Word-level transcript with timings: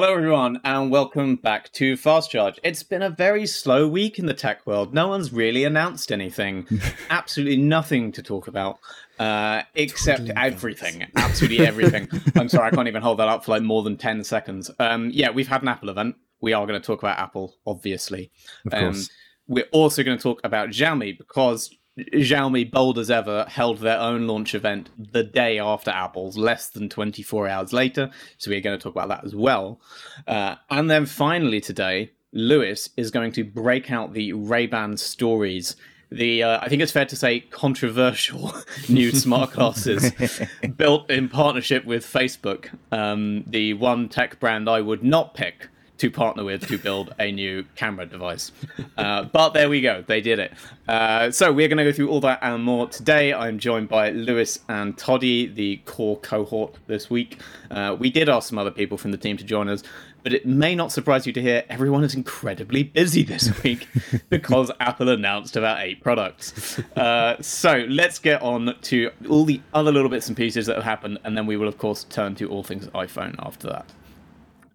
Hello, 0.00 0.14
everyone, 0.14 0.60
and 0.62 0.92
welcome 0.92 1.34
back 1.34 1.72
to 1.72 1.96
Fast 1.96 2.30
Charge. 2.30 2.60
It's 2.62 2.84
been 2.84 3.02
a 3.02 3.10
very 3.10 3.48
slow 3.48 3.88
week 3.88 4.20
in 4.20 4.26
the 4.26 4.32
tech 4.32 4.64
world. 4.64 4.94
No 4.94 5.08
one's 5.08 5.32
really 5.32 5.64
announced 5.64 6.12
anything. 6.12 6.68
Absolutely 7.10 7.56
nothing 7.56 8.12
to 8.12 8.22
talk 8.22 8.46
about, 8.46 8.78
uh, 9.18 9.62
except 9.74 10.28
totally 10.28 10.36
everything. 10.36 11.04
Absolutely 11.16 11.66
everything. 11.66 12.08
I'm 12.36 12.48
sorry, 12.48 12.68
I 12.68 12.70
can't 12.70 12.86
even 12.86 13.02
hold 13.02 13.18
that 13.18 13.26
up 13.26 13.44
for 13.44 13.50
like 13.50 13.64
more 13.64 13.82
than 13.82 13.96
10 13.96 14.22
seconds. 14.22 14.70
Um, 14.78 15.10
yeah, 15.12 15.30
we've 15.30 15.48
had 15.48 15.62
an 15.62 15.68
Apple 15.68 15.88
event. 15.88 16.14
We 16.40 16.52
are 16.52 16.64
going 16.64 16.80
to 16.80 16.86
talk 16.86 17.02
about 17.02 17.18
Apple, 17.18 17.56
obviously. 17.66 18.30
Of 18.66 18.70
course. 18.70 19.10
Um, 19.10 19.14
we're 19.48 19.68
also 19.72 20.04
going 20.04 20.16
to 20.16 20.22
talk 20.22 20.40
about 20.44 20.68
Xiaomi 20.68 21.18
because 21.18 21.74
Xiaomi, 22.12 22.70
bold 22.70 22.98
as 22.98 23.10
ever, 23.10 23.46
held 23.48 23.78
their 23.78 23.98
own 23.98 24.26
launch 24.26 24.54
event 24.54 24.90
the 24.96 25.24
day 25.24 25.58
after 25.58 25.90
Apple's, 25.90 26.36
less 26.36 26.68
than 26.68 26.88
24 26.88 27.48
hours 27.48 27.72
later. 27.72 28.10
So 28.36 28.50
we're 28.50 28.60
going 28.60 28.78
to 28.78 28.82
talk 28.82 28.94
about 28.94 29.08
that 29.08 29.24
as 29.24 29.34
well. 29.34 29.80
Uh, 30.26 30.56
and 30.70 30.90
then 30.90 31.06
finally 31.06 31.60
today, 31.60 32.12
Lewis 32.32 32.90
is 32.96 33.10
going 33.10 33.32
to 33.32 33.44
break 33.44 33.90
out 33.90 34.12
the 34.12 34.32
Ray-Ban 34.32 34.96
stories. 34.96 35.76
The 36.10 36.42
uh, 36.42 36.60
I 36.62 36.68
think 36.68 36.80
it's 36.80 36.92
fair 36.92 37.04
to 37.04 37.16
say 37.16 37.40
controversial 37.40 38.54
new 38.88 39.12
smart 39.12 39.52
glasses 39.52 40.10
built 40.76 41.10
in 41.10 41.28
partnership 41.28 41.84
with 41.84 42.04
Facebook, 42.06 42.70
um, 42.90 43.44
the 43.46 43.74
one 43.74 44.08
tech 44.08 44.40
brand 44.40 44.70
I 44.70 44.80
would 44.80 45.02
not 45.02 45.34
pick 45.34 45.68
to 45.98 46.10
partner 46.10 46.44
with 46.44 46.66
to 46.68 46.78
build 46.78 47.14
a 47.18 47.30
new 47.30 47.64
camera 47.74 48.06
device. 48.06 48.52
Uh, 48.96 49.24
but 49.24 49.50
there 49.50 49.68
we 49.68 49.80
go, 49.80 50.02
they 50.06 50.20
did 50.20 50.38
it. 50.38 50.52
Uh, 50.86 51.30
so 51.30 51.52
we're 51.52 51.68
going 51.68 51.78
to 51.78 51.84
go 51.84 51.92
through 51.92 52.08
all 52.08 52.20
that 52.20 52.38
and 52.42 52.62
more 52.64 52.88
today. 52.88 53.32
I'm 53.34 53.58
joined 53.58 53.88
by 53.88 54.10
Lewis 54.10 54.60
and 54.68 54.96
Toddy, 54.96 55.46
the 55.46 55.76
core 55.84 56.18
cohort 56.18 56.76
this 56.86 57.10
week. 57.10 57.40
Uh, 57.70 57.96
we 57.98 58.10
did 58.10 58.28
ask 58.28 58.48
some 58.48 58.58
other 58.58 58.70
people 58.70 58.96
from 58.96 59.10
the 59.10 59.18
team 59.18 59.36
to 59.36 59.44
join 59.44 59.68
us, 59.68 59.82
but 60.22 60.32
it 60.32 60.46
may 60.46 60.74
not 60.74 60.92
surprise 60.92 61.26
you 61.26 61.32
to 61.32 61.42
hear 61.42 61.64
everyone 61.68 62.04
is 62.04 62.14
incredibly 62.14 62.82
busy 62.82 63.22
this 63.22 63.62
week 63.62 63.88
because 64.28 64.70
Apple 64.80 65.08
announced 65.08 65.56
about 65.56 65.80
eight 65.80 66.02
products. 66.02 66.78
Uh, 66.96 67.40
so 67.40 67.86
let's 67.88 68.18
get 68.18 68.40
on 68.42 68.76
to 68.82 69.10
all 69.28 69.44
the 69.44 69.60
other 69.74 69.92
little 69.92 70.08
bits 70.08 70.28
and 70.28 70.36
pieces 70.36 70.66
that 70.66 70.76
have 70.76 70.84
happened, 70.84 71.18
and 71.24 71.36
then 71.36 71.46
we 71.46 71.56
will, 71.56 71.68
of 71.68 71.78
course, 71.78 72.04
turn 72.04 72.34
to 72.36 72.48
all 72.48 72.62
things 72.62 72.86
iPhone 72.88 73.34
after 73.38 73.68
that. 73.68 73.86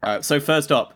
Uh, 0.01 0.21
so 0.21 0.39
first 0.39 0.71
up, 0.71 0.93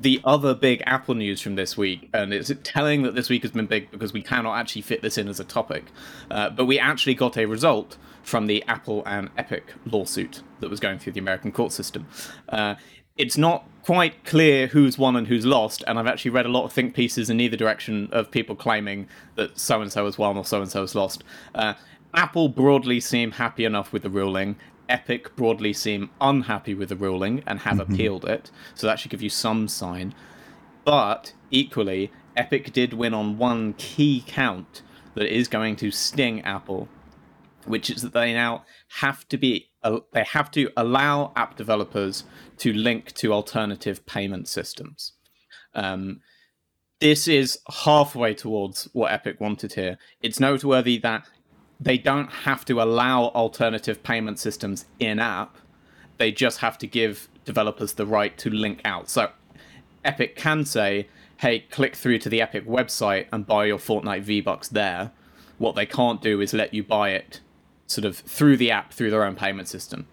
the 0.00 0.18
other 0.24 0.54
big 0.54 0.82
Apple 0.86 1.14
news 1.14 1.42
from 1.42 1.56
this 1.56 1.76
week, 1.76 2.08
and 2.14 2.32
it's 2.32 2.50
telling 2.62 3.02
that 3.02 3.14
this 3.14 3.28
week 3.28 3.42
has 3.42 3.50
been 3.50 3.66
big 3.66 3.90
because 3.90 4.14
we 4.14 4.22
cannot 4.22 4.58
actually 4.58 4.82
fit 4.82 5.02
this 5.02 5.18
in 5.18 5.28
as 5.28 5.38
a 5.38 5.44
topic, 5.44 5.84
uh, 6.30 6.48
but 6.48 6.64
we 6.64 6.78
actually 6.78 7.14
got 7.14 7.36
a 7.36 7.44
result 7.44 7.98
from 8.22 8.46
the 8.46 8.64
Apple 8.66 9.02
and 9.04 9.28
Epic 9.36 9.74
lawsuit 9.84 10.42
that 10.60 10.70
was 10.70 10.80
going 10.80 10.98
through 10.98 11.12
the 11.12 11.20
American 11.20 11.52
court 11.52 11.72
system. 11.72 12.06
Uh, 12.48 12.76
it's 13.18 13.36
not 13.36 13.68
quite 13.82 14.24
clear 14.24 14.68
who's 14.68 14.96
won 14.96 15.16
and 15.16 15.26
who's 15.26 15.44
lost, 15.44 15.84
and 15.86 15.98
I've 15.98 16.06
actually 16.06 16.30
read 16.30 16.46
a 16.46 16.50
lot 16.50 16.64
of 16.64 16.72
think 16.72 16.94
pieces 16.94 17.28
in 17.28 17.38
either 17.38 17.56
direction 17.56 18.08
of 18.10 18.30
people 18.30 18.56
claiming 18.56 19.06
that 19.34 19.58
so 19.58 19.82
and 19.82 19.92
so 19.92 20.06
has 20.06 20.16
won 20.16 20.38
or 20.38 20.44
so 20.46 20.62
and 20.62 20.70
so 20.70 20.80
has 20.80 20.94
lost. 20.94 21.22
Uh, 21.54 21.74
Apple 22.14 22.48
broadly 22.48 23.00
seem 23.00 23.32
happy 23.32 23.66
enough 23.66 23.92
with 23.92 24.02
the 24.02 24.10
ruling. 24.10 24.56
Epic 24.90 25.34
broadly 25.36 25.72
seem 25.72 26.10
unhappy 26.20 26.74
with 26.74 26.88
the 26.88 26.96
ruling 26.96 27.42
and 27.46 27.60
have 27.60 27.78
mm-hmm. 27.78 27.92
appealed 27.92 28.24
it, 28.24 28.50
so 28.74 28.86
that 28.86 28.98
should 28.98 29.10
give 29.10 29.22
you 29.22 29.30
some 29.30 29.68
sign. 29.68 30.14
But 30.84 31.32
equally, 31.50 32.10
Epic 32.36 32.72
did 32.72 32.92
win 32.92 33.14
on 33.14 33.38
one 33.38 33.74
key 33.74 34.24
count 34.26 34.82
that 35.14 35.32
is 35.34 35.48
going 35.48 35.76
to 35.76 35.90
sting 35.90 36.40
Apple, 36.42 36.88
which 37.64 37.90
is 37.90 38.02
that 38.02 38.12
they 38.12 38.32
now 38.32 38.64
have 39.00 39.26
to 39.28 39.36
be 39.36 39.70
uh, 39.82 40.00
they 40.12 40.24
have 40.24 40.50
to 40.50 40.70
allow 40.76 41.32
app 41.36 41.56
developers 41.56 42.24
to 42.58 42.72
link 42.72 43.12
to 43.12 43.32
alternative 43.32 44.04
payment 44.06 44.48
systems. 44.48 45.12
Um, 45.74 46.20
this 47.00 47.26
is 47.26 47.58
halfway 47.84 48.34
towards 48.34 48.88
what 48.92 49.10
Epic 49.10 49.40
wanted 49.40 49.72
here. 49.72 49.96
It's 50.20 50.38
noteworthy 50.38 50.98
that 50.98 51.24
they 51.80 51.96
don't 51.96 52.30
have 52.30 52.64
to 52.66 52.82
allow 52.82 53.28
alternative 53.28 54.02
payment 54.02 54.38
systems 54.38 54.84
in 54.98 55.18
app. 55.18 55.56
They 56.18 56.30
just 56.30 56.58
have 56.58 56.76
to 56.78 56.86
give 56.86 57.28
developers 57.44 57.94
the 57.94 58.06
right 58.06 58.36
to 58.38 58.50
link 58.50 58.82
out. 58.84 59.08
So 59.08 59.30
Epic 60.04 60.36
can 60.36 60.64
say, 60.64 61.08
hey, 61.38 61.60
click 61.60 61.96
through 61.96 62.18
to 62.18 62.28
the 62.28 62.42
Epic 62.42 62.66
website 62.66 63.26
and 63.32 63.46
buy 63.46 63.64
your 63.64 63.78
Fortnite 63.78 64.22
V 64.22 64.42
Bucks 64.42 64.68
there. 64.68 65.10
What 65.56 65.74
they 65.74 65.86
can't 65.86 66.20
do 66.20 66.40
is 66.40 66.52
let 66.52 66.74
you 66.74 66.82
buy 66.82 67.10
it 67.10 67.40
sort 67.86 68.04
of 68.04 68.18
through 68.18 68.58
the 68.58 68.70
app, 68.70 68.92
through 68.92 69.10
their 69.10 69.24
own 69.24 69.34
payment 69.34 69.68
system. 69.68 70.06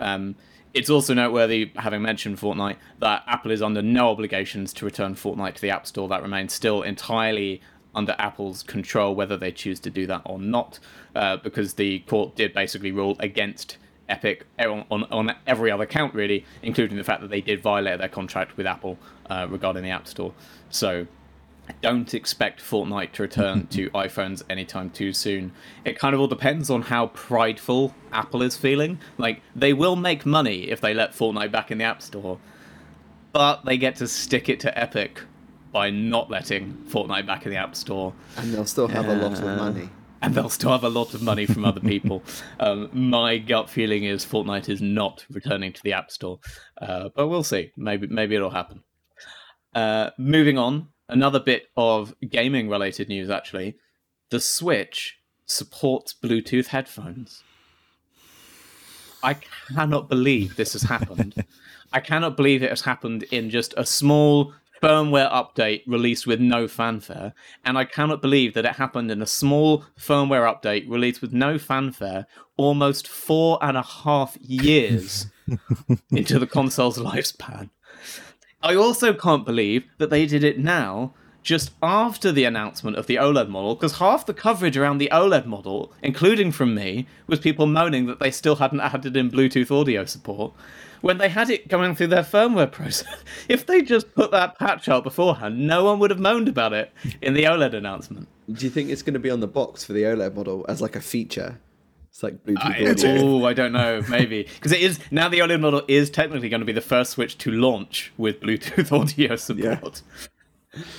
Um, 0.00 0.36
it's 0.72 0.88
also 0.88 1.14
noteworthy, 1.14 1.72
having 1.76 2.02
mentioned 2.02 2.38
Fortnite, 2.38 2.76
that 3.00 3.24
Apple 3.26 3.50
is 3.50 3.60
under 3.60 3.82
no 3.82 4.08
obligations 4.08 4.72
to 4.74 4.84
return 4.84 5.14
Fortnite 5.14 5.54
to 5.56 5.60
the 5.60 5.70
App 5.70 5.86
Store. 5.86 6.08
That 6.08 6.22
remains 6.22 6.52
still 6.52 6.82
entirely 6.82 7.60
under 7.94 8.14
Apple's 8.18 8.62
control 8.62 9.14
whether 9.14 9.36
they 9.36 9.52
choose 9.52 9.80
to 9.80 9.90
do 9.90 10.06
that 10.06 10.22
or 10.24 10.38
not, 10.38 10.78
uh, 11.14 11.36
because 11.38 11.74
the 11.74 12.00
court 12.00 12.36
did 12.36 12.52
basically 12.52 12.92
rule 12.92 13.16
against 13.20 13.76
Epic 14.08 14.44
on, 14.58 14.84
on, 14.90 15.04
on, 15.04 15.34
every 15.46 15.70
other 15.70 15.86
count, 15.86 16.14
really, 16.14 16.44
including 16.62 16.96
the 16.96 17.04
fact 17.04 17.20
that 17.20 17.30
they 17.30 17.40
did 17.40 17.62
violate 17.62 17.98
their 17.98 18.08
contract 18.08 18.56
with 18.56 18.66
Apple 18.66 18.98
uh, 19.28 19.46
regarding 19.48 19.84
the 19.84 19.90
App 19.90 20.08
Store. 20.08 20.32
So 20.68 21.06
don't 21.80 22.12
expect 22.14 22.60
Fortnite 22.60 23.12
to 23.12 23.22
return 23.22 23.66
to 23.70 23.88
iPhones 23.90 24.42
anytime 24.50 24.90
too 24.90 25.12
soon. 25.12 25.52
It 25.84 25.98
kind 25.98 26.14
of 26.14 26.20
all 26.20 26.26
depends 26.26 26.70
on 26.70 26.82
how 26.82 27.08
prideful 27.08 27.94
Apple 28.12 28.42
is 28.42 28.56
feeling. 28.56 28.98
Like, 29.16 29.42
they 29.54 29.72
will 29.72 29.96
make 29.96 30.26
money 30.26 30.70
if 30.70 30.80
they 30.80 30.92
let 30.92 31.12
Fortnite 31.12 31.52
back 31.52 31.70
in 31.70 31.78
the 31.78 31.84
App 31.84 32.02
Store, 32.02 32.38
but 33.32 33.64
they 33.64 33.78
get 33.78 33.96
to 33.96 34.08
stick 34.08 34.48
it 34.48 34.60
to 34.60 34.78
Epic 34.78 35.20
by 35.72 35.90
not 35.90 36.30
letting 36.30 36.74
Fortnite 36.88 37.26
back 37.26 37.44
in 37.44 37.50
the 37.50 37.56
App 37.56 37.74
Store. 37.76 38.12
And 38.36 38.52
they'll 38.52 38.66
still 38.66 38.88
have 38.88 39.08
uh, 39.08 39.12
a 39.12 39.16
lot 39.16 39.38
of 39.38 39.44
money. 39.44 39.88
And 40.22 40.34
they'll 40.34 40.50
still 40.50 40.70
have 40.70 40.84
a 40.84 40.88
lot 40.88 41.14
of 41.14 41.22
money 41.22 41.46
from 41.46 41.64
other 41.64 41.80
people. 41.80 42.22
um, 42.60 42.90
my 42.92 43.38
gut 43.38 43.70
feeling 43.70 44.04
is 44.04 44.24
Fortnite 44.24 44.68
is 44.68 44.82
not 44.82 45.24
returning 45.30 45.72
to 45.72 45.82
the 45.82 45.92
App 45.92 46.10
Store, 46.10 46.40
uh, 46.80 47.08
but 47.14 47.28
we'll 47.28 47.42
see. 47.42 47.72
Maybe 47.76 48.06
maybe 48.06 48.34
it'll 48.34 48.50
happen. 48.50 48.82
Uh, 49.74 50.10
moving 50.18 50.58
on, 50.58 50.88
another 51.08 51.40
bit 51.40 51.68
of 51.76 52.14
gaming 52.28 52.68
related 52.68 53.08
news. 53.08 53.30
Actually, 53.30 53.76
the 54.30 54.40
Switch 54.40 55.18
supports 55.46 56.14
Bluetooth 56.14 56.68
headphones. 56.68 57.42
I 59.22 59.36
cannot 59.74 60.08
believe 60.08 60.56
this 60.56 60.72
has 60.72 60.82
happened. 60.82 61.44
I 61.92 62.00
cannot 62.00 62.36
believe 62.36 62.62
it 62.62 62.70
has 62.70 62.82
happened 62.82 63.24
in 63.24 63.50
just 63.50 63.74
a 63.76 63.84
small 63.84 64.54
firmware 64.82 65.30
update 65.30 65.82
released 65.86 66.26
with 66.26 66.40
no 66.40 66.66
fanfare, 66.66 67.34
and 67.64 67.76
I 67.76 67.84
cannot 67.84 68.22
believe 68.22 68.54
that 68.54 68.64
it 68.64 68.76
happened 68.76 69.10
in 69.10 69.22
a 69.22 69.26
small 69.26 69.84
firmware 69.98 70.50
update 70.50 70.88
released 70.88 71.20
with 71.20 71.32
no 71.32 71.58
fanfare 71.58 72.26
almost 72.56 73.08
four 73.08 73.58
and 73.62 73.76
a 73.76 73.82
half 73.82 74.36
years 74.38 75.26
into 76.10 76.38
the 76.38 76.46
console's 76.46 76.98
lifespan. 76.98 77.70
I 78.62 78.74
also 78.74 79.14
can't 79.14 79.46
believe 79.46 79.84
that 79.98 80.10
they 80.10 80.26
did 80.26 80.44
it 80.44 80.58
now 80.58 81.14
just 81.42 81.70
after 81.82 82.30
the 82.30 82.44
announcement 82.44 82.96
of 82.98 83.06
the 83.06 83.16
OLED 83.16 83.48
model, 83.48 83.74
because 83.74 83.98
half 83.98 84.26
the 84.26 84.34
coverage 84.34 84.76
around 84.76 84.98
the 84.98 85.08
OLED 85.10 85.46
model, 85.46 85.92
including 86.02 86.52
from 86.52 86.74
me, 86.74 87.06
was 87.26 87.40
people 87.40 87.66
moaning 87.66 88.06
that 88.06 88.20
they 88.20 88.30
still 88.30 88.56
hadn't 88.56 88.80
added 88.80 89.16
in 89.16 89.30
Bluetooth 89.30 89.70
audio 89.70 90.04
support 90.04 90.52
when 91.00 91.18
they 91.18 91.28
had 91.28 91.50
it 91.50 91.68
going 91.68 91.94
through 91.94 92.08
their 92.08 92.22
firmware 92.22 92.70
process. 92.70 93.22
if 93.48 93.66
they 93.66 93.82
just 93.82 94.14
put 94.14 94.30
that 94.30 94.58
patch 94.58 94.88
out 94.88 95.04
beforehand, 95.04 95.66
no 95.66 95.84
one 95.84 95.98
would 95.98 96.10
have 96.10 96.20
moaned 96.20 96.48
about 96.48 96.72
it 96.72 96.92
in 97.22 97.34
the 97.34 97.44
OLED 97.44 97.74
announcement. 97.74 98.28
Do 98.50 98.64
you 98.64 98.70
think 98.70 98.90
it's 98.90 99.02
going 99.02 99.14
to 99.14 99.20
be 99.20 99.30
on 99.30 99.40
the 99.40 99.46
box 99.46 99.84
for 99.84 99.92
the 99.92 100.02
OLED 100.02 100.34
model 100.34 100.64
as 100.68 100.80
like 100.80 100.96
a 100.96 101.00
feature? 101.00 101.58
It's 102.10 102.22
like 102.22 102.44
Bluetooth. 102.44 103.04
I, 103.04 103.18
oh, 103.22 103.44
I 103.44 103.52
don't 103.52 103.72
know. 103.72 104.02
Maybe 104.08 104.42
because 104.54 104.72
it 104.72 104.80
is 104.80 104.98
now 105.10 105.28
the 105.28 105.38
OLED 105.38 105.60
model 105.60 105.82
is 105.86 106.10
technically 106.10 106.48
going 106.48 106.60
to 106.60 106.66
be 106.66 106.72
the 106.72 106.80
first 106.80 107.12
Switch 107.12 107.38
to 107.38 107.50
launch 107.50 108.12
with 108.18 108.40
Bluetooth 108.40 108.92
audio 109.00 109.36
support. 109.36 110.02
Yeah. 110.02 110.28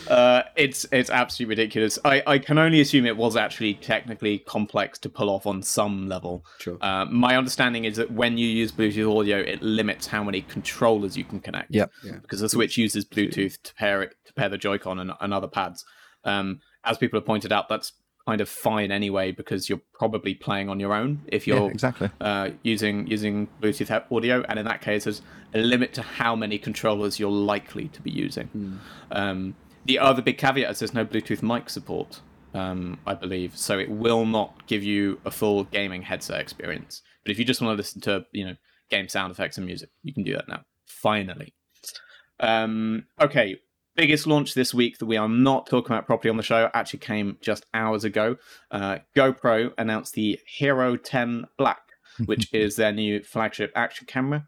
Uh, 0.07 0.43
it's 0.55 0.85
it's 0.91 1.09
absolutely 1.09 1.55
ridiculous. 1.55 1.97
I, 2.03 2.21
I 2.27 2.39
can 2.39 2.57
only 2.57 2.81
assume 2.81 3.05
it 3.05 3.15
was 3.15 3.35
actually 3.35 3.75
technically 3.75 4.39
complex 4.39 4.99
to 4.99 5.09
pull 5.09 5.29
off 5.29 5.45
on 5.45 5.63
some 5.63 6.09
level. 6.09 6.45
Sure. 6.59 6.77
Uh, 6.81 7.05
my 7.05 7.37
understanding 7.37 7.85
is 7.85 7.95
that 7.97 8.11
when 8.11 8.37
you 8.37 8.47
use 8.47 8.71
Bluetooth 8.71 9.19
audio, 9.19 9.37
it 9.37 9.61
limits 9.61 10.07
how 10.07 10.23
many 10.23 10.41
controllers 10.41 11.15
you 11.17 11.23
can 11.23 11.39
connect. 11.39 11.73
Yep. 11.73 11.91
Yeah. 12.03 12.17
Because 12.21 12.41
the 12.41 12.49
Switch 12.49 12.77
uses 12.77 13.05
Bluetooth 13.05 13.61
to 13.63 13.73
pair 13.75 14.01
it 14.01 14.15
to 14.25 14.33
pair 14.33 14.49
the 14.49 14.57
Joy-Con 14.57 14.99
and, 14.99 15.11
and 15.19 15.33
other 15.33 15.47
pads. 15.47 15.85
Um, 16.23 16.59
as 16.83 16.97
people 16.97 17.17
have 17.19 17.25
pointed 17.25 17.51
out, 17.51 17.69
that's 17.69 17.93
kind 18.27 18.41
of 18.41 18.47
fine 18.47 18.91
anyway 18.91 19.31
because 19.31 19.67
you're 19.67 19.81
probably 19.93 20.33
playing 20.33 20.69
on 20.69 20.79
your 20.79 20.93
own 20.93 21.19
if 21.27 21.47
you're 21.47 21.65
yeah, 21.65 21.71
exactly 21.71 22.09
uh, 22.21 22.49
using 22.61 23.07
using 23.07 23.47
Bluetooth 23.61 24.03
audio, 24.11 24.43
and 24.47 24.59
in 24.59 24.65
that 24.65 24.81
case, 24.81 25.05
there's 25.05 25.21
a 25.53 25.59
limit 25.59 25.93
to 25.93 26.01
how 26.01 26.35
many 26.35 26.57
controllers 26.57 27.19
you're 27.19 27.31
likely 27.31 27.87
to 27.89 28.01
be 28.01 28.11
using. 28.11 28.49
Mm. 28.55 28.77
Um, 29.17 29.55
the 29.85 29.99
other 29.99 30.21
big 30.21 30.37
caveat 30.37 30.71
is 30.71 30.79
there's 30.79 30.93
no 30.93 31.05
Bluetooth 31.05 31.41
mic 31.41 31.69
support, 31.69 32.21
um, 32.53 32.99
I 33.05 33.13
believe, 33.13 33.57
so 33.57 33.79
it 33.79 33.89
will 33.89 34.25
not 34.25 34.67
give 34.67 34.83
you 34.83 35.19
a 35.25 35.31
full 35.31 35.65
gaming 35.65 36.03
headset 36.03 36.39
experience. 36.39 37.01
But 37.23 37.31
if 37.31 37.39
you 37.39 37.45
just 37.45 37.61
want 37.61 37.73
to 37.73 37.77
listen 37.77 38.01
to 38.01 38.25
you 38.31 38.45
know 38.45 38.55
game 38.89 39.07
sound 39.07 39.31
effects 39.31 39.57
and 39.57 39.65
music, 39.65 39.89
you 40.03 40.13
can 40.13 40.23
do 40.23 40.33
that 40.33 40.47
now. 40.47 40.61
Finally. 40.85 41.53
Um, 42.39 43.05
okay, 43.19 43.57
biggest 43.95 44.27
launch 44.27 44.53
this 44.53 44.73
week 44.73 44.97
that 44.97 45.05
we 45.05 45.17
are 45.17 45.29
not 45.29 45.67
talking 45.67 45.93
about 45.93 46.07
properly 46.07 46.29
on 46.29 46.37
the 46.37 46.43
show 46.43 46.69
actually 46.73 46.99
came 46.99 47.37
just 47.41 47.65
hours 47.73 48.03
ago. 48.03 48.37
Uh, 48.71 48.99
GoPro 49.15 49.73
announced 49.77 50.13
the 50.13 50.39
Hero 50.45 50.97
10 50.97 51.45
Black, 51.57 51.81
which 52.25 52.49
is 52.53 52.75
their 52.75 52.91
new 52.91 53.21
flagship 53.23 53.71
action 53.75 54.07
camera. 54.07 54.47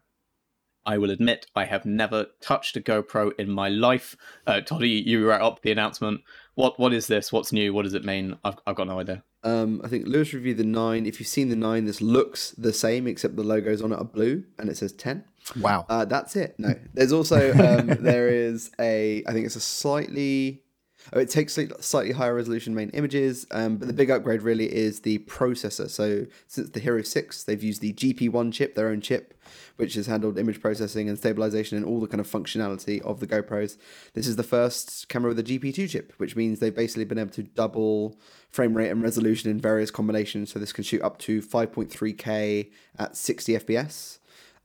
I 0.86 0.98
will 0.98 1.10
admit 1.10 1.46
I 1.54 1.64
have 1.64 1.84
never 1.84 2.26
touched 2.40 2.76
a 2.76 2.80
GoPro 2.80 3.32
in 3.38 3.50
my 3.50 3.68
life. 3.68 4.16
Uh, 4.46 4.60
Toddy, 4.60 4.90
you 4.90 5.28
wrote 5.28 5.40
up 5.40 5.62
the 5.62 5.72
announcement. 5.72 6.22
What 6.54 6.78
what 6.78 6.92
is 6.92 7.06
this? 7.06 7.32
What's 7.32 7.52
new? 7.52 7.72
What 7.72 7.82
does 7.82 7.94
it 7.94 8.04
mean? 8.04 8.36
I've 8.44 8.58
I've 8.66 8.76
got 8.76 8.86
no 8.86 9.00
idea. 9.00 9.22
Um, 9.42 9.82
I 9.84 9.88
think 9.88 10.06
Lewis 10.06 10.32
reviewed 10.32 10.56
the 10.56 10.64
nine. 10.64 11.04
If 11.04 11.20
you've 11.20 11.28
seen 11.28 11.50
the 11.50 11.56
nine, 11.56 11.84
this 11.84 12.00
looks 12.00 12.52
the 12.52 12.72
same 12.72 13.06
except 13.06 13.36
the 13.36 13.42
logos 13.42 13.82
on 13.82 13.92
it 13.92 13.98
are 13.98 14.04
blue 14.04 14.44
and 14.58 14.70
it 14.70 14.76
says 14.76 14.92
ten. 14.92 15.24
Wow. 15.60 15.84
Uh, 15.88 16.04
that's 16.06 16.34
it. 16.36 16.54
No, 16.58 16.74
there's 16.94 17.12
also 17.12 17.52
um, 17.52 17.86
there 18.00 18.28
is 18.28 18.70
a. 18.80 19.22
I 19.26 19.32
think 19.32 19.46
it's 19.46 19.56
a 19.56 19.60
slightly. 19.60 20.63
Oh, 21.12 21.20
it 21.20 21.28
takes 21.28 21.58
slightly 21.80 22.12
higher 22.12 22.34
resolution 22.34 22.74
main 22.74 22.88
images, 22.90 23.46
um, 23.50 23.76
but 23.76 23.88
the 23.88 23.94
big 23.94 24.10
upgrade 24.10 24.42
really 24.42 24.72
is 24.72 25.00
the 25.00 25.18
processor. 25.20 25.90
So 25.90 26.26
since 26.46 26.70
the 26.70 26.80
Hero 26.80 27.02
Six, 27.02 27.44
they've 27.44 27.62
used 27.62 27.82
the 27.82 27.92
GP1 27.92 28.52
chip, 28.52 28.74
their 28.74 28.88
own 28.88 29.00
chip, 29.02 29.34
which 29.76 29.94
has 29.94 30.06
handled 30.06 30.38
image 30.38 30.60
processing 30.60 31.08
and 31.08 31.18
stabilization 31.18 31.76
and 31.76 31.86
all 31.86 32.00
the 32.00 32.06
kind 32.06 32.20
of 32.20 32.30
functionality 32.30 33.02
of 33.02 33.20
the 33.20 33.26
GoPros. 33.26 33.76
This 34.14 34.26
is 34.26 34.36
the 34.36 34.42
first 34.42 35.08
camera 35.08 35.28
with 35.28 35.38
a 35.38 35.42
GP2 35.42 35.90
chip, 35.90 36.14
which 36.16 36.36
means 36.36 36.58
they've 36.58 36.74
basically 36.74 37.04
been 37.04 37.18
able 37.18 37.32
to 37.32 37.42
double 37.42 38.16
frame 38.48 38.74
rate 38.74 38.90
and 38.90 39.02
resolution 39.02 39.50
in 39.50 39.60
various 39.60 39.90
combinations. 39.90 40.52
So 40.52 40.58
this 40.58 40.72
can 40.72 40.84
shoot 40.84 41.02
up 41.02 41.18
to 41.18 41.42
5.3K 41.42 42.70
at 42.98 43.16
60 43.16 43.52
FPS. 43.58 44.18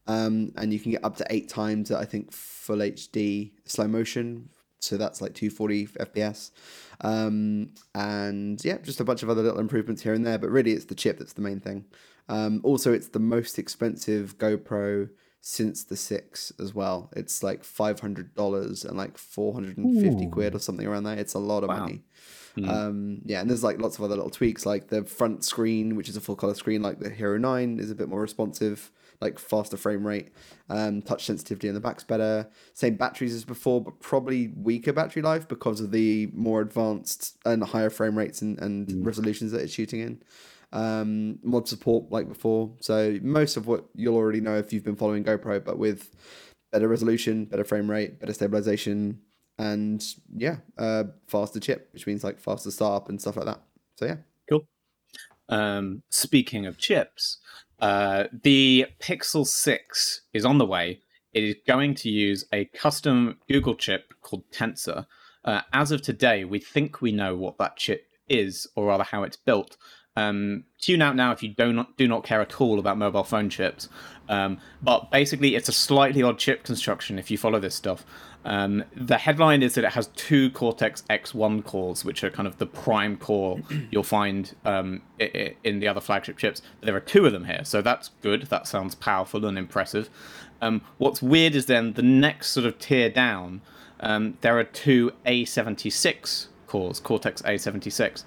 Um, 0.07 0.53
and 0.55 0.73
you 0.73 0.79
can 0.79 0.91
get 0.91 1.03
up 1.03 1.17
to 1.17 1.25
eight 1.29 1.49
times 1.49 1.91
I 1.91 2.05
think, 2.05 2.31
full 2.31 2.77
HD 2.77 3.51
slow 3.65 3.87
motion. 3.87 4.49
So 4.79 4.97
that's 4.97 5.21
like 5.21 5.33
240 5.33 5.87
FPS. 5.87 6.51
Um, 7.01 7.71
and 7.93 8.63
yeah, 8.63 8.77
just 8.77 8.99
a 8.99 9.03
bunch 9.03 9.23
of 9.23 9.29
other 9.29 9.41
little 9.41 9.59
improvements 9.59 10.01
here 10.01 10.13
and 10.13 10.25
there. 10.25 10.37
But 10.37 10.49
really, 10.49 10.71
it's 10.71 10.85
the 10.85 10.95
chip 10.95 11.19
that's 11.19 11.33
the 11.33 11.41
main 11.41 11.59
thing. 11.59 11.85
Um, 12.27 12.61
also, 12.63 12.93
it's 12.93 13.09
the 13.09 13.19
most 13.19 13.57
expensive 13.59 14.37
GoPro 14.37 15.09
since 15.41 15.83
the 15.83 15.95
six 15.95 16.51
as 16.59 16.73
well. 16.73 17.09
It's 17.15 17.43
like 17.43 17.63
five 17.63 17.99
hundred 17.99 18.35
dollars 18.35 18.85
and 18.85 18.97
like 18.97 19.17
four 19.17 19.53
hundred 19.53 19.77
and 19.77 20.01
fifty 20.01 20.27
quid 20.27 20.55
or 20.55 20.59
something 20.59 20.85
around 20.85 21.03
there. 21.03 21.17
It's 21.17 21.33
a 21.33 21.39
lot 21.39 21.63
of 21.63 21.69
wow. 21.69 21.79
money. 21.79 22.03
Mm. 22.57 22.69
Um, 22.69 23.21
yeah, 23.25 23.41
and 23.41 23.49
there's 23.49 23.63
like 23.63 23.79
lots 23.79 23.97
of 23.97 24.03
other 24.03 24.15
little 24.15 24.29
tweaks, 24.29 24.65
like 24.65 24.89
the 24.89 25.03
front 25.03 25.43
screen, 25.43 25.95
which 25.95 26.09
is 26.09 26.17
a 26.17 26.21
full 26.21 26.35
color 26.35 26.55
screen, 26.55 26.81
like 26.81 26.99
the 26.99 27.09
Hero 27.09 27.37
Nine, 27.37 27.79
is 27.79 27.91
a 27.91 27.95
bit 27.95 28.09
more 28.09 28.21
responsive 28.21 28.91
like 29.21 29.37
faster 29.37 29.77
frame 29.77 30.05
rate, 30.05 30.29
um, 30.69 31.01
touch 31.01 31.25
sensitivity 31.25 31.67
in 31.67 31.73
the 31.73 31.79
back's 31.79 32.03
better. 32.03 32.47
Same 32.73 32.95
batteries 32.95 33.33
as 33.33 33.43
before, 33.43 33.83
but 33.83 33.99
probably 33.99 34.53
weaker 34.55 34.93
battery 34.93 35.21
life 35.21 35.47
because 35.47 35.81
of 35.81 35.91
the 35.91 36.29
more 36.33 36.61
advanced 36.61 37.37
and 37.45 37.63
higher 37.63 37.89
frame 37.89 38.17
rates 38.17 38.41
and, 38.41 38.59
and 38.59 38.87
mm. 38.87 39.05
resolutions 39.05 39.51
that 39.51 39.61
it's 39.61 39.73
shooting 39.73 39.99
in. 39.99 40.23
Um, 40.71 41.39
mod 41.43 41.67
support 41.67 42.11
like 42.11 42.27
before. 42.29 42.71
So 42.79 43.17
most 43.21 43.57
of 43.57 43.67
what 43.67 43.85
you'll 43.95 44.15
already 44.15 44.39
know 44.39 44.57
if 44.57 44.71
you've 44.71 44.83
been 44.83 44.95
following 44.95 45.23
GoPro, 45.23 45.63
but 45.63 45.77
with 45.77 46.15
better 46.71 46.87
resolution, 46.87 47.45
better 47.45 47.63
frame 47.63 47.89
rate, 47.89 48.19
better 48.19 48.33
stabilization, 48.33 49.19
and 49.57 50.03
yeah, 50.33 50.57
uh, 50.77 51.05
faster 51.27 51.59
chip, 51.59 51.89
which 51.91 52.07
means 52.07 52.23
like 52.23 52.39
faster 52.39 52.71
startup 52.71 53.09
and 53.09 53.19
stuff 53.19 53.35
like 53.35 53.45
that. 53.45 53.61
So 53.97 54.05
yeah, 54.05 54.17
cool. 54.49 54.65
Um, 55.49 56.03
speaking 56.09 56.65
of 56.65 56.77
chips, 56.77 57.39
uh, 57.81 58.25
the 58.43 58.87
Pixel 58.99 59.45
6 59.45 60.21
is 60.33 60.45
on 60.45 60.57
the 60.57 60.65
way. 60.65 61.01
It 61.33 61.43
is 61.43 61.55
going 61.67 61.95
to 61.95 62.09
use 62.09 62.45
a 62.51 62.65
custom 62.65 63.37
Google 63.47 63.75
chip 63.75 64.13
called 64.21 64.43
Tensor. 64.51 65.05
Uh, 65.45 65.61
as 65.73 65.91
of 65.91 66.01
today, 66.01 66.43
we 66.43 66.59
think 66.59 67.01
we 67.01 67.11
know 67.11 67.35
what 67.35 67.57
that 67.59 67.77
chip 67.77 68.07
is, 68.27 68.67
or 68.75 68.87
rather 68.87 69.03
how 69.03 69.23
it's 69.23 69.37
built. 69.37 69.77
Um, 70.19 70.65
tune 70.79 71.01
out 71.01 71.15
now 71.15 71.31
if 71.31 71.43
you 71.43 71.49
do 71.49 71.71
not 71.71 71.97
do 71.97 72.07
not 72.07 72.23
care 72.23 72.41
at 72.41 72.59
all 72.59 72.79
about 72.79 72.97
mobile 72.97 73.23
phone 73.23 73.49
chips. 73.49 73.89
Um, 74.27 74.59
but 74.81 75.09
basically, 75.09 75.55
it's 75.55 75.69
a 75.69 75.73
slightly 75.73 76.21
odd 76.21 76.37
chip 76.37 76.63
construction 76.63 77.17
if 77.17 77.31
you 77.31 77.37
follow 77.37 77.59
this 77.59 77.75
stuff. 77.75 78.05
Um, 78.45 78.83
the 78.95 79.17
headline 79.17 79.63
is 79.63 79.75
that 79.75 79.83
it 79.83 79.91
has 79.91 80.07
two 80.07 80.49
Cortex 80.51 81.03
X1 81.09 81.65
cores, 81.65 82.05
which 82.05 82.23
are 82.23 82.29
kind 82.29 82.47
of 82.47 82.57
the 82.57 82.65
prime 82.65 83.17
core 83.17 83.59
you'll 83.91 84.03
find 84.03 84.55
um, 84.65 85.01
in 85.19 85.79
the 85.79 85.87
other 85.87 85.99
flagship 85.99 86.37
chips. 86.37 86.61
But 86.79 86.85
there 86.87 86.95
are 86.95 87.01
two 87.01 87.25
of 87.25 87.33
them 87.33 87.45
here, 87.45 87.63
so 87.63 87.81
that's 87.81 88.09
good. 88.21 88.43
That 88.43 88.67
sounds 88.67 88.95
powerful 88.95 89.45
and 89.45 89.57
impressive. 89.57 90.09
Um, 90.61 90.81
what's 90.97 91.21
weird 91.21 91.55
is 91.55 91.65
then 91.65 91.93
the 91.93 92.01
next 92.01 92.49
sort 92.49 92.65
of 92.65 92.77
tier 92.79 93.09
down, 93.09 93.61
um, 93.99 94.37
there 94.41 94.57
are 94.59 94.63
two 94.63 95.11
A76 95.25 96.47
cores, 96.67 96.99
Cortex 96.99 97.41
A76. 97.41 98.23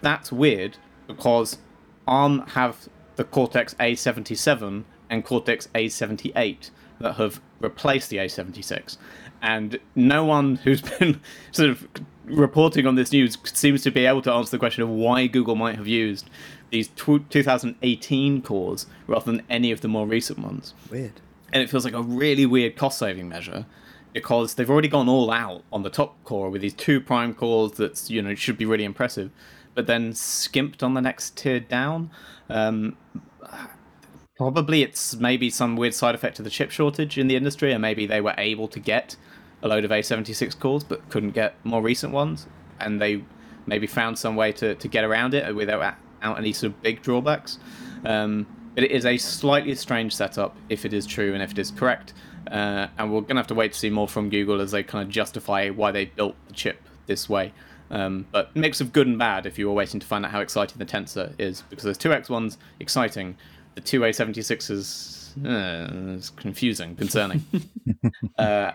That's 0.00 0.32
weird 0.32 0.78
because 1.16 1.58
ARM 2.06 2.40
have 2.48 2.88
the 3.16 3.24
Cortex 3.24 3.74
A77 3.74 4.84
and 5.10 5.24
Cortex 5.24 5.68
A78 5.74 6.70
that 7.00 7.14
have 7.14 7.40
replaced 7.60 8.10
the 8.10 8.16
A76 8.16 8.96
and 9.42 9.78
no 9.94 10.24
one 10.24 10.56
who's 10.56 10.80
been 10.98 11.20
sort 11.50 11.68
of 11.68 11.86
reporting 12.24 12.86
on 12.86 12.94
this 12.94 13.12
news 13.12 13.36
seems 13.44 13.82
to 13.82 13.90
be 13.90 14.06
able 14.06 14.22
to 14.22 14.32
answer 14.32 14.52
the 14.52 14.58
question 14.58 14.82
of 14.82 14.88
why 14.88 15.26
Google 15.26 15.56
might 15.56 15.76
have 15.76 15.88
used 15.88 16.30
these 16.70 16.88
2018 16.88 18.42
cores 18.42 18.86
rather 19.06 19.30
than 19.30 19.42
any 19.50 19.70
of 19.72 19.82
the 19.82 19.88
more 19.88 20.06
recent 20.06 20.38
ones. 20.38 20.72
Weird. 20.90 21.20
And 21.52 21.62
it 21.62 21.68
feels 21.68 21.84
like 21.84 21.92
a 21.92 22.00
really 22.00 22.46
weird 22.46 22.76
cost 22.76 22.98
saving 22.98 23.28
measure 23.28 23.66
because 24.14 24.54
they've 24.54 24.70
already 24.70 24.88
gone 24.88 25.08
all 25.08 25.30
out 25.30 25.64
on 25.72 25.82
the 25.82 25.90
top 25.90 26.22
core 26.24 26.48
with 26.48 26.62
these 26.62 26.72
two 26.72 27.00
prime 27.00 27.34
cores 27.34 27.72
that 27.72 28.08
you 28.08 28.22
know 28.22 28.34
should 28.34 28.56
be 28.56 28.64
really 28.64 28.84
impressive, 28.84 29.30
but 29.74 29.86
then 29.86 30.12
skimped 30.12 30.82
on 30.82 30.94
the 30.94 31.00
next 31.00 31.36
tier 31.36 31.60
down. 31.60 32.10
Um, 32.48 32.96
probably 34.36 34.82
it's 34.82 35.16
maybe 35.16 35.50
some 35.50 35.76
weird 35.76 35.94
side 35.94 36.14
effect 36.14 36.38
of 36.38 36.44
the 36.44 36.50
chip 36.50 36.70
shortage 36.70 37.18
in 37.18 37.28
the 37.28 37.36
industry, 37.36 37.72
and 37.72 37.80
maybe 37.82 38.06
they 38.06 38.20
were 38.20 38.34
able 38.38 38.68
to 38.68 38.80
get 38.80 39.16
a 39.62 39.68
load 39.68 39.84
of 39.84 39.90
A76 39.90 40.58
cores 40.58 40.82
but 40.82 41.08
couldn't 41.08 41.30
get 41.30 41.54
more 41.64 41.82
recent 41.82 42.12
ones, 42.12 42.46
and 42.80 43.00
they 43.00 43.24
maybe 43.66 43.86
found 43.86 44.18
some 44.18 44.36
way 44.36 44.52
to, 44.52 44.74
to 44.74 44.88
get 44.88 45.04
around 45.04 45.34
it 45.34 45.54
without 45.54 45.94
any 46.22 46.52
sort 46.52 46.72
of 46.72 46.82
big 46.82 47.02
drawbacks. 47.02 47.58
Um, 48.04 48.46
but 48.74 48.84
it 48.84 48.90
is 48.90 49.04
a 49.04 49.18
slightly 49.18 49.74
strange 49.74 50.14
setup 50.16 50.56
if 50.68 50.84
it 50.84 50.92
is 50.92 51.06
true 51.06 51.34
and 51.34 51.42
if 51.42 51.52
it 51.52 51.58
is 51.58 51.70
correct. 51.70 52.14
Uh, 52.50 52.88
and 52.98 53.12
we're 53.12 53.20
going 53.20 53.36
to 53.36 53.36
have 53.36 53.46
to 53.46 53.54
wait 53.54 53.72
to 53.72 53.78
see 53.78 53.90
more 53.90 54.08
from 54.08 54.30
Google 54.30 54.60
as 54.60 54.72
they 54.72 54.82
kind 54.82 55.06
of 55.06 55.10
justify 55.10 55.68
why 55.70 55.92
they 55.92 56.06
built 56.06 56.34
the 56.48 56.54
chip 56.54 56.80
this 57.06 57.28
way. 57.28 57.52
Um, 57.92 58.26
but 58.32 58.54
mix 58.56 58.80
of 58.80 58.92
good 58.92 59.06
and 59.06 59.18
bad 59.18 59.46
if 59.46 59.58
you 59.58 59.68
were 59.68 59.74
waiting 59.74 60.00
to 60.00 60.06
find 60.06 60.24
out 60.24 60.32
how 60.32 60.40
exciting 60.40 60.78
the 60.78 60.86
Tensor 60.86 61.34
is, 61.38 61.62
because 61.70 61.84
there's 61.84 61.98
two 61.98 62.08
X1s 62.08 62.56
exciting, 62.80 63.36
the 63.74 63.80
two 63.80 64.00
A76s 64.00 65.46
uh, 65.46 66.16
is 66.16 66.30
confusing, 66.30 66.96
concerning. 66.96 67.44
uh, 68.38 68.72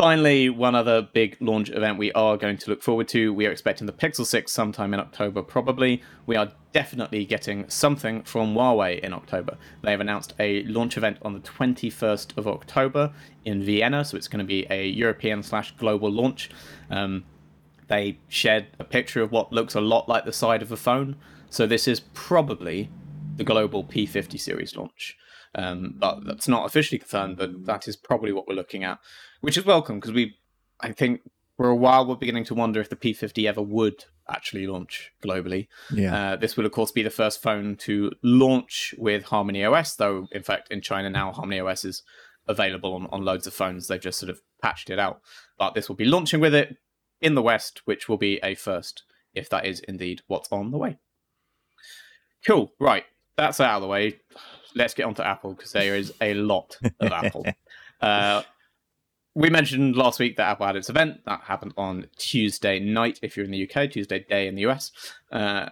Finally, 0.00 0.48
one 0.48 0.74
other 0.74 1.02
big 1.02 1.36
launch 1.40 1.68
event 1.68 1.98
we 1.98 2.10
are 2.12 2.38
going 2.38 2.56
to 2.56 2.70
look 2.70 2.82
forward 2.82 3.06
to. 3.06 3.34
We 3.34 3.46
are 3.46 3.50
expecting 3.50 3.86
the 3.86 3.92
Pixel 3.92 4.24
6 4.24 4.50
sometime 4.50 4.94
in 4.94 4.98
October, 4.98 5.42
probably. 5.42 6.02
We 6.24 6.36
are 6.36 6.50
definitely 6.72 7.26
getting 7.26 7.68
something 7.68 8.22
from 8.22 8.54
Huawei 8.54 9.00
in 9.00 9.12
October. 9.12 9.58
They 9.82 9.90
have 9.90 10.00
announced 10.00 10.32
a 10.40 10.62
launch 10.62 10.96
event 10.96 11.18
on 11.20 11.34
the 11.34 11.40
21st 11.40 12.38
of 12.38 12.48
October 12.48 13.12
in 13.44 13.62
Vienna, 13.62 14.02
so 14.02 14.16
it's 14.16 14.26
going 14.26 14.38
to 14.38 14.46
be 14.46 14.66
a 14.70 14.88
European 14.88 15.42
slash 15.42 15.76
global 15.76 16.10
launch. 16.10 16.48
Um, 16.88 17.24
they 17.90 18.20
shared 18.28 18.68
a 18.78 18.84
picture 18.84 19.20
of 19.20 19.32
what 19.32 19.52
looks 19.52 19.74
a 19.74 19.80
lot 19.80 20.08
like 20.08 20.24
the 20.24 20.32
side 20.32 20.62
of 20.62 20.70
a 20.70 20.76
phone. 20.76 21.16
So 21.50 21.66
this 21.66 21.88
is 21.88 22.00
probably 22.14 22.88
the 23.36 23.42
global 23.42 23.82
P50 23.82 24.40
series 24.40 24.76
launch. 24.76 25.16
Um, 25.56 25.96
but 25.98 26.24
that's 26.24 26.46
not 26.46 26.64
officially 26.64 27.00
confirmed, 27.00 27.36
but 27.36 27.66
that 27.66 27.88
is 27.88 27.96
probably 27.96 28.32
what 28.32 28.46
we're 28.46 28.54
looking 28.54 28.84
at, 28.84 29.00
which 29.40 29.58
is 29.58 29.64
welcome 29.66 29.96
because 29.96 30.12
we, 30.12 30.36
I 30.80 30.92
think, 30.92 31.22
for 31.56 31.68
a 31.68 31.74
while 31.74 32.06
we're 32.06 32.14
beginning 32.14 32.44
to 32.44 32.54
wonder 32.54 32.80
if 32.80 32.88
the 32.88 32.94
P50 32.94 33.48
ever 33.48 33.60
would 33.60 34.04
actually 34.28 34.68
launch 34.68 35.10
globally. 35.24 35.66
Yeah. 35.92 36.14
Uh, 36.14 36.36
this 36.36 36.56
will, 36.56 36.66
of 36.66 36.72
course, 36.72 36.92
be 36.92 37.02
the 37.02 37.10
first 37.10 37.42
phone 37.42 37.74
to 37.78 38.12
launch 38.22 38.94
with 38.98 39.24
Harmony 39.24 39.64
OS, 39.64 39.96
though, 39.96 40.28
in 40.30 40.44
fact, 40.44 40.70
in 40.70 40.80
China 40.80 41.10
now, 41.10 41.32
Harmony 41.32 41.58
OS 41.58 41.84
is 41.84 42.04
available 42.46 42.94
on, 42.94 43.08
on 43.10 43.24
loads 43.24 43.48
of 43.48 43.52
phones. 43.52 43.88
They've 43.88 44.00
just 44.00 44.20
sort 44.20 44.30
of 44.30 44.40
patched 44.62 44.90
it 44.90 45.00
out. 45.00 45.22
But 45.58 45.74
this 45.74 45.88
will 45.88 45.96
be 45.96 46.04
launching 46.04 46.38
with 46.38 46.54
it 46.54 46.76
in 47.20 47.34
the 47.34 47.42
West, 47.42 47.82
which 47.84 48.08
will 48.08 48.16
be 48.16 48.38
a 48.42 48.54
first, 48.54 49.02
if 49.34 49.48
that 49.50 49.66
is 49.66 49.80
indeed 49.80 50.22
what's 50.26 50.50
on 50.50 50.70
the 50.70 50.78
way. 50.78 50.98
Cool. 52.46 52.72
Right. 52.78 53.04
That's 53.36 53.60
out 53.60 53.76
of 53.76 53.82
the 53.82 53.88
way 53.88 54.20
let's 54.74 54.94
get 54.94 55.06
on 55.06 55.14
to 55.14 55.26
Apple 55.26 55.54
because 55.54 55.72
there 55.72 55.96
is 55.96 56.12
a 56.20 56.34
lot 56.34 56.76
of 57.00 57.12
Apple. 57.12 57.46
Uh, 58.00 58.42
we 59.34 59.50
mentioned 59.50 59.94
last 59.94 60.18
week 60.18 60.38
that 60.38 60.48
Apple 60.48 60.64
had 60.64 60.74
its 60.74 60.88
event 60.88 61.20
that 61.26 61.42
happened 61.42 61.74
on 61.76 62.06
Tuesday 62.16 62.80
night 62.80 63.18
if 63.20 63.36
you're 63.36 63.44
in 63.44 63.50
the 63.50 63.70
UK, 63.70 63.90
Tuesday 63.90 64.24
day 64.26 64.48
in 64.48 64.54
the 64.54 64.62
US. 64.62 64.90
Uh, 65.30 65.68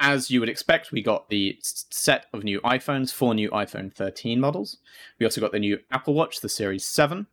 as 0.00 0.28
you 0.28 0.40
would 0.40 0.48
expect, 0.48 0.90
we 0.90 1.04
got 1.04 1.30
the 1.30 1.56
set 1.62 2.26
of 2.32 2.42
new 2.42 2.60
iPhones, 2.62 3.12
four 3.12 3.32
new 3.32 3.48
iPhone 3.50 3.94
13 3.94 4.40
models. 4.40 4.78
We 5.20 5.26
also 5.26 5.40
got 5.40 5.52
the 5.52 5.60
new 5.60 5.78
Apple 5.92 6.14
Watch, 6.14 6.40
the 6.40 6.48
Series 6.48 6.84
7. 6.84 7.28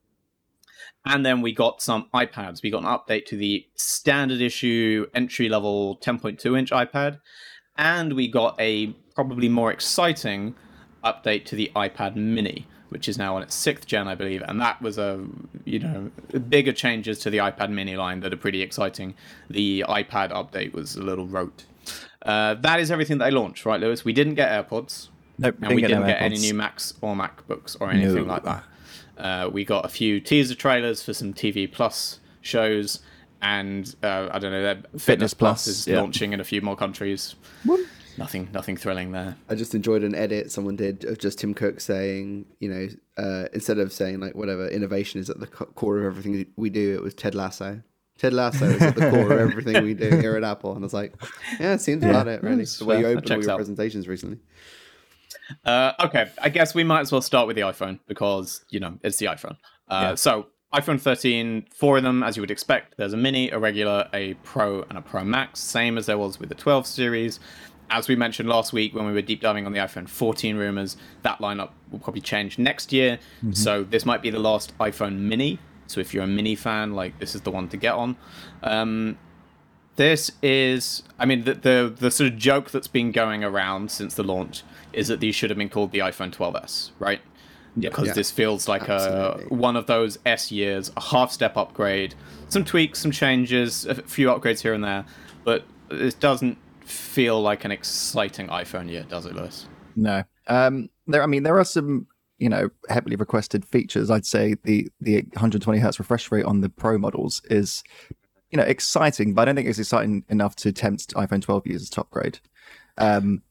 And 1.06 1.26
then 1.26 1.42
we 1.42 1.52
got 1.54 1.82
some 1.82 2.08
iPads. 2.14 2.64
We 2.64 2.72
got 2.72 2.80
an 2.84 2.90
update 2.90 3.26
to 3.28 3.38
the 3.38 3.66
standard 3.76 4.42
issue 4.42 5.06
entry 5.14 5.50
level 5.50 5.98
10.2 5.98 6.58
inch 6.58 6.72
iPad. 6.72 7.20
And 7.78 8.14
we 8.14 8.28
got 8.28 8.60
a 8.60 8.88
probably 9.16 9.50
more 9.50 9.72
exciting 9.72 10.56
update 11.04 11.46
to 11.46 11.56
the 11.56 11.72
iPad 11.76 12.16
mini, 12.16 12.66
which 12.90 13.08
is 13.08 13.18
now 13.18 13.36
on 13.36 13.44
its 13.44 13.54
sixth 13.54 13.86
gen, 13.86 14.08
I 14.08 14.16
believe. 14.16 14.42
And 14.48 14.60
that 14.62 14.82
was 14.82 14.98
a, 14.98 15.24
you 15.66 15.80
know, 15.80 16.12
bigger 16.50 16.74
changes 16.74 17.20
to 17.20 17.30
the 17.30 17.38
iPad 17.38 17.70
mini 17.70 17.96
line 17.98 18.22
that 18.22 18.34
are 18.34 18.38
pretty 18.38 18.62
exciting. 18.62 19.14
The 19.50 19.84
iPad 19.88 20.32
update 20.32 20.74
was 20.74 20.96
a 20.96 21.04
little 21.04 21.28
rote. 21.28 21.66
Uh, 22.24 22.56
that 22.56 22.80
is 22.80 22.90
everything 22.90 23.20
that 23.20 23.26
I 23.26 23.30
launched, 23.30 23.66
right, 23.66 23.80
Lewis? 23.80 24.04
We 24.04 24.14
didn't 24.14 24.34
get 24.36 24.50
AirPods. 24.50 25.10
Nope, 25.38 25.58
And 25.62 25.76
we 25.76 25.82
didn't 25.82 26.02
no 26.02 26.08
get 26.08 26.22
any 26.22 26.38
new 26.38 26.54
Macs 26.54 26.94
or 27.02 27.14
MacBooks 27.14 27.76
or 27.80 27.92
anything 27.92 28.26
No. 28.26 28.34
like 28.34 28.44
that. 28.46 28.64
Uh, 29.18 29.50
we 29.52 29.66
got 29.66 29.86
a 29.86 29.90
few 29.90 30.20
teaser 30.20 30.56
trailers 30.56 31.04
for 31.04 31.14
some 31.14 31.34
TV 31.34 31.72
Plus 31.72 32.20
shows, 32.42 33.00
and 33.42 33.96
uh, 34.04 34.30
I 34.32 34.40
don't 34.40 34.52
know, 34.52 34.62
their 34.62 34.84
Fitness, 34.98 35.34
Plus, 35.34 35.66
Plus, 35.66 35.68
is 35.68 35.88
yeah. 35.88 36.00
launching 36.00 36.34
in 36.34 36.40
a 36.40 36.44
few 36.44 36.62
more 36.62 36.76
countries. 36.76 37.36
Nothing, 38.18 38.50
nothing 38.54 38.78
thrilling 38.78 39.12
there. 39.12 39.36
I 39.50 39.56
just 39.56 39.76
enjoyed 39.76 40.04
an 40.04 40.16
edit 40.16 40.52
someone 40.52 40.78
did 40.78 41.04
of 41.04 41.18
just 41.18 41.40
Tim 41.40 41.54
Cook 41.54 41.82
saying, 41.82 42.46
you 42.60 42.70
know, 42.70 42.88
uh, 43.18 43.48
instead 43.54 43.78
of 43.78 43.92
saying 43.92 44.20
like 44.20 44.36
whatever 44.36 44.68
innovation 44.68 45.20
is 45.20 45.30
at 45.30 45.40
the 45.40 45.48
core 45.48 46.00
of 46.00 46.06
everything 46.06 46.46
we 46.56 46.70
do, 46.70 46.96
it 46.96 47.02
was 47.02 47.14
Ted 47.14 47.36
Lasso. 47.36 47.82
Ted 48.18 48.34
Lasso 48.34 48.66
is 48.66 48.82
at 48.82 48.96
the 48.96 49.10
core 49.10 49.34
of 49.34 49.40
everything 49.40 49.84
we 49.84 49.94
do 49.94 50.10
here 50.10 50.38
at 50.38 50.44
Apple, 50.46 50.72
and 50.72 50.84
I 50.84 50.86
was 50.86 50.94
like, 50.94 51.14
yeah, 51.60 51.74
it 51.74 51.82
seems 51.82 52.04
about 52.04 52.30
it 52.30 52.42
really. 52.42 52.64
The 52.64 52.86
way 52.86 52.98
you 52.98 53.04
fair. 53.04 53.12
Opened 53.18 53.32
all 53.32 53.42
your 53.42 53.52
out. 53.52 53.58
presentations 53.58 54.08
recently. 54.08 54.40
Uh, 55.66 55.94
okay, 56.00 56.30
I 56.42 56.50
guess 56.50 56.74
we 56.74 56.84
might 56.84 57.02
as 57.02 57.12
well 57.12 57.22
start 57.22 57.48
with 57.48 57.56
the 57.56 57.62
iPhone 57.64 58.00
because 58.08 58.64
you 58.70 58.80
know 58.80 58.98
it's 59.04 59.18
the 59.18 59.28
iPhone. 59.28 59.58
Uh, 59.88 60.02
Yeah. 60.10 60.16
So 60.16 60.48
iPhone 60.74 61.00
13, 61.00 61.68
four 61.74 61.98
of 61.98 62.04
them 62.04 62.24
as 62.24 62.36
you 62.36 62.42
would 62.42 62.52
expect. 62.52 62.96
There's 62.98 63.14
a 63.14 63.18
mini, 63.18 63.50
a 63.52 63.60
regular, 63.60 64.10
a 64.14 64.34
Pro, 64.44 64.82
and 64.90 64.98
a 64.98 65.02
Pro 65.02 65.24
Max, 65.24 65.60
same 65.60 65.98
as 65.98 66.06
there 66.06 66.18
was 66.18 66.40
with 66.40 66.50
the 66.50 66.56
12 66.56 66.86
series. 66.86 67.40
As 67.90 68.08
we 68.08 68.16
mentioned 68.16 68.50
last 68.50 68.74
week 68.74 68.94
when 68.96 69.06
we 69.06 69.14
were 69.14 69.22
deep 69.22 69.42
diving 69.42 69.66
on 69.68 69.72
the 69.72 69.80
iPhone 69.80 70.10
14 70.10 70.58
rumors, 70.58 70.98
that 71.22 71.38
lineup 71.40 71.70
will 71.92 72.00
probably 72.00 72.20
change 72.22 72.58
next 72.58 72.92
year. 72.92 73.20
So 73.54 73.84
this 73.84 74.06
might 74.06 74.22
be 74.24 74.32
the 74.32 74.40
last 74.40 74.76
iPhone 74.80 75.20
mini. 75.20 75.60
So 75.88 76.02
if 76.02 76.14
you're 76.14 76.24
a 76.24 76.28
mini 76.28 76.56
fan, 76.56 76.94
like 76.96 77.20
this 77.20 77.36
is 77.36 77.42
the 77.42 77.52
one 77.52 77.70
to 77.70 77.78
get 77.78 77.94
on. 77.94 78.18
Um, 78.64 79.18
this 79.98 80.32
is, 80.42 81.04
I 81.20 81.26
mean, 81.26 81.44
the, 81.46 81.54
the 81.54 81.96
the 81.98 82.12
sort 82.12 82.34
of 82.34 82.38
joke 82.38 82.72
that's 82.72 82.88
been 82.90 83.12
going 83.14 83.44
around 83.46 83.92
since 83.92 84.16
the 84.16 84.24
launch 84.24 84.64
is 84.96 85.08
that 85.10 85.20
these 85.20 85.36
should 85.36 85.50
have 85.50 85.58
been 85.58 85.70
called 85.70 85.92
the 85.92 86.00
iPhone 86.00 86.32
12s, 86.34 86.92
right? 87.00 87.22
Yeah, 87.76 87.90
because 87.90 88.08
Yeah. 88.08 88.14
this 88.14 88.32
feels 88.32 88.68
like 88.68 88.88
a 88.88 89.44
one 89.50 89.76
of 89.76 89.86
those 89.86 90.18
S 90.26 90.52
years, 90.52 90.92
a 90.96 91.02
half 91.02 91.32
step 91.32 91.58
upgrade, 91.58 92.16
some 92.48 92.64
tweaks, 92.64 93.00
some 93.00 93.12
changes, 93.12 93.86
a 93.86 93.96
few 93.96 94.28
upgrades 94.28 94.62
here 94.62 94.74
and 94.74 94.84
there, 94.84 95.06
but 95.44 95.66
it 95.92 96.20
doesn't 96.20 96.58
feel 96.86 97.42
like 97.42 97.66
an 97.66 97.72
exciting 97.72 98.48
iPhone 98.48 98.90
year, 98.90 99.04
does 99.10 99.26
it, 99.26 99.36
Lewis? 99.36 99.68
No. 99.96 100.24
Um, 100.48 100.90
there. 101.08 101.22
I 101.22 101.26
mean, 101.26 101.44
there 101.44 101.58
are 101.60 101.66
some, 101.66 102.08
you 102.38 102.48
know, 102.48 102.70
heavily 102.90 103.16
requested 103.18 103.66
features. 103.66 104.10
I'd 104.10 104.26
say 104.26 104.56
the 104.64 104.88
the 105.02 105.24
120 105.34 105.80
hertz 105.80 106.00
refresh 106.00 106.32
rate 106.32 106.46
on 106.46 106.62
the 106.62 106.70
Pro 106.70 106.98
models 106.98 107.42
is, 107.50 107.84
you 108.52 108.58
know, 108.58 108.64
exciting, 108.64 109.34
but 109.34 109.42
I 109.42 109.46
don't 109.46 109.56
think 109.56 109.68
it's 109.68 109.80
exciting 109.80 110.24
enough 110.30 110.56
to 110.58 110.72
tempt 110.72 111.14
iPhone 111.16 111.42
12 111.42 111.68
users 111.68 111.90
to 111.92 112.02
upgrade. 112.02 112.40
Um, 112.98 113.42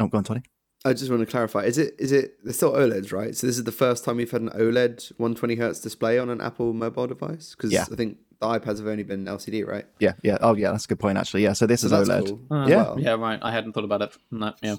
oh, 0.00 0.06
go 0.08 0.18
on, 0.18 0.24
Tony. 0.24 0.42
I 0.84 0.94
just 0.94 1.10
want 1.10 1.20
to 1.20 1.26
clarify: 1.26 1.60
is 1.64 1.76
it 1.78 1.94
is 1.98 2.10
it 2.10 2.42
they're 2.42 2.52
still 2.54 2.72
OLEDs, 2.72 3.12
right? 3.12 3.36
So 3.36 3.46
this 3.46 3.58
is 3.58 3.64
the 3.64 3.72
first 3.72 4.04
time 4.04 4.18
you've 4.18 4.30
had 4.30 4.40
an 4.40 4.48
OLED 4.50 5.12
120 5.18 5.56
hertz 5.56 5.80
display 5.80 6.18
on 6.18 6.30
an 6.30 6.40
Apple 6.40 6.72
mobile 6.72 7.06
device 7.06 7.54
because 7.54 7.70
Yeah. 7.72 7.84
I 7.92 7.96
think 7.96 8.16
the 8.40 8.46
iPads 8.46 8.78
have 8.78 8.86
only 8.86 9.02
been 9.02 9.26
LCD, 9.26 9.66
right? 9.66 9.84
Yeah, 9.98 10.14
yeah. 10.22 10.38
Oh, 10.40 10.54
yeah. 10.54 10.70
That's 10.70 10.86
a 10.86 10.88
good 10.88 10.98
point, 10.98 11.18
actually. 11.18 11.42
Yeah. 11.42 11.52
So 11.52 11.66
this 11.66 11.82
So 11.82 11.86
is 11.88 12.08
that's 12.08 12.08
OLED. 12.08 12.28
cool. 12.48 12.62
as 12.62 12.70
Yeah. 12.70 12.76
well. 12.76 12.96
Yeah, 12.98 13.10
right. 13.16 13.38
I 13.42 13.52
hadn't 13.52 13.72
thought 13.74 13.84
about 13.84 14.00
it. 14.00 14.16
No, 14.30 14.54
yeah. 14.62 14.76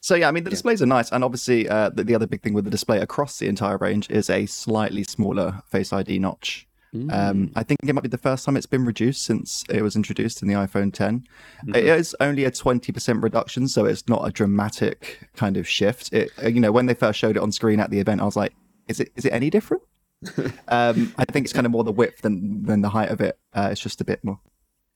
So 0.00 0.14
yeah, 0.14 0.28
I 0.28 0.30
mean 0.30 0.44
the 0.44 0.50
displays 0.50 0.80
are 0.80 0.86
nice, 0.86 1.10
and 1.12 1.22
obviously 1.22 1.68
uh, 1.68 1.90
the, 1.90 2.02
the 2.04 2.14
other 2.14 2.26
big 2.26 2.40
thing 2.42 2.54
with 2.54 2.64
the 2.64 2.70
display 2.70 2.98
across 3.00 3.38
the 3.38 3.46
entire 3.48 3.76
range 3.76 4.08
is 4.10 4.30
a 4.30 4.46
slightly 4.46 5.02
smaller 5.04 5.60
Face 5.68 5.92
ID 5.92 6.18
notch. 6.20 6.66
Um, 7.10 7.52
I 7.56 7.62
think 7.62 7.80
it 7.82 7.94
might 7.94 8.02
be 8.02 8.08
the 8.08 8.18
first 8.18 8.44
time 8.44 8.56
it's 8.56 8.66
been 8.66 8.84
reduced 8.84 9.24
since 9.24 9.64
it 9.70 9.80
was 9.80 9.96
introduced 9.96 10.42
in 10.42 10.48
the 10.48 10.54
iPhone 10.54 10.92
10. 10.92 11.26
It 11.68 11.86
is 11.86 12.14
only 12.20 12.44
a 12.44 12.50
20% 12.50 13.22
reduction, 13.22 13.66
so 13.68 13.86
it's 13.86 14.06
not 14.08 14.26
a 14.26 14.30
dramatic 14.30 15.28
kind 15.34 15.56
of 15.56 15.66
shift. 15.66 16.12
It, 16.12 16.30
uh, 16.42 16.48
you 16.48 16.60
know, 16.60 16.70
when 16.70 16.86
they 16.86 16.94
first 16.94 17.18
showed 17.18 17.36
it 17.36 17.42
on 17.42 17.50
screen 17.50 17.80
at 17.80 17.90
the 17.90 17.98
event, 17.98 18.20
I 18.20 18.24
was 18.24 18.36
like, 18.36 18.52
"Is 18.88 19.00
it 19.00 19.10
is 19.16 19.24
it 19.24 19.32
any 19.32 19.48
different?" 19.48 19.82
um, 20.68 21.14
I 21.16 21.24
think 21.24 21.46
it's 21.46 21.52
kind 21.52 21.66
of 21.66 21.72
more 21.72 21.82
the 21.82 21.92
width 21.92 22.20
than 22.22 22.62
than 22.64 22.82
the 22.82 22.90
height 22.90 23.08
of 23.08 23.20
it. 23.20 23.38
Uh, 23.54 23.68
it's 23.72 23.80
just 23.80 24.00
a 24.00 24.04
bit 24.04 24.22
more. 24.22 24.38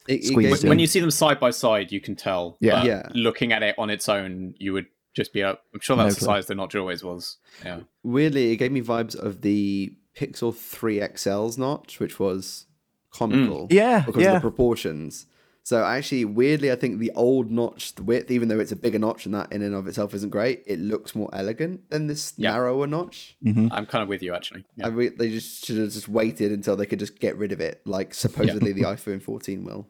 It, 0.07 0.21
it 0.21 0.27
Squeeze. 0.27 0.65
When 0.65 0.79
you 0.79 0.87
see 0.87 1.01
them 1.01 1.11
side 1.11 1.41
by 1.41 1.51
side, 1.51 1.93
you 1.93 2.01
can 2.01 2.15
tell. 2.15 2.59
Yeah. 2.61 2.85
Yeah. 2.85 3.09
Looking 3.15 3.53
at 3.53 3.63
it 3.63 3.75
on 3.79 3.91
its 3.91 4.09
own, 4.09 4.55
you 4.59 4.73
would 4.75 4.87
just 5.15 5.33
be. 5.33 5.43
Uh, 5.43 5.55
I'm 5.73 5.81
sure 5.81 5.97
that's 5.97 6.17
No 6.17 6.19
the 6.19 6.25
size 6.25 6.47
the 6.47 6.55
notch 6.55 6.75
always 6.75 7.03
was. 7.03 7.39
Yeah. 7.65 7.81
weirdly, 8.03 8.53
it 8.53 8.57
gave 8.57 8.71
me 8.71 8.83
vibes 8.83 9.17
of 9.17 9.41
the 9.41 9.97
Pixel 10.17 10.55
3 10.55 10.99
XL's 11.01 11.59
notch, 11.59 12.01
which 12.01 12.19
was 12.19 12.67
comical. 13.11 13.69
Yeah, 13.71 14.03
because 14.07 14.23
yeah. 14.23 14.29
of 14.29 14.35
the 14.43 14.49
proportions. 14.49 15.27
So 15.63 15.85
actually, 15.85 16.25
weirdly, 16.25 16.71
I 16.71 16.77
think 16.77 17.01
the 17.01 17.11
old 17.17 17.51
notch 17.51 17.97
the 17.97 18.05
width, 18.05 18.31
even 18.31 18.47
though 18.47 18.61
it's 18.61 18.71
a 18.71 18.77
bigger 18.77 19.01
notch 19.01 19.27
and 19.27 19.35
that 19.35 19.51
in 19.51 19.63
and 19.63 19.75
of 19.75 19.89
itself 19.89 20.15
isn't 20.15 20.31
great, 20.31 20.63
it 20.65 20.79
looks 20.79 21.15
more 21.17 21.29
elegant 21.33 21.91
than 21.91 22.07
this 22.07 22.35
Yeah. 22.37 22.53
narrower 22.53 22.87
notch. 22.87 23.37
I'm 23.45 23.87
kind 23.87 24.03
of 24.03 24.09
with 24.09 24.23
you 24.23 24.33
actually. 24.33 24.65
Yeah. 24.77 24.87
I 24.87 24.89
re- 24.91 25.09
they 25.09 25.29
just 25.29 25.65
should 25.67 25.79
have 25.79 25.91
just 25.91 26.09
waited 26.09 26.53
until 26.53 26.77
they 26.77 26.87
could 26.87 27.01
just 27.01 27.19
get 27.19 27.37
rid 27.37 27.51
of 27.51 27.61
it, 27.61 27.81
like 27.85 28.15
supposedly 28.15 28.73
the 28.73 28.83
iPhone 28.95 29.21
14 29.21 29.65
will. 29.65 29.89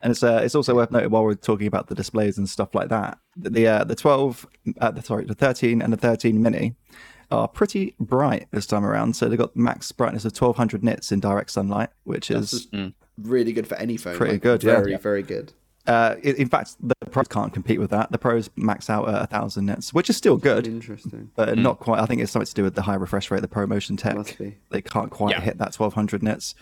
And 0.00 0.10
it's 0.10 0.22
uh, 0.22 0.40
it's 0.42 0.54
also 0.54 0.74
worth 0.74 0.90
noting 0.90 1.10
while 1.10 1.24
we're 1.24 1.34
talking 1.34 1.66
about 1.66 1.88
the 1.88 1.94
displays 1.94 2.36
and 2.38 2.48
stuff 2.48 2.74
like 2.74 2.88
that, 2.88 3.18
that 3.36 3.52
the 3.52 3.68
uh, 3.68 3.84
the 3.84 3.94
12, 3.94 4.46
uh, 4.80 4.90
the, 4.90 5.02
sorry, 5.02 5.26
the 5.26 5.34
13 5.34 5.80
and 5.82 5.92
the 5.92 5.96
13 5.96 6.42
mini 6.42 6.74
are 7.32 7.48
pretty 7.48 7.94
bright 7.98 8.46
this 8.52 8.66
time 8.66 8.84
around. 8.84 9.16
So 9.16 9.28
they've 9.28 9.38
got 9.38 9.56
max 9.56 9.90
brightness 9.90 10.24
of 10.24 10.32
1200 10.32 10.84
nits 10.84 11.10
in 11.12 11.20
direct 11.20 11.50
sunlight, 11.50 11.90
which 12.04 12.30
is 12.30 12.68
Really 13.18 13.52
good 13.52 13.66
for 13.66 13.74
any 13.76 13.96
phone. 13.96 14.16
Pretty 14.16 14.34
like, 14.34 14.42
good, 14.42 14.64
yeah. 14.64 14.76
Very, 14.76 14.90
Yeah. 14.92 14.98
very 14.98 15.22
good. 15.22 15.52
uh, 15.86 16.14
in 16.22 16.36
in 16.36 16.48
fact 16.48 16.76
the 16.80 16.94
pros 17.10 17.26
can't 17.28 17.52
compete 17.52 17.78
with 17.80 17.90
that. 17.90 18.10
The 18.12 18.18
pros 18.18 18.48
max 18.56 18.88
out 18.88 19.08
at 19.08 19.20
1000 19.30 19.66
nits, 19.66 19.92
which 19.92 20.08
is 20.08 20.16
still 20.16 20.36
good, 20.36 20.66
Interesting. 20.66 21.30
but 21.36 21.58
not 21.58 21.78
quite. 21.80 22.00
I 22.00 22.06
think 22.06 22.22
it's 22.22 22.32
something 22.32 22.46
to 22.46 22.54
do 22.54 22.62
with 22.62 22.74
the 22.74 22.82
high 22.82 22.94
refresh 22.94 23.30
rate 23.30 23.42
of 23.42 23.48
the 23.50 23.54
ProMotion 23.54 23.98
tech. 23.98 24.16
Must 24.16 24.38
be. 24.38 24.56
They 24.70 24.80
can't 24.80 25.10
quite 25.10 25.32
Yeah. 25.32 25.40
hit 25.42 25.58
that 25.58 25.74
1200 25.74 26.22
nits. 26.22 26.54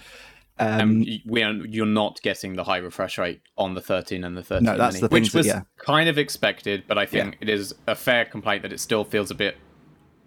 Um, 0.58 1.00
y- 1.06 1.22
we 1.24 1.42
are, 1.42 1.52
you're 1.52 1.86
not 1.86 2.20
getting 2.22 2.54
the 2.56 2.64
high 2.64 2.78
refresh 2.78 3.16
rate 3.16 3.40
on 3.56 3.74
the 3.74 3.80
13 3.80 4.24
and 4.24 4.36
the 4.36 4.42
13 4.42 4.64
No, 4.64 4.76
that's 4.76 4.94
mini, 4.96 5.00
the 5.02 5.08
things 5.08 5.26
which 5.28 5.32
that- 5.32 5.38
was 5.38 5.46
yeah. 5.46 5.62
kind 5.78 6.08
of 6.08 6.18
expected, 6.18 6.84
but 6.88 6.98
I 6.98 7.06
think 7.06 7.36
it 7.40 7.48
is 7.48 7.74
a 7.86 7.94
fair 7.94 8.24
complaint 8.26 8.62
that 8.62 8.72
it 8.72 8.80
still 8.80 9.04
feels 9.04 9.30
a 9.30 9.34
bit 9.34 9.56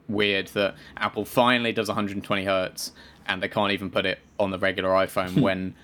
weird 0.08 0.48
that 0.50 0.76
Apple 0.98 1.26
finally 1.26 1.72
does 1.72 1.88
120 1.88 2.44
hertz 2.46 2.92
and 3.26 3.42
they 3.42 3.48
can't 3.48 3.72
even 3.72 3.90
put 3.90 4.06
it 4.06 4.20
on 4.40 4.52
the 4.52 4.60
regular 4.60 4.90
iPhone 4.90 5.42
when 5.42 5.76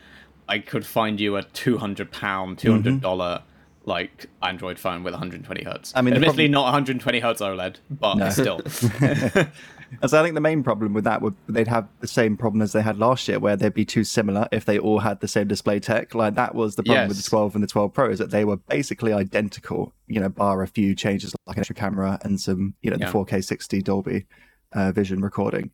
I 0.48 0.60
could 0.60 0.86
find 0.86 1.20
you 1.20 1.36
a 1.36 1.44
200 1.44 2.12
pound, 2.12 2.60
200 2.60 3.02
dollars 3.02 3.42
like 3.86 4.28
Android 4.44 4.78
phone 4.78 5.04
with 5.04 5.14
120 5.14 5.64
hertz. 5.64 5.90
Mm-hmm. 5.90 5.98
I 5.98 6.02
mean, 6.02 6.14
admittedly 6.14 6.44
problem- 6.46 6.52
not 6.52 6.64
120 6.66 7.20
hertz 7.20 7.42
OLED, 7.42 7.76
but 7.90 8.30
still. 8.32 8.60
And 10.02 10.10
so 10.10 10.20
I 10.20 10.24
think 10.24 10.36
the 10.36 10.42
main 10.42 10.64
problem 10.64 10.94
with 10.94 11.04
that 11.04 11.22
would 11.22 11.36
they'd 11.48 11.68
have 11.68 11.88
the 12.00 12.08
same 12.08 12.38
problem 12.38 12.62
as 12.62 12.72
they 12.72 12.82
had 12.82 12.98
last 12.98 13.28
year, 13.28 13.40
where 13.40 13.56
they'd 13.56 13.74
be 13.74 13.86
too 13.86 14.04
similar 14.04 14.48
if 14.52 14.66
they 14.66 14.80
all 14.80 15.00
had 15.00 15.20
the 15.20 15.28
same 15.28 15.48
display 15.48 15.80
tech. 15.80 16.16
Like 16.16 16.36
that 16.36 16.56
was 16.56 16.76
the 16.76 16.84
problem 16.84 17.08
with 17.10 17.18
the 17.18 17.30
12 17.30 17.56
and 17.56 17.64
the 17.64 17.68
12 17.68 17.94
Pro 17.94 18.10
is 18.10 18.20
that 18.20 18.32
they 18.32 18.46
were 18.46 18.58
basically 18.58 19.14
identical, 19.14 19.94
you 20.08 20.20
know, 20.20 20.30
bar 20.30 20.62
a 20.62 20.68
few 20.68 20.96
changes 20.96 21.36
like 21.48 21.58
an 21.58 21.62
extra 21.62 21.76
camera 21.76 22.20
and 22.24 22.40
some, 22.40 22.76
you 22.82 22.92
know, 22.92 22.98
the 22.98 23.06
4K 23.06 23.44
60 23.44 23.82
Dolby 23.82 24.26
uh, 24.74 24.92
Vision 24.92 25.22
recording. 25.22 25.72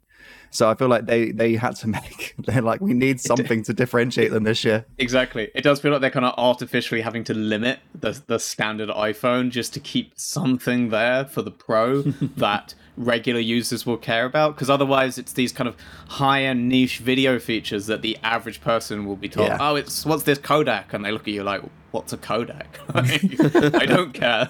So 0.51 0.69
I 0.69 0.75
feel 0.75 0.87
like 0.87 1.05
they 1.05 1.31
they 1.31 1.55
had 1.55 1.75
to 1.77 1.87
make 1.95 2.35
they're 2.39 2.61
like 2.61 2.81
we 2.81 2.93
need 2.93 3.19
something 3.19 3.63
to 3.63 3.73
differentiate 3.73 4.31
them 4.31 4.43
this 4.43 4.63
year. 4.63 4.85
Exactly. 4.97 5.49
It 5.55 5.61
does 5.63 5.79
feel 5.79 5.91
like 5.91 6.01
they're 6.01 6.09
kind 6.09 6.25
of 6.25 6.33
artificially 6.37 7.01
having 7.01 7.23
to 7.25 7.33
limit 7.33 7.79
the 7.99 8.21
the 8.27 8.39
standard 8.39 8.89
iPhone 8.89 9.49
just 9.51 9.73
to 9.73 9.79
keep 9.79 10.13
something 10.15 10.89
there 10.89 11.25
for 11.25 11.41
the 11.41 11.51
Pro 11.51 12.01
that 12.37 12.73
regular 12.97 13.41
users 13.41 13.85
will 13.85 13.97
care 13.97 14.25
about. 14.25 14.55
Because 14.55 14.69
otherwise, 14.69 15.17
it's 15.17 15.33
these 15.33 15.51
kind 15.51 15.67
of 15.67 15.75
higher 16.07 16.53
niche 16.53 16.99
video 16.99 17.39
features 17.39 17.87
that 17.87 18.01
the 18.01 18.17
average 18.23 18.61
person 18.61 19.05
will 19.05 19.17
be 19.17 19.27
told, 19.29 19.47
Yeah. 19.49 19.57
"Oh, 19.59 19.75
it's 19.75 20.05
what's 20.05 20.23
this 20.23 20.39
codec?" 20.39 20.93
and 20.93 21.03
they 21.03 21.11
look 21.11 21.27
at 21.27 21.33
you 21.33 21.43
like, 21.43 21.61
"What's 21.91 22.13
a 22.13 22.17
codec?" 22.17 22.65
I 23.81 23.85
don't 23.85 24.13
care. 24.13 24.49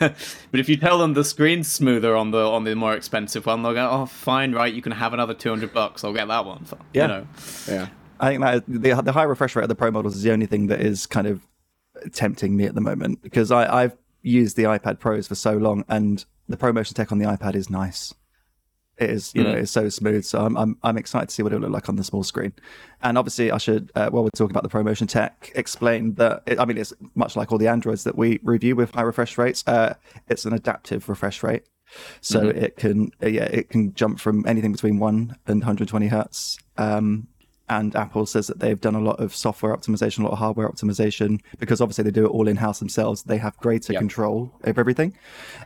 but 0.00 0.60
if 0.60 0.68
you 0.68 0.76
tell 0.76 0.98
them 0.98 1.14
the 1.14 1.22
screen's 1.24 1.70
smoother 1.70 2.16
on 2.16 2.30
the 2.32 2.38
on 2.44 2.64
the 2.64 2.74
more 2.74 2.94
expensive 2.94 3.46
one, 3.46 3.62
they'll 3.62 3.74
go, 3.74 3.88
"Oh, 3.88 4.06
fine, 4.06 4.52
right. 4.52 4.72
You 4.74 4.82
can 4.82 4.92
have 4.92 5.12
another 5.14 5.33
two 5.34 5.50
hundred 5.50 5.72
bucks. 5.72 6.04
I'll 6.04 6.12
get 6.12 6.28
that 6.28 6.44
one." 6.44 6.64
For, 6.64 6.78
Yeah. 6.92 7.02
You 7.02 7.08
know. 7.08 7.26
Yeah. 7.68 7.88
I 8.20 8.28
think 8.30 8.42
that 8.42 8.64
the 8.66 9.02
the 9.02 9.12
high 9.12 9.24
refresh 9.24 9.56
rate 9.56 9.64
of 9.64 9.68
the 9.68 9.74
Pro 9.74 9.90
models 9.90 10.16
is 10.16 10.22
the 10.22 10.32
only 10.32 10.46
thing 10.46 10.68
that 10.68 10.80
is 10.80 11.06
kind 11.06 11.26
of 11.26 11.40
tempting 12.12 12.56
me 12.56 12.64
at 12.64 12.74
the 12.74 12.80
moment 12.80 13.22
because 13.22 13.50
I, 13.50 13.82
I've 13.84 13.96
used 14.22 14.56
the 14.56 14.64
iPad 14.64 14.98
Pros 15.00 15.26
for 15.28 15.34
so 15.34 15.56
long, 15.56 15.84
and 15.88 16.24
the 16.48 16.56
ProMotion 16.56 16.94
tech 16.94 17.12
on 17.12 17.18
the 17.18 17.26
iPad 17.26 17.54
is 17.54 17.68
nice. 17.70 18.14
It 18.96 19.10
is, 19.10 19.32
you 19.34 19.42
know, 19.42 19.54
Mm. 19.54 19.62
it's 19.62 19.72
so 19.72 19.88
smooth. 19.88 20.24
So 20.24 20.44
I'm, 20.46 20.56
I'm, 20.56 20.78
I'm 20.84 20.96
excited 20.96 21.28
to 21.28 21.34
see 21.34 21.42
what 21.42 21.52
it'll 21.52 21.62
look 21.62 21.72
like 21.72 21.88
on 21.88 21.96
the 21.96 22.04
small 22.04 22.22
screen. 22.22 22.52
And 23.02 23.18
obviously, 23.18 23.50
I 23.50 23.58
should, 23.58 23.90
uh, 23.96 24.08
while 24.10 24.22
we're 24.22 24.30
talking 24.30 24.56
about 24.56 24.62
the 24.62 24.68
ProMotion 24.68 25.08
tech, 25.08 25.50
explain 25.56 26.14
that. 26.14 26.44
It, 26.46 26.60
I 26.60 26.64
mean, 26.64 26.78
it's 26.78 26.92
much 27.16 27.34
like 27.34 27.50
all 27.50 27.58
the 27.58 27.66
Androids 27.66 28.04
that 28.04 28.16
we 28.16 28.38
review 28.44 28.76
with 28.76 28.92
high 28.94 29.02
refresh 29.02 29.36
rates. 29.36 29.64
Uh, 29.66 29.94
it's 30.28 30.44
an 30.44 30.52
adaptive 30.52 31.08
refresh 31.08 31.42
rate, 31.42 31.64
so 32.20 32.48
it 32.48 32.76
can, 32.76 33.10
uh, 33.22 33.26
yeah, 33.28 33.44
it 33.44 33.68
can 33.70 33.94
jump 33.94 34.18
from 34.20 34.44
anything 34.46 34.72
between 34.72 34.98
one 34.98 35.36
and 35.46 35.60
120 35.60 36.08
hertz. 36.08 36.58
Um, 36.76 37.28
and 37.68 37.96
Apple 37.96 38.26
says 38.26 38.46
that 38.48 38.58
they've 38.60 38.80
done 38.80 38.94
a 38.94 39.00
lot 39.00 39.20
of 39.20 39.34
software 39.34 39.74
optimization, 39.74 40.18
a 40.18 40.22
lot 40.24 40.32
of 40.32 40.38
hardware 40.38 40.68
optimization, 40.68 41.40
because 41.58 41.80
obviously 41.80 42.04
they 42.04 42.10
do 42.10 42.26
it 42.26 42.28
all 42.28 42.46
in 42.46 42.56
house 42.56 42.78
themselves. 42.78 43.22
They 43.22 43.38
have 43.38 43.56
greater 43.58 43.92
Yep. 43.94 44.00
control 44.00 44.52
over 44.64 44.80
everything. 44.80 45.16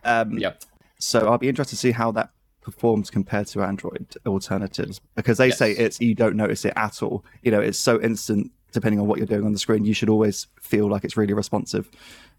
Um, 0.04 0.38
Yep. 0.38 0.62
so 0.98 1.28
I'll 1.28 1.38
be 1.38 1.48
interested 1.48 1.74
to 1.76 1.80
see 1.80 1.90
how 1.90 2.12
that 2.12 2.30
performs 2.60 3.10
compared 3.10 3.46
to 3.48 3.62
Android 3.62 4.14
alternatives 4.26 5.00
because 5.16 5.38
they 5.38 5.50
say 5.50 5.72
it's 5.72 6.00
you 6.00 6.14
don't 6.14 6.36
notice 6.36 6.64
it 6.64 6.74
at 6.76 7.02
all. 7.02 7.24
You 7.42 7.50
know, 7.50 7.60
it's 7.60 7.78
so 7.78 8.00
instant 8.00 8.52
depending 8.72 9.00
on 9.00 9.06
what 9.06 9.16
you're 9.18 9.26
doing 9.26 9.44
on 9.46 9.52
the 9.52 9.58
screen. 9.58 9.84
You 9.86 9.94
should 9.94 10.10
always 10.10 10.46
feel 10.60 10.86
like 10.88 11.02
it's 11.02 11.16
really 11.16 11.32
responsive. 11.32 11.88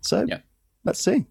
So 0.01 0.25
Yeah. 0.27 0.39
let's 0.85 1.03
see. 1.03 1.25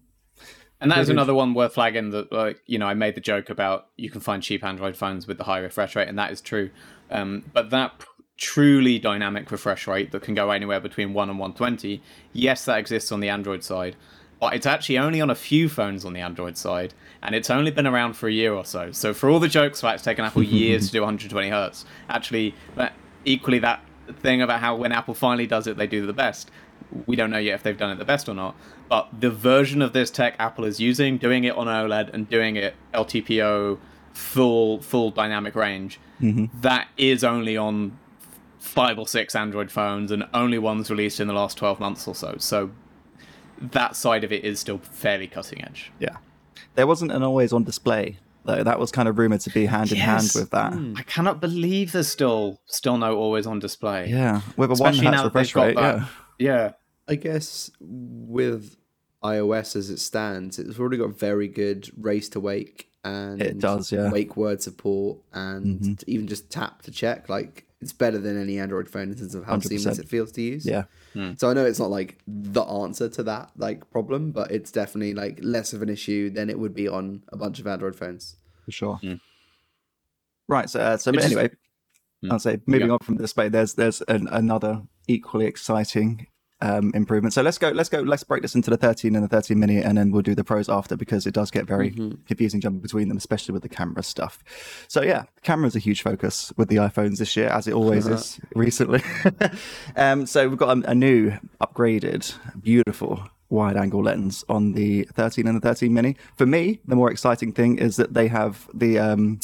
And 0.81 0.89
that's 0.89 1.09
another 1.09 1.33
one 1.33 1.53
worth 1.53 1.73
flagging 1.73 2.11
that, 2.11 2.31
like, 2.31 2.61
you 2.65 2.79
know, 2.79 2.87
I 2.87 2.93
made 2.93 3.15
the 3.15 3.21
joke 3.21 3.49
about 3.49 3.87
you 3.97 4.09
can 4.09 4.21
find 4.21 4.41
cheap 4.41 4.63
Android 4.63 4.95
phones 4.95 5.27
with 5.27 5.37
the 5.37 5.43
high 5.43 5.59
refresh 5.59 5.95
rate, 5.95 6.07
and 6.07 6.17
that 6.17 6.31
is 6.31 6.39
true. 6.39 6.69
Um, 7.11 7.43
but 7.51 7.69
that 7.71 8.05
truly 8.37 8.97
dynamic 8.97 9.51
refresh 9.51 9.87
rate 9.87 10.11
that 10.11 10.21
can 10.21 10.33
go 10.33 10.51
anywhere 10.51 10.79
between 10.79 11.13
1 11.13 11.29
and 11.29 11.37
120, 11.37 12.01
yes, 12.31 12.63
that 12.65 12.79
exists 12.79 13.11
on 13.11 13.19
the 13.19 13.27
Android 13.27 13.63
side. 13.63 13.97
But 14.39 14.53
it's 14.53 14.65
actually 14.65 14.97
only 14.97 15.19
on 15.19 15.29
a 15.29 15.35
few 15.35 15.67
phones 15.67 16.05
on 16.05 16.13
the 16.13 16.21
Android 16.21 16.55
side, 16.57 16.93
and 17.21 17.35
it's 17.35 17.49
only 17.49 17.71
been 17.71 17.85
around 17.85 18.13
for 18.13 18.29
a 18.29 18.31
year 18.31 18.53
or 18.53 18.63
so. 18.63 18.93
So 18.93 19.13
for 19.13 19.29
all 19.29 19.39
the 19.41 19.49
jokes 19.49 19.81
about 19.81 19.95
it's 19.95 20.03
taken 20.03 20.23
Apple 20.23 20.43
years 20.43 20.87
to 20.87 20.93
do 20.93 21.01
120 21.01 21.49
hertz, 21.49 21.83
actually, 22.07 22.55
that, 22.75 22.93
equally 23.25 23.59
that 23.59 23.83
thing 24.21 24.41
about 24.41 24.61
how 24.61 24.77
when 24.77 24.93
Apple 24.93 25.13
finally 25.13 25.45
does 25.45 25.67
it, 25.67 25.75
they 25.75 25.87
do 25.87 26.05
the 26.05 26.13
best. 26.13 26.49
We 27.05 27.15
don't 27.15 27.29
know 27.29 27.37
yet 27.37 27.55
if 27.55 27.63
they've 27.63 27.77
done 27.77 27.91
it 27.91 27.99
the 27.99 28.05
best 28.05 28.27
or 28.27 28.33
not. 28.33 28.55
But 28.89 29.09
the 29.19 29.29
version 29.29 29.81
of 29.81 29.93
this 29.93 30.09
tech 30.09 30.35
Apple 30.39 30.65
is 30.65 30.79
using, 30.79 31.17
doing 31.17 31.43
it 31.43 31.55
on 31.55 31.67
OLED 31.67 32.13
and 32.13 32.29
doing 32.29 32.55
it 32.55 32.75
LTPO, 32.93 33.77
full 34.13 34.81
full 34.81 35.11
dynamic 35.11 35.55
range, 35.55 35.99
mm-hmm. 36.19 36.45
that 36.61 36.87
is 36.97 37.23
only 37.23 37.55
on 37.55 37.97
five 38.57 38.99
or 38.99 39.07
six 39.07 39.35
Android 39.35 39.71
phones 39.71 40.11
and 40.11 40.25
only 40.33 40.57
ones 40.57 40.89
released 40.89 41.19
in 41.19 41.27
the 41.27 41.33
last 41.33 41.57
12 41.57 41.79
months 41.79 42.07
or 42.07 42.15
so. 42.15 42.35
So 42.39 42.71
that 43.61 43.95
side 43.95 44.23
of 44.23 44.31
it 44.31 44.43
is 44.43 44.59
still 44.59 44.79
fairly 44.79 45.27
cutting 45.27 45.63
edge. 45.63 45.91
Yeah. 45.99 46.17
There 46.75 46.87
wasn't 46.87 47.11
an 47.11 47.23
always 47.23 47.53
on 47.53 47.63
display 47.63 48.17
though. 48.45 48.63
That 48.63 48.79
was 48.79 48.91
kind 48.91 49.07
of 49.07 49.17
rumored 49.17 49.41
to 49.41 49.49
be 49.49 49.65
hand 49.65 49.91
in 49.91 49.97
hand 49.97 50.31
with 50.35 50.51
that. 50.51 50.73
Hmm. 50.73 50.93
I 50.97 51.03
cannot 51.03 51.41
believe 51.41 51.91
there's 51.91 52.07
still 52.07 52.59
still 52.65 52.97
no 52.97 53.17
always 53.17 53.45
on 53.45 53.59
display. 53.59 54.09
Yeah, 54.09 54.41
with 54.57 54.69
a 54.69 54.73
Especially 54.73 55.05
one 55.05 55.13
hertz 55.13 55.25
refresh 55.25 55.55
rate. 55.55 55.75
that. 55.75 55.99
Yeah. 55.99 56.05
Yeah. 56.39 56.71
I 57.09 57.15
guess 57.15 57.71
with 57.79 58.77
iOS 59.23 59.75
as 59.75 59.89
it 59.89 59.99
stands, 59.99 60.59
it's 60.59 60.79
already 60.79 60.97
got 60.97 61.17
very 61.17 61.47
good 61.47 61.89
race 61.97 62.29
to 62.29 62.39
wake 62.39 62.89
and 63.03 63.41
It 63.41 63.59
does, 63.59 63.91
yeah. 63.91 63.99
Mm-hmm. 64.01 64.11
wake 64.13 64.37
word 64.37 64.61
support 64.61 65.19
and 65.33 66.01
even 66.07 66.27
just 66.27 66.49
tap 66.49 66.83
to 66.83 66.91
check. 66.91 67.27
Like 67.29 67.65
it's 67.81 67.93
better 67.93 68.17
than 68.17 68.39
any 68.39 68.59
Android 68.59 68.89
phone 68.89 69.09
in 69.09 69.15
terms 69.15 69.33
of 69.35 69.45
how 69.45 69.55
100%. 69.55 69.63
seamless 69.67 69.99
it 69.99 70.07
feels 70.09 70.31
to 70.33 70.41
use. 70.41 70.65
Yeah. 70.65 70.83
So 71.37 71.49
I 71.49 71.53
know 71.53 71.65
it's 71.65 71.79
not 71.79 71.89
like 71.89 72.19
the 72.27 72.61
answer 72.61 73.09
to 73.09 73.23
that 73.23 73.51
like 73.57 73.89
problem, 73.89 74.31
but 74.31 74.51
it's 74.51 74.71
definitely 74.71 75.13
like 75.15 75.39
less 75.41 75.73
of 75.73 75.81
an 75.81 75.89
issue 75.89 76.29
than 76.29 76.49
it 76.49 76.59
would 76.59 76.73
be 76.75 76.87
on 76.87 77.23
a 77.29 77.37
bunch 77.37 77.59
of 77.59 77.67
Android 77.67 77.95
phones. 77.95 78.35
for 78.65 78.71
sure. 78.71 78.99
Mm. 79.03 79.19
Right. 80.47 80.69
So, 80.69 80.79
uh, 80.79 80.97
so 80.97 81.11
Which 81.11 81.21
is- 81.21 81.25
anyway, 81.27 81.49
Mm. 82.23 82.31
I'll 82.33 82.39
say 82.39 82.59
moving 82.65 82.87
Yeah. 82.87 82.93
on 82.95 82.99
from 82.99 83.15
the 83.15 83.23
display, 83.23 83.47
there's 83.47 83.75
there's 83.75 84.01
an, 84.09 84.27
another 84.29 84.81
equally 85.07 85.45
exciting 85.45 86.27
um, 86.61 86.91
improvement. 86.93 87.33
So 87.33 87.41
let's 87.41 87.57
go. 87.57 87.69
Let's 87.69 87.89
go. 87.89 87.99
Let's 88.01 88.23
break 88.23 88.41
this 88.41 88.55
into 88.55 88.69
the 88.69 88.77
13 88.77 89.15
and 89.15 89.23
the 89.23 89.27
13 89.27 89.59
mini, 89.59 89.81
and 89.81 89.97
then 89.97 90.11
we'll 90.11 90.21
do 90.21 90.35
the 90.35 90.43
pros 90.43 90.69
after 90.69 90.97
because 90.97 91.25
it 91.25 91.33
does 91.33 91.51
get 91.51 91.65
very 91.65 91.91
confusing 92.27 92.61
jumping 92.61 92.81
between 92.81 93.07
them, 93.07 93.17
especially 93.17 93.53
with 93.53 93.63
the 93.63 93.69
camera 93.69 94.03
stuff. 94.03 94.43
So 94.87 95.01
yeah, 95.01 95.23
camera's 95.43 95.75
a 95.75 95.79
huge 95.79 96.01
focus 96.01 96.51
with 96.57 96.69
the 96.69 96.77
iPhones 96.77 97.17
this 97.17 97.35
year, 97.35 97.49
as 97.49 97.67
it 97.67 97.73
always 97.73 98.07
is 98.07 98.39
recently. 98.55 99.01
um, 99.95 100.25
so 100.25 100.47
we've 100.47 100.57
got 100.57 100.77
a, 100.77 100.91
a 100.91 100.95
new, 100.95 101.33
upgraded, 101.61 102.33
beautiful 102.61 103.23
wide-angle 103.49 104.03
lens 104.03 104.45
on 104.47 104.73
the 104.73 105.03
13 105.13 105.47
and 105.47 105.57
the 105.57 105.67
13 105.67 105.93
mini. 105.93 106.15
For 106.37 106.45
me, 106.45 106.79
the 106.85 106.95
more 106.95 107.09
exciting 107.11 107.51
thing 107.51 107.79
is 107.79 107.95
that 107.95 108.13
they 108.13 108.27
have 108.27 108.69
the 108.73 108.99
um, 108.99 109.39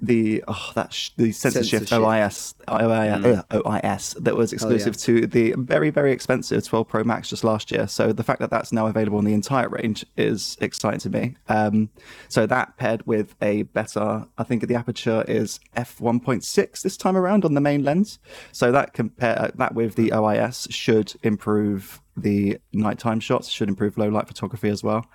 the 0.00 0.42
oh 0.48 0.72
that 0.74 0.92
sh- 0.92 1.10
the 1.16 1.32
sensor, 1.32 1.62
Sensor 1.64 1.78
shift. 1.78 1.92
OIS 1.92 2.54
OIS, 2.68 3.44
uh, 3.50 3.62
OIS 3.62 4.22
that 4.22 4.36
was 4.36 4.52
exclusive 4.52 4.96
to 4.98 5.26
the 5.26 5.54
very 5.56 5.90
very 5.90 6.12
expensive 6.12 6.64
12 6.64 6.88
Pro 6.88 7.04
Max 7.04 7.28
just 7.28 7.44
last 7.44 7.70
year. 7.70 7.86
So 7.86 8.12
the 8.12 8.22
fact 8.22 8.40
that 8.40 8.50
that's 8.50 8.72
now 8.72 8.86
available 8.86 9.18
in 9.18 9.24
the 9.24 9.34
entire 9.34 9.68
range 9.68 10.04
is 10.16 10.56
exciting 10.60 11.00
to 11.00 11.10
me. 11.10 11.36
Um, 11.48 11.90
so 12.28 12.46
that 12.46 12.76
paired 12.76 13.06
with 13.06 13.34
a 13.40 13.62
better, 13.62 14.26
I 14.36 14.44
think 14.44 14.66
the 14.66 14.74
aperture 14.74 15.24
is 15.28 15.60
f 15.74 15.98
1.6 15.98 16.82
this 16.82 16.96
time 16.96 17.16
around 17.16 17.44
on 17.44 17.54
the 17.54 17.60
main 17.60 17.84
lens. 17.84 18.18
So 18.52 18.72
that 18.72 18.92
compare 18.92 19.40
uh, 19.40 19.50
that 19.54 19.74
with 19.74 19.94
the 19.94 20.10
OIS 20.10 20.70
should 20.70 21.14
improve 21.22 22.00
the 22.16 22.58
nighttime 22.72 23.20
shots, 23.20 23.48
should 23.48 23.68
improve 23.68 23.98
low 23.98 24.08
light 24.08 24.28
photography 24.28 24.68
as 24.68 24.82
well. 24.82 25.06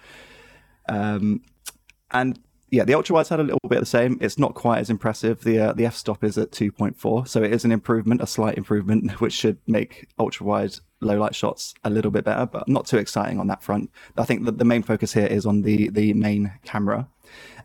Um, 0.87 1.41
and 2.11 2.39
yeah, 2.71 2.83
the 2.83 2.93
ultra 2.93 3.13
wide's 3.13 3.29
had 3.29 3.39
a 3.39 3.43
little 3.43 3.59
bit 3.67 3.77
of 3.77 3.83
the 3.83 3.87
same. 3.87 4.17
It's 4.21 4.37
not 4.37 4.53
quite 4.53 4.79
as 4.79 4.89
impressive. 4.89 5.43
The 5.43 5.59
uh, 5.59 5.73
the 5.73 5.85
f 5.85 5.95
stop 5.95 6.23
is 6.23 6.37
at 6.37 6.51
2.4, 6.51 7.27
so 7.27 7.43
it 7.43 7.51
is 7.51 7.65
an 7.65 7.71
improvement, 7.71 8.21
a 8.21 8.27
slight 8.27 8.57
improvement, 8.57 9.11
which 9.21 9.33
should 9.33 9.57
make 9.67 10.07
ultra 10.19 10.45
wide 10.45 10.75
low 11.01 11.17
light 11.17 11.35
shots 11.35 11.73
a 11.83 11.89
little 11.89 12.11
bit 12.11 12.25
better, 12.25 12.45
but 12.45 12.67
not 12.67 12.85
too 12.85 12.97
exciting 12.97 13.39
on 13.39 13.47
that 13.47 13.63
front. 13.63 13.89
I 14.17 14.25
think 14.25 14.45
that 14.45 14.57
the 14.57 14.65
main 14.65 14.83
focus 14.83 15.13
here 15.13 15.25
is 15.25 15.45
on 15.45 15.61
the 15.61 15.89
the 15.89 16.13
main 16.13 16.53
camera, 16.63 17.07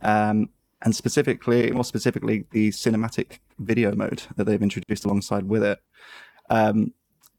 um, 0.02 0.48
and 0.82 0.94
specifically, 0.94 1.70
more 1.70 1.84
specifically, 1.84 2.46
the 2.50 2.70
cinematic 2.70 3.38
video 3.58 3.94
mode 3.94 4.22
that 4.36 4.44
they've 4.44 4.62
introduced 4.62 5.04
alongside 5.04 5.44
with 5.44 5.62
it. 5.62 5.80
Um, 6.50 6.92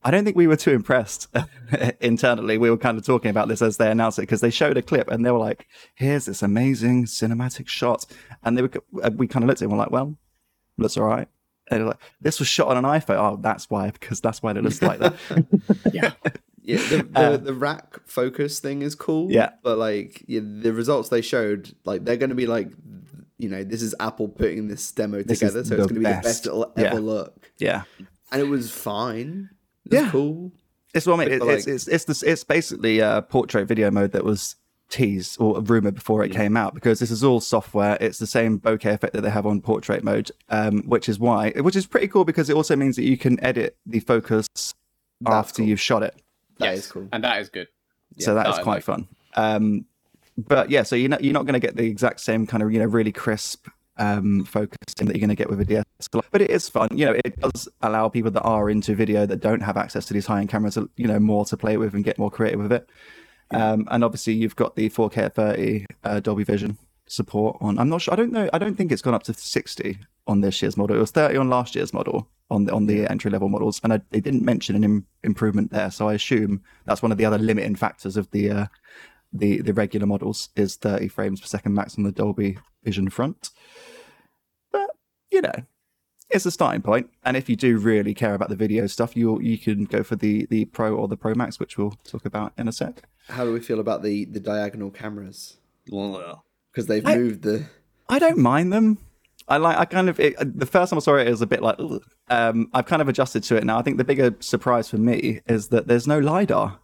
I 0.06 0.12
don't 0.12 0.24
think 0.24 0.38
we 0.38 0.46
were 0.48 0.56
too 0.56 0.72
impressed 0.72 1.28
internally. 2.00 2.58
We 2.58 2.70
were 2.70 2.78
kind 2.78 2.98
of 2.98 3.06
talking 3.06 3.32
about 3.32 3.48
this 3.48 3.62
as 3.62 3.78
they 3.78 3.90
announced 3.90 4.20
it 4.20 4.24
because 4.24 4.40
they 4.42 4.52
showed 4.52 4.78
a 4.78 4.82
clip 4.82 5.10
and 5.10 5.26
they 5.26 5.32
were 5.32 5.40
like, 5.40 5.68
"Here's 5.96 6.26
this 6.26 6.42
amazing 6.44 7.06
cinematic 7.06 7.68
shot," 7.68 8.06
and 8.44 8.58
they 8.58 8.62
were, 8.62 8.70
we 9.16 9.28
kind 9.28 9.44
of 9.44 9.48
looked 9.48 9.60
at 9.62 9.64
it 9.64 9.66
and 9.66 9.72
were 9.74 9.80
like, 9.80 9.92
"Well, 9.92 10.16
looks 10.78 10.96
all 10.96 11.06
right." 11.06 11.28
And 11.72 11.80
they're 11.82 11.88
like, 11.88 11.98
"This 12.22 12.38
was 12.40 12.48
shot 12.48 12.68
on 12.68 12.78
an 12.78 12.84
iPhone." 12.86 13.18
Oh, 13.18 13.40
that's 13.42 13.70
why, 13.70 13.90
because 13.90 14.22
that's 14.22 14.44
why 14.44 14.52
it 14.52 14.64
looks 14.64 14.82
like 14.82 15.00
that. 15.00 15.16
Yeah. 15.92 16.12
Yeah, 16.62 16.78
the 16.90 17.04
the, 17.14 17.38
the 17.46 17.54
rack 17.54 18.00
focus 18.08 18.60
thing 18.60 18.82
is 18.82 18.96
cool. 18.96 19.28
Uh, 19.28 19.32
Yeah. 19.32 19.50
but 19.64 19.78
like 19.78 20.24
yeah, 20.28 20.42
the 20.44 20.74
results 20.74 21.10
they 21.10 21.22
showed, 21.22 21.76
like 21.86 22.06
they're 22.06 22.18
going 22.18 22.30
to 22.32 22.36
be 22.36 22.48
like, 22.48 22.70
you 23.38 23.50
know, 23.50 23.64
this 23.64 23.82
is 23.84 23.94
Apple 24.00 24.28
putting 24.30 24.68
this 24.68 24.92
demo 24.92 25.22
This 25.24 25.40
together, 25.40 25.64
so 25.64 25.76
it's 25.76 25.86
going 25.88 25.88
to 25.90 25.94
be 25.96 26.00
the 26.00 26.10
best. 26.10 26.24
best 26.24 26.46
it'll 26.48 26.72
Yeah. 26.78 26.84
ever 26.86 27.00
look. 27.02 27.52
yeah, 27.60 27.84
And 28.32 28.42
it 28.42 28.48
was 28.48 28.72
fine. 28.72 29.50
It 29.86 29.92
was 29.92 30.02
Yeah. 30.02 30.10
cool. 30.12 30.52
it's 30.94 31.06
what 31.06 31.20
I 31.20 31.26
mean. 31.26 31.34
It, 31.34 31.40
But, 31.40 31.48
it's, 31.50 31.68
like- 31.68 31.76
it's 31.76 31.88
it's 31.88 32.06
this, 32.06 32.24
it's 32.24 32.44
basically 32.44 33.00
a 33.00 33.22
portrait 33.28 33.66
video 33.68 33.92
mode 33.92 34.12
that 34.14 34.24
was 34.24 34.56
teased 34.90 35.38
or 35.42 35.60
rumored 35.62 35.96
before 35.96 36.24
it 36.24 36.30
came 36.32 36.56
out 36.56 36.74
because 36.76 37.00
this 37.00 37.10
is 37.12 37.24
all 37.24 37.40
software. 37.42 37.98
It's 38.00 38.20
the 38.20 38.28
same 38.28 38.60
bokeh 38.60 38.94
effect 38.94 39.14
that 39.14 39.22
they 39.22 39.30
have 39.32 39.46
on 39.46 39.60
portrait 39.62 40.04
mode, 40.04 40.30
um, 40.50 40.84
which 40.84 41.10
is 41.10 41.18
why, 41.20 41.52
which 41.58 41.76
is 41.76 41.86
pretty 41.88 42.08
cool 42.08 42.24
because 42.24 42.50
it 42.50 42.56
also 42.56 42.76
means 42.76 42.96
that 42.96 43.04
you 43.04 43.18
can 43.18 43.44
edit 43.44 43.76
the 43.86 44.00
focus 44.00 44.48
after 45.26 45.58
cool. 45.62 45.68
you've 45.68 45.80
shot 45.82 46.04
it. 46.04 46.16
That 46.60 46.68
yes. 46.72 46.78
is 46.86 46.92
cool. 46.92 47.08
And 47.12 47.24
that 47.24 47.42
is 47.42 47.50
good. 47.50 47.68
so 48.20 48.36
that 48.36 48.44
that 48.44 48.54
is 48.54 48.60
I 48.60 48.64
quite 48.64 48.76
like. 48.76 48.84
fun. 48.84 49.08
Um, 49.36 49.86
but 50.38 50.70
yeah, 50.70 50.84
so 50.84 50.96
you're 50.96 51.10
not 51.10 51.24
you're 51.24 51.34
not 51.34 51.46
going 51.46 51.54
to 51.54 51.60
get 51.60 51.76
the 51.76 51.86
exact 51.86 52.20
same 52.20 52.46
kind 52.46 52.62
of 52.64 52.72
you 52.72 52.80
know 52.80 52.86
really 52.86 53.12
crisp 53.12 53.68
um, 53.98 54.44
focusing 54.46 55.08
that 55.08 55.16
you're 55.16 55.26
going 55.26 55.30
to 55.30 55.36
get 55.36 55.50
with 55.50 55.62
a 55.62 55.66
DSLR, 55.66 56.24
but 56.32 56.42
it 56.42 56.50
is 56.50 56.68
fun. 56.70 56.90
You 56.92 57.06
know, 57.06 57.18
it 57.24 57.40
does 57.40 57.68
allow 57.82 58.10
people 58.10 58.32
that 58.32 58.42
are 58.42 58.70
into 58.70 58.96
video 58.96 59.26
that 59.26 59.42
don't 59.42 59.62
have 59.62 59.78
access 59.78 60.06
to 60.08 60.14
these 60.14 60.26
high 60.26 60.40
end 60.40 60.50
cameras, 60.50 60.78
you 60.98 61.08
know, 61.08 61.20
more 61.20 61.46
to 61.46 61.58
play 61.58 61.78
with 61.78 61.94
and 61.94 62.04
get 62.04 62.18
more 62.18 62.32
creative 62.32 62.60
with 62.60 62.72
it. 62.72 62.90
Um, 63.52 63.88
and 63.92 64.04
obviously, 64.04 64.34
you've 64.34 64.56
got 64.56 64.76
the 64.76 64.90
4K 64.90 65.18
at 65.18 65.36
30 65.36 65.86
uh, 66.04 66.20
Dolby 66.20 66.44
Vision 66.44 66.78
support 67.08 67.58
on. 67.62 67.78
I'm 67.78 67.90
not 67.90 68.02
sure. 68.02 68.14
I 68.14 68.18
don't 68.18 68.32
know. 68.32 68.50
I 68.54 68.58
don't 68.58 68.76
think 68.76 68.92
it's 68.92 69.02
gone 69.02 69.14
up 69.14 69.24
to 69.24 69.34
60 69.34 70.00
on 70.28 70.42
this 70.42 70.62
year's 70.62 70.78
model. 70.78 70.96
It 70.96 71.00
was 71.00 71.12
30 71.12 71.38
on 71.38 71.50
last 71.50 71.76
year's 71.76 71.94
model 71.94 72.28
on 72.50 72.66
the 72.66 72.74
on 72.74 72.86
the 72.86 73.10
entry 73.10 73.32
level 73.32 73.50
models, 73.50 73.80
and 73.84 73.94
I, 73.94 74.02
they 74.12 74.20
didn't 74.20 74.44
mention 74.44 74.76
an 74.76 74.84
Im- 74.84 75.08
improvement 75.24 75.72
there. 75.72 75.92
So 75.92 76.10
I 76.10 76.14
assume 76.14 76.64
that's 76.86 77.02
one 77.02 77.12
of 77.12 77.18
the 77.18 77.26
other 77.26 77.38
limiting 77.38 77.76
factors 77.76 78.18
of 78.18 78.30
the 78.32 78.52
uh, 78.52 78.66
the 79.34 79.62
the 79.62 79.74
regular 79.74 80.06
models 80.06 80.50
is 80.56 80.76
30 80.76 81.08
frames 81.10 81.42
per 81.42 81.48
second 81.48 81.74
max 81.74 81.98
on 81.98 82.04
the 82.04 82.12
Dolby 82.12 82.58
Vision 82.84 83.10
front. 83.10 83.50
But 84.72 84.92
you 85.32 85.42
know, 85.42 85.64
it's 86.30 86.46
a 86.46 86.52
starting 86.52 86.82
point, 86.82 87.10
and 87.24 87.38
if 87.38 87.50
you 87.50 87.56
do 87.56 87.78
really 87.78 88.14
care 88.14 88.34
about 88.34 88.50
the 88.50 88.56
video 88.56 88.88
stuff, 88.88 89.16
you 89.16 89.40
you 89.42 89.58
can 89.58 89.86
go 89.86 90.04
for 90.04 90.16
the 90.16 90.46
the 90.50 90.66
Pro 90.66 90.96
or 90.96 91.08
the 91.08 91.18
Pro 91.18 91.34
Max, 91.36 91.60
which 91.60 91.78
we'll 91.78 91.98
talk 92.04 92.26
about 92.26 92.54
in 92.58 92.68
a 92.68 92.72
sec. 92.72 93.04
How 93.28 93.44
do 93.46 93.54
we 93.54 93.60
feel 93.60 93.80
about 93.80 94.04
the 94.04 94.26
the 94.26 94.40
diagonal 94.40 94.92
cameras? 94.92 95.58
Because 95.86 96.88
they've 96.88 97.06
I- 97.06 97.18
moved 97.18 97.44
the 97.44 97.66
I 98.08 98.20
don't 98.20 98.38
mind 98.38 98.72
them. 98.72 99.00
I 99.48 99.58
like. 99.58 99.78
I 99.78 99.86
kind 99.86 100.10
of. 100.10 100.20
It, 100.20 100.36
the 100.60 100.66
first 100.66 100.90
time 100.90 100.98
I 100.98 101.02
saw 101.02 101.16
it, 101.18 101.28
it 101.28 101.32
was 101.32 101.42
a 101.42 101.48
bit 101.48 101.62
like. 101.62 101.78
Um, 102.30 102.70
I've 102.74 102.88
kind 102.88 103.02
of 103.02 103.08
adjusted 103.08 103.44
to 103.44 103.56
it 103.56 103.64
now. 103.64 103.78
I 103.78 103.84
think 103.84 103.98
the 103.98 104.04
bigger 104.04 104.36
surprise 104.40 104.90
for 104.90 104.98
me 104.98 105.42
is 105.48 105.68
that 105.68 105.88
there's 105.88 106.08
no 106.08 106.18
lidar. 106.20 106.80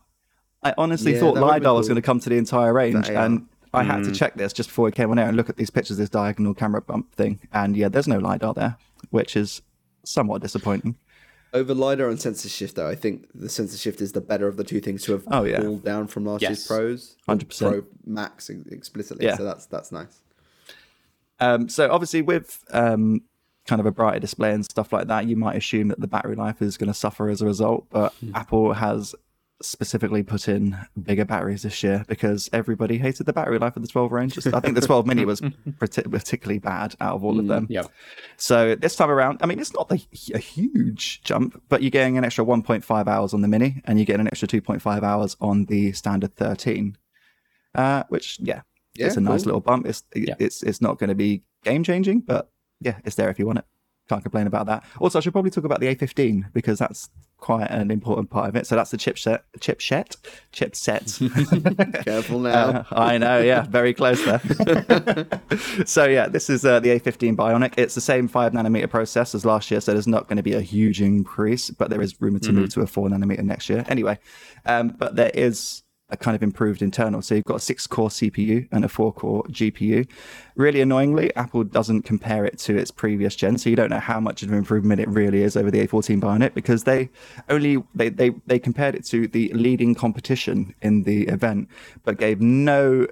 I 0.63 0.73
honestly 0.77 1.13
Yeah, 1.13 1.19
thought 1.19 1.33
that 1.35 1.41
would've 1.41 1.61
lidar 1.63 1.73
was 1.75 1.87
going 1.87 1.95
to 1.95 2.01
come 2.01 2.19
to 2.19 2.29
the 2.29 2.37
entire 2.37 2.73
range, 2.73 3.07
That, 3.07 3.13
yeah. 3.13 3.25
and 3.25 3.47
I 3.73 3.83
had 3.83 4.03
to 4.03 4.11
check 4.11 4.35
this 4.35 4.53
just 4.53 4.69
before 4.69 4.85
we 4.85 4.91
came 4.91 5.09
on 5.11 5.17
air 5.19 5.27
and 5.27 5.35
look 5.37 5.49
at 5.49 5.57
these 5.57 5.69
pictures, 5.69 5.97
this 5.97 6.09
diagonal 6.09 6.53
camera 6.53 6.81
bump 6.81 7.13
thing, 7.15 7.39
and 7.53 7.75
yeah, 7.75 7.87
there's 7.89 8.07
no 8.07 8.19
lidar 8.19 8.53
there, 8.53 8.77
which 9.09 9.35
is 9.35 9.61
somewhat 10.03 10.41
disappointing. 10.41 10.95
Over 11.53 11.73
LiDAR 11.73 12.07
and 12.07 12.19
sensor 12.19 12.47
shift, 12.47 12.75
though, 12.75 12.87
I 12.87 12.95
think 12.95 13.27
the 13.35 13.49
sensor 13.49 13.77
shift 13.77 13.99
is 14.01 14.13
the 14.13 14.21
better 14.21 14.47
of 14.47 14.55
the 14.55 14.63
two 14.63 14.79
things 14.79 15.03
to 15.03 15.11
have 15.13 15.23
Oh, 15.31 15.43
yeah. 15.43 15.59
pulled 15.59 15.83
down 15.83 16.07
from 16.07 16.25
last 16.25 16.41
year's 16.43 16.65
pros. 16.65 17.17
100%. 17.27 17.59
Pro 17.69 17.83
Max 18.05 18.49
explicitly. 18.49 19.25
Yeah. 19.25 19.35
So 19.35 19.43
that's 19.43 19.65
that's 19.65 19.91
nice. 19.91 20.21
Um, 21.41 21.67
so 21.67 21.91
obviously, 21.91 22.21
with 22.21 22.63
um, 22.71 23.21
kind 23.67 23.79
of 23.81 23.85
a 23.85 23.91
brighter 23.91 24.19
display 24.19 24.53
and 24.53 24.63
stuff 24.63 24.93
like 24.93 25.07
that, 25.07 25.25
you 25.25 25.35
might 25.35 25.57
assume 25.57 25.89
that 25.89 25.99
the 25.99 26.07
battery 26.07 26.35
life 26.35 26.61
is 26.61 26.77
going 26.77 26.87
to 26.87 26.93
suffer 26.93 27.27
as 27.29 27.41
a 27.41 27.45
result. 27.45 27.85
But 27.89 28.13
Apple 28.33 28.71
has 28.73 29.13
specifically 29.63 30.23
put 30.23 30.47
in 30.47 30.77
bigger 31.01 31.25
batteries 31.25 31.61
this 31.63 31.81
year 31.83 32.05
because 32.07 32.49
everybody 32.53 32.97
hated 32.97 33.25
the 33.25 33.33
battery 33.33 33.59
life 33.59 33.75
of 33.75 33.81
the 33.81 33.87
12 33.87 34.11
range. 34.11 34.37
I 34.47 34.59
think 34.59 34.75
the 34.75 34.81
12 34.85 35.05
mini 35.07 35.25
was 35.25 35.41
partic- 35.79 36.09
particularly 36.11 36.59
bad 36.59 36.95
out 37.01 37.15
of 37.15 37.23
all 37.23 37.39
of 37.39 37.47
them. 37.47 37.67
Yep. 37.69 37.91
So 38.37 38.75
this 38.75 38.95
time 38.95 39.09
around, 39.09 39.39
I 39.41 39.45
mean, 39.45 39.59
it's 39.59 39.73
not 39.73 39.91
a, 39.91 39.99
a 40.33 40.37
huge 40.39 41.21
jump, 41.23 41.61
but 41.69 41.81
you're 41.81 41.91
getting 41.91 42.17
an 42.17 42.23
extra 42.23 42.45
1.5 42.45 43.07
hours 43.07 43.33
on 43.33 43.41
the 43.41 43.47
mini, 43.47 43.81
and 43.85 43.99
you 43.99 44.05
get 44.05 44.19
an 44.19 44.27
extra 44.27 44.47
2.5 44.47 45.03
hours 45.03 45.37
on 45.41 45.65
the 45.65 45.91
standard 45.93 46.35
13. 46.35 46.97
Uh, 47.73 48.03
which, 48.09 48.37
yeah, 48.41 48.61
it's 48.95 49.15
Yeah, 49.15 49.19
a 49.19 49.21
nice 49.23 49.41
cool. 49.43 49.45
little 49.45 49.61
bump. 49.61 49.85
It's 49.85 50.03
it's 50.13 50.61
it's 50.63 50.81
not 50.81 50.99
going 50.99 51.07
to 51.09 51.15
be 51.15 51.43
game 51.63 51.83
changing, 51.83 52.21
but 52.21 52.49
yeah, 52.81 52.97
it's 53.05 53.15
there 53.15 53.29
if 53.29 53.39
you 53.39 53.45
want 53.45 53.59
it. 53.59 53.65
Can't 54.09 54.21
complain 54.23 54.47
about 54.47 54.65
that. 54.65 54.83
Also, 54.99 55.19
I 55.19 55.21
should 55.21 55.31
probably 55.31 55.51
talk 55.51 55.63
about 55.63 55.79
the 55.79 55.95
A15 55.95 56.51
because 56.51 56.79
that's 56.79 57.09
quite 57.41 57.69
an 57.71 57.91
important 57.91 58.29
part 58.29 58.47
of 58.47 58.55
it. 58.55 58.65
So 58.65 58.75
that's 58.75 58.91
the 58.91 58.97
chipset, 58.97 59.39
chipset, 59.59 60.15
chipset. 60.53 62.03
Careful 62.05 62.39
now. 62.39 62.51
Uh, 62.51 62.83
I 62.91 63.17
know, 63.17 63.39
yeah, 63.39 63.63
very 63.63 63.93
close 63.93 64.23
there. 64.23 64.39
so 65.85 66.05
yeah, 66.05 66.27
this 66.27 66.49
is 66.49 66.63
uh, 66.63 66.79
the 66.79 66.97
A15 66.97 67.35
Bionic. 67.35 67.73
It's 67.77 67.95
the 67.95 68.01
same 68.01 68.27
five 68.27 68.53
nanometer 68.53 68.89
process 68.89 69.35
as 69.35 69.43
last 69.43 69.69
year, 69.69 69.81
so 69.81 69.91
there's 69.91 70.07
not 70.07 70.27
going 70.27 70.37
to 70.37 70.43
be 70.43 70.53
a 70.53 70.61
huge 70.61 71.01
increase, 71.01 71.69
but 71.71 71.89
there 71.89 72.01
is 72.01 72.21
room 72.21 72.39
to 72.39 72.53
move 72.53 72.69
to 72.69 72.81
a 72.81 72.87
four 72.87 73.09
nanometer 73.09 73.43
next 73.43 73.69
year. 73.69 73.83
Anyway, 73.89 74.17
um, 74.65 74.89
but 74.89 75.15
there 75.15 75.31
is 75.33 75.83
a 76.11 76.17
kind 76.17 76.35
of 76.35 76.43
improved 76.43 76.81
internal. 76.81 77.21
So 77.21 77.35
you've 77.35 77.45
got 77.45 77.57
a 77.57 77.59
six 77.61 77.87
core 77.87 78.09
CPU 78.09 78.67
and 78.71 78.85
a 78.85 78.89
four 78.89 79.13
core 79.13 79.43
GPU. 79.45 80.07
Really 80.55 80.81
annoyingly, 80.81 81.35
Apple 81.35 81.63
doesn't 81.63 82.03
compare 82.03 82.45
it 82.45 82.59
to 82.59 82.77
its 82.77 82.91
previous 82.91 83.35
gen, 83.35 83.57
so 83.57 83.69
you 83.69 83.75
don't 83.75 83.89
know 83.89 83.99
how 83.99 84.19
much 84.19 84.43
of 84.43 84.51
an 84.51 84.57
improvement 84.57 84.99
it 84.99 85.07
really 85.07 85.41
is 85.41 85.55
over 85.55 85.71
the 85.71 85.87
A14 85.87 86.19
Bionic 86.19 86.53
because 86.53 86.83
they 86.83 87.09
only 87.49 87.83
they 87.95 88.09
they, 88.09 88.31
they 88.45 88.59
compared 88.59 88.95
it 88.95 89.05
to 89.05 89.27
the 89.27 89.51
leading 89.53 89.95
competition 89.95 90.75
in 90.81 91.03
the 91.03 91.27
event, 91.27 91.69
but 92.03 92.17
gave 92.17 92.41
no 92.41 93.07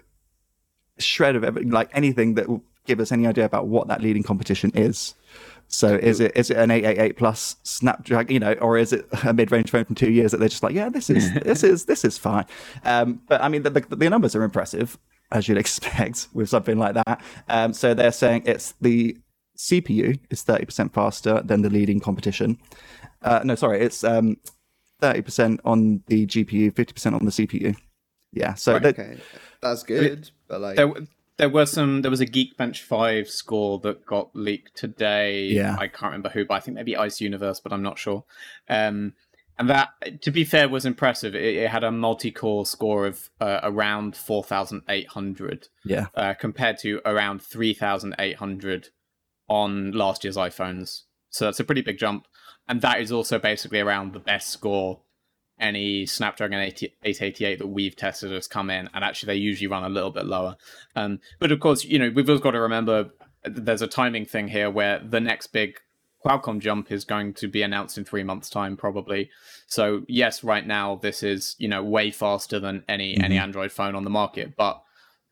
shred 0.98 1.36
of 1.36 1.66
like 1.66 1.90
anything 1.94 2.36
that 2.36 2.50
will 2.50 2.64
give 2.86 3.00
us 3.00 3.12
any 3.12 3.26
idea 3.26 3.46
about 3.46 3.68
what 3.68 3.88
that 3.88 4.02
leading 4.02 4.24
competition 4.24 4.72
is. 4.76 5.16
So 5.72 5.96
is 5.96 6.20
it 6.20 6.32
is 6.36 6.50
it 6.50 6.58
an 6.58 6.72
888 6.72 7.16
plus 7.16 7.56
Snapdragon, 7.64 8.34
you 8.34 8.40
know, 8.40 8.54
or 8.54 8.78
is 8.78 8.92
it 8.92 9.08
a 9.24 9.32
mid-range 9.34 9.70
phone 9.70 9.86
from 9.86 9.96
two 9.96 10.12
years 10.12 10.32
that 10.32 10.38
they're 10.38 10.50
just 10.50 10.64
like, 10.64 10.74
yeah, 10.74 10.90
this 10.90 11.10
is 11.12 11.32
this 11.44 11.64
is 11.64 11.86
this 11.86 12.04
is 12.04 12.18
fine. 12.18 12.46
Um, 12.84 13.22
but 13.28 13.42
I 13.42 13.50
mean, 13.50 13.62
the, 13.62 13.70
the, 13.70 13.82
the 13.96 14.10
numbers 14.10 14.36
are 14.36 14.44
impressive 14.44 14.98
as 15.32 15.48
you'd 15.48 15.58
expect 15.66 16.28
with 16.34 16.50
something 16.50 16.78
like 16.80 16.96
that. 16.96 17.22
Um, 17.48 17.74
so 17.74 17.94
they're 17.94 18.12
saying 18.12 18.44
it's 18.46 18.74
the 18.82 19.16
CPU 19.58 20.20
is 20.30 20.44
30% 20.44 20.92
faster 20.94 21.42
than 21.44 21.62
the 21.62 21.70
leading 21.70 22.00
competition. 22.00 22.58
Uh, 23.22 23.42
no, 23.44 23.54
sorry, 23.56 23.82
it's 23.82 24.04
um, 24.04 24.38
30% 25.02 25.60
on 25.66 26.02
the 26.08 26.26
GPU, 26.26 26.72
50% 26.74 27.14
on 27.14 27.26
the 27.26 27.32
CPU. 27.32 27.76
Yeah, 28.32 28.54
so 28.56 28.74
Right, 28.74 28.82
that- 28.84 29.00
Okay, 29.00 29.18
that's 29.62 29.84
good. 29.84 30.32
But 30.48 30.62
like, 30.62 30.78
There, 30.78 30.94
there 31.40 31.50
were 31.50 31.66
some. 31.66 32.02
There 32.02 32.12
was 32.12 32.20
a 32.20 32.26
Geekbench 32.26 32.82
Five 32.82 33.30
score 33.30 33.80
that 33.80 34.06
got 34.06 34.36
leaked 34.36 34.76
today. 34.76 35.46
Yeah. 35.46 35.78
I 35.80 35.88
can't 35.88 36.12
remember 36.12 36.30
who, 36.30 36.46
but 36.46 36.56
I 36.56 36.60
think 36.60 36.76
maybe 36.76 36.98
Ice 36.98 37.22
Universe, 37.22 37.62
but 37.62 37.72
I'm 37.72 37.82
not 37.82 37.98
sure. 37.98 38.26
Um, 38.68 39.14
and 39.58 39.70
that, 39.70 40.22
to 40.22 40.32
be 40.32 40.44
fair, 40.44 40.68
was 40.68 40.86
impressive. 40.86 41.36
It, 41.36 41.56
it 41.56 41.70
had 41.70 41.86
a 41.86 41.92
multi-core 41.92 42.66
score 42.66 43.06
of 43.06 43.30
uh, 43.40 43.62
around 43.64 44.18
four 44.18 44.44
thousand 44.44 44.82
eight 44.90 45.08
hundred, 45.08 45.70
yeah, 45.86 46.08
uh, 46.14 46.34
compared 46.34 46.78
to 46.80 47.02
around 47.06 47.42
three 47.42 47.74
thousand 47.74 48.16
eight 48.20 48.36
hundred 48.36 48.90
on 49.48 49.92
last 49.94 50.26
year's 50.26 50.38
iPhones. 50.38 51.04
So 51.30 51.46
that's 51.46 51.60
a 51.62 51.64
pretty 51.64 51.82
big 51.82 51.98
jump, 51.98 52.28
and 52.68 52.82
that 52.82 53.00
is 53.00 53.14
also 53.14 53.40
basically 53.40 53.80
around 53.80 54.12
the 54.12 54.20
best 54.20 54.50
score 54.50 55.00
any 55.60 56.06
Snapdragon 56.06 56.60
80 56.60 56.94
888 57.04 57.60
that 57.60 57.68
we've 57.68 57.96
tested 57.96 58.32
has 58.32 58.48
come 58.48 58.70
in, 58.70 58.90
and 58.94 59.04
actually 59.04 59.28
they 59.28 59.40
usually 59.40 59.68
run 59.68 59.84
a 59.84 59.90
little 59.90 60.12
bit 60.12 60.26
lower. 60.26 60.56
Um, 60.96 61.20
but 61.40 61.52
of 61.52 61.60
course, 61.60 61.84
you 61.84 62.00
know 62.00 62.10
we've 62.10 62.30
also 62.30 62.42
got 62.42 62.52
to 62.52 62.62
remember 62.62 63.12
there's 63.44 63.82
a 63.82 63.88
timing 63.88 64.26
thing 64.26 64.48
here 64.50 64.70
where 64.70 65.00
the 65.00 65.20
next 65.20 65.48
big 65.48 65.80
Qualcomm 66.26 66.60
jump 66.60 66.92
is 66.92 67.06
going 67.06 67.34
to 67.36 67.48
be 67.48 67.62
announced 67.62 67.98
in 67.98 68.04
three 68.04 68.24
months' 68.24 68.50
time, 68.50 68.76
probably. 68.76 69.30
So 69.68 70.04
yes, 70.08 70.44
right 70.44 70.66
now 70.66 70.96
this 70.96 71.24
is 71.24 71.56
you 71.60 71.68
know 71.68 71.84
way 71.84 72.12
faster 72.12 72.60
than 72.60 72.84
any 72.90 73.18
any 73.18 73.38
Android 73.38 73.72
phone 73.72 73.96
on 73.96 74.04
the 74.04 74.10
market, 74.10 74.56
but 74.58 74.82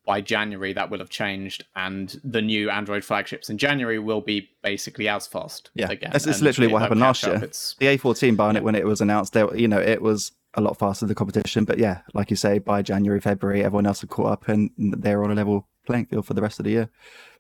by 0.08 0.22
January 0.22 0.72
that 0.74 0.90
will 0.90 1.00
have 1.00 1.10
changed, 1.10 1.66
and 1.76 2.20
the 2.24 2.42
new 2.42 2.70
Android 2.70 3.04
flagships 3.04 3.50
in 3.50 3.58
January 3.58 4.00
will 4.00 4.22
be 4.22 4.50
basically 4.64 5.08
as 5.10 5.28
fast. 5.28 5.70
Yeah, 5.76 5.92
again. 5.92 6.12
that's, 6.14 6.24
that's 6.24 6.38
and 6.38 6.46
literally 6.46 6.72
what 6.72 6.82
happened 6.82 7.02
last 7.02 7.22
catch 7.22 7.30
up. 7.30 7.42
year. 7.42 7.44
It's 7.44 7.76
The 7.78 7.86
A14 7.88 8.38
Bionic, 8.38 8.62
when 8.62 8.74
it 8.74 8.86
was 8.86 9.02
announced, 9.02 9.34
there, 9.34 9.54
you 9.56 9.68
know, 9.68 9.80
it 9.80 10.02
was 10.02 10.32
a 10.54 10.62
lot 10.62 10.80
faster 10.80 11.02
than 11.06 11.10
the 11.10 11.16
competition. 11.16 11.66
But 11.66 11.78
yeah, 11.78 12.00
like 12.14 12.32
you 12.32 12.38
say, 12.38 12.58
by 12.58 12.82
January, 12.82 13.20
February, 13.20 13.64
everyone 13.64 13.86
else 13.86 14.00
had 14.00 14.10
caught 14.10 14.32
up, 14.32 14.48
and 14.48 14.72
they're 14.78 15.24
on 15.24 15.30
a 15.30 15.36
level 15.36 15.68
playing 15.86 16.06
field 16.06 16.26
for 16.26 16.34
the 16.34 16.42
rest 16.42 16.58
of 16.60 16.64
the 16.64 16.72
year. 16.72 16.90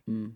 Mm. 0.07 0.33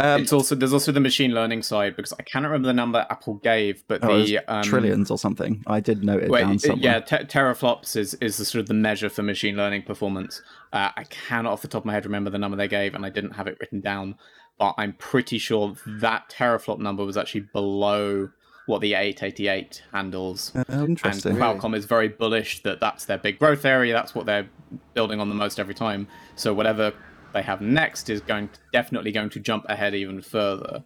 Um, 0.00 0.22
it's 0.22 0.32
also 0.32 0.54
there's 0.54 0.72
also 0.72 0.92
the 0.92 1.00
machine 1.00 1.32
learning 1.32 1.62
side 1.62 1.96
because 1.96 2.12
I 2.12 2.22
cannot 2.22 2.48
remember 2.48 2.68
the 2.68 2.72
number 2.74 3.04
Apple 3.10 3.34
gave, 3.34 3.82
but 3.88 4.04
oh, 4.04 4.22
the 4.22 4.38
um, 4.46 4.62
trillions 4.62 5.10
or 5.10 5.18
something. 5.18 5.64
I 5.66 5.80
did 5.80 6.04
note 6.04 6.22
it 6.22 6.30
Wait, 6.30 6.40
down 6.40 6.58
somewhere. 6.60 6.78
yeah, 6.80 7.00
te- 7.00 7.24
teraflops 7.24 7.96
is 7.96 8.14
is 8.14 8.36
the 8.36 8.44
sort 8.44 8.60
of 8.60 8.68
the 8.68 8.74
measure 8.74 9.08
for 9.08 9.22
machine 9.24 9.56
learning 9.56 9.82
performance. 9.82 10.40
Uh, 10.72 10.90
I 10.96 11.04
cannot 11.04 11.52
off 11.52 11.62
the 11.62 11.68
top 11.68 11.82
of 11.82 11.86
my 11.86 11.94
head 11.94 12.04
remember 12.04 12.30
the 12.30 12.38
number 12.38 12.56
they 12.56 12.68
gave, 12.68 12.94
and 12.94 13.04
I 13.04 13.10
didn't 13.10 13.32
have 13.32 13.48
it 13.48 13.56
written 13.60 13.80
down, 13.80 14.14
but 14.56 14.74
I'm 14.78 14.92
pretty 14.92 15.38
sure 15.38 15.74
that 15.86 16.30
teraflop 16.30 16.78
number 16.78 17.04
was 17.04 17.16
actually 17.16 17.46
below 17.52 18.30
what 18.66 18.82
the 18.82 18.94
888 18.94 19.82
handles. 19.92 20.52
Uh, 20.54 20.62
And 20.68 20.90
interesting. 20.90 21.36
Qualcomm 21.36 21.74
is 21.74 21.86
very 21.86 22.08
bullish 22.08 22.62
that 22.64 22.80
that's 22.80 23.06
their 23.06 23.16
big 23.16 23.38
growth 23.38 23.64
area. 23.64 23.94
That's 23.94 24.14
what 24.14 24.26
they're 24.26 24.48
building 24.92 25.20
on 25.20 25.30
the 25.30 25.34
most 25.34 25.58
every 25.58 25.74
time. 25.74 26.06
So 26.36 26.52
whatever 26.52 26.92
they 27.32 27.42
have 27.42 27.60
next 27.60 28.08
is 28.10 28.20
going 28.20 28.48
to, 28.48 28.58
definitely 28.72 29.12
going 29.12 29.30
to 29.30 29.40
jump 29.40 29.64
ahead 29.68 29.94
even 29.94 30.20
further. 30.22 30.84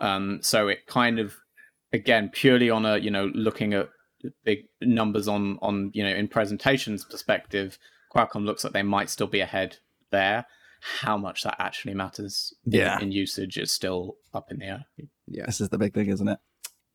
Um, 0.00 0.38
so 0.42 0.68
it 0.68 0.86
kind 0.86 1.18
of, 1.18 1.34
again, 1.92 2.30
purely 2.32 2.70
on 2.70 2.84
a 2.86 2.96
you 2.98 3.10
know 3.10 3.30
looking 3.34 3.74
at 3.74 3.88
big 4.44 4.60
numbers 4.80 5.28
on 5.28 5.58
on 5.62 5.90
you 5.94 6.02
know 6.02 6.10
in 6.10 6.28
presentations 6.28 7.04
perspective, 7.04 7.78
Qualcomm 8.14 8.44
looks 8.44 8.64
like 8.64 8.72
they 8.72 8.82
might 8.82 9.10
still 9.10 9.26
be 9.26 9.40
ahead 9.40 9.76
there. 10.10 10.46
How 11.00 11.16
much 11.16 11.44
that 11.44 11.56
actually 11.60 11.94
matters 11.94 12.52
in, 12.66 12.72
Yeah. 12.72 12.98
in 13.00 13.12
usage 13.12 13.56
is 13.56 13.70
still 13.70 14.16
up 14.34 14.50
in 14.50 14.58
the 14.58 14.64
air. 14.66 14.84
Yeah. 15.28 15.46
This 15.46 15.60
is 15.60 15.68
the 15.68 15.78
big 15.78 15.94
thing, 15.94 16.08
isn't 16.08 16.26
it? 16.28 16.38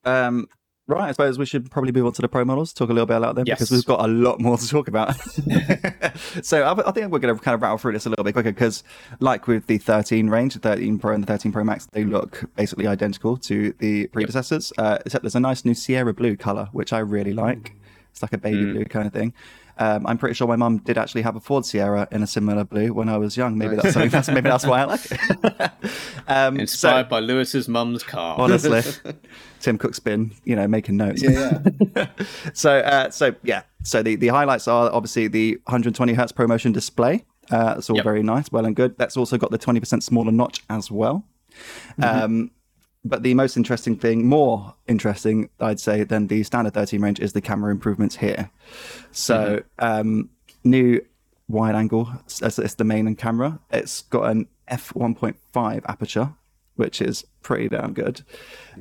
Um, 0.04 0.48
right, 0.88 1.10
I 1.10 1.12
suppose 1.12 1.38
we 1.38 1.46
should 1.46 1.70
probably 1.70 1.92
move 1.92 2.06
on 2.06 2.14
to 2.14 2.22
the 2.22 2.28
Pro 2.28 2.46
models, 2.46 2.74
talk 2.74 2.90
a 2.90 2.94
little 2.94 3.06
bit 3.06 3.18
about 3.18 3.36
them 3.36 3.46
Yes. 3.46 3.58
because 3.60 3.72
we've 3.72 3.86
got 3.86 4.04
a 4.04 4.08
lot 4.08 4.40
more 4.40 4.58
to 4.58 4.68
talk 4.68 4.88
about. 4.88 5.16
so 6.42 6.64
I, 6.64 6.88
I 6.90 6.92
think 6.92 7.12
we're 7.12 7.20
going 7.20 7.36
to 7.36 7.42
kind 7.42 7.56
of 7.56 7.62
rattle 7.62 7.78
through 7.78 7.94
this 7.94 8.06
a 8.06 8.10
little 8.10 8.24
bit 8.24 8.34
quicker 8.34 8.52
because, 8.52 8.84
like 9.20 9.48
with 9.48 9.68
the 9.68 9.78
13 9.78 10.30
range, 10.30 10.54
the 10.54 10.60
13 10.60 11.00
Pro 11.00 11.14
and 11.14 11.24
the 11.24 11.28
13 11.28 11.52
Pro 11.52 11.64
Max, 11.64 11.88
they 11.92 12.04
look 12.04 12.44
basically 12.56 12.88
identical 12.88 13.38
to 13.38 13.74
the 13.80 14.08
predecessors, 14.08 14.72
uh, 14.78 14.98
except 15.06 15.24
there's 15.24 15.36
a 15.36 15.40
nice 15.40 15.66
new 15.66 15.74
Sierra 15.74 16.14
blue 16.14 16.36
color, 16.38 16.70
which 16.72 16.94
I 16.94 17.00
really 17.00 17.34
like. 17.34 17.74
It's 18.12 18.22
like 18.22 18.34
a 18.34 18.38
baby 18.38 18.72
blue 18.72 18.86
kind 18.86 19.06
of 19.06 19.14
thing. 19.14 19.34
Um, 19.80 20.08
I'm 20.08 20.18
pretty 20.18 20.34
sure 20.34 20.48
my 20.48 20.56
mum 20.56 20.80
did 20.80 20.98
actually 20.98 21.22
have 21.22 21.36
a 21.36 21.40
Ford 21.40 21.66
Sierra 21.66 22.08
in 22.12 22.24
a 22.24 22.28
similar 22.28 22.64
blue 22.64 22.94
when 22.94 23.10
I 23.10 23.18
was 23.18 23.38
young. 23.38 23.58
Maybe 23.58 23.76
that's 23.76 23.94
something. 23.94 24.10
That's, 24.10 24.28
maybe 24.28 24.50
that's 24.50 24.66
why 24.66 24.82
I 24.82 24.84
like 24.86 25.02
it. 25.12 25.72
um, 26.28 26.56
so- 26.56 26.62
Inspired 26.62 27.10
by 27.10 27.20
Lewis's 27.20 27.68
mum's 27.68 28.04
car. 28.04 28.36
honestly. 28.40 28.82
Tim 29.60 29.78
Cook's 29.78 30.00
been, 30.00 30.32
you 30.44 30.56
know, 30.56 30.68
making 30.68 30.98
notes. 30.98 31.22
Yeah, 31.24 31.60
yeah. 31.96 32.08
so, 32.54 32.78
uh, 32.80 33.10
so 33.10 33.36
yeah. 33.44 33.64
So 33.84 34.04
the, 34.04 34.16
the 34.16 34.28
highlights 34.28 34.68
are 34.68 34.92
obviously 34.92 35.28
the 35.28 35.54
120 35.66 36.14
hertz 36.14 36.32
ProMotion 36.32 36.74
display. 36.74 37.26
Uh, 37.50 37.76
it's 37.78 37.90
all 37.90 37.96
Yep. 37.96 38.04
very 38.04 38.24
nice, 38.24 38.52
well 38.52 38.66
and 38.66 38.76
good. 38.76 38.98
That's 38.98 39.16
also 39.16 39.38
got 39.38 39.52
the 39.52 39.58
20% 39.60 40.04
smaller 40.04 40.32
notch 40.32 40.64
as 40.70 40.92
well. 40.92 41.24
Um, 42.02 42.52
but 43.08 43.24
the 43.24 43.34
most 43.34 43.58
interesting 43.58 43.96
thing, 43.96 44.26
more 44.28 44.76
interesting, 44.88 45.50
I'd 45.60 45.80
say, 45.80 46.04
than 46.04 46.28
the 46.28 46.44
standard 46.44 46.74
13 46.74 47.02
range 47.02 47.20
is 47.20 47.34
the 47.34 47.42
camera 47.42 47.72
improvements 47.72 48.18
here. 48.18 48.50
So, 49.12 49.64
um, 49.80 50.30
new 50.64 51.02
wide 51.48 51.76
angle, 51.76 52.12
it's, 52.26 52.42
it's 52.42 52.76
the 52.76 52.84
main 52.84 53.16
camera. 53.16 53.60
It's 53.72 54.02
got 54.04 54.30
an 54.30 54.48
f1.5 54.70 55.82
aperture, 55.88 56.34
which 56.76 57.02
is 57.02 57.26
pretty 57.42 57.70
damn 57.70 57.94
good. 57.94 58.22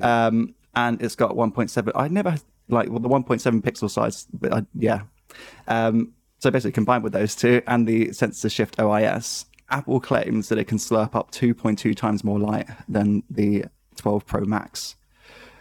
Um, 0.01 0.55
and 0.75 1.01
it's 1.01 1.15
got 1.15 1.33
1.7. 1.33 1.93
I 1.95 2.09
never 2.09 2.39
like 2.69 2.89
well, 2.91 2.99
the 2.99 3.09
1.7 3.09 3.63
pixel 3.63 3.91
size, 3.91 4.27
but 4.33 4.53
I, 4.53 4.67
yeah. 4.75 5.03
Um, 5.69 6.13
so 6.39 6.51
basically, 6.51 6.73
combined 6.73 7.03
with 7.03 7.13
those 7.13 7.35
two 7.35 7.63
and 7.67 7.87
the 7.87 8.13
sensor 8.13 8.49
shift 8.49 8.77
OIS, 8.79 9.47
Apple 9.71 10.01
claims 10.01 10.49
that 10.49 10.59
it 10.59 10.67
can 10.67 10.79
slurp 10.79 11.15
up 11.15 11.31
2.2 11.33 11.97
times 11.97 12.23
more 12.23 12.39
light 12.39 12.69
than 12.89 13.23
the 13.31 13.65
12 13.97 14.27
Pro 14.27 14.45
Max, 14.45 14.97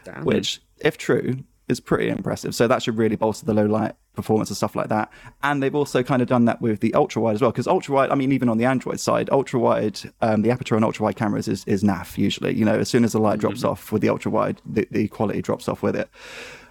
Damn. 0.04 0.24
which, 0.24 0.60
if 0.78 0.96
true, 0.96 1.44
is 1.68 1.80
pretty 1.80 2.08
impressive. 2.08 2.54
So 2.54 2.68
that 2.68 2.82
should 2.82 2.96
really 2.96 3.16
bolster 3.16 3.44
the 3.44 3.54
low 3.54 3.66
light 3.66 3.94
performance 4.14 4.50
and 4.50 4.56
stuff 4.56 4.76
like 4.76 4.88
that. 4.88 5.10
And 5.42 5.62
they've 5.62 5.74
also 5.74 6.02
kind 6.02 6.22
of 6.22 6.28
done 6.28 6.44
that 6.46 6.60
with 6.60 6.80
the 6.80 6.94
ultra 6.94 7.20
wide 7.20 7.34
as 7.34 7.42
well, 7.42 7.50
because 7.50 7.66
ultra 7.66 7.94
wide, 7.94 8.10
I 8.10 8.14
mean, 8.14 8.32
even 8.32 8.48
on 8.48 8.58
the 8.58 8.64
Android 8.64 9.00
side, 9.00 9.28
ultra 9.30 9.58
wide, 9.58 9.98
um, 10.20 10.42
the 10.42 10.50
aperture 10.50 10.76
on 10.76 10.84
ultra 10.84 11.04
wide 11.04 11.16
cameras 11.16 11.48
is, 11.48 11.64
is 11.66 11.82
naff 11.82 12.16
usually. 12.16 12.54
You 12.54 12.64
know, 12.64 12.78
as 12.78 12.88
soon 12.88 13.04
as 13.04 13.12
the 13.12 13.20
light 13.20 13.40
drops 13.40 13.64
off 13.64 13.90
with 13.92 14.02
the 14.02 14.08
ultra 14.08 14.30
wide, 14.30 14.60
the, 14.64 14.86
the 14.90 15.08
quality 15.08 15.42
drops 15.42 15.68
off 15.68 15.82
with 15.82 15.96
it. 15.96 16.08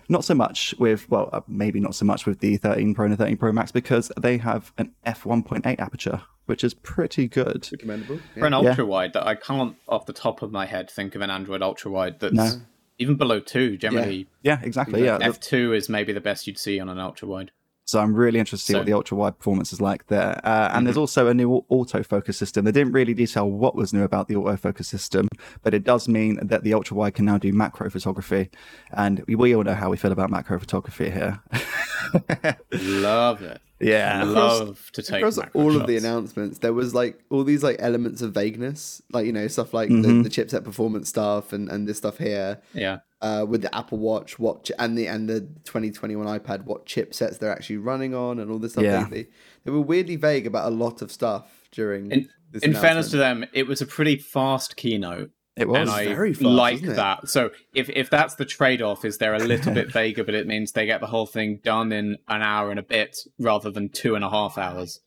Not 0.10 0.24
so 0.24 0.34
much 0.36 0.76
with, 0.78 1.10
well, 1.10 1.30
uh, 1.34 1.42
maybe 1.48 1.80
not 1.80 1.96
so 1.96 2.06
much 2.06 2.26
with 2.26 2.40
the 2.40 2.58
13 2.58 2.94
Pro 2.94 3.06
and 3.06 3.14
the 3.14 3.18
13 3.18 3.38
Pro 3.38 3.52
Max 3.52 3.72
because 3.72 4.12
they 4.20 4.38
have 4.38 4.72
an 4.78 4.92
f1.8 5.06 5.80
aperture, 5.80 6.22
which 6.46 6.64
is 6.64 6.74
pretty 6.74 7.28
good. 7.28 7.68
Commendable. 7.80 8.20
For 8.38 8.46
an 8.46 8.54
Yeah. 8.54 8.60
ultra 8.70 8.86
wide, 8.86 9.14
that 9.14 9.26
I 9.26 9.36
can't 9.36 9.76
off 9.88 10.06
the 10.06 10.14
top 10.14 10.42
of 10.42 10.52
my 10.52 10.66
head 10.66 10.90
think 10.92 11.16
of 11.16 11.22
an 11.22 11.30
Android 11.30 11.62
ultra 11.62 11.90
wide 11.92 12.20
that's 12.20 12.34
No. 12.34 12.52
even 13.00 13.16
below 13.16 13.40
two. 13.40 13.78
Generally, 13.78 14.28
Yeah, 14.44 14.60
exactly. 14.62 15.04
Yeah. 15.04 15.18
f 15.22 15.40
two 15.40 15.74
is 15.74 15.90
maybe 15.90 16.14
the 16.14 16.22
best 16.22 16.46
you'd 16.48 16.60
see 16.60 16.80
on 16.80 16.88
an 16.90 17.00
ultra 17.00 17.28
wide. 17.28 17.52
So 17.88 18.00
I'm 18.00 18.16
really 18.16 18.40
interested 18.40 18.66
to 18.66 18.66
see 18.66 18.74
So- 18.74 18.80
what 18.80 18.86
the 18.88 18.94
ultra 18.94 19.16
wide 19.18 19.38
performance 19.38 19.72
is 19.72 19.80
like 19.80 20.08
there. 20.08 20.42
Uh, 20.44 20.72
and 20.74 20.88
there's 20.88 20.98
also 20.98 21.28
a 21.28 21.34
new 21.36 21.64
autofocus 21.70 22.34
system. 22.34 22.66
They 22.66 22.72
didn't 22.72 22.94
really 22.94 23.14
detail 23.14 23.50
what 23.50 23.76
was 23.76 23.94
new 23.94 24.02
about 24.04 24.28
the 24.28 24.34
autofocus 24.36 24.86
system, 24.86 25.28
but 25.62 25.74
it 25.76 25.84
does 25.84 26.08
mean 26.08 26.40
that 26.42 26.64
the 26.64 26.74
ultra 26.74 26.98
wide 26.98 27.14
can 27.14 27.26
now 27.26 27.38
do 27.38 27.54
macro 27.54 27.90
photography. 27.92 28.50
And 28.92 29.24
we, 29.28 29.36
we 29.36 29.56
all 29.56 29.64
know 29.64 29.76
how 29.76 29.92
we 29.92 29.98
feel 29.98 30.12
about 30.12 30.32
macro 30.32 30.58
photography 30.60 31.12
here. 31.12 31.40
Love 32.72 33.42
it. 33.42 33.62
yeah. 33.80 34.24
Love 34.24 34.90
to 34.94 35.02
take 35.04 35.18
Across 35.22 35.38
macro 35.38 35.62
all 35.62 35.76
of 35.80 35.88
the 35.88 35.98
announcements, 35.98 36.60
there 36.60 36.74
was 36.74 36.94
like 36.96 37.20
all 37.30 37.44
these 37.44 37.64
like 37.64 37.76
elements 37.80 38.22
of 38.22 38.34
vagueness, 38.34 39.02
like 39.12 39.26
you 39.26 39.32
know 39.34 39.48
stuff 39.48 39.74
like 39.74 39.90
Mm-hmm. 39.90 40.24
the, 40.24 40.30
the 40.30 40.30
chipset 40.30 40.64
performance 40.64 41.10
stuff 41.10 41.54
and 41.54 41.70
and 41.70 41.88
this 41.88 41.98
stuff 41.98 42.18
here. 42.18 42.60
Yeah. 42.74 43.00
Uh, 43.26 43.46
with 43.52 43.62
the 43.62 43.74
Apple 43.76 43.98
Watch, 43.98 44.38
what 44.38 44.68
chi- 44.68 44.76
and 44.78 44.98
the 44.98 45.08
and 45.08 45.28
the 45.28 45.40
2021 45.66 46.40
iPad, 46.40 46.66
what 46.66 46.86
chipsets 46.86 47.40
they're 47.40 47.52
actually 47.52 47.78
running 47.78 48.14
on, 48.14 48.40
and 48.40 48.52
all 48.52 48.60
this 48.60 48.74
stuff. 48.74 48.84
Yeah. 48.84 49.08
They, 49.10 49.26
they 49.64 49.72
were 49.72 49.82
weirdly 49.82 50.16
vague 50.16 50.46
about 50.48 50.72
a 50.72 50.76
lot 50.76 51.02
of 51.02 51.12
stuff 51.12 51.68
during. 51.72 52.12
In, 52.12 52.30
this 52.52 52.64
in 52.64 52.74
fairness 52.74 53.10
to 53.12 53.18
them, 53.18 53.46
it 53.54 53.68
was 53.68 53.82
a 53.82 53.86
pretty 53.86 54.18
fast 54.18 54.76
keynote. 54.76 55.32
It 55.58 55.68
was. 55.70 55.80
and 55.80 55.90
I 55.90 56.08
very 56.08 56.34
fast, 56.34 56.46
like 56.46 56.74
wasn't 56.76 56.92
it? 56.92 56.96
that. 56.98 57.30
So 57.30 57.50
if 57.74 57.90
if 57.90 58.10
that's 58.10 58.36
the 58.36 58.46
trade 58.46 58.82
off, 58.82 59.04
is 59.06 59.18
they're 59.18 59.34
a 59.36 59.40
little 59.40 59.74
bit 59.74 59.92
vaguer, 60.00 60.24
but 60.24 60.36
it 60.36 60.46
means 60.48 60.72
they 60.74 60.86
get 60.86 61.00
the 61.02 61.08
whole 61.08 61.26
thing 61.26 61.60
done 61.64 61.92
in 61.92 62.18
an 62.28 62.42
hour 62.42 62.70
and 62.72 62.80
a 62.80 62.84
bit 62.84 63.18
rather 63.40 63.72
than 63.72 63.90
two 63.90 64.16
and 64.16 64.24
a 64.24 64.30
half 64.30 64.58
hours. 64.58 65.00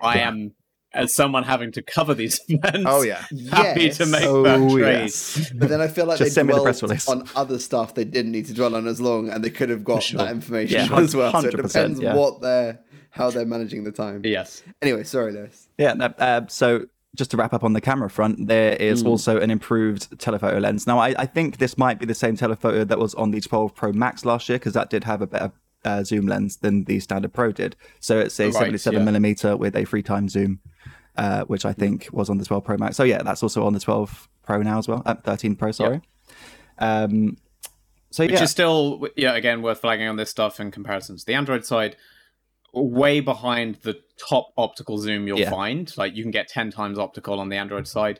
I 0.00 0.16
Yeah. 0.16 0.28
am, 0.28 0.54
as 0.92 1.14
someone 1.14 1.44
having 1.44 1.70
to 1.72 1.82
cover 1.82 2.14
these 2.14 2.40
events, 2.48 2.84
oh, 2.86 3.02
yeah. 3.02 3.24
happy 3.50 3.90
to 3.90 4.06
make 4.06 4.24
Oh, 4.24 4.42
that 4.42 4.58
trade. 4.72 5.02
yes. 5.02 5.50
But 5.54 5.68
then 5.68 5.80
I 5.80 5.88
feel 5.88 6.06
like 6.06 6.18
Just 6.18 6.30
they 6.30 6.34
send 6.34 6.48
me 6.48 6.54
the 6.54 6.62
press 6.62 7.08
on 7.08 7.28
other 7.36 7.58
stuff 7.58 7.94
they 7.94 8.04
didn't 8.04 8.32
need 8.32 8.46
to 8.46 8.54
dwell 8.54 8.74
on 8.74 8.86
as 8.88 9.00
long, 9.00 9.28
and 9.30 9.44
they 9.44 9.50
could 9.50 9.68
have 9.70 9.84
got 9.84 10.02
sure. 10.02 10.18
that 10.18 10.30
information 10.32 10.76
Yeah, 10.90 10.98
as 10.98 11.14
well. 11.14 11.32
So 11.40 11.48
it 11.48 11.56
depends 11.56 12.00
yeah. 12.00 12.14
what 12.14 12.40
they're 12.40 12.80
how 13.10 13.30
they're 13.30 13.44
managing 13.46 13.82
the 13.84 13.90
time. 13.92 14.22
Yes. 14.24 14.62
Anyway, 14.82 15.02
sorry, 15.04 15.32
Lewis. 15.32 15.68
Yeah. 15.78 15.94
no, 15.94 16.06
Uh, 16.18 16.42
so 16.48 16.86
just 17.16 17.32
to 17.32 17.36
wrap 17.36 17.52
up 17.52 17.64
on 17.64 17.72
the 17.72 17.80
camera 17.80 18.08
front, 18.08 18.46
there 18.46 18.74
is 18.74 19.02
also 19.02 19.40
an 19.40 19.50
improved 19.50 20.16
telephoto 20.20 20.58
lens. 20.60 20.86
Now, 20.86 21.00
I, 21.00 21.14
I 21.18 21.26
think 21.26 21.58
this 21.58 21.76
might 21.76 21.98
be 21.98 22.06
the 22.06 22.14
same 22.14 22.36
telephoto 22.36 22.84
that 22.84 22.98
was 23.00 23.16
on 23.16 23.32
the 23.32 23.40
12 23.40 23.74
Pro 23.74 23.92
Max 23.92 24.24
last 24.24 24.48
year 24.48 24.58
because 24.60 24.74
that 24.74 24.90
did 24.90 25.02
have 25.02 25.20
a 25.22 25.26
better 25.26 25.50
uh, 25.84 26.04
zoom 26.04 26.26
lens 26.28 26.58
than 26.58 26.84
the 26.84 27.00
standard 27.00 27.32
Pro 27.32 27.50
did. 27.50 27.74
So 27.98 28.20
it's 28.20 28.38
a 28.38 28.44
Right, 28.46 28.54
77 28.54 29.00
yeah. 29.00 29.04
millimeter 29.04 29.56
with 29.56 29.74
a 29.74 29.84
three 29.84 30.04
times 30.04 30.30
zoom, 30.32 30.60
uh, 31.20 31.44
which 31.44 31.66
I 31.66 31.74
think 31.74 32.08
was 32.12 32.30
on 32.30 32.38
the 32.38 32.46
12 32.46 32.64
Pro 32.64 32.78
Max. 32.78 32.96
So 32.96 33.04
yeah, 33.04 33.22
that's 33.22 33.42
also 33.42 33.66
on 33.66 33.74
the 33.74 33.80
12 33.80 34.26
Pro 34.42 34.62
now 34.62 34.78
as 34.78 34.88
well. 34.88 35.02
Uh, 35.04 35.14
13 35.16 35.54
Pro, 35.54 35.70
sorry. 35.70 36.00
Um, 36.78 37.36
so 38.10 38.24
Which 38.24 38.32
yeah, 38.32 38.42
is 38.42 38.50
still, 38.50 39.06
yeah, 39.16 39.34
again, 39.34 39.60
worth 39.60 39.82
flagging 39.82 40.08
on 40.08 40.16
this 40.16 40.30
stuff 40.30 40.58
in 40.58 40.70
comparisons. 40.70 41.24
The 41.24 41.34
Android 41.34 41.66
side, 41.66 41.94
way 42.72 43.20
behind 43.20 43.76
the 43.82 44.00
top 44.16 44.54
optical 44.56 44.96
zoom 44.96 45.26
you'll 45.26 45.40
Yeah. 45.40 45.50
find. 45.50 45.92
Like 45.98 46.16
you 46.16 46.24
can 46.24 46.30
get 46.30 46.48
10 46.48 46.70
times 46.70 46.98
optical 46.98 47.38
on 47.38 47.50
the 47.50 47.56
Android 47.56 47.86
side. 47.86 48.18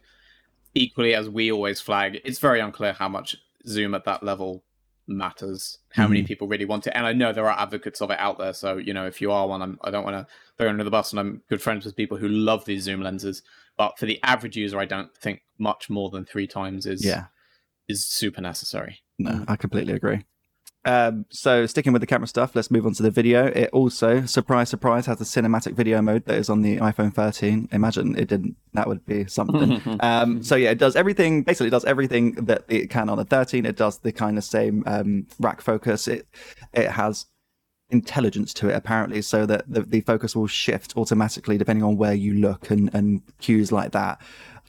Equally, 0.74 1.14
as 1.14 1.26
we 1.28 1.50
always 1.50 1.80
flag, 1.80 2.20
it's 2.22 2.38
very 2.38 2.60
unclear 2.60 2.92
how 2.92 3.08
much 3.08 3.34
zoom 3.66 3.94
at 3.94 4.04
that 4.04 4.22
level 4.22 4.62
matters, 5.10 5.78
how 5.92 6.04
Mm-hmm. 6.04 6.12
many 6.12 6.22
people 6.24 6.48
really 6.48 6.64
want 6.64 6.86
it. 6.86 6.92
And 6.94 7.06
I 7.06 7.12
know 7.12 7.32
there 7.32 7.50
are 7.50 7.58
advocates 7.58 8.00
of 8.00 8.10
it 8.10 8.18
out 8.18 8.38
there. 8.38 8.52
So, 8.54 8.76
you 8.76 8.94
know, 8.94 9.06
if 9.06 9.20
you 9.20 9.32
are 9.32 9.46
one, 9.46 9.60
I'm, 9.60 9.78
I 9.82 9.90
don't 9.90 10.04
want 10.04 10.16
to 10.16 10.26
throw 10.56 10.66
you 10.66 10.70
under 10.70 10.84
the 10.84 10.90
bus, 10.90 11.12
and 11.12 11.20
I'm 11.20 11.42
good 11.48 11.60
friends 11.60 11.84
with 11.84 11.96
people 11.96 12.16
who 12.16 12.28
love 12.28 12.64
these 12.64 12.84
zoom 12.84 13.02
lenses. 13.02 13.42
But 13.76 13.98
for 13.98 14.06
the 14.06 14.20
average 14.22 14.56
user, 14.56 14.78
I 14.78 14.84
don't 14.84 15.14
think 15.16 15.42
much 15.58 15.90
more 15.90 16.10
than 16.10 16.24
three 16.24 16.46
times 16.46 16.86
is 16.86 17.04
yeah. 17.04 17.24
is 17.88 18.06
super 18.06 18.40
necessary. 18.40 19.00
No, 19.18 19.44
I 19.48 19.56
completely 19.56 19.94
agree. 19.94 20.24
Um, 20.84 21.26
so 21.28 21.66
sticking 21.66 21.92
with 21.92 22.00
the 22.00 22.06
camera 22.06 22.26
stuff, 22.26 22.54
let's 22.54 22.70
move 22.70 22.86
on 22.86 22.94
to 22.94 23.02
the 23.02 23.10
video. 23.10 23.46
It 23.46 23.68
also, 23.72 24.24
surprise, 24.24 24.70
surprise, 24.70 25.06
has 25.06 25.18
the 25.18 25.24
cinematic 25.24 25.74
video 25.74 26.00
mode 26.00 26.24
that 26.24 26.36
is 26.36 26.48
on 26.48 26.62
the 26.62 26.78
iPhone 26.78 27.12
13. 27.12 27.68
Imagine 27.72 28.16
it 28.18 28.28
didn't. 28.28 28.56
That 28.72 28.88
would 28.88 29.04
be 29.04 29.26
something. 29.26 29.82
um, 30.00 30.42
so 30.42 30.56
yeah, 30.56 30.70
it 30.70 30.78
does 30.78 30.96
everything. 30.96 31.42
Basically, 31.42 31.66
it 31.66 31.70
does 31.70 31.84
everything 31.84 32.32
that 32.46 32.64
it 32.68 32.88
can 32.88 33.10
on 33.10 33.18
the 33.18 33.24
13. 33.24 33.66
It 33.66 33.76
does 33.76 33.98
the 33.98 34.12
kind 34.12 34.38
of 34.38 34.44
same 34.44 34.82
um, 34.86 35.26
rack 35.38 35.60
focus. 35.60 36.08
It 36.08 36.26
it 36.72 36.90
has 36.90 37.26
intelligence 37.90 38.54
to 38.54 38.68
it 38.70 38.74
apparently, 38.74 39.20
so 39.20 39.44
that 39.46 39.64
the, 39.68 39.82
the 39.82 40.00
focus 40.00 40.34
will 40.34 40.46
shift 40.46 40.96
automatically 40.96 41.58
depending 41.58 41.84
on 41.84 41.96
where 41.96 42.14
you 42.14 42.34
look 42.34 42.70
and 42.70 42.88
and 42.94 43.22
cues 43.40 43.70
like 43.70 43.92
that. 43.92 44.20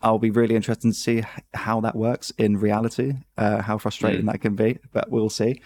I'll 0.04 0.20
be 0.20 0.32
really 0.32 0.56
interested 0.56 0.88
to 0.88 0.94
see 0.94 1.24
how 1.54 1.80
that 1.82 1.96
works 1.96 2.32
in 2.38 2.58
reality, 2.58 3.14
uh, 3.38 3.62
how 3.62 3.78
frustrating 3.78 4.26
that 4.26 4.42
can 4.42 4.56
be, 4.56 4.80
but 4.92 5.12
we'll 5.12 5.30
see. 5.30 5.62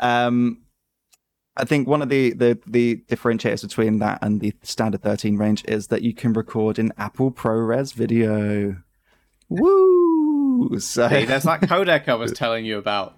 Um, 0.00 0.62
I 1.56 1.64
think 1.64 1.88
one 1.88 2.02
of 2.02 2.08
the, 2.10 2.32
the 2.34 2.58
the 2.66 2.96
differentiators 3.08 3.62
between 3.62 3.98
that 4.00 4.18
and 4.20 4.40
the 4.42 4.52
standard 4.62 5.02
13 5.02 5.36
range 5.38 5.64
is 5.66 5.86
that 5.86 6.02
you 6.02 6.12
can 6.12 6.32
record 6.34 6.78
in 6.78 6.92
Apple 6.98 7.30
ProRes 7.32 7.94
video. 7.94 8.76
Woo! 9.48 10.78
So 10.80 11.08
Hey, 11.08 11.24
there's 11.24 11.44
that 11.44 11.60
codec 11.62 12.08
I 12.08 12.14
was 12.14 12.32
telling 12.42 12.64
you 12.64 12.78
about. 12.78 13.16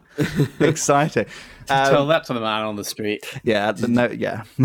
exciting. 0.61 1.27
Tell 1.67 2.03
Um, 2.03 2.09
that 2.09 2.25
to 2.25 2.35
the 2.35 2.41
man 2.41 2.65
on 2.65 2.77
the 2.77 2.85
street. 2.85 3.25
yeah, 3.45 3.73
the 3.73 3.89
no, 3.89 4.07
yeah. 4.11 4.45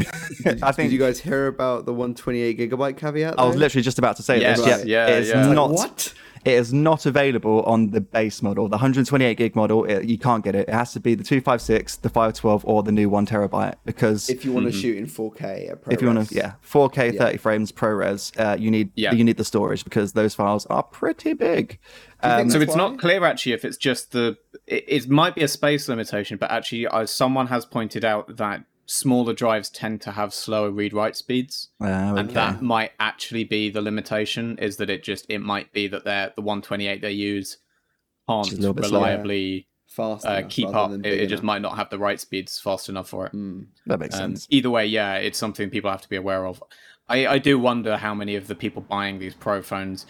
I 0.61 0.71
think 0.71 0.89
Did 0.89 0.93
you 0.93 0.99
guys 0.99 1.19
hear 1.19 1.47
about 1.47 1.85
the 1.85 1.93
128 1.93 2.57
gigabyte 2.57 2.97
caveat? 2.97 3.39
I 3.39 3.45
was 3.45 3.55
literally 3.55 3.83
just 3.83 3.99
about 3.99 4.17
to 4.17 4.23
say 4.23 4.39
Yes, 4.41 4.57
this. 4.59 4.67
Yeah, 4.67 4.75
right. 4.77 4.85
yeah, 4.87 5.07
it 5.07 5.21
is 5.23 5.29
yeah. 5.29 5.53
not. 5.53 5.71
what? 5.71 6.13
It 6.45 6.53
is 6.53 6.73
not 6.73 7.05
available 7.05 7.63
on 7.63 7.91
the 7.91 8.01
base 8.01 8.41
model. 8.41 8.65
The 8.67 8.77
128 8.77 9.37
gig 9.37 9.55
model, 9.55 9.85
it, 9.85 10.05
you 10.05 10.17
can't 10.17 10.43
get 10.43 10.55
it. 10.55 10.67
It 10.67 10.73
has 10.73 10.91
to 10.93 10.99
be 10.99 11.15
the 11.15 11.23
256, 11.23 11.97
the 11.97 12.09
512, 12.09 12.65
or 12.65 12.83
the 12.83 12.91
new 12.91 13.09
one 13.09 13.25
terabyte. 13.25 13.75
Because 13.85 14.29
If 14.29 14.43
you 14.43 14.51
want 14.51 14.65
to 14.65 14.71
Mm-hmm. 14.71 14.81
shoot 14.81 14.97
in 14.97 15.05
4K 15.07 15.91
if 15.91 16.01
you 16.01 16.07
want 16.11 16.27
to, 16.27 16.35
yeah, 16.35 16.53
4K 16.69 17.17
30 17.17 17.37
frames 17.37 17.71
ProRes, 17.71 18.37
uh, 18.39 18.55
you 18.57 18.69
need 18.71 18.91
Yeah. 18.95 19.13
you 19.13 19.23
need 19.23 19.37
the 19.37 19.45
storage 19.45 19.83
because 19.83 20.13
those 20.13 20.35
files 20.35 20.65
are 20.67 20.83
pretty 20.83 21.33
big. 21.33 21.79
Do 22.21 22.29
you 22.29 22.35
think 22.35 22.41
Um, 22.45 22.49
So 22.51 22.59
it's 22.61 22.69
why? 22.71 22.77
not 22.77 22.99
clear 22.99 23.23
actually 23.23 23.53
if 23.53 23.63
it's 23.65 23.77
just 23.77 24.11
the. 24.11 24.37
It, 24.67 24.83
it 24.87 25.09
might 25.09 25.35
be 25.35 25.43
a 25.43 25.47
space 25.47 25.87
limitation, 25.87 26.37
but 26.37 26.51
actually, 26.51 26.87
uh, 26.87 27.05
someone 27.05 27.47
has 27.47 27.65
pointed 27.65 28.03
out 28.05 28.37
that 28.37 28.63
smaller 28.93 29.33
drives 29.33 29.69
tend 29.69 30.01
to 30.01 30.11
have 30.11 30.33
slower 30.33 30.71
read-write 30.71 31.15
speeds, 31.15 31.69
uh, 31.81 31.85
and 31.85 32.29
that 32.31 32.61
might 32.61 32.91
actually 32.99 33.43
be 33.43 33.69
the 33.69 33.81
limitation. 33.81 34.57
Is 34.59 34.77
that 34.77 34.89
it 34.89 35.03
just 35.03 35.25
it 35.29 35.39
might 35.39 35.71
be 35.73 35.87
that 35.87 36.03
they're 36.05 36.31
the 36.35 36.41
128 36.41 37.01
they 37.01 37.11
use 37.11 37.57
can't 38.29 38.45
Just 38.45 38.57
a 38.57 38.61
little 38.61 38.73
bit 38.73 38.85
slower. 38.85 39.01
reliably 39.01 39.67
fast 39.87 40.25
uh, 40.25 40.31
enough 40.31 40.49
keep 40.49 40.69
up. 40.69 40.91
It, 40.91 41.05
it 41.05 41.27
just 41.27 41.43
might 41.43 41.61
not 41.61 41.75
have 41.75 41.89
the 41.89 41.99
write 41.99 42.19
speeds 42.19 42.59
fast 42.59 42.89
enough 42.89 43.09
for 43.09 43.25
it. 43.27 43.33
Mm. 43.33 43.67
that 43.85 43.99
makes 43.99 44.15
Um, 44.15 44.21
sense. 44.31 44.47
either 44.49 44.69
way, 44.69 44.85
yeah, 44.85 45.15
it's 45.15 45.37
something 45.37 45.69
people 45.69 45.91
have 45.91 46.01
to 46.01 46.09
be 46.09 46.15
aware 46.15 46.45
of. 46.47 46.63
I, 47.09 47.27
I 47.27 47.37
do 47.37 47.59
wonder 47.59 47.97
how 47.97 48.15
many 48.15 48.35
of 48.35 48.47
the 48.47 48.55
people 48.55 48.81
buying 48.81 49.19
these 49.19 49.33
Pro 49.35 49.61
phones. 49.61 50.05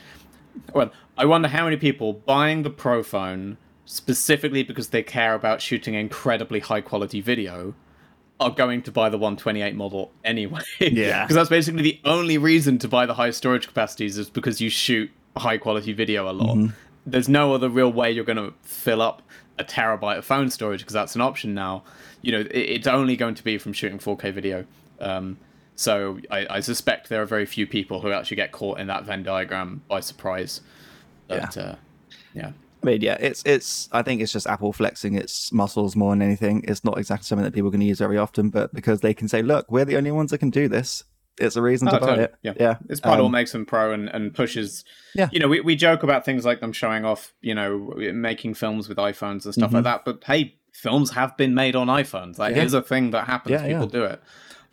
Well, 0.73 0.91
I 1.17 1.25
wonder 1.25 1.47
how 1.47 1.63
many 1.65 1.77
people 1.77 2.13
buying 2.13 2.61
the 2.63 2.69
Pro 2.69 3.01
phone 3.03 3.57
specifically 3.85 4.63
because 4.63 4.89
they 4.89 5.03
care 5.03 5.33
about 5.33 5.61
shooting 5.61 5.95
incredibly 5.95 6.59
high 6.59 6.81
quality 6.81 7.19
video 7.19 7.73
are 8.39 8.49
going 8.51 8.81
to 8.83 8.91
buy 8.91 9.09
the 9.09 9.17
128 9.17 9.75
model 9.75 10.11
anyway. 10.23 10.61
Yeah. 10.79 11.23
Because 11.23 11.35
that's 11.35 11.49
basically 11.49 11.83
the 11.83 12.01
only 12.05 12.37
reason 12.37 12.77
to 12.79 12.87
buy 12.87 13.05
the 13.05 13.13
high 13.13 13.31
storage 13.31 13.67
capacities 13.67 14.17
is 14.17 14.29
because 14.29 14.59
you 14.59 14.69
shoot 14.69 15.09
high 15.37 15.57
quality 15.57 15.93
video 15.93 16.29
a 16.29 16.33
lot. 16.33 16.57
There's 17.05 17.29
no 17.29 17.53
other 17.53 17.69
real 17.69 17.91
way 17.91 18.11
you're 18.11 18.25
going 18.25 18.37
to 18.37 18.53
fill 18.63 19.01
up 19.01 19.21
a 19.59 19.63
terabyte 19.63 20.17
of 20.17 20.25
phone 20.25 20.49
storage 20.49 20.79
because 20.81 20.93
that's 20.93 21.15
an 21.15 21.21
option 21.21 21.53
now. 21.53 21.83
You 22.21 22.31
know, 22.33 22.39
it, 22.39 22.51
it's 22.51 22.87
only 22.87 23.15
going 23.15 23.35
to 23.35 23.43
be 23.43 23.57
from 23.57 23.73
shooting 23.73 23.99
4K 23.99 24.33
video. 24.33 24.65
Um, 24.99 25.37
So 25.75 26.19
I, 26.29 26.47
I 26.49 26.59
suspect 26.59 27.09
there 27.09 27.21
are 27.21 27.25
very 27.25 27.45
few 27.45 27.65
people 27.67 28.01
who 28.01 28.11
actually 28.11 28.37
get 28.37 28.51
caught 28.51 28.79
in 28.79 28.87
that 28.87 29.05
Venn 29.05 29.23
diagram 29.23 29.81
by 29.87 29.99
surprise. 30.01 30.61
But, 31.27 31.55
yeah. 31.55 31.63
Uh, 31.63 31.75
yeah. 32.33 32.51
I 32.83 32.85
mean, 32.85 33.01
yeah, 33.01 33.17
it's 33.19 33.41
it's. 33.45 33.87
I 33.91 34.01
think 34.01 34.21
it's 34.21 34.31
just 34.31 34.45
Apple 34.45 34.73
flexing 34.73 35.15
its 35.15 35.51
muscles 35.53 35.95
more 35.95 36.11
than 36.11 36.21
anything. 36.21 36.63
It's 36.67 36.83
not 36.83 36.97
exactly 36.97 37.25
something 37.25 37.45
that 37.45 37.53
people 37.53 37.69
are 37.69 37.71
going 37.71 37.81
to 37.81 37.87
use 37.87 37.99
very 37.99 38.17
often, 38.17 38.49
but 38.49 38.73
because 38.73 39.01
they 39.01 39.13
can 39.13 39.27
say, 39.27 39.41
"Look, 39.41 39.71
we're 39.71 39.85
the 39.85 39.95
only 39.95 40.11
ones 40.11 40.31
that 40.31 40.39
can 40.39 40.49
do 40.49 40.67
this," 40.67 41.03
it's 41.37 41.55
a 41.55 41.61
reason 41.61 41.87
oh, 41.87 41.91
to 41.91 41.99
totally. 41.99 42.17
buy 42.17 42.23
it. 42.23 42.35
Yeah, 42.43 42.53
yeah. 42.59 42.77
It's 42.89 42.99
part 42.99 43.15
um, 43.15 43.19
of 43.21 43.23
what 43.25 43.31
makes 43.31 43.51
them 43.53 43.65
pro 43.65 43.93
and, 43.93 44.09
and 44.09 44.33
pushes. 44.33 44.83
Yeah, 45.15 45.29
you 45.31 45.39
know, 45.39 45.47
we, 45.47 45.61
we 45.61 45.75
joke 45.75 46.03
about 46.03 46.25
things 46.25 46.45
like 46.45 46.59
them 46.59 46.73
showing 46.73 47.05
off, 47.05 47.33
you 47.41 47.55
know, 47.55 47.93
making 48.13 48.55
films 48.55 48.89
with 48.89 48.97
iPhones 48.97 49.45
and 49.45 49.53
stuff 49.53 49.67
mm-hmm. 49.67 49.75
like 49.75 49.83
that. 49.85 50.05
But 50.05 50.23
hey, 50.25 50.55
films 50.73 51.11
have 51.11 51.35
been 51.37 51.53
made 51.53 51.75
on 51.75 51.87
iPhones. 51.87 52.37
Like, 52.37 52.51
yeah. 52.51 52.61
here's 52.61 52.73
a 52.73 52.81
thing 52.81 53.11
that 53.11 53.27
happens. 53.27 53.51
Yeah, 53.51 53.67
People 53.67 53.85
yeah. 53.85 53.99
do 53.99 54.03
it. 54.03 54.21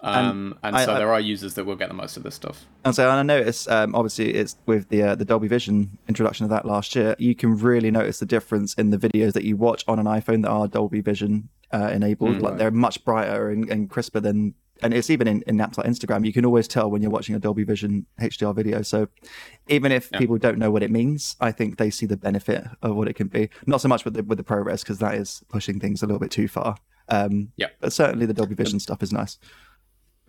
Um, 0.02 0.58
and, 0.62 0.74
and 0.74 0.84
so 0.84 0.94
I, 0.94 0.98
there 0.98 1.12
are 1.12 1.20
users 1.20 1.54
that 1.54 1.64
will 1.64 1.76
get 1.76 1.88
the 1.88 1.94
most 1.94 2.16
of 2.16 2.22
this 2.22 2.34
stuff. 2.34 2.66
And 2.84 2.94
so 2.94 3.08
I 3.08 3.22
notice, 3.22 3.68
um, 3.68 3.94
obviously, 3.94 4.34
it's 4.34 4.56
with 4.66 4.88
the 4.88 5.02
uh, 5.02 5.14
the 5.14 5.24
Dolby 5.24 5.48
Vision 5.48 5.98
introduction 6.08 6.44
of 6.44 6.50
that 6.50 6.64
last 6.64 6.94
year. 6.96 7.14
You 7.18 7.34
can 7.34 7.56
really 7.56 7.90
notice 7.90 8.18
the 8.18 8.26
difference 8.26 8.74
in 8.74 8.90
the 8.90 8.98
videos 8.98 9.34
that 9.34 9.44
you 9.44 9.56
watch 9.56 9.84
on 9.86 9.98
an 9.98 10.06
iPhone 10.06 10.42
that 10.42 10.48
are 10.48 10.68
Dolby 10.68 11.02
Vision 11.02 11.50
uh, 11.72 11.90
enabled. 11.92 12.36
Mm, 12.36 12.42
like 12.42 12.50
right. 12.50 12.58
they're 12.58 12.70
much 12.70 13.04
brighter 13.04 13.50
and, 13.50 13.68
and, 13.70 13.90
crisper 13.90 14.20
than, 14.20 14.54
and 14.82 14.94
it's 14.94 15.10
even 15.10 15.28
in, 15.28 15.42
in 15.46 15.58
apps 15.58 15.76
like 15.76 15.86
Instagram. 15.86 16.24
You 16.24 16.32
can 16.32 16.46
always 16.46 16.66
tell 16.66 16.90
when 16.90 17.02
you're 17.02 17.10
watching 17.10 17.34
a 17.34 17.38
Dolby 17.38 17.64
Vision 17.64 18.06
HDR 18.20 18.54
video. 18.54 18.82
So 18.82 19.08
even 19.68 19.92
if 19.92 20.08
yeah. 20.12 20.18
people 20.18 20.38
don't 20.38 20.58
know 20.58 20.70
what 20.70 20.82
it 20.82 20.90
means, 20.90 21.36
I 21.40 21.52
think 21.52 21.76
they 21.76 21.90
see 21.90 22.06
the 22.06 22.16
benefit 22.16 22.64
of 22.82 22.96
what 22.96 23.08
it 23.08 23.14
can 23.14 23.28
be. 23.28 23.50
Not 23.66 23.80
so 23.80 23.88
much 23.88 24.04
with 24.04 24.14
the 24.14 24.22
with 24.22 24.38
the 24.38 24.44
ProRes 24.44 24.80
because 24.80 24.98
that 24.98 25.14
is 25.14 25.44
pushing 25.48 25.78
things 25.78 26.02
a 26.02 26.06
little 26.06 26.20
bit 26.20 26.30
too 26.30 26.48
far. 26.48 26.76
Um, 27.10 27.52
yeah, 27.56 27.68
but 27.80 27.92
certainly 27.92 28.24
the 28.24 28.34
Dolby 28.34 28.54
Vision 28.54 28.80
stuff 28.80 29.02
is 29.02 29.12
nice. 29.12 29.38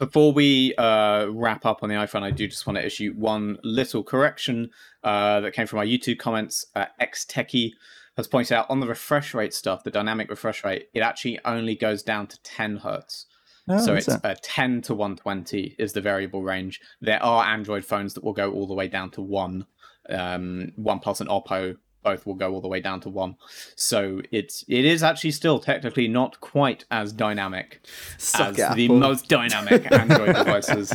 Before 0.01 0.33
we 0.33 0.73
uh, 0.79 1.27
wrap 1.29 1.63
up 1.63 1.83
on 1.83 1.89
the 1.89 1.93
iPhone, 1.93 2.23
I 2.23 2.31
do 2.31 2.47
just 2.47 2.65
want 2.65 2.77
to 2.77 2.83
issue 2.83 3.13
one 3.13 3.59
little 3.63 4.03
correction 4.03 4.71
uh, 5.03 5.41
that 5.41 5.53
came 5.53 5.67
from 5.67 5.77
our 5.77 5.85
YouTube 5.85 6.17
comments. 6.17 6.65
Uh, 6.75 6.87
X 6.99 7.23
Techie 7.23 7.73
has 8.17 8.25
pointed 8.25 8.53
out 8.57 8.67
on 8.67 8.79
the 8.79 8.87
refresh 8.87 9.35
rate 9.35 9.53
stuff, 9.53 9.83
the 9.83 9.91
dynamic 9.91 10.27
refresh 10.31 10.63
rate, 10.63 10.89
it 10.95 11.01
actually 11.01 11.37
only 11.45 11.75
goes 11.75 12.01
down 12.01 12.25
to 12.25 12.41
10 12.41 12.77
hertz. 12.77 13.27
Oh, 13.69 13.77
so 13.77 13.93
it's 13.93 14.09
uh, 14.09 14.35
10 14.41 14.81
to 14.81 14.95
120 14.95 15.75
is 15.77 15.93
the 15.93 16.01
variable 16.01 16.41
range. 16.41 16.81
There 16.99 17.21
are 17.21 17.45
Android 17.45 17.85
phones 17.85 18.15
that 18.15 18.23
will 18.23 18.33
go 18.33 18.51
all 18.51 18.65
the 18.65 18.73
way 18.73 18.87
down 18.87 19.11
to 19.11 19.21
one. 19.21 19.67
Um, 20.09 20.71
OnePlus 20.79 21.21
and 21.21 21.29
Oppo 21.29 21.77
both 22.03 22.25
will 22.25 22.35
go 22.35 22.53
all 22.53 22.61
the 22.61 22.67
way 22.67 22.79
down 22.79 22.99
to 23.01 23.09
one. 23.09 23.35
So 23.75 24.21
it's 24.31 24.65
it 24.67 24.85
is 24.85 25.03
actually 25.03 25.31
still 25.31 25.59
technically 25.59 26.07
not 26.07 26.41
quite 26.41 26.85
as 26.91 27.13
dynamic 27.13 27.81
Suck 28.17 28.59
as 28.59 28.75
the 28.75 28.87
most 28.89 29.27
dynamic 29.27 29.91
Android 29.91 30.35
devices. 30.35 30.93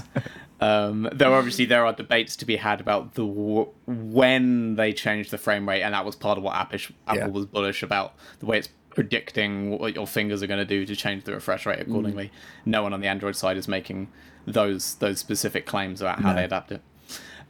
Um, 0.61 1.09
though 1.13 1.35
obviously 1.35 1.67
there 1.67 1.85
are 1.85 1.93
debates 1.93 2.35
to 2.37 2.47
be 2.47 2.57
had 2.57 2.81
about 2.81 3.15
the 3.15 3.27
when 3.27 4.77
they 4.77 4.93
changed 4.93 5.31
the 5.31 5.39
frame 5.39 5.69
rate, 5.69 5.83
and 5.83 5.95
that 5.95 6.05
was 6.05 6.17
part 6.17 6.39
of 6.39 6.45
what 6.45 6.55
Apple, 6.55 6.79
Apple 7.07 7.19
yeah. 7.19 7.29
was 7.29 7.47
bullish 7.47 7.83
about 7.83 8.15
the 8.41 8.47
way 8.47 8.59
it's 8.59 8.69
predicting 8.91 9.79
what 9.79 9.95
your 9.95 10.07
fingers 10.07 10.43
are 10.43 10.47
going 10.47 10.59
to 10.59 10.65
do 10.65 10.87
to 10.87 10.97
change 10.97 11.25
the 11.25 11.33
refresh 11.33 11.67
rate 11.67 11.81
accordingly. 11.81 12.27
Mm. 12.27 12.31
No 12.65 12.83
one 12.83 12.95
on 12.95 13.03
the 13.03 13.09
Android 13.09 13.37
side 13.37 13.59
is 13.59 13.69
making 13.69 14.09
those 14.47 14.95
those 14.97 15.19
specific 15.19 15.67
claims 15.67 16.01
about 16.01 16.21
how 16.21 16.31
no. 16.31 16.37
they 16.37 16.45
adapt 16.45 16.73
it. 16.73 16.81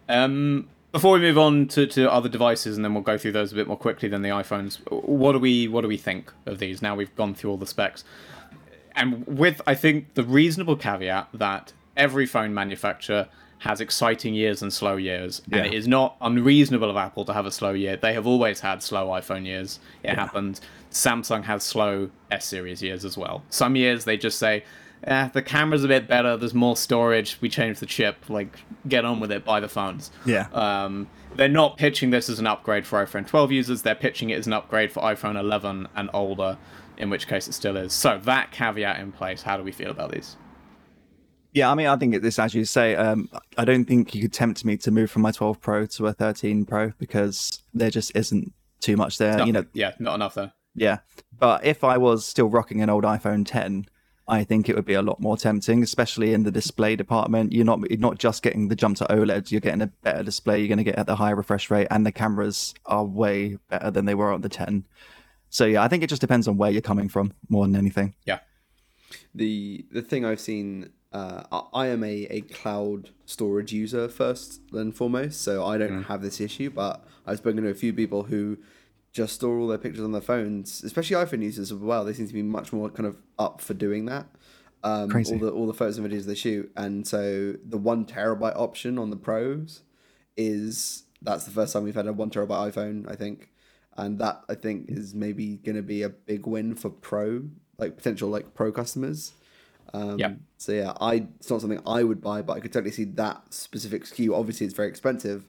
Um, 0.09 0.69
before 0.97 1.13
we 1.13 1.21
move 1.21 1.37
on 1.37 1.69
to, 1.69 1.87
to 1.87 2.11
other 2.11 2.27
devices, 2.31 2.77
and 2.77 2.83
then 2.83 2.95
we'll 2.95 3.03
go 3.03 3.19
through 3.19 3.33
those 3.33 3.53
a 3.53 3.55
bit 3.55 3.69
more 3.69 3.77
quickly 3.77 4.09
than 4.09 4.23
the 4.23 4.31
iPhones. 4.31 4.79
What 4.91 5.33
do 5.33 5.39
we 5.39 5.69
what 5.69 5.83
do 5.83 5.89
we 5.89 5.99
think 5.99 6.33
of 6.47 6.59
these? 6.59 6.81
Now 6.81 6.97
we've 6.97 7.15
gone 7.17 7.35
through 7.35 7.51
all 7.51 7.59
the 7.59 7.67
specs, 7.67 8.03
and 8.95 9.27
with 9.27 9.61
I 9.67 9.75
think 9.75 10.15
the 10.15 10.23
reasonable 10.23 10.75
caveat 10.75 11.29
that 11.35 11.75
every 11.99 12.25
phone 12.25 12.55
manufacturer 12.55 13.29
has 13.59 13.83
exciting 13.83 14.33
years 14.33 14.63
and 14.63 14.73
slow 14.73 14.97
years, 14.97 15.43
yeah. 15.49 15.59
and 15.59 15.67
it 15.67 15.75
is 15.75 15.87
not 15.87 16.17
unreasonable 16.23 16.89
of 16.89 16.97
Apple 16.97 17.27
to 17.27 17.35
have 17.35 17.45
a 17.45 17.53
slow 17.53 17.73
year. 17.73 17.97
They 17.97 18.15
have 18.15 18.27
always 18.27 18.61
had 18.61 18.83
slow 18.83 19.09
iPhone 19.09 19.45
years. 19.45 19.79
It 20.03 20.09
yeah. 20.09 20.15
happened. 20.15 20.61
Samsung 20.91 21.45
has 21.45 21.63
slow 21.63 22.11
S 22.31 22.47
series 22.47 22.83
years 22.83 23.05
as 23.05 23.19
well. 23.19 23.43
Some 23.51 23.77
years 23.77 24.07
they 24.07 24.17
just 24.17 24.39
say, 24.39 24.65
eh, 25.05 25.29
the 25.29 25.43
camera's 25.43 25.85
a 25.85 25.89
bit 25.89 26.09
better. 26.09 26.37
There's 26.37 26.55
more 26.55 26.77
storage. 26.77 27.39
We 27.41 27.49
changed 27.49 27.81
the 27.81 27.87
chip. 27.87 28.29
Like, 28.29 28.59
get 28.89 29.05
on 29.05 29.21
with 29.21 29.33
it. 29.33 29.45
Buy 29.45 29.61
the 29.61 29.69
phones. 29.69 30.11
Yeah. 30.25 30.49
Um, 30.53 31.09
they're 31.37 31.49
not 31.49 31.77
pitching 31.77 32.11
this 32.11 32.29
as 32.29 32.39
an 32.39 32.47
upgrade 32.47 32.87
for 32.87 33.05
iPhone 33.05 33.27
12 33.27 33.53
users. 33.53 33.83
They're 33.83 33.95
pitching 33.95 34.31
it 34.31 34.39
as 34.39 34.47
an 34.47 34.53
upgrade 34.53 34.91
for 34.91 35.03
iPhone 35.03 35.39
11 35.39 35.89
and 35.95 36.11
older, 36.15 36.57
in 36.97 37.11
which 37.11 37.29
case 37.29 37.47
it 37.47 37.53
still 37.53 37.77
is. 37.77 37.93
So 37.93 38.19
that 38.25 38.53
caveat 38.53 39.01
in 39.01 39.13
place. 39.13 39.43
How 39.43 39.57
do 39.57 39.63
we 39.63 39.73
feel 39.73 39.91
about 39.91 40.13
these? 40.13 40.37
Yeah, 41.53 41.71
I 41.71 41.75
mean, 41.75 41.87
I 41.87 41.97
think 41.97 42.21
this, 42.21 42.39
as 42.39 42.55
you 42.55 42.67
say, 42.67 42.97
um, 42.97 43.31
I 43.57 43.65
don't 43.65 43.87
think 43.87 44.15
you 44.15 44.21
could 44.21 44.33
tempt 44.33 44.65
me 44.65 44.77
to 44.77 44.91
move 44.91 45.11
from 45.11 45.23
my 45.23 45.31
12 45.31 45.59
Pro 45.61 45.87
to 45.87 46.07
a 46.07 46.13
13 46.13 46.67
Pro 46.67 46.93
because 46.99 47.63
there 47.73 47.89
just 47.89 48.15
isn't 48.15 48.53
too 48.81 48.97
much 48.97 49.17
there. 49.17 49.43
you 49.47 49.53
know, 49.53 49.65
yeah, 49.73 49.93
not 49.99 50.17
enough 50.17 50.35
there. 50.35 50.53
Yeah, 50.75 50.99
but 51.39 51.65
if 51.65 51.83
I 51.83 51.97
was 51.97 52.27
still 52.27 52.51
rocking 52.51 52.83
an 52.83 52.91
old 52.91 53.05
iPhone 53.05 53.47
10, 53.47 53.87
I 54.29 54.43
think 54.43 54.69
it 54.69 54.75
would 54.75 54.85
be 54.85 54.95
a 54.95 55.03
lot 55.03 55.21
more 55.21 55.37
tempting, 55.37 55.83
especially 55.83 56.33
in 56.33 56.43
the 56.43 56.51
display 56.51 56.97
department. 56.97 57.53
You're 57.53 57.65
not 57.65 57.89
you're 57.89 57.99
not 57.99 58.19
just 58.19 58.43
getting 58.43 58.69
the 58.69 58.75
jump 58.75 58.97
to 58.99 59.05
OLED. 59.05 59.51
You're 59.53 59.61
getting 59.61 59.83
a 59.83 59.87
better 59.87 60.25
display. 60.25 60.59
You're 60.59 60.69
going 60.69 60.79
to 60.79 60.85
get 60.85 60.99
at 60.99 61.07
the 61.07 61.17
higher 61.17 61.37
refresh 61.37 61.71
rate, 61.71 61.87
and 61.91 62.05
the 62.05 62.13
cameras 62.13 62.75
are 62.87 63.05
way 63.05 63.59
better 63.69 63.91
than 63.91 64.05
they 64.05 64.15
were 64.15 64.33
on 64.33 64.41
the 64.41 64.49
10. 64.49 64.85
So 65.49 65.65
yeah, 65.65 65.83
I 65.83 65.89
think 65.89 66.03
it 66.03 66.09
just 66.09 66.21
depends 66.21 66.49
on 66.49 66.57
where 66.57 66.71
you're 66.71 66.83
coming 66.83 67.09
from 67.09 67.33
more 67.49 67.65
than 67.65 67.77
anything. 67.77 68.15
Yeah. 68.25 68.41
The 69.35 69.87
the 69.93 70.03
thing 70.03 70.25
I've 70.25 70.41
seen, 70.41 70.91
uh, 71.13 71.45
I 71.73 71.87
am 71.87 72.03
a, 72.03 72.27
a 72.29 72.41
cloud 72.41 73.11
storage 73.27 73.73
user 73.73 74.09
first 74.09 74.61
and 74.73 74.95
foremost, 74.95 75.41
so 75.43 75.65
I 75.65 75.79
don't 75.79 76.03
mm. 76.03 76.07
have 76.07 76.23
this 76.23 76.41
issue. 76.41 76.71
But 76.71 77.07
I've 77.27 77.39
spoken 77.39 77.63
to 77.63 77.69
a 77.69 77.75
few 77.75 77.93
people 77.93 78.25
who 78.25 78.59
just 79.17 79.37
store 79.37 79.59
all 79.59 79.67
their 79.67 79.79
pictures 79.79 80.05
on 80.05 80.13
their 80.13 80.21
phones, 80.21 80.85
especially 80.85 81.17
iPhone 81.17 81.43
users 81.43 81.73
as 81.73 81.79
well. 81.79 82.05
They 82.05 82.13
seem 82.13 82.29
to 82.29 82.35
be 82.35 82.43
much 82.43 82.71
more 82.71 82.91
kind 82.91 83.07
of 83.07 83.17
up 83.39 83.63
for 83.63 83.73
doing 83.73 84.05
that. 84.05 84.27
Um, 84.85 85.09
Crazy. 85.09 85.33
All 85.33 85.41
the 85.41 85.51
all 85.51 85.67
the 85.67 85.73
photos 85.73 85.97
and 85.97 86.07
videos 86.07 86.27
they 86.27 86.35
shoot, 86.35 86.71
and 86.77 87.07
so 87.07 87.55
the 87.65 87.79
one 87.79 88.05
terabyte 88.05 88.57
option 88.57 88.99
on 88.99 89.09
the 89.09 89.17
Pros 89.17 89.81
is 90.37 91.05
that's 91.23 91.45
the 91.45 91.51
first 91.51 91.73
time 91.73 91.83
we've 91.85 91.95
had 91.95 92.07
a 92.07 92.13
one 92.13 92.29
terabyte 92.29 92.75
iPhone, 92.75 93.11
I 93.11 93.17
think, 93.17 93.49
and 93.97 94.19
that 94.19 94.43
I 94.51 94.55
think 94.55 94.91
is 94.91 95.15
maybe 95.15 95.57
going 95.57 95.77
to 95.77 95.83
be 95.83 96.03
a 96.03 96.11
big 96.11 96.47
win 96.47 96.75
for 96.75 96.91
Pro, 96.91 97.45
like 97.79 97.97
potential 97.97 98.29
like 98.29 98.53
Pro 98.53 98.71
customers. 98.71 99.33
Um, 99.95 100.19
yeah. 100.19 100.35
So 100.59 100.73
yeah, 100.73 100.93
I 101.01 101.27
it's 101.41 101.49
not 101.49 101.63
something 101.63 101.81
I 101.87 102.03
would 102.03 102.21
buy, 102.21 102.43
but 102.43 102.53
I 102.53 102.61
could 102.61 102.73
totally 102.73 102.93
see 102.93 103.05
that 103.05 103.55
specific 103.55 104.05
SKU. 104.05 104.39
Obviously, 104.39 104.67
it's 104.67 104.77
very 104.77 104.89
expensive, 104.89 105.47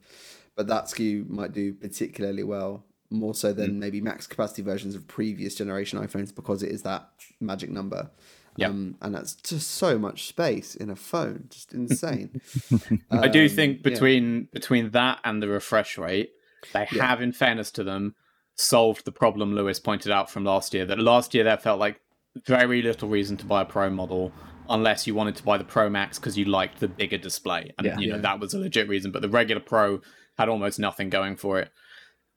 but 0.56 0.68
that 0.68 0.86
SKU 0.86 1.28
might 1.28 1.52
do 1.52 1.74
particularly 1.74 2.44
well 2.44 2.86
more 3.10 3.34
so 3.34 3.54
than 3.54 3.72
mm. 3.72 3.76
maybe 3.76 4.02
max 4.02 4.28
capacity 4.28 4.62
versions 4.62 4.96
of 4.96 5.08
previous 5.08 5.56
generation 5.56 6.00
iPhones 6.00 6.34
because 6.34 6.64
it 6.64 6.72
is 6.72 6.84
that 6.84 7.10
magic 7.40 7.70
number. 7.70 8.10
Yeah. 8.56 8.70
Um, 8.70 8.96
and 9.02 9.14
that's 9.14 9.36
just 9.36 9.70
so 9.72 10.00
much 10.00 10.28
space 10.28 10.76
in 10.76 10.90
a 10.90 10.96
phone, 10.96 11.46
just 11.50 11.74
insane. 11.74 12.42
um, 12.72 13.02
I 13.12 13.28
do 13.28 13.48
think 13.48 13.84
between 13.84 14.40
yeah. 14.42 14.46
between 14.52 14.90
that 14.92 15.20
and 15.24 15.42
the 15.42 15.48
refresh 15.48 15.98
rate, 15.98 16.32
they 16.74 16.88
yeah. 16.92 17.08
have, 17.08 17.22
in 17.22 17.34
fairness 17.34 17.70
to 17.72 17.84
them, 17.84 18.16
solved 18.56 19.06
the 19.06 19.12
problem 19.12 19.54
Lewis 19.54 19.80
pointed 19.80 20.12
out 20.12 20.32
from 20.32 20.44
last 20.44 20.74
year. 20.74 20.86
That 20.88 20.98
last 20.98 21.36
year 21.36 21.44
there 21.44 21.58
felt 21.58 21.80
like 21.80 22.02
very 22.46 22.82
little 22.82 23.10
reason 23.10 23.38
to 23.38 23.46
buy 23.46 23.62
a 23.62 23.66
Pro 23.66 23.92
model 23.92 24.32
unless 24.70 25.06
you 25.06 25.14
wanted 25.14 25.36
to 25.36 25.44
buy 25.44 25.60
the 25.60 25.64
Pro 25.64 25.88
Max 25.88 26.18
because 26.18 26.36
you 26.36 26.46
liked 26.46 26.80
the 26.80 26.88
bigger 26.88 27.20
display, 27.20 27.72
and 27.78 27.86
yeah. 27.86 28.00
you 28.00 28.12
know 28.12 28.20
that 28.20 28.40
was 28.40 28.56
a 28.56 28.60
legit 28.60 28.90
reason. 28.90 29.12
But 29.12 29.22
the 29.22 29.30
regular 29.30 29.62
Pro 29.62 30.02
had 30.36 30.50
almost 30.50 30.80
nothing 30.80 31.12
going 31.12 31.36
for 31.36 31.60
it 31.60 31.72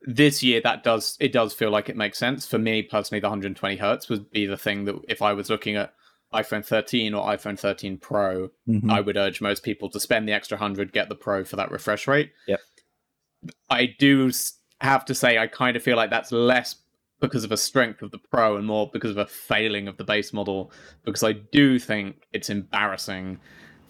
this 0.03 0.43
year 0.43 0.61
that 0.63 0.83
does 0.83 1.17
it 1.21 1.33
does 1.33 1.53
feel 1.53 1.71
like 1.71 1.89
it 1.89 1.97
makes 1.97 2.19
sense. 2.19 2.47
For 2.47 2.59
me 2.59 2.83
personally 2.83 3.21
the 3.21 3.27
120 3.27 3.77
hertz 3.77 4.09
would 4.09 4.31
be 4.31 4.47
the 4.47 4.57
thing 4.57 4.85
that 4.87 4.97
if 5.09 5.23
i 5.23 5.33
was 5.33 5.51
looking 5.51 5.77
at 5.77 5.93
iphone 6.35 6.65
13 6.65 7.13
or 7.13 7.27
iphone 7.29 7.59
13 7.59 7.99
pro 7.99 8.49
mm-hmm. 8.69 8.91
i 8.91 9.01
would 9.01 9.17
urge 9.17 9.41
most 9.41 9.63
people 9.63 9.91
to 9.91 9.99
spend 9.99 10.29
the 10.29 10.33
extra 10.33 10.57
100 10.57 10.93
get 10.93 11.09
the 11.09 11.15
pro 11.15 11.45
for 11.45 11.57
that 11.57 11.71
refresh 11.71 12.07
rate. 12.07 12.33
Yep. 12.47 12.61
I 13.71 13.95
do 13.99 14.31
have 14.81 15.05
to 15.07 15.15
say 15.15 15.39
i 15.39 15.47
kind 15.47 15.77
of 15.77 15.83
feel 15.83 15.97
like 15.97 16.11
that's 16.11 16.33
less 16.33 16.77
because 17.21 17.45
of 17.45 17.53
a 17.53 17.57
strength 17.57 18.01
of 18.01 18.11
the 18.11 18.19
pro 18.19 18.57
and 18.57 18.67
more 18.67 18.89
because 18.91 19.11
of 19.11 19.19
a 19.19 19.27
failing 19.27 19.89
of 19.89 19.97
the 19.99 20.05
base 20.05 20.33
model 20.33 20.73
because 21.05 21.23
i 21.23 21.33
do 21.33 21.79
think 21.79 22.23
it's 22.33 22.49
embarrassing 22.49 23.39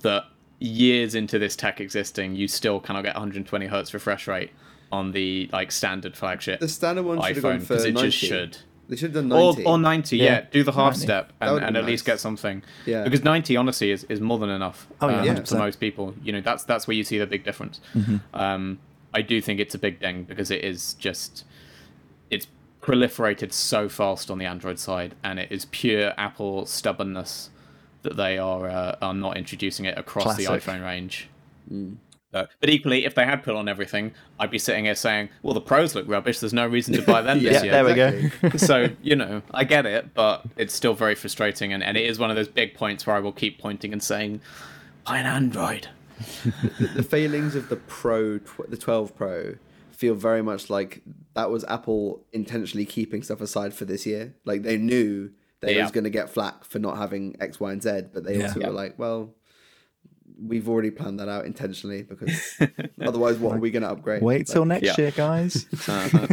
that 0.01 0.25
years 0.59 1.15
into 1.15 1.39
this 1.39 1.57
tech 1.57 1.81
existing 1.81 2.35
you 2.35 2.49
still 2.49 2.81
cannot 2.81 3.03
get 3.03 3.15
120 3.15 3.67
hertz 3.67 3.95
refresh 3.95 4.27
rate 4.27 4.51
on 4.93 5.13
the 5.13 5.49
like 5.53 5.73
standard 5.73 6.17
flagship. 6.17 6.61
The 6.61 6.69
standard 6.69 7.05
one 7.05 7.23
should 7.23 7.37
have 7.37 7.43
gone 7.43 7.61
for 7.61 7.75
it 7.75 7.95
90. 7.95 8.03
just 8.03 8.19
should. 8.19 8.59
They 8.89 8.97
should 8.97 9.15
have 9.15 9.23
done 9.23 9.29
90. 9.29 9.65
Or, 9.65 9.75
or 9.75 9.79
90, 9.79 10.17
yeah. 10.17 10.25
yeah. 10.25 10.47
Do 10.51 10.65
the 10.65 10.73
half 10.73 10.95
90. 10.95 11.01
step 11.01 11.33
and, 11.41 11.57
and 11.59 11.65
at 11.65 11.73
nice. 11.75 11.85
least 11.85 12.05
get 12.05 12.19
something. 12.19 12.65
Yeah. 12.87 13.05
Because 13.05 13.23
90, 13.23 13.57
honestly, 13.57 13.93
is, 13.93 14.03
is 14.05 14.21
more 14.21 14.39
than 14.39 14.51
enough 14.51 14.89
oh, 15.01 15.09
yeah, 15.09 15.21
um, 15.21 15.27
yeah, 15.27 15.45
for 15.45 15.59
most 15.59 15.79
people. 15.79 16.15
You 16.25 16.33
know, 16.33 16.41
that's 16.41 16.65
that's 16.65 16.89
where 16.89 16.97
you 16.97 17.05
see 17.05 17.19
the 17.19 17.27
big 17.27 17.45
difference. 17.45 17.81
Mm-hmm. 17.95 18.17
Um, 18.35 18.81
I 19.15 19.23
do 19.23 19.41
think 19.41 19.61
it's 19.61 19.75
a 19.75 19.79
big 19.79 20.01
ding 20.01 20.25
because 20.25 20.51
it 20.51 20.65
is 20.65 20.95
just 20.95 21.45
it's 22.31 22.49
proliferated 22.83 23.53
so 23.53 23.89
fast 23.89 24.31
on 24.31 24.39
the 24.39 24.47
Android 24.47 24.79
side, 24.79 25.15
and 25.23 25.39
it 25.39 25.53
is 25.53 25.67
pure 25.67 26.13
Apple 26.17 26.67
stubbornness 26.67 27.51
that 28.03 28.17
they 28.17 28.39
are 28.39 28.69
uh, 28.69 28.97
are 29.01 29.15
not 29.15 29.37
introducing 29.37 29.85
it 29.85 29.97
across 29.99 30.25
Classic. 30.25 30.47
the 30.47 30.53
iPhone 30.53 30.83
range. 30.83 31.29
Uh, 32.33 32.47
but 32.61 32.71
equally, 32.71 33.05
if 33.05 33.15
they 33.15 33.25
had 33.25 33.43
put 33.43 33.55
on 33.57 33.69
everything, 33.69 34.13
I'd 34.39 34.51
be 34.51 34.59
sitting 34.59 34.85
here 34.85 34.95
saying, 34.95 35.31
"Well, 35.43 35.55
the 35.55 35.61
pros 35.61 35.95
look 35.95 36.07
rubbish. 36.09 36.39
There's 36.39 36.53
no 36.53 36.67
reason 36.67 36.95
to 36.95 37.03
buy 37.03 37.23
them 37.23 37.39
this 37.43 37.55
Yeah, 37.55 37.63
year." 37.63 37.73
there 37.73 37.85
we 37.85 37.91
exactly. 38.01 38.51
go. 38.51 38.57
so 38.59 38.89
you 39.03 39.17
know, 39.17 39.43
I 39.53 39.65
get 39.65 39.85
it, 39.87 40.15
but 40.15 40.45
it's 40.57 40.73
still 40.75 40.95
very 40.95 41.15
frustrating, 41.17 41.73
and, 41.73 41.83
and 41.83 41.97
it 41.97 42.07
is 42.07 42.19
one 42.19 42.31
of 42.31 42.37
those 42.37 42.49
big 42.49 42.75
points 42.75 43.07
where 43.07 43.17
I 43.17 43.21
will 43.21 43.33
keep 43.33 43.59
pointing 43.59 43.93
and 43.93 44.03
saying, 44.03 44.41
"Buy 45.07 45.19
an 45.19 45.27
Android." 45.27 45.89
the 46.95 47.03
failings 47.03 47.55
of 47.55 47.69
the 47.69 47.77
Pro, 47.77 48.39
tw- 48.39 48.69
the 48.71 48.77
12 48.77 49.17
Pro, 49.17 49.55
feel 49.91 50.15
very 50.15 50.43
much 50.43 50.69
like 50.71 51.03
that 51.35 51.51
was 51.51 51.65
Apple 51.65 52.23
intentionally 52.33 52.85
keeping 52.85 53.23
stuff 53.23 53.41
aside 53.41 53.73
for 53.75 53.87
this 53.87 54.05
year. 54.07 54.35
Like 54.45 54.63
they 54.63 54.77
knew 54.77 55.31
they 55.61 55.77
Yeah. 55.77 55.83
was 55.83 55.91
going 55.93 56.05
to 56.05 56.11
get 56.11 56.31
flack 56.31 56.65
for 56.65 56.79
not 56.79 56.97
having 56.99 57.37
X, 57.41 57.59
Y, 57.61 57.73
and 57.73 57.83
Z, 57.83 58.03
but 58.13 58.25
they 58.25 58.37
Yeah. 58.39 58.47
also 58.49 58.61
Yeah. 58.61 58.67
were 58.69 58.73
like, 58.75 58.99
well, 58.99 59.35
we've 60.43 60.69
already 60.69 60.91
planned 60.91 61.21
that 61.21 61.29
out 61.29 61.45
intentionally 61.47 62.03
because 62.03 62.59
otherwise, 63.03 63.39
what 63.39 63.57
are 63.57 63.61
we 63.61 63.71
going 63.71 63.83
to 63.83 63.91
upgrade? 63.91 64.23
Wait 64.23 64.47
till 64.47 64.63
Like, 64.63 64.83
next 64.83 64.99
Yeah. 64.99 65.05
year, 65.05 65.11
guys. 65.13 65.67
Uh-huh. 65.89 66.27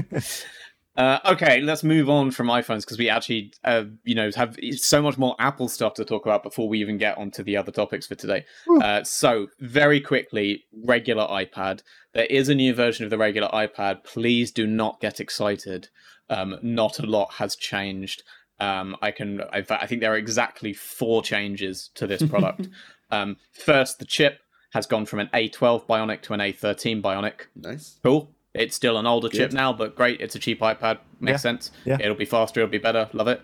Uh, 0.95 1.19
okay, 1.25 1.61
let's 1.61 1.83
move 1.83 2.09
on 2.09 2.31
from 2.31 2.47
iPhones 2.47 2.79
because 2.81 2.97
we 2.97 3.07
actually, 3.07 3.53
uh, 3.63 3.83
you 4.03 4.15
know, 4.15 4.31
have 4.35 4.57
so 4.77 4.99
much 4.99 5.15
more 5.15 5.35
Apple 5.37 5.67
stuff 5.67 5.93
to 5.93 6.03
talk 6.03 6.25
about 6.25 6.41
before 6.41 6.67
we 6.67 6.79
even 6.81 6.97
get 6.97 7.15
onto 7.19 7.43
the 7.43 7.55
other 7.55 7.71
topics 7.71 8.07
for 8.07 8.15
today. 8.15 8.43
Uh, 8.81 9.03
so, 9.03 9.45
very 9.59 10.01
quickly, 10.01 10.63
regular 10.85 11.27
iPad. 11.27 11.83
There 12.15 12.25
is 12.25 12.49
a 12.49 12.55
new 12.55 12.73
version 12.73 13.03
of 13.03 13.11
the 13.11 13.17
regular 13.19 13.47
iPad. 13.49 14.03
Please 14.05 14.51
do 14.51 14.65
not 14.65 14.99
get 14.99 15.19
excited. 15.19 15.89
Um, 16.31 16.57
not 16.63 16.97
a 16.97 17.05
lot 17.05 17.33
has 17.33 17.55
changed. 17.55 18.23
Um, 18.59 18.95
I 18.99 19.11
can. 19.11 19.41
In 19.53 19.65
fact, 19.65 19.83
I 19.83 19.85
think 19.85 20.01
there 20.01 20.13
are 20.13 20.17
exactly 20.17 20.73
four 20.73 21.21
changes 21.21 21.91
to 21.93 22.07
this 22.07 22.23
product. 22.23 22.69
um, 23.11 23.37
first, 23.53 23.99
the 23.99 24.05
chip 24.05 24.39
has 24.73 24.85
gone 24.85 25.05
from 25.05 25.19
an 25.19 25.29
A12 25.33 25.85
Bionic 25.87 26.21
to 26.23 26.33
an 26.33 26.39
A13 26.39 27.01
Bionic 27.01 27.33
Nice. 27.55 27.99
cool. 28.03 28.31
It's 28.53 28.75
still 28.75 28.97
an 28.97 29.05
older 29.05 29.29
chip 29.29 29.51
now, 29.53 29.71
but 29.71 29.95
great. 29.95 30.19
It's 30.19 30.35
a 30.35 30.39
cheap 30.39 30.61
iPad. 30.61 30.97
Makes 31.19 31.33
Yeah. 31.33 31.37
sense. 31.37 31.71
Yeah. 31.85 31.97
It'll 31.99 32.15
be 32.15 32.25
faster. 32.25 32.59
It'll 32.61 32.71
be 32.71 32.77
better. 32.79 33.07
Love 33.13 33.27
it. 33.27 33.41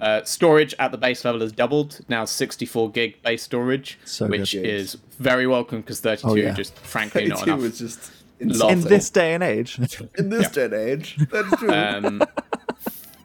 Uh, 0.00 0.22
storage 0.24 0.74
at 0.78 0.90
the 0.90 0.98
base 0.98 1.24
level 1.24 1.40
has 1.40 1.52
doubled. 1.52 2.00
Now 2.08 2.24
64 2.24 2.90
gig 2.90 3.22
base 3.22 3.42
storage, 3.44 3.98
So 4.04 4.26
which 4.26 4.52
good. 4.52 4.66
is 4.66 4.98
very 5.18 5.46
welcome 5.46 5.80
because 5.82 6.00
32 6.00 6.28
Oh, 6.28 6.34
yeah. 6.34 6.52
just 6.52 6.76
frankly 6.78 7.26
not 7.28 7.38
32 7.40 7.50
enough. 7.52 7.62
was 7.62 7.78
just 7.78 8.10
insane. 8.40 8.70
In 8.70 8.80
this 8.82 9.08
day 9.08 9.34
and 9.34 9.42
age. 9.42 9.78
In 10.18 10.28
this 10.30 10.48
day 10.50 10.64
and 10.64 10.74
age, 10.74 11.16
that's 11.30 11.56
true. 11.58 11.70
Um, 11.72 12.22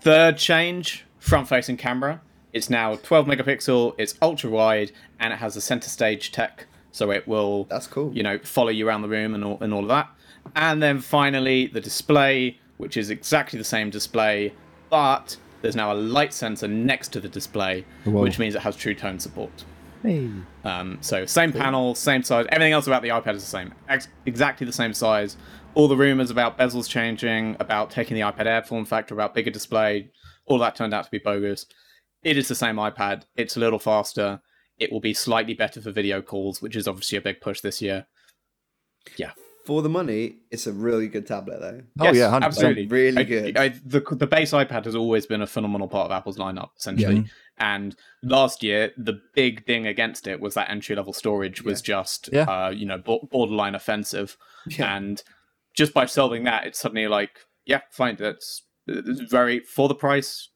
third 0.02 0.38
change, 0.38 1.06
front-facing 1.20 1.78
camera. 1.78 2.22
It's 2.54 2.70
now 2.70 2.96
12 2.96 3.26
megapixel. 3.28 3.96
It's 3.98 4.16
ultra 4.22 4.50
wide, 4.50 4.92
and 5.20 5.32
it 5.34 5.38
has 5.38 5.56
a 5.56 5.62
center 5.62 5.90
stage 5.90 6.32
tech, 6.32 6.66
so 6.92 7.12
it 7.12 7.28
will 7.28 7.66
that's 7.66 7.88
cool. 7.88 8.12
you 8.14 8.24
know, 8.24 8.38
follow 8.40 8.70
you 8.70 8.88
around 8.88 9.02
the 9.04 9.10
room 9.10 9.34
and 9.34 9.44
all, 9.44 9.58
and 9.62 9.74
all 9.74 9.82
of 9.84 9.88
that. 9.90 10.10
And 10.56 10.82
then 10.82 11.00
finally, 11.00 11.68
the 11.68 11.80
display, 11.82 12.60
which 12.78 12.98
is 12.98 13.10
exactly 13.10 13.58
the 13.58 13.64
same 13.66 13.90
display, 13.90 14.54
but 14.90 15.38
there's 15.62 15.76
now 15.76 15.94
a 15.94 15.96
light 15.96 16.34
sensor 16.34 16.68
next 16.68 17.10
to 17.10 17.20
the 17.20 17.30
display, 17.30 17.86
Whoa. 18.06 18.22
which 18.22 18.40
means 18.40 18.56
it 18.56 18.62
has 18.62 18.76
True 18.76 18.96
Tone 18.96 19.20
support. 19.20 19.64
hey. 20.02 20.30
Um, 20.64 20.98
so 21.02 21.26
same 21.26 21.54
panel, 21.54 21.94
same 21.96 22.24
size. 22.24 22.48
Everything 22.50 22.74
else 22.74 22.88
about 22.88 23.04
the 23.04 23.10
iPad 23.10 23.36
is 23.36 23.44
the 23.44 23.50
same, 23.50 23.74
Ex- 23.88 24.08
exactly 24.26 24.66
the 24.66 24.74
same 24.74 24.94
size. 24.94 25.38
All 25.76 25.88
the 25.88 25.96
rumors 25.96 26.32
about 26.32 26.58
bezels 26.58 26.90
changing, 26.90 27.56
about 27.60 27.92
taking 27.92 28.16
the 28.16 28.22
iPad 28.22 28.46
Air 28.48 28.64
form 28.64 28.84
factor, 28.84 29.14
about 29.14 29.34
bigger 29.36 29.52
display, 29.52 30.12
all 30.48 30.58
that 30.60 30.76
turned 30.76 30.94
out 30.94 31.06
to 31.06 31.12
be 31.12 31.20
bogus. 31.20 31.66
It 32.24 32.38
is 32.38 32.48
the 32.48 32.56
same 32.56 32.76
iPad. 32.76 33.24
It's 33.36 33.58
a 33.58 33.60
little 33.60 33.80
faster. 33.80 34.42
It 34.78 34.92
will 34.92 35.00
be 35.00 35.14
slightly 35.14 35.54
better 35.54 35.82
for 35.82 35.92
video 35.92 36.22
calls, 36.22 36.62
which 36.62 36.76
is 36.76 36.88
obviously 36.88 37.18
a 37.18 37.22
big 37.22 37.42
push 37.42 37.62
this 37.62 37.82
year. 37.82 38.08
Yeah, 39.18 39.32
For 39.66 39.82
the 39.82 39.90
money, 39.90 40.38
it's 40.52 40.68
a 40.68 40.72
really 40.74 41.08
good 41.08 41.26
tablet 41.28 41.60
though. 41.60 41.82
Oh, 42.00 42.12
yeah, 42.14 42.30
100%. 42.32 42.42
absolutely, 42.44 42.88
Really 42.88 43.18
I- 43.18 43.24
good. 43.24 43.58
I, 43.58 43.70
the 43.86 44.02
the 44.12 44.28
base 44.28 44.52
iPad 44.52 44.86
has 44.86 44.96
always 44.96 45.26
been 45.26 45.42
a 45.42 45.48
phenomenal 45.48 45.88
part 45.88 46.06
of 46.06 46.12
Apple's 46.12 46.38
lineup, 46.38 46.70
essentially. 46.78 47.26
And 47.58 47.96
last 48.24 48.64
year, 48.64 48.92
the 48.98 49.20
big 49.36 49.66
ding 49.66 49.86
against 49.86 50.26
it 50.28 50.40
was 50.40 50.54
that 50.56 50.70
entry 50.72 50.96
level 50.96 51.14
storage 51.14 51.62
was 51.64 51.80
just, 51.82 52.30
Yeah. 52.34 52.44
uh, 52.44 52.70
you 52.70 52.86
know, 52.88 52.98
bo- 52.98 53.28
borderline 53.32 53.76
offensive. 53.76 54.36
Yeah. 54.68 54.96
And 54.96 55.22
just 55.76 55.94
by 55.94 56.06
solving 56.08 56.44
that, 56.46 56.66
it's 56.66 56.80
suddenly 56.80 57.08
like, 57.08 57.32
yeah, 57.66 57.82
fine. 57.92 58.16
That's 58.18 58.64
it's 58.88 59.22
very 59.32 59.60
for 59.60 59.88
the 59.88 59.96
price. 59.96 60.50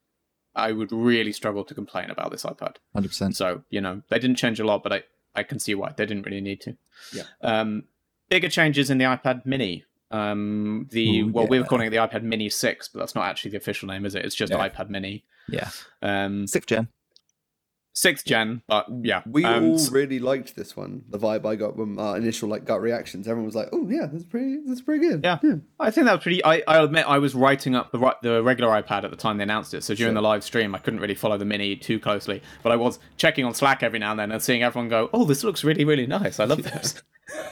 I 0.56 0.72
would 0.72 0.92
really 0.92 1.32
struggle 1.32 1.64
to 1.66 1.74
complain 1.74 2.10
about 2.10 2.32
this 2.32 2.44
iPad. 2.44 2.76
100%. 2.96 3.36
So 3.36 3.64
you 3.70 3.82
know, 3.82 4.02
they 4.10 4.20
didn't 4.20 4.38
change 4.38 4.60
a 4.60 4.66
lot, 4.66 4.84
but 4.84 4.94
I 4.94 5.04
I 5.36 5.44
can 5.44 5.60
see 5.60 5.76
why 5.76 5.92
they 5.96 6.06
didn't 6.06 6.24
really 6.26 6.42
need 6.42 6.62
to. 6.62 6.78
Yeah. 7.14 7.24
Um, 7.42 7.84
bigger 8.30 8.50
changes 8.50 8.90
in 8.90 8.98
the 8.98 9.06
iPad 9.06 9.46
Mini. 9.46 9.84
Um, 10.12 10.88
the 10.92 11.22
Ooh, 11.22 11.28
well, 11.28 11.48
we 11.48 11.60
were 11.60 11.66
calling 11.66 11.88
it 11.88 11.90
the 11.90 11.98
iPad 11.98 12.24
Mini 12.24 12.50
Six, 12.50 12.88
but 12.88 13.00
that's 13.00 13.16
not 13.16 13.26
actually 13.26 13.52
the 13.52 13.58
official 13.58 13.88
name, 13.88 14.06
is 14.06 14.16
it? 14.16 14.24
It's 14.24 14.36
just 14.36 14.52
Yeah. 14.54 14.70
iPad 14.70 14.90
Mini. 14.90 15.26
Yeah. 15.50 15.70
Um, 16.02 16.48
Sixth 16.48 16.70
gen. 16.70 16.88
sixth 17.96 18.26
gen, 18.26 18.62
but 18.68 18.86
yeah, 19.02 19.22
We 19.26 19.44
um, 19.46 19.64
all 19.72 19.80
really 19.90 20.20
liked 20.20 20.56
this 20.56 20.76
one. 20.78 21.04
The 21.10 21.18
vibe 21.18 21.46
I 21.46 21.56
got 21.56 21.76
from 21.76 21.98
our 21.98 22.18
initial 22.18 22.50
like 22.50 22.66
gut 22.66 22.82
reactions, 22.82 23.28
everyone 23.28 23.46
was 23.46 23.56
like, 23.56 23.70
"Oh 23.72 23.88
yeah, 23.90 24.06
that's 24.12 24.26
pretty. 24.26 24.60
That's 24.68 24.82
pretty 24.82 25.08
good." 25.08 25.22
Yeah. 25.24 25.40
I 25.80 25.90
think 25.92 26.06
that 26.06 26.14
was 26.14 26.24
pretty. 26.24 26.44
I, 26.44 26.62
I 26.68 26.84
admit 26.84 27.06
I 27.08 27.18
was 27.20 27.34
writing 27.34 27.74
up 27.76 27.92
the 27.92 28.16
the 28.22 28.44
regular 28.44 28.70
iPad 28.82 29.04
at 29.06 29.12
the 29.12 29.18
time 29.18 29.38
they 29.38 29.44
announced 29.44 29.74
it. 29.74 29.84
So 29.84 29.96
during 29.96 30.10
Sure. 30.14 30.22
the 30.22 30.28
live 30.28 30.44
stream, 30.44 30.76
I 30.76 30.78
couldn't 30.80 31.00
really 31.00 31.16
follow 31.16 31.38
the 31.38 31.46
mini 31.46 31.76
too 31.76 32.00
closely, 32.00 32.42
but 32.64 32.72
I 32.72 32.76
was 32.76 33.00
checking 33.18 33.46
on 33.46 33.54
Slack 33.54 33.82
every 33.82 34.00
now 34.00 34.12
and 34.12 34.20
then 34.20 34.32
and 34.32 34.42
seeing 34.42 34.62
everyone 34.62 34.90
go, 34.90 35.10
"Oh, 35.14 35.26
this 35.26 35.44
looks 35.44 35.64
really 35.64 35.86
really 35.86 36.06
nice. 36.08 36.40
I 36.40 36.46
love 36.46 36.62
this." 36.72 37.02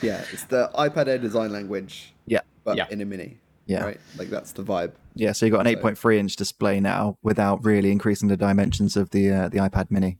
Yeah, 0.00 0.24
it's 0.32 0.44
the 0.44 0.70
iPad 0.78 1.08
Air 1.08 1.18
design 1.18 1.52
language, 1.52 2.14
Yeah. 2.26 2.40
but 2.64 2.76
Yeah. 2.76 2.86
in 2.90 3.00
a 3.00 3.04
mini. 3.04 3.38
Yeah. 3.68 3.84
Right, 3.84 4.00
like 4.18 4.30
that's 4.30 4.52
the 4.52 4.64
vibe. 4.64 4.92
Yeah, 5.14 5.32
so 5.32 5.46
you've 5.46 5.54
got 5.54 5.66
an 5.66 5.74
8.3 5.76 6.16
inch 6.16 6.34
display 6.36 6.80
now 6.80 7.16
without 7.22 7.64
really 7.64 7.92
increasing 7.92 8.28
the 8.28 8.36
dimensions 8.36 8.96
of 8.96 9.10
the 9.10 9.30
uh, 9.30 9.48
the 9.50 9.58
iPad 9.58 9.90
mini, 9.90 10.18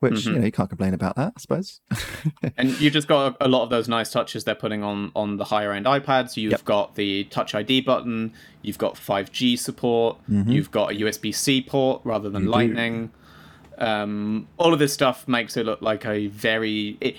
which, 0.00 0.14
Mm-hmm. 0.14 0.32
you 0.32 0.38
know, 0.38 0.44
you 0.46 0.52
can't 0.52 0.68
complain 0.70 0.94
about 0.94 1.14
that, 1.16 1.34
I 1.36 1.40
suppose. 1.40 1.80
and 2.56 2.80
you 2.80 2.90
just 2.90 3.06
got 3.08 3.36
a, 3.40 3.48
lot 3.48 3.62
of 3.64 3.70
those 3.70 3.88
nice 3.88 4.10
touches 4.10 4.44
they're 4.44 4.54
putting 4.54 4.82
on 4.82 5.12
on 5.14 5.36
the 5.36 5.44
higher 5.44 5.72
end 5.72 5.84
iPads. 5.86 6.36
You've 6.36 6.52
Yep. 6.52 6.64
got 6.64 6.94
the 6.94 7.24
Touch 7.24 7.54
ID 7.54 7.82
button. 7.82 8.32
You've 8.62 8.78
got 8.78 8.94
5G 8.94 9.58
support. 9.58 10.16
Mm-hmm. 10.30 10.50
You've 10.50 10.70
got 10.70 10.92
a 10.92 10.94
USB 10.94 11.34
C 11.34 11.60
port 11.60 12.00
rather 12.04 12.30
than 12.30 12.46
Lightning. 12.46 13.10
Um, 13.76 14.48
all 14.56 14.72
of 14.72 14.78
this 14.78 14.92
stuff 14.92 15.28
makes 15.28 15.56
it 15.56 15.66
look 15.66 15.82
like 15.82 16.04
a 16.06 16.28
very. 16.28 16.96
It, 17.00 17.16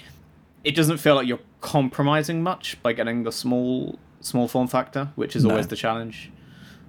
it 0.64 0.76
doesn't 0.76 0.98
feel 0.98 1.16
like 1.16 1.28
you're 1.28 1.40
compromising 1.62 2.42
much 2.44 2.82
by 2.82 2.92
getting 2.94 3.24
the 3.24 3.32
small 3.32 3.98
small 4.22 4.48
form 4.48 4.68
factor, 4.68 5.10
which 5.16 5.36
is 5.36 5.44
No. 5.44 5.52
always 5.52 5.68
the 5.68 5.76
challenge. 5.76 6.32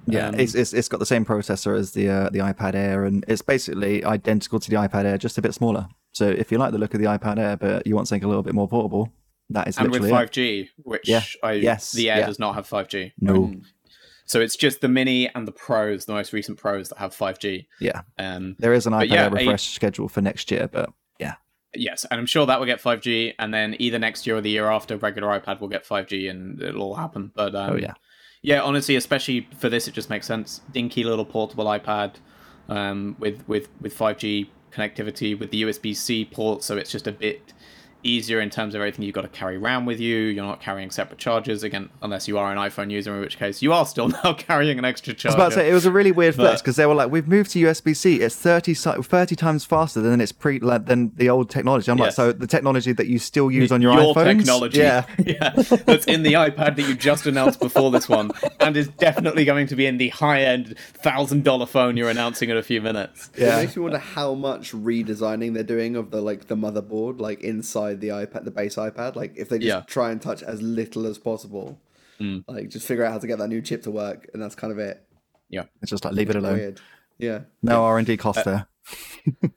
Yeah, 0.07 0.29
Um, 0.29 0.41
it's, 0.41 0.55
it's 0.55 0.73
it's 0.73 0.89
got 0.89 0.99
the 0.99 1.07
same 1.07 1.25
processor 1.25 1.79
as 1.79 1.93
the 1.93 2.09
uh, 2.09 2.31
the 2.31 2.39
iPad 2.41 2.75
Air, 2.75 3.05
and 3.05 3.25
it's 3.29 3.43
basically 3.43 4.05
identical 4.05 4.59
to 4.59 4.71
the 4.71 4.77
iPad 4.77 5.05
Air, 5.05 5.19
just 5.19 5.37
a 5.39 5.43
bit 5.43 5.55
smaller. 5.55 5.89
So 6.13 6.29
if 6.29 6.51
you 6.51 6.59
like 6.59 6.73
the 6.73 6.79
look 6.79 6.95
of 6.95 7.01
the 7.01 7.07
iPad 7.07 7.39
Air, 7.39 7.57
but 7.57 7.87
you 7.87 7.95
want 7.95 8.09
something 8.09 8.25
a 8.25 8.29
little 8.29 8.43
bit 8.43 8.55
more 8.55 8.67
portable, 8.67 9.13
that 9.51 9.69
is 9.69 9.77
and 9.79 9.91
with 9.91 10.05
it. 10.05 10.11
5G, 10.11 10.69
which 10.79 11.09
Yeah. 11.09 11.23
I, 11.43 11.53
Yes. 11.53 11.93
the 11.93 12.11
Air 12.11 12.21
Yeah. 12.21 12.27
does 12.27 12.39
not 12.39 12.55
have 12.55 12.67
5G. 12.67 13.13
No, 13.21 13.55
So 14.25 14.41
it's 14.41 14.57
just 14.57 14.81
the 14.81 14.89
Mini 14.89 15.29
and 15.35 15.47
the 15.47 15.53
Pros, 15.53 16.07
the 16.07 16.13
most 16.13 16.33
recent 16.33 16.57
Pros 16.59 16.89
that 16.89 16.99
have 16.99 17.15
5G. 17.15 17.67
yeah, 17.81 18.03
Um, 18.19 18.57
there 18.59 18.73
is 18.73 18.87
an 18.87 18.93
iPad 18.93 19.09
yeah, 19.11 19.23
Air 19.25 19.29
a- 19.29 19.31
refresh 19.33 19.69
schedule 19.75 20.09
for 20.09 20.21
next 20.21 20.51
year, 20.51 20.69
but 20.71 20.91
Yes, 21.75 22.05
and 22.11 22.19
I'm 22.19 22.27
sure 22.27 22.47
that 22.47 22.59
will 22.59 22.67
get 22.67 22.83
5G, 22.83 23.35
and 23.39 23.55
then 23.55 23.77
either 23.79 23.99
next 23.99 24.27
year 24.27 24.37
or 24.37 24.41
the 24.41 24.51
year 24.51 24.69
after, 24.71 24.97
regular 24.97 25.29
iPad 25.39 25.61
will 25.61 25.69
get 25.69 25.87
5G, 25.87 26.29
and 26.29 26.61
it'll 26.61 26.83
all 26.83 26.95
happen. 26.97 27.31
But 27.35 27.55
um, 27.55 27.75
oh 27.75 27.77
yeah, 27.77 27.95
yeah, 28.43 28.61
honestly, 28.61 28.97
especially 28.97 29.49
for 29.57 29.69
this, 29.69 29.87
it 29.87 29.95
just 29.95 30.11
makes 30.11 30.27
sense. 30.27 30.63
Dinky 30.73 31.05
little 31.05 31.25
portable 31.25 31.67
iPad 31.67 32.15
um, 32.69 33.15
with 33.19 33.47
with 33.47 33.69
with 33.81 33.97
5G 33.97 34.49
connectivity 34.73 35.39
with 35.39 35.51
the 35.51 35.63
USB 35.63 35.95
C 35.95 36.25
port, 36.25 36.63
so 36.65 36.77
it's 36.77 36.91
just 36.91 37.07
a 37.07 37.13
bit 37.13 37.53
easier 38.03 38.41
in 38.41 38.51
terms 38.51 38.75
of 38.75 38.81
everything 38.81 39.05
you've 39.05 39.15
got 39.15 39.23
to 39.23 39.29
carry 39.29 39.57
around 39.57 39.87
with 39.87 40.01
you. 40.01 40.17
You're 40.17 40.45
not 40.45 40.61
carrying 40.61 40.91
separate 40.91 41.19
chargers 41.19 41.63
again, 41.63 41.91
unless 42.03 42.29
you 42.29 42.39
are 42.39 42.51
an 42.53 42.59
iPhone 42.59 42.91
user, 42.91 43.15
in 43.15 43.21
which 43.21 43.39
case 43.39 43.63
you 43.63 43.73
are 43.73 43.87
still 43.87 44.09
now 44.25 44.35
carrying 44.35 44.79
an 44.79 44.85
extra 44.85 45.15
charger. 45.15 45.41
I 45.41 45.47
was 45.47 45.55
charger. 45.55 45.61
about 45.61 45.63
to 45.63 45.67
say 45.67 45.71
it 45.71 45.75
was 45.75 45.87
a 45.87 45.93
really 45.93 46.13
weird 46.13 46.35
flex 46.35 46.61
because 46.63 46.77
they 46.77 46.87
were 46.87 46.95
like, 46.95 47.11
"We've 47.11 47.29
moved 47.29 47.51
to 47.53 47.59
USB 47.59 47.97
C. 47.97 48.21
It's 48.21 48.37
30, 48.37 48.75
30 48.75 49.37
times 49.37 49.65
faster 49.65 50.01
than 50.01 50.21
it's 50.21 50.33
pre 50.33 50.59
like, 50.61 50.87
than 50.87 51.13
the 51.17 51.29
old 51.29 51.51
technology." 51.51 51.91
I'm 51.91 51.99
like, 51.99 52.13
"So 52.13 52.33
the 52.33 52.47
technology 52.47 52.93
that 52.93 53.07
you 53.07 53.19
still 53.19 53.51
use 53.51 53.73
on 53.73 53.83
your, 53.83 53.93
your 53.95 54.15
iPhones, 54.15 54.39
technology, 54.39 54.79
yeah, 54.79 55.07
yeah, 55.25 55.51
that's 55.51 56.07
in 56.07 56.23
the 56.23 56.35
iPad 56.35 56.77
that 56.77 56.83
you 56.89 56.95
just 56.95 57.27
announced 57.27 57.61
before 57.61 57.91
this 57.91 58.09
one, 58.09 58.31
and 58.61 58.77
is 58.77 58.89
definitely 58.89 59.45
going 59.45 59.67
to 59.67 59.77
be 59.77 59.87
in 59.87 59.99
the 59.99 60.09
high-end 60.09 60.77
thousand 60.79 61.45
dollar 61.45 61.67
phone 61.67 61.97
you're 61.97 62.11
announcing 62.11 62.51
in 62.51 62.57
a 62.57 62.63
few 62.63 62.81
minutes. 62.81 63.31
Yeah. 63.37 63.57
It 63.57 63.63
makes 63.63 63.77
me 63.77 63.83
wonder 63.83 63.99
how 63.99 64.35
much 64.35 64.73
redesigning 64.73 65.55
they're 65.55 65.63
doing 65.63 65.97
of 65.97 66.11
the 66.11 66.21
like 66.21 66.47
the 66.47 66.57
motherboard, 66.57 67.21
like 67.21 67.41
inside 67.41 67.90
the 67.95 68.09
iPad, 68.09 68.45
the 68.45 68.51
base 68.51 68.77
iPad. 68.77 69.17
Like 69.17 69.35
if 69.37 69.49
they 69.49 69.59
just 69.59 69.67
Yeah. 69.69 69.81
try 69.87 70.11
and 70.13 70.21
touch 70.21 70.43
as 70.43 70.61
little 70.63 71.07
as 71.07 71.19
possible, 71.19 71.81
Mm. 72.21 72.45
like 72.47 72.69
just 72.69 72.87
figure 72.87 73.05
out 73.05 73.13
how 73.13 73.19
to 73.19 73.27
get 73.27 73.39
that 73.39 73.49
new 73.49 73.63
chip 73.63 73.83
to 73.85 73.91
work, 73.91 74.29
and 74.35 74.43
that's 74.43 74.55
kind 74.55 74.71
of 74.73 74.79
it. 74.79 75.03
Yeah. 75.49 75.65
it's 75.83 75.91
just 75.91 76.05
like 76.05 76.15
leave 76.15 76.29
it 76.31 76.37
alone. 76.37 76.59
Weird. 76.59 76.81
Yeah. 77.19 77.41
No 77.63 77.83
R 77.85 77.99
and 77.99 78.07
D 78.07 78.17
cost 78.17 78.45
there. 78.45 78.67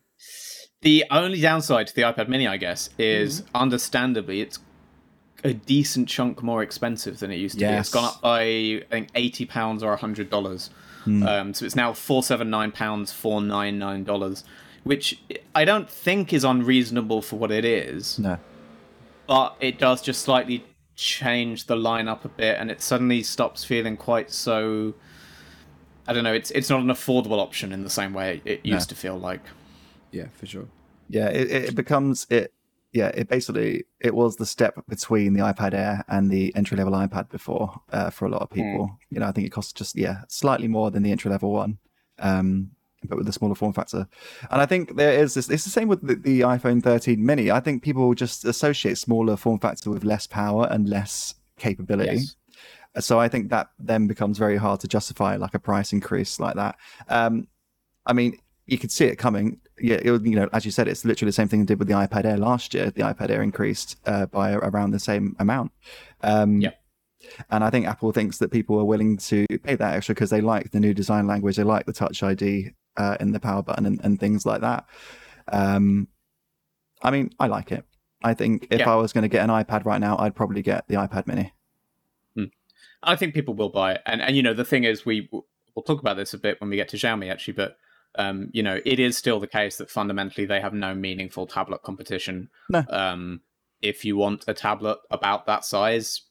The 0.82 1.06
only 1.12 1.40
downside 1.40 1.88
to 1.88 1.96
the 1.96 2.02
iPad 2.02 2.28
Mini, 2.28 2.46
I 2.46 2.58
guess, 2.58 2.90
is 2.98 3.42
Mm-hmm. 3.42 3.56
understandably 3.56 4.42
it's 4.42 4.60
a 5.46 5.54
decent 5.54 6.10
chunk 6.10 6.44
more 6.44 6.62
expensive 6.62 7.20
than 7.20 7.32
it 7.32 7.38
used 7.38 7.56
to 7.60 7.66
be. 7.66 7.72
It's 7.72 7.90
gone 7.90 8.04
up 8.06 8.22
by 8.22 8.42
I 8.42 8.84
think 8.90 9.10
eighty 9.16 9.46
pounds 9.46 9.82
or 9.84 9.96
hundred 9.96 10.30
dollars. 10.30 10.70
Hmm. 11.06 11.24
Um, 11.24 11.54
so 11.54 11.66
it's 11.66 11.76
now 11.76 11.94
four 11.94 12.22
seven 12.24 12.50
nine 12.50 12.72
pounds, 12.72 13.12
four 13.14 13.42
nine 13.42 13.78
nine 13.80 14.04
dollars, 14.04 14.44
which 14.84 15.22
I 15.56 15.66
don't 15.66 15.90
think 15.90 16.34
is 16.34 16.44
unreasonable 16.44 17.22
for 17.22 17.38
what 17.38 17.52
it 17.52 17.66
is. 17.66 18.20
No. 18.20 18.38
But 19.28 19.56
it 19.60 19.80
does 19.80 20.02
just 20.02 20.22
slightly 20.22 20.66
change 20.96 21.66
the 21.66 21.76
lineup 21.76 22.26
a 22.26 22.30
bit, 22.30 22.58
and 22.60 22.70
it 22.70 22.82
suddenly 22.82 23.24
stops 23.24 23.64
feeling 23.64 23.98
quite 23.98 24.32
so. 24.32 24.94
I 26.08 26.14
don't 26.14 26.24
know. 26.24 26.34
It's 26.34 26.52
it's 26.52 26.70
not 26.70 26.82
an 26.82 26.88
affordable 26.88 27.40
option 27.40 27.72
in 27.72 27.84
the 27.84 27.90
same 27.90 28.14
way 28.14 28.42
it 28.46 28.66
used 28.66 28.90
to 28.90 28.96
feel 28.96 29.18
like. 29.18 29.42
Yeah, 30.12 30.28
for 30.34 30.46
sure. 30.46 30.68
Yeah, 31.10 31.30
it, 31.30 31.52
it 31.52 31.76
becomes 31.76 32.28
it. 32.30 32.54
Yeah, 32.92 33.08
it 33.08 33.28
basically 33.28 33.86
it 34.00 34.14
was 34.14 34.36
the 34.36 34.46
step 34.46 34.76
between 34.88 35.34
the 35.34 35.40
iPad 35.40 35.74
Air 35.74 36.04
and 36.10 36.30
the 36.30 36.54
entry 36.56 36.78
level 36.78 36.94
iPad 36.94 37.30
before 37.30 37.74
uh, 37.92 38.10
for 38.10 38.26
a 38.26 38.30
lot 38.30 38.42
of 38.42 38.50
people. 38.52 39.00
You 39.10 39.20
know, 39.20 39.28
I 39.28 39.32
think 39.32 39.48
it 39.48 39.52
costs 39.52 39.74
just 39.74 39.96
yeah 39.96 40.22
slightly 40.28 40.68
more 40.68 40.92
than 40.92 41.02
the 41.02 41.12
entry 41.12 41.32
level 41.32 41.52
one, 41.52 41.80
um, 42.20 42.72
but 43.08 43.18
with 43.18 43.28
a 43.28 43.34
smaller 43.34 43.56
form 43.56 43.74
factor. 43.74 44.08
And 44.52 44.62
I 44.62 44.66
think 44.66 44.96
there 44.96 45.14
is 45.14 45.34
this. 45.34 45.50
It's 45.50 45.64
the 45.64 45.70
same 45.70 45.88
with 45.88 46.06
the, 46.06 46.16
the 46.16 46.42
iPhone 46.42 46.82
13 46.82 47.24
Mini. 47.24 47.52
I 47.52 47.60
think 47.60 47.84
people 47.84 48.14
just 48.14 48.46
associate 48.46 48.98
smaller 48.98 49.36
form 49.38 49.60
factor 49.60 49.90
with 49.90 50.04
less 50.04 50.28
power 50.28 50.68
and 50.70 50.88
less 50.88 51.36
capability. 51.58 52.16
Yes. 52.16 52.36
So 53.00 53.20
I 53.20 53.28
think 53.28 53.50
that 53.50 53.70
then 53.80 54.08
becomes 54.08 54.38
very 54.38 54.58
hard 54.58 54.80
to 54.82 54.88
justify 54.88 55.36
like 55.36 55.56
a 55.56 55.60
price 55.60 55.94
increase 55.94 56.40
like 56.40 56.56
that. 56.56 56.76
Um, 57.10 57.48
I 58.06 58.14
mean, 58.14 58.38
you 58.68 58.78
could 58.78 58.92
see 58.92 59.06
it 59.06 59.16
coming. 59.16 59.60
Yeah, 59.80 59.96
it 59.96 60.26
you 60.26 60.36
know, 60.36 60.48
as 60.54 60.66
you 60.66 60.72
said, 60.72 60.88
it's 60.88 61.04
literally 61.04 61.30
the 61.30 61.34
same 61.34 61.48
thing 61.48 61.62
it 61.62 61.68
did 61.68 61.80
with 61.80 61.88
the 61.88 61.96
iPad 61.96 62.26
Air 62.26 62.38
last 62.38 62.74
year. 62.74 62.92
The 62.92 63.02
iPad 63.02 63.32
Air 63.32 63.42
increased 63.42 63.98
uh, 64.06 64.28
by 64.28 64.54
around 64.54 64.92
the 64.92 65.00
same 65.00 65.36
amount. 65.40 65.72
Um, 66.22 66.62
Yeah. 66.62 66.72
And 67.50 67.64
I 67.64 67.70
think 67.70 67.88
Apple 67.88 68.12
thinks 68.12 68.38
that 68.40 68.52
people 68.52 68.78
are 68.80 68.86
willing 68.86 69.18
to 69.18 69.46
pay 69.64 69.76
that 69.76 69.94
extra 69.96 70.14
because 70.14 70.30
they 70.30 70.42
like 70.42 70.72
the 70.72 70.80
new 70.80 70.94
design 70.94 71.26
language, 71.26 71.56
they 71.56 71.64
like 71.64 71.86
the 71.86 71.94
Touch 71.94 72.22
ID 72.22 72.74
uh, 72.98 73.18
in 73.20 73.32
the 73.32 73.40
power 73.40 73.62
button 73.64 73.86
and, 73.86 74.00
and 74.04 74.20
things 74.20 74.46
like 74.46 74.62
that. 74.62 74.86
Um, 75.52 76.08
I 77.02 77.12
mean, 77.12 77.32
I 77.40 77.48
like 77.48 77.72
it. 77.72 77.86
I 78.24 78.34
think 78.34 78.68
if 78.72 78.80
Yeah. 78.80 78.92
I 78.92 78.96
was 78.96 79.12
going 79.12 79.24
to 79.24 79.28
get 79.30 79.44
an 79.44 79.50
iPad 79.50 79.86
right 79.86 80.00
now, 80.00 80.18
I'd 80.18 80.36
probably 80.36 80.62
get 80.62 80.88
the 80.88 80.96
iPad 80.96 81.28
Mini. 81.28 81.54
I 83.04 83.16
think 83.16 83.34
people 83.34 83.54
will 83.54 83.70
buy 83.70 83.94
it, 83.94 84.02
and 84.06 84.22
and 84.22 84.36
you 84.36 84.42
know 84.42 84.54
the 84.54 84.66
thing 84.66 84.86
is 84.86 85.06
we 85.06 85.30
we'll 85.32 85.84
talk 85.84 86.00
about 86.00 86.16
this 86.16 86.34
a 86.34 86.38
bit 86.38 86.60
when 86.62 86.70
we 86.70 86.78
get 86.78 86.88
to 86.90 86.98
Xiaomi 86.98 87.30
actually, 87.32 87.54
but 87.54 87.78
um, 88.16 88.50
you 88.54 88.64
know 88.64 88.80
it 88.86 89.00
is 89.00 89.18
still 89.18 89.40
the 89.40 89.48
case 89.48 89.78
that 89.78 89.90
fundamentally 89.90 90.46
they 90.46 90.62
have 90.62 90.74
no 90.74 90.96
meaningful 90.96 91.46
tablet 91.46 91.84
competition. 91.84 92.50
No. 92.70 92.84
Um, 92.90 93.42
if 93.82 94.06
you 94.06 94.16
want 94.16 94.46
a 94.48 94.54
tablet 94.54 95.00
about 95.12 95.46
that 95.48 95.66
size, 95.66 96.22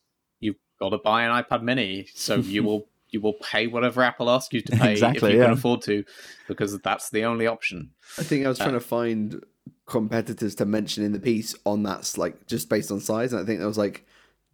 you've 0.41 0.57
got 0.81 0.91
to 0.91 0.99
buy 0.99 1.25
an 1.25 1.43
iPad 1.43 1.63
Mini. 1.63 2.07
So 2.15 2.37
you 2.37 2.63
will 2.65 2.89
you 3.13 3.21
will 3.21 3.35
pay 3.35 3.67
whatever 3.67 4.03
Apple 4.03 4.29
asks 4.31 4.53
you 4.55 4.61
to 4.63 4.73
pay 4.77 4.93
Exactly, 4.93 5.31
if 5.31 5.37
you 5.37 5.43
can 5.43 5.53
afford 5.53 5.83
to, 5.83 6.05
because 6.49 6.79
that's 6.81 7.11
the 7.11 7.25
only 7.25 7.47
option. 7.47 7.91
I 8.19 8.23
think 8.23 8.45
I 8.45 8.49
was 8.49 8.61
Uh, 8.61 8.65
trying 8.65 8.75
to 8.75 8.81
find 8.81 9.45
competitors 9.87 10.55
to 10.57 10.65
mention 10.65 11.05
in 11.05 11.13
the 11.13 11.21
piece 11.21 11.55
on 11.67 11.83
that's 11.83 12.17
like 12.19 12.47
just 12.47 12.69
based 12.69 12.91
on 12.91 13.01
size, 13.01 13.33
and 13.33 13.43
I 13.43 13.45
think 13.45 13.59
there 13.59 13.69
was 13.69 13.79
like 13.79 14.05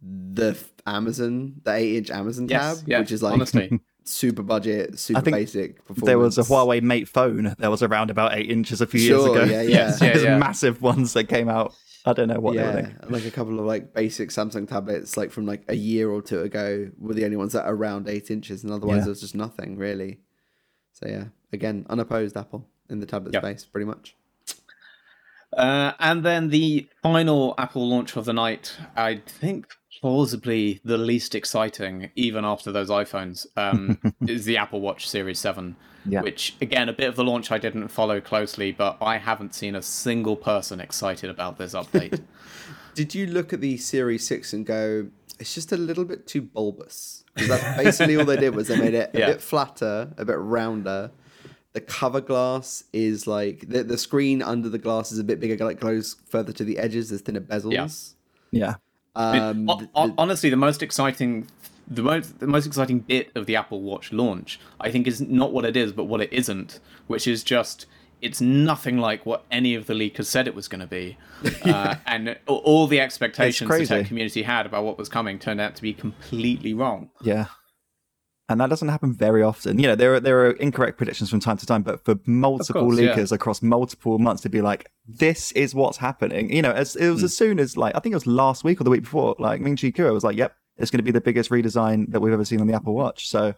the 0.01 0.57
Amazon, 0.85 1.55
the 1.63 1.73
eight-inch 1.73 2.09
Amazon 2.09 2.47
Yes, 2.47 2.79
tab, 2.79 2.87
yeah, 2.87 2.99
which 2.99 3.11
is 3.11 3.21
like 3.23 3.33
honestly. 3.33 3.79
super 4.05 4.41
budget, 4.41 4.97
super 4.97 5.21
think 5.21 5.35
basic. 5.35 5.77
Performance. 5.85 6.05
There 6.05 6.17
was 6.17 6.37
a 6.39 6.41
Huawei 6.41 6.81
Mate 6.81 7.07
phone 7.07 7.53
that 7.59 7.69
was 7.69 7.83
around 7.83 8.09
about 8.09 8.33
eight 8.35 8.49
inches 8.49 8.81
a 8.81 8.87
few 8.87 8.99
Sure, 8.99 9.19
years 9.19 9.25
ago. 9.25 9.43
yeah, 9.53 9.61
yeah. 9.61 9.69
Yes, 9.69 10.01
yeah, 10.01 10.07
There's 10.13 10.23
yeah. 10.23 10.37
massive 10.39 10.81
ones 10.81 11.13
that 11.13 11.25
came 11.25 11.47
out. 11.47 11.75
I 12.05 12.13
don't 12.13 12.27
know 12.29 12.39
what 12.39 12.55
they 12.55 12.61
were 12.63 12.69
yeah, 12.69 12.85
thinking. 12.87 13.09
like 13.11 13.25
a 13.25 13.31
couple 13.31 13.59
of 13.59 13.65
like 13.65 13.93
basic 13.93 14.29
Samsung 14.29 14.67
tablets, 14.67 15.17
like 15.17 15.31
from 15.31 15.45
like 15.45 15.63
a 15.67 15.75
year 15.75 16.09
or 16.09 16.21
two 16.21 16.41
ago, 16.41 16.89
were 16.97 17.13
the 17.13 17.25
only 17.25 17.37
ones 17.37 17.53
that 17.53 17.65
are 17.65 17.73
around 17.73 18.07
eight 18.07 18.31
inches, 18.31 18.63
and 18.63 18.71
otherwise 18.71 18.97
Yeah. 18.99 19.03
there 19.03 19.09
was 19.09 19.21
just 19.21 19.35
nothing 19.35 19.77
really. 19.77 20.19
So 20.93 21.07
yeah, 21.07 21.25
again, 21.51 21.85
unopposed 21.89 22.37
Apple 22.37 22.67
in 22.89 22.99
the 22.99 23.05
tablet 23.05 23.33
Yeah. 23.33 23.41
space, 23.41 23.65
pretty 23.65 23.85
much. 23.85 24.15
Uh, 25.55 25.93
and 25.99 26.23
then 26.23 26.49
the 26.49 26.87
final 27.01 27.55
Apple 27.57 27.89
launch 27.89 28.15
of 28.15 28.25
the 28.25 28.33
night, 28.33 28.77
I 28.95 29.21
think 29.25 29.67
plausibly 29.99 30.79
the 30.85 30.97
least 30.97 31.33
exciting, 31.33 32.11
even 32.15 32.45
after 32.45 32.71
those 32.71 32.89
iPhones, 32.89 33.47
um, 33.57 33.99
is 34.27 34.45
the 34.45 34.57
Apple 34.57 34.79
Watch 34.79 35.09
Series 35.09 35.39
7. 35.39 35.75
Yeah. 36.05 36.21
Which, 36.21 36.55
again, 36.61 36.87
a 36.89 36.93
bit 36.93 37.09
of 37.09 37.15
the 37.15 37.23
launch 37.23 37.51
I 37.51 37.57
didn't 37.57 37.89
follow 37.89 38.21
closely, 38.21 38.71
but 38.71 38.97
I 39.01 39.17
haven't 39.17 39.53
seen 39.53 39.75
a 39.75 39.81
single 39.81 40.35
person 40.35 40.79
excited 40.79 41.29
about 41.29 41.57
this 41.57 41.73
update. 41.73 42.21
Did 42.95 43.13
you 43.13 43.27
look 43.27 43.53
at 43.53 43.61
the 43.61 43.77
Series 43.77 44.25
Six 44.25 44.53
and 44.53 44.65
go, 44.65 45.07
it's 45.39 45.53
just 45.53 45.71
a 45.71 45.77
little 45.77 46.05
bit 46.05 46.25
too 46.27 46.41
bulbous? 46.41 47.23
'Cause 47.35 47.47
That's 47.47 47.77
basically 47.77 48.17
all 48.17 48.25
they 48.25 48.35
did 48.37 48.55
was 48.55 48.67
they 48.67 48.77
made 48.77 48.93
it 48.93 49.11
a 49.13 49.19
Yeah. 49.19 49.25
bit 49.27 49.41
flatter, 49.41 50.11
a 50.17 50.25
bit 50.25 50.37
rounder. 50.37 51.11
The 51.73 51.81
cover 51.81 52.19
glass 52.19 52.83
is 52.91 53.27
like 53.27 53.69
the 53.69 53.83
the 53.83 53.97
screen 53.97 54.41
under 54.41 54.67
the 54.69 54.79
glass 54.79 55.11
is 55.11 55.19
a 55.19 55.23
bit 55.23 55.39
bigger, 55.39 55.63
like 55.63 55.79
goes 55.79 56.15
further 56.27 56.51
to 56.53 56.63
the 56.65 56.77
edges. 56.79 57.09
There's 57.09 57.21
thinner 57.21 57.39
bezels. 57.41 58.13
Yeah. 58.51 58.75
Um, 59.15 59.67
Hon- 59.67 59.83
the- 59.83 59.89
hon- 59.93 60.13
honestly, 60.17 60.49
the 60.49 60.55
most 60.57 60.81
exciting, 60.81 61.47
the 61.89 62.03
most 62.03 62.39
the 62.39 62.47
most 62.47 62.65
exciting 62.65 62.99
bit 62.99 63.31
of 63.35 63.45
the 63.45 63.55
Apple 63.55 63.81
Watch 63.81 64.11
launch, 64.11 64.59
I 64.79 64.91
think, 64.91 65.07
is 65.07 65.21
not 65.21 65.51
what 65.51 65.65
it 65.65 65.75
is, 65.75 65.91
but 65.91 66.05
what 66.05 66.21
it 66.21 66.31
isn't, 66.31 66.79
which 67.07 67.27
is 67.27 67.43
just 67.43 67.85
it's 68.21 68.41
nothing 68.41 68.97
like 68.97 69.25
what 69.25 69.45
any 69.49 69.75
of 69.75 69.87
the 69.87 69.93
leakers 69.93 70.25
said 70.25 70.47
it 70.47 70.55
was 70.55 70.67
going 70.67 70.81
to 70.81 70.87
be, 70.87 71.17
uh, 71.63 71.95
and 72.05 72.37
all 72.47 72.87
the 72.87 72.99
expectations 72.99 73.69
the 73.69 73.85
tech 73.85 74.07
community 74.07 74.43
had 74.43 74.65
about 74.65 74.83
what 74.83 74.97
was 74.97 75.09
coming 75.09 75.39
turned 75.39 75.61
out 75.61 75.75
to 75.75 75.81
be 75.81 75.93
completely 75.93 76.73
wrong. 76.73 77.09
Yeah. 77.21 77.45
And 78.49 78.59
that 78.59 78.69
doesn't 78.71 78.87
happen 78.87 79.13
very 79.13 79.43
often. 79.43 79.77
You 79.77 79.89
know, 79.89 79.95
there 79.95 80.15
are 80.15 80.19
there 80.19 80.47
are 80.47 80.51
incorrect 80.53 80.97
predictions 80.97 81.29
from 81.29 81.39
time 81.39 81.57
to 81.57 81.67
time, 81.67 81.83
but 81.83 82.03
for 82.03 82.15
multiple 82.25 82.81
course, 82.81 82.97
yeah. 82.97 83.15
leakers 83.15 83.31
across 83.31 83.61
multiple 83.61 84.17
months 84.17 84.41
to 84.41 84.49
be 84.49 84.61
like, 84.61 84.89
this 85.07 85.51
is 85.51 85.75
what's 85.75 85.99
happening. 85.99 86.51
You 86.51 86.63
know, 86.63 86.71
as 86.71 86.95
it 86.95 87.11
was 87.11 87.21
as 87.21 87.37
soon 87.37 87.59
as 87.59 87.77
like 87.77 87.95
I 87.95 87.99
think 87.99 88.13
it 88.13 88.15
was 88.15 88.25
last 88.25 88.63
week 88.63 88.81
or 88.81 88.85
the 88.85 88.89
week 88.89 89.03
before, 89.03 89.35
like 89.37 89.61
Ming 89.61 89.77
Chi 89.77 89.91
Kuo 89.91 90.11
was 90.13 90.23
like, 90.23 90.35
Yep, 90.35 90.55
it's 90.79 90.89
gonna 90.91 91.03
be 91.03 91.11
the 91.11 91.21
biggest 91.21 91.49
redesign 91.49 92.11
that 92.11 92.19
we've 92.21 92.33
ever 92.33 92.45
seen 92.45 92.61
on 92.61 92.67
the 92.67 92.73
Apple 92.73 92.93
Watch. 92.95 93.27
So 93.29 93.53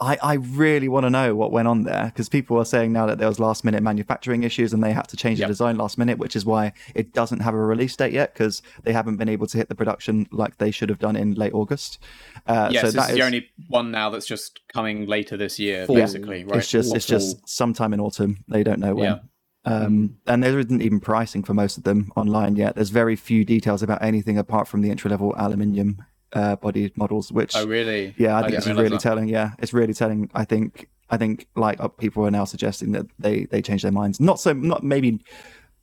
I, 0.00 0.16
I 0.22 0.34
really 0.34 0.86
want 0.86 1.04
to 1.06 1.10
know 1.10 1.34
what 1.34 1.50
went 1.50 1.66
on 1.66 1.82
there 1.82 2.04
because 2.04 2.28
people 2.28 2.56
are 2.56 2.64
saying 2.64 2.92
now 2.92 3.06
that 3.06 3.18
there 3.18 3.26
was 3.26 3.40
last 3.40 3.64
minute 3.64 3.82
manufacturing 3.82 4.44
issues 4.44 4.72
and 4.72 4.82
they 4.82 4.92
had 4.92 5.08
to 5.08 5.16
change 5.16 5.40
Yep. 5.40 5.48
the 5.48 5.50
design 5.50 5.76
last 5.76 5.98
minute, 5.98 6.18
which 6.18 6.36
is 6.36 6.44
why 6.46 6.72
it 6.94 7.12
doesn't 7.12 7.40
have 7.40 7.52
a 7.52 7.56
release 7.58 7.96
date 7.96 8.12
yet 8.12 8.32
because 8.32 8.62
they 8.84 8.92
haven't 8.92 9.16
been 9.16 9.28
able 9.28 9.48
to 9.48 9.58
hit 9.58 9.68
the 9.68 9.74
production 9.74 10.28
like 10.30 10.58
they 10.58 10.70
should 10.70 10.88
have 10.88 11.00
done 11.00 11.16
in 11.16 11.34
late 11.34 11.52
August. 11.52 11.98
Uh, 12.46 12.68
yes, 12.70 12.82
so 12.82 12.86
this 12.86 12.94
that 12.94 13.10
is 13.10 13.16
the 13.16 13.22
only 13.24 13.48
one 13.66 13.90
now 13.90 14.08
that's 14.08 14.26
just 14.26 14.60
coming 14.72 15.06
later 15.06 15.36
this 15.36 15.58
year, 15.58 15.84
Fall. 15.84 15.96
basically. 15.96 16.44
Right? 16.44 16.58
it's 16.58 16.70
just 16.70 16.94
it's 16.94 17.06
just 17.06 17.48
sometime 17.48 17.92
in 17.92 17.98
autumn. 17.98 18.44
They 18.46 18.62
don't 18.62 18.78
know 18.78 18.94
when. 18.94 19.04
Yeah. 19.04 19.18
Um, 19.64 20.18
and 20.28 20.44
there 20.44 20.60
isn't 20.60 20.80
even 20.80 21.00
pricing 21.00 21.42
for 21.42 21.54
most 21.54 21.76
of 21.76 21.82
them 21.82 22.12
online 22.16 22.54
yet. 22.54 22.76
There's 22.76 22.90
very 22.90 23.16
few 23.16 23.44
details 23.44 23.82
about 23.82 24.00
anything 24.00 24.38
apart 24.38 24.68
from 24.68 24.80
the 24.80 24.90
entry 24.90 25.10
level 25.10 25.34
aluminium 25.36 26.04
uh, 26.32 26.56
body 26.56 26.92
models, 26.96 27.32
which 27.32 27.56
Oh, 27.56 27.66
really? 27.66 28.14
yeah, 28.18 28.36
I 28.36 28.40
I 28.40 28.42
think 28.42 28.54
this 28.56 28.66
is 28.66 28.76
really 28.76 28.88
that. 28.90 29.00
telling. 29.00 29.28
Yeah, 29.28 29.52
it's 29.58 29.72
really 29.72 29.94
telling. 29.94 30.30
I 30.34 30.44
think 30.44 30.88
I 31.10 31.16
think 31.16 31.46
like 31.56 31.80
uh, 31.80 31.88
people 31.88 32.24
are 32.26 32.30
now 32.30 32.44
suggesting 32.44 32.92
that 32.92 33.06
they 33.18 33.44
they 33.46 33.62
change 33.62 33.82
their 33.82 33.92
minds. 33.92 34.20
Not 34.20 34.38
so 34.40 34.52
not 34.52 34.82
maybe 34.84 35.20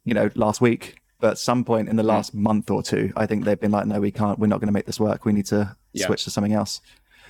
you 0.03 0.13
know 0.13 0.29
last 0.35 0.61
week, 0.61 0.97
but 1.19 1.31
at 1.31 1.37
some 1.39 1.63
point 1.63 1.89
in 1.89 1.95
the 1.95 2.03
last 2.03 2.33
month 2.33 2.69
or 2.69 2.83
two, 2.83 3.11
I 3.15 3.25
think 3.25 3.43
they've 3.45 3.59
been 3.59 3.71
like, 3.71 3.85
no, 3.87 3.99
we 3.99 4.11
can't. 4.11 4.37
We're 4.37 4.47
not 4.47 4.59
going 4.59 4.67
to 4.67 4.73
make 4.73 4.85
this 4.85 4.99
work. 4.99 5.25
We 5.25 5.33
need 5.33 5.47
to 5.47 5.75
Yeah. 5.93 6.05
switch 6.07 6.23
to 6.25 6.29
something 6.31 6.53
else. 6.53 6.81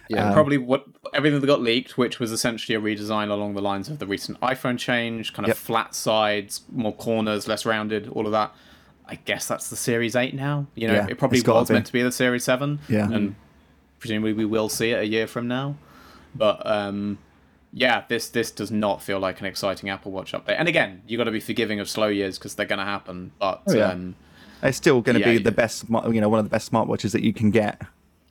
Yeah, 0.09 0.28
Um, 0.28 0.34
probably 0.34 0.57
what 0.59 0.86
everything 1.16 1.39
that 1.39 1.47
got 1.47 1.61
leaked, 1.61 1.97
which 1.97 2.20
was 2.20 2.32
essentially 2.32 2.76
a 2.76 2.82
redesign 2.82 3.30
along 3.32 3.55
the 3.55 3.61
lines 3.61 3.89
of 3.89 3.97
the 3.97 4.05
recent 4.05 4.39
iPhone 4.41 4.78
change, 4.78 5.34
kind 5.34 5.45
of 5.45 5.49
Yep. 5.49 5.57
flat 5.57 5.95
sides, 5.95 6.61
more 6.72 6.93
corners, 6.93 7.47
less 7.47 7.66
rounded, 7.66 8.07
all 8.09 8.26
of 8.28 8.32
that. 8.32 8.53
I 9.08 9.16
guess 9.16 9.47
that's 9.47 9.70
the 9.70 9.76
Series 9.76 10.16
Eight 10.16 10.34
now. 10.34 10.68
You 10.76 10.88
know, 10.88 10.93
Yeah, 10.95 11.08
it 11.10 11.18
probably 11.18 11.41
was 11.41 11.70
meant 11.70 11.86
to 11.88 11.93
be 11.93 12.01
the 12.01 12.12
Series 12.12 12.43
Seven, 12.43 12.80
Yeah. 12.89 13.10
and 13.12 13.36
presumably 13.99 14.34
we 14.34 14.45
will 14.45 14.70
see 14.70 14.91
it 14.91 14.99
a 14.99 15.06
year 15.06 15.28
from 15.28 15.47
now. 15.47 15.76
But 16.34 16.66
um, 16.66 17.18
yeah, 17.72 18.03
this 18.08 18.30
this 18.30 18.51
does 18.51 18.72
not 18.72 19.01
feel 19.01 19.20
like 19.20 19.39
an 19.39 19.45
exciting 19.45 19.89
Apple 19.89 20.12
Watch 20.12 20.32
update. 20.34 20.56
And 20.58 20.68
again, 20.68 21.01
you've 21.08 21.18
got 21.18 21.26
to 21.26 21.32
be 21.32 21.39
forgiving 21.39 21.80
of 21.80 21.89
slow 21.89 22.08
years 22.08 22.38
because 22.38 22.56
they're 22.56 22.66
going 22.66 22.80
to 22.80 22.86
happen. 22.86 23.32
But 23.39 23.62
Oh, 23.68 23.74
yeah. 23.76 23.89
um, 23.91 24.16
It's 24.64 24.78
still 24.78 25.01
going 25.01 25.16
to 25.16 25.20
Yeah, 25.20 25.34
be 25.34 25.38
the 25.38 25.51
best, 25.51 25.86
you 25.89 26.22
know, 26.22 26.30
one 26.30 26.39
of 26.39 26.45
the 26.45 26.49
best 26.49 26.72
smartwatches 26.72 27.12
that 27.12 27.22
you 27.22 27.34
can 27.34 27.51
get, 27.51 27.82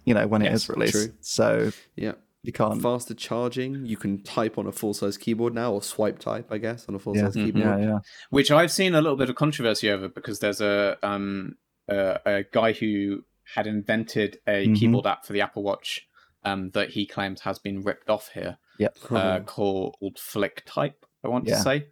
you 0.05 0.14
know, 0.14 0.27
when 0.27 0.43
it 0.43 0.47
Yes, 0.47 0.62
is 0.64 0.68
released. 0.70 0.93
true. 0.93 1.12
So 1.20 1.72
yeah. 1.97 2.12
You 2.45 2.53
can't. 2.53 2.80
Faster 2.80 3.14
charging. 3.14 3.84
You 3.86 3.97
can 3.97 4.22
type 4.22 4.57
on 4.59 4.66
a 4.68 4.72
full 4.72 4.95
size 4.95 5.16
keyboard 5.18 5.55
now, 5.55 5.72
or 5.72 5.82
swipe 5.82 6.18
type, 6.20 6.47
I 6.53 6.59
guess, 6.59 6.86
on 6.88 6.95
a 6.95 6.99
full 7.01 7.16
Yeah. 7.16 7.24
size 7.24 7.34
keyboard. 7.34 7.64
Yeah, 7.64 7.78
yeah. 7.78 7.99
which 8.30 8.51
I've 8.53 8.70
seen 8.70 8.95
a 8.95 9.01
little 9.01 9.16
bit 9.16 9.28
of 9.30 9.34
controversy 9.36 9.90
over 9.90 10.09
because 10.09 10.38
there's 10.38 10.61
a 10.61 10.97
um 11.03 11.57
a, 11.88 12.20
a 12.24 12.45
guy 12.53 12.72
who 12.72 13.24
had 13.55 13.66
invented 13.66 14.38
a 14.47 14.66
Mhm. 14.68 14.76
keyboard 14.78 15.07
app 15.07 15.26
for 15.26 15.32
the 15.32 15.40
Apple 15.40 15.62
Watch 15.64 16.07
um 16.45 16.70
that 16.70 16.90
he 16.90 17.05
claims 17.07 17.40
has 17.42 17.59
been 17.59 17.82
ripped 17.82 18.09
off 18.09 18.28
here 18.34 18.59
Yep. 18.78 18.97
uh, 19.11 19.40
called 19.40 20.18
Flick 20.18 20.62
Type. 20.66 21.05
I 21.24 21.28
want 21.28 21.47
Yeah. 21.47 21.57
to 21.57 21.62
say. 21.62 21.86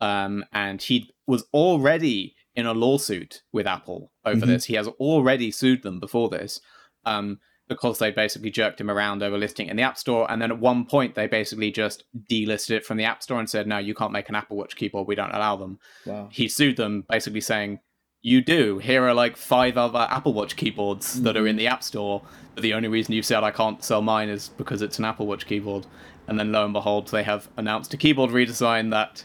um, 0.00 0.44
and 0.52 0.80
he 0.80 1.10
was 1.26 1.42
already 1.52 2.36
in 2.54 2.66
a 2.66 2.72
lawsuit 2.72 3.42
with 3.52 3.66
Apple 3.66 4.12
over 4.24 4.44
Mhm. 4.46 4.46
this. 4.46 4.64
He 4.66 4.74
has 4.74 4.86
already 4.86 5.50
sued 5.50 5.82
them 5.82 5.98
before 5.98 6.28
this. 6.28 6.60
Um, 7.04 7.40
because 7.68 7.98
they 7.98 8.10
basically 8.10 8.50
jerked 8.50 8.80
him 8.80 8.90
around 8.90 9.22
over 9.22 9.36
listing 9.36 9.68
in 9.68 9.76
the 9.76 9.82
App 9.82 9.98
Store. 9.98 10.30
And 10.30 10.40
then 10.40 10.50
at 10.50 10.58
one 10.58 10.86
point, 10.86 11.14
they 11.14 11.26
basically 11.26 11.70
just 11.70 12.04
delisted 12.30 12.70
it 12.70 12.84
from 12.84 12.96
the 12.96 13.04
App 13.04 13.22
Store 13.22 13.38
and 13.38 13.48
said, 13.48 13.66
no, 13.66 13.78
you 13.78 13.94
can't 13.94 14.12
make 14.12 14.28
an 14.28 14.34
Apple 14.34 14.56
Watch 14.56 14.76
keyboard. 14.76 15.06
We 15.06 15.14
don't 15.14 15.34
allow 15.34 15.56
them. 15.56 15.78
Wow. 16.06 16.28
He 16.32 16.48
sued 16.48 16.76
them, 16.76 17.04
basically 17.08 17.40
saying, 17.40 17.80
you 18.20 18.40
do. 18.42 18.78
Here 18.78 19.04
are 19.04 19.14
like 19.14 19.36
five 19.36 19.76
other 19.76 20.06
Apple 20.10 20.34
Watch 20.34 20.56
keyboards 20.56 21.22
that 21.22 21.36
are 21.36 21.46
in 21.46 21.56
the 21.56 21.68
App 21.68 21.82
Store. 21.82 22.22
But 22.54 22.62
the 22.62 22.74
only 22.74 22.88
reason 22.88 23.14
you've 23.14 23.26
said 23.26 23.44
I 23.44 23.50
can't 23.50 23.84
sell 23.84 24.02
mine 24.02 24.28
is 24.28 24.48
because 24.48 24.82
it's 24.82 24.98
an 24.98 25.04
Apple 25.04 25.26
Watch 25.26 25.46
keyboard. 25.46 25.86
And 26.26 26.38
then 26.38 26.52
lo 26.52 26.64
and 26.64 26.72
behold, 26.72 27.08
they 27.08 27.22
have 27.22 27.48
announced 27.56 27.94
a 27.94 27.96
keyboard 27.96 28.30
redesign 28.30 28.90
that 28.90 29.24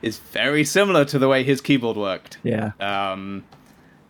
is 0.00 0.18
very 0.18 0.64
similar 0.64 1.04
to 1.06 1.18
the 1.18 1.28
way 1.28 1.42
his 1.42 1.60
keyboard 1.60 1.96
worked. 1.96 2.38
Yeah. 2.42 2.72
Um, 2.80 3.44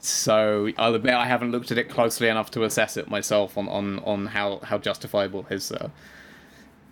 so 0.08 0.70
I'll 0.78 0.94
admit 0.94 1.14
I 1.14 1.26
haven't 1.26 1.52
looked 1.52 1.70
at 1.70 1.78
it 1.78 1.88
closely 1.88 2.28
enough 2.28 2.50
to 2.52 2.64
assess 2.64 2.96
it 2.96 3.08
myself 3.08 3.56
on 3.58 3.68
on, 3.68 3.98
on 4.00 4.26
how, 4.26 4.58
how 4.62 4.78
justifiable 4.78 5.44
his 5.44 5.70
uh, 5.72 5.88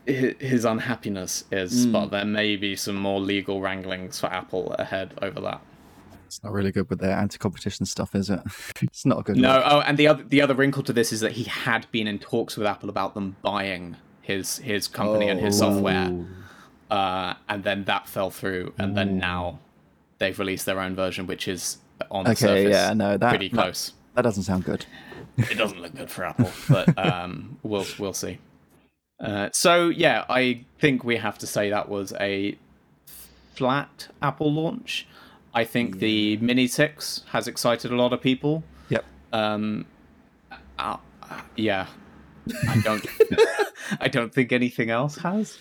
his 0.07 0.65
unhappiness 0.65 1.45
is. 1.51 1.87
But 1.87 2.07
there 2.07 2.25
may 2.25 2.57
be 2.57 2.77
some 2.77 2.97
more 2.97 3.21
legal 3.21 3.61
wranglings 3.61 4.21
for 4.21 4.27
Apple 4.27 4.73
ahead 4.75 5.15
over 5.21 5.41
that. 5.41 5.61
It's 6.27 6.43
not 6.43 6.53
really 6.53 6.73
good 6.73 6.89
with 6.91 7.01
their 7.01 7.17
anti-competition 7.17 7.87
stuff, 7.87 8.15
is 8.15 8.31
it? 8.31 8.41
it's 8.83 9.07
not 9.07 9.21
a 9.21 9.23
good. 9.23 9.37
No, 9.37 9.55
look. 9.55 9.63
oh, 9.67 9.81
and 9.81 9.97
the 9.99 10.09
other 10.09 10.23
the 10.25 10.41
other 10.43 10.55
wrinkle 10.55 10.83
to 10.85 10.93
this 10.93 11.13
is 11.13 11.21
that 11.21 11.33
he 11.33 11.45
had 11.45 11.87
been 11.93 12.07
in 12.07 12.19
talks 12.19 12.57
with 12.57 12.67
Apple 12.67 12.89
about 12.89 13.15
them 13.15 13.37
buying 13.43 13.97
his 14.23 14.59
his 14.59 14.89
company 14.89 15.29
and 15.29 15.41
his 15.41 15.61
Oh. 15.63 15.73
software, 15.73 16.13
uh, 16.91 17.35
and 17.49 17.65
then 17.65 17.85
that 17.85 18.09
fell 18.09 18.31
through, 18.31 18.75
and 18.79 18.97
then 18.97 19.19
now 19.19 19.61
they've 20.19 20.39
released 20.39 20.67
their 20.67 20.81
own 20.81 20.95
version, 20.97 21.27
which 21.27 21.47
is 21.47 21.79
on 22.11 22.25
the 22.25 22.31
Okay, 22.31 22.41
surface 22.41 22.73
yeah, 22.73 22.93
no, 22.93 23.17
that 23.17 23.31
pretty 23.31 23.49
close. 23.49 23.93
That 24.15 24.23
doesn't 24.23 24.45
sound 24.45 24.65
good. 24.65 24.87
it 25.37 25.59
doesn't 25.59 25.81
look 25.81 25.95
good 25.95 26.11
for 26.11 26.25
Apple, 26.25 26.51
but 26.69 26.97
um, 27.05 27.59
we'll 27.63 27.87
we'll 27.99 28.13
see. 28.13 28.39
Uh, 29.21 29.49
so 29.53 29.89
yeah, 29.89 30.25
I 30.29 30.65
think 30.79 31.05
we 31.05 31.17
have 31.17 31.39
to 31.39 31.47
say 31.47 31.71
that 31.71 31.89
was 31.89 32.13
a 32.21 32.59
flat 33.55 34.09
Apple 34.23 34.53
launch. 34.53 35.07
I 35.55 35.65
think 35.65 35.99
the 35.99 36.37
Mini 36.39 36.67
Six 36.67 37.25
has 37.29 37.49
excited 37.49 37.91
a 37.91 37.97
lot 37.97 38.13
of 38.13 38.21
people. 38.21 38.63
Yep. 38.91 39.05
Um, 39.33 39.87
uh, 40.79 40.99
yeah, 41.57 41.87
I 42.69 42.81
don't. 42.81 43.07
I 44.01 44.09
don't 44.09 44.33
think 44.33 44.53
anything 44.53 44.91
else 44.91 45.17
has. 45.19 45.59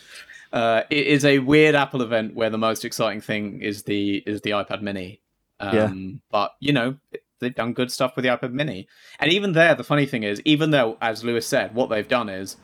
Uh, 0.51 0.83
it 0.89 1.07
is 1.07 1.25
a 1.25 1.39
weird 1.39 1.75
Apple 1.75 2.01
event 2.01 2.36
where 2.36 2.49
the 2.49 2.57
most 2.57 2.86
exciting 2.86 3.21
thing 3.21 3.61
is 3.61 3.83
the 3.83 4.17
is 4.25 4.41
the 4.41 4.51
iPad 4.51 4.81
Mini. 4.81 5.21
Um, 5.59 5.75
Yeah. 5.75 5.93
But 6.31 6.55
you 6.59 6.73
know 6.73 6.95
they've 7.39 7.53
done 7.55 7.73
good 7.73 7.91
stuff 7.91 8.15
with 8.15 8.23
the 8.23 8.29
iPad 8.29 8.51
Mini, 8.53 8.87
and 9.19 9.31
even 9.31 9.51
there, 9.53 9.75
the 9.75 9.83
funny 9.83 10.05
thing 10.05 10.23
is, 10.23 10.41
even 10.45 10.71
though, 10.71 10.97
as 11.01 11.23
Lewis 11.23 11.45
said, 11.45 11.75
what 11.75 11.89
they've 11.89 12.07
done 12.07 12.29
is 12.29 12.57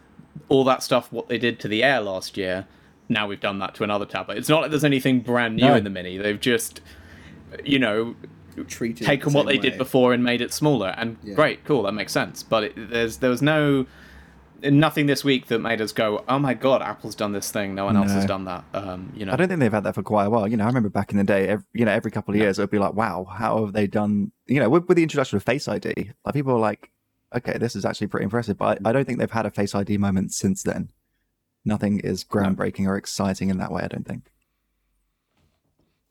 all 0.50 0.64
that 0.64 0.82
stuff 0.84 1.12
what 1.12 1.28
they 1.28 1.38
did 1.38 1.60
to 1.60 1.68
the 1.68 1.84
Air 1.84 2.02
last 2.02 2.38
year. 2.38 2.66
Now 3.10 3.28
we've 3.28 3.40
done 3.42 3.60
that 3.60 3.76
to 3.76 3.84
another 3.84 4.06
tablet. 4.06 4.38
It's 4.38 4.48
not 4.48 4.62
like 4.62 4.72
there's 4.72 4.86
anything 4.86 5.20
brand 5.20 5.58
new 5.58 5.66
No. 5.66 5.76
in 5.76 5.84
the 5.84 5.90
Mini. 5.90 6.18
They've 6.18 6.40
just, 6.40 6.80
you 7.66 7.78
know, 7.80 8.16
Treated 8.68 9.06
taken 9.06 9.32
the 9.32 9.38
what 9.38 9.48
same 9.48 9.56
they 9.62 9.70
did 9.70 9.78
before 9.78 10.14
and 10.14 10.24
made 10.24 10.40
it 10.42 10.54
smaller. 10.54 10.94
And 10.98 11.18
Yeah. 11.24 11.36
great, 11.36 11.64
cool, 11.66 11.84
that 11.84 11.94
makes 11.94 12.12
sense. 12.14 12.44
But 12.44 12.64
it, 12.66 12.74
there's 12.78 13.18
there 13.18 13.30
was 13.30 13.42
no 13.42 13.86
nothing 14.64 15.06
this 15.06 15.24
week 15.24 15.48
that 15.48 15.60
made 15.60 15.82
us 15.82 15.92
go, 15.92 16.24
oh 16.28 16.40
my 16.40 16.54
god, 16.54 16.82
Apple's 16.82 17.16
done 17.16 17.32
this 17.32 17.52
thing. 17.52 17.76
No 17.76 17.86
one 17.86 17.96
else 17.98 18.12
has 18.12 18.26
done 18.26 18.46
that. 18.46 18.64
Um, 18.74 19.12
you 19.16 19.26
know, 19.26 19.34
I 19.34 19.36
don't 19.36 19.48
think 19.48 19.60
they've 19.60 19.72
had 19.72 19.84
that 19.84 19.96
for 19.96 20.04
quite 20.04 20.26
a 20.26 20.30
while. 20.30 20.48
You 20.48 20.58
know, 20.58 20.64
I 20.64 20.68
remember 20.68 20.90
back 20.90 21.12
in 21.12 21.18
the 21.18 21.24
day, 21.24 21.48
every, 21.48 21.66
you 21.74 21.86
know, 21.86 21.92
every 21.92 22.12
couple 22.12 22.34
of 22.34 22.40
years 22.40 22.60
it 22.60 22.64
would 22.64 22.70
be 22.70 22.80
like, 22.80 22.94
wow, 22.94 23.26
how 23.26 23.66
have 23.66 23.74
they 23.74 23.88
done? 23.88 24.32
You 24.48 24.60
know, 24.60 24.70
with, 24.70 24.88
with 24.88 24.98
the 24.98 25.04
introduction 25.04 25.38
of 25.38 25.44
Face 25.44 25.68
ID, 25.68 26.12
like 26.26 26.34
people 26.34 26.54
are 26.54 26.60
like, 26.60 26.92
okay, 27.36 27.58
this 27.58 27.76
is 27.76 27.86
actually 27.86 28.08
pretty 28.08 28.26
impressive. 28.26 28.58
But 28.58 28.80
I, 28.86 28.90
I 28.90 28.92
don't 28.92 29.06
think 29.06 29.20
they've 29.20 29.32
had 29.32 29.46
a 29.46 29.52
Face 29.52 29.74
ID 29.74 29.98
moment 29.98 30.34
since 30.34 30.64
then. 30.64 30.92
Nothing 31.64 32.00
is 32.00 32.24
groundbreaking 32.24 32.88
or 32.88 32.98
exciting 32.98 33.50
in 33.50 33.58
that 33.60 33.72
way. 33.72 33.82
I 33.84 33.88
don't 33.88 34.06
think. 34.08 34.32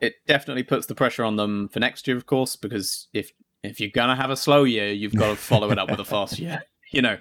it 0.01 0.15
definitely 0.27 0.63
puts 0.63 0.87
the 0.87 0.95
pressure 0.95 1.25
on 1.25 1.37
them 1.37 1.69
for 1.69 1.79
next 1.81 2.09
year, 2.09 2.17
of 2.17 2.27
course, 2.27 2.57
because 2.57 3.09
if 3.13 3.33
if 3.63 3.79
you're 3.81 3.91
gonna 3.91 4.17
have 4.17 4.31
a 4.31 4.37
slow 4.37 4.65
year, 4.65 4.91
you've 4.91 5.15
got 5.15 5.29
to 5.29 5.37
follow 5.37 5.71
it 5.71 5.79
up 5.79 5.91
with 5.91 6.01
a 6.01 6.05
fast 6.05 6.39
year. 6.39 6.63
You 6.91 7.03
know, 7.03 7.19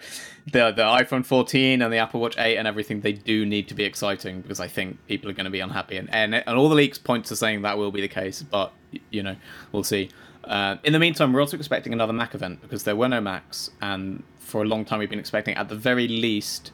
the 0.52 0.72
the 0.72 0.82
iPhone 0.82 1.26
14 1.26 1.82
and 1.82 1.94
the 1.94 1.98
Apple 1.98 2.20
Watch 2.20 2.38
8 2.38 2.58
and 2.58 2.68
everything, 2.68 3.02
they 3.02 3.14
do 3.14 3.46
need 3.46 3.68
to 3.68 3.76
be 3.76 3.84
exciting 3.84 4.42
because 4.42 4.60
I 4.60 4.68
think 4.68 5.06
people 5.08 5.30
are 5.30 5.34
going 5.34 5.46
to 5.46 5.52
be 5.52 5.60
unhappy, 5.60 5.98
and, 5.98 6.14
and 6.14 6.36
and 6.36 6.58
all 6.58 6.70
the 6.70 6.76
leaks 6.76 6.98
point 6.98 7.26
to 7.26 7.36
saying 7.36 7.62
that 7.62 7.78
will 7.78 7.92
be 7.92 8.02
the 8.02 8.08
case, 8.08 8.42
but 8.42 8.74
you 9.12 9.22
know, 9.22 9.36
we'll 9.72 9.84
see. 9.84 10.10
Uh, 10.44 10.78
in 10.84 10.94
the 10.94 11.00
meantime, 11.00 11.32
we're 11.32 11.42
also 11.42 11.58
expecting 11.58 11.94
another 11.94 12.14
Mac 12.14 12.34
event 12.34 12.62
because 12.62 12.84
there 12.84 12.96
were 12.96 13.08
no 13.08 13.22
Macs, 13.22 13.70
and 13.82 14.24
for 14.40 14.64
a 14.64 14.66
long 14.66 14.86
time 14.86 15.00
we've 15.00 15.10
been 15.10 15.20
expecting, 15.20 15.56
at 15.56 15.70
the 15.70 15.76
very 15.76 16.08
least, 16.08 16.72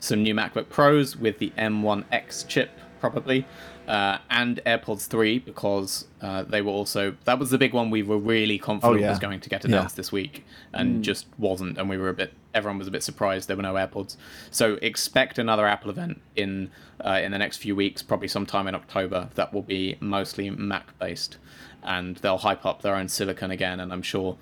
some 0.00 0.22
new 0.22 0.34
MacBook 0.34 0.68
Pros 0.68 1.16
with 1.16 1.38
the 1.38 1.50
M1X 1.56 2.48
chip, 2.48 2.70
probably, 2.98 3.46
uh, 3.88 4.18
and 4.30 4.60
AirPods 4.64 5.06
3 5.08 5.40
because 5.40 6.06
uh, 6.20 6.42
they 6.44 6.62
were 6.62 6.70
also 6.70 7.16
that 7.24 7.38
was 7.38 7.50
the 7.50 7.58
big 7.58 7.72
one 7.72 7.90
we 7.90 8.02
were 8.02 8.18
really 8.18 8.58
confident 8.58 8.98
Oh, 8.98 9.00
yeah. 9.02 9.10
was 9.10 9.18
going 9.18 9.40
to 9.40 9.48
get 9.48 9.64
Yeah. 9.64 9.76
announced 9.76 9.96
this 9.96 10.12
week, 10.12 10.44
and 10.72 11.02
just 11.02 11.26
wasn't, 11.38 11.78
and 11.78 11.88
we 11.88 11.96
were 11.98 12.08
a 12.08 12.14
bit 12.14 12.32
everyone 12.54 12.78
was 12.78 12.86
a 12.86 12.90
bit 12.90 13.02
surprised 13.02 13.48
there 13.48 13.56
were 13.56 13.62
no 13.62 13.74
AirPods. 13.74 14.16
So 14.50 14.74
expect 14.82 15.38
another 15.38 15.66
Apple 15.66 15.90
event 15.90 16.20
in 16.36 16.70
uh, 17.04 17.20
in 17.22 17.32
the 17.32 17.38
next 17.38 17.56
few 17.58 17.74
weeks, 17.74 18.02
probably 18.02 18.28
sometime 18.28 18.68
in 18.68 18.74
October. 18.74 19.28
That 19.34 19.52
will 19.52 19.62
be 19.62 19.96
mostly 20.00 20.48
Mac 20.50 20.96
based, 20.98 21.38
and 21.82 22.16
they'll 22.18 22.38
hype 22.38 22.64
up 22.64 22.82
their 22.82 22.94
own 22.94 23.08
silicon 23.08 23.50
again, 23.50 23.80
and 23.80 23.92
I'm 23.92 24.02
sure 24.02 24.36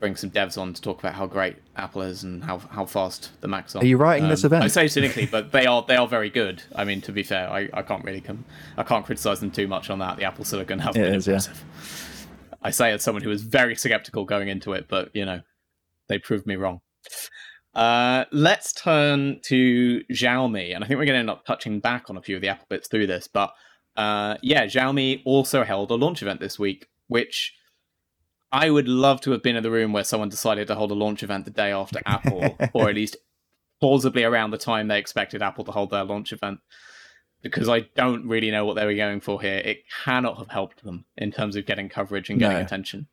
bring 0.00 0.16
some 0.16 0.30
devs 0.30 0.56
on 0.56 0.72
to 0.74 0.80
talk 0.80 0.98
about 1.00 1.14
how 1.14 1.26
great 1.26 1.56
Apple 1.76 2.02
is 2.02 2.22
and 2.22 2.44
how 2.44 2.58
how 2.58 2.86
fast 2.86 3.30
the 3.40 3.48
Macs 3.48 3.74
are. 3.74 3.82
Are 3.82 3.86
you 3.86 3.96
writing 3.96 4.28
this 4.28 4.44
event? 4.44 4.64
I 4.64 4.68
say 4.68 4.88
cynically, 4.88 5.26
but 5.26 5.52
they 5.52 5.66
are 5.66 5.84
they 5.86 5.96
are 5.96 6.08
very 6.08 6.30
good. 6.30 6.62
I 6.74 6.84
mean, 6.84 7.00
to 7.02 7.12
be 7.12 7.22
fair, 7.22 7.50
I, 7.50 7.68
I 7.72 7.82
can't 7.82 8.04
really 8.04 8.20
come 8.20 8.44
I 8.76 8.82
can't 8.82 9.04
criticize 9.04 9.40
them 9.40 9.50
too 9.50 9.66
much 9.66 9.90
on 9.90 9.98
that. 9.98 10.16
The 10.16 10.24
Apple 10.24 10.44
Silicon 10.44 10.78
has 10.80 10.96
It 10.96 11.02
been 11.02 11.14
is, 11.14 11.26
yeah. 11.26 11.34
impressive. 11.34 11.64
I 12.62 12.70
say 12.70 12.92
as 12.92 13.02
someone 13.02 13.22
who 13.22 13.30
was 13.30 13.42
very 13.42 13.76
skeptical 13.76 14.24
going 14.24 14.48
into 14.48 14.72
it, 14.72 14.86
but 14.88 15.10
you 15.14 15.24
know, 15.24 15.40
they 16.08 16.18
proved 16.18 16.46
me 16.46 16.56
wrong. 16.56 16.80
Uh, 17.74 18.24
let's 18.32 18.72
turn 18.72 19.40
to 19.44 20.02
Xiaomi, 20.10 20.74
and 20.74 20.82
I 20.82 20.86
think 20.88 20.98
we're 20.98 21.06
going 21.06 21.14
to 21.14 21.20
end 21.20 21.30
up 21.30 21.44
touching 21.44 21.78
back 21.80 22.10
on 22.10 22.16
a 22.16 22.22
few 22.22 22.34
of 22.34 22.42
the 22.42 22.48
Apple 22.48 22.66
bits 22.68 22.88
through 22.88 23.06
this. 23.06 23.28
But 23.28 23.52
uh, 23.96 24.36
yeah, 24.42 24.66
Xiaomi 24.66 25.22
also 25.24 25.64
held 25.64 25.90
a 25.90 25.94
launch 25.94 26.22
event 26.22 26.40
this 26.40 26.58
week, 26.58 26.88
which 27.06 27.54
I 28.50 28.70
would 28.70 28.88
love 28.88 29.20
to 29.22 29.30
have 29.32 29.42
been 29.42 29.56
in 29.56 29.62
the 29.62 29.70
room 29.70 29.92
where 29.92 30.04
someone 30.04 30.28
decided 30.28 30.66
to 30.68 30.74
hold 30.74 30.90
a 30.90 30.94
launch 30.94 31.22
event 31.22 31.44
the 31.44 31.50
day 31.50 31.70
after 31.72 32.00
Apple, 32.06 32.56
or 32.72 32.88
at 32.88 32.94
least 33.00 33.16
plausibly 33.80 34.24
around 34.24 34.50
the 34.50 34.58
time 34.58 34.88
they 34.88 34.98
expected 34.98 35.42
Apple 35.42 35.64
to 35.64 35.72
hold 35.72 35.90
their 35.90 36.04
launch 36.04 36.32
event. 36.32 36.60
Because 37.42 37.68
I 37.68 37.80
don't 37.94 38.26
really 38.26 38.50
know 38.50 38.64
what 38.64 38.74
they 38.74 38.84
were 38.84 38.94
going 38.94 39.20
for 39.20 39.40
here. 39.40 39.58
It 39.58 39.84
cannot 40.04 40.38
have 40.38 40.48
helped 40.48 40.82
them 40.82 41.04
in 41.16 41.30
terms 41.30 41.54
of 41.56 41.66
getting 41.66 41.88
coverage 41.88 42.30
and 42.30 42.38
getting 42.40 42.58
No. 42.58 42.64
attention. 42.64 43.06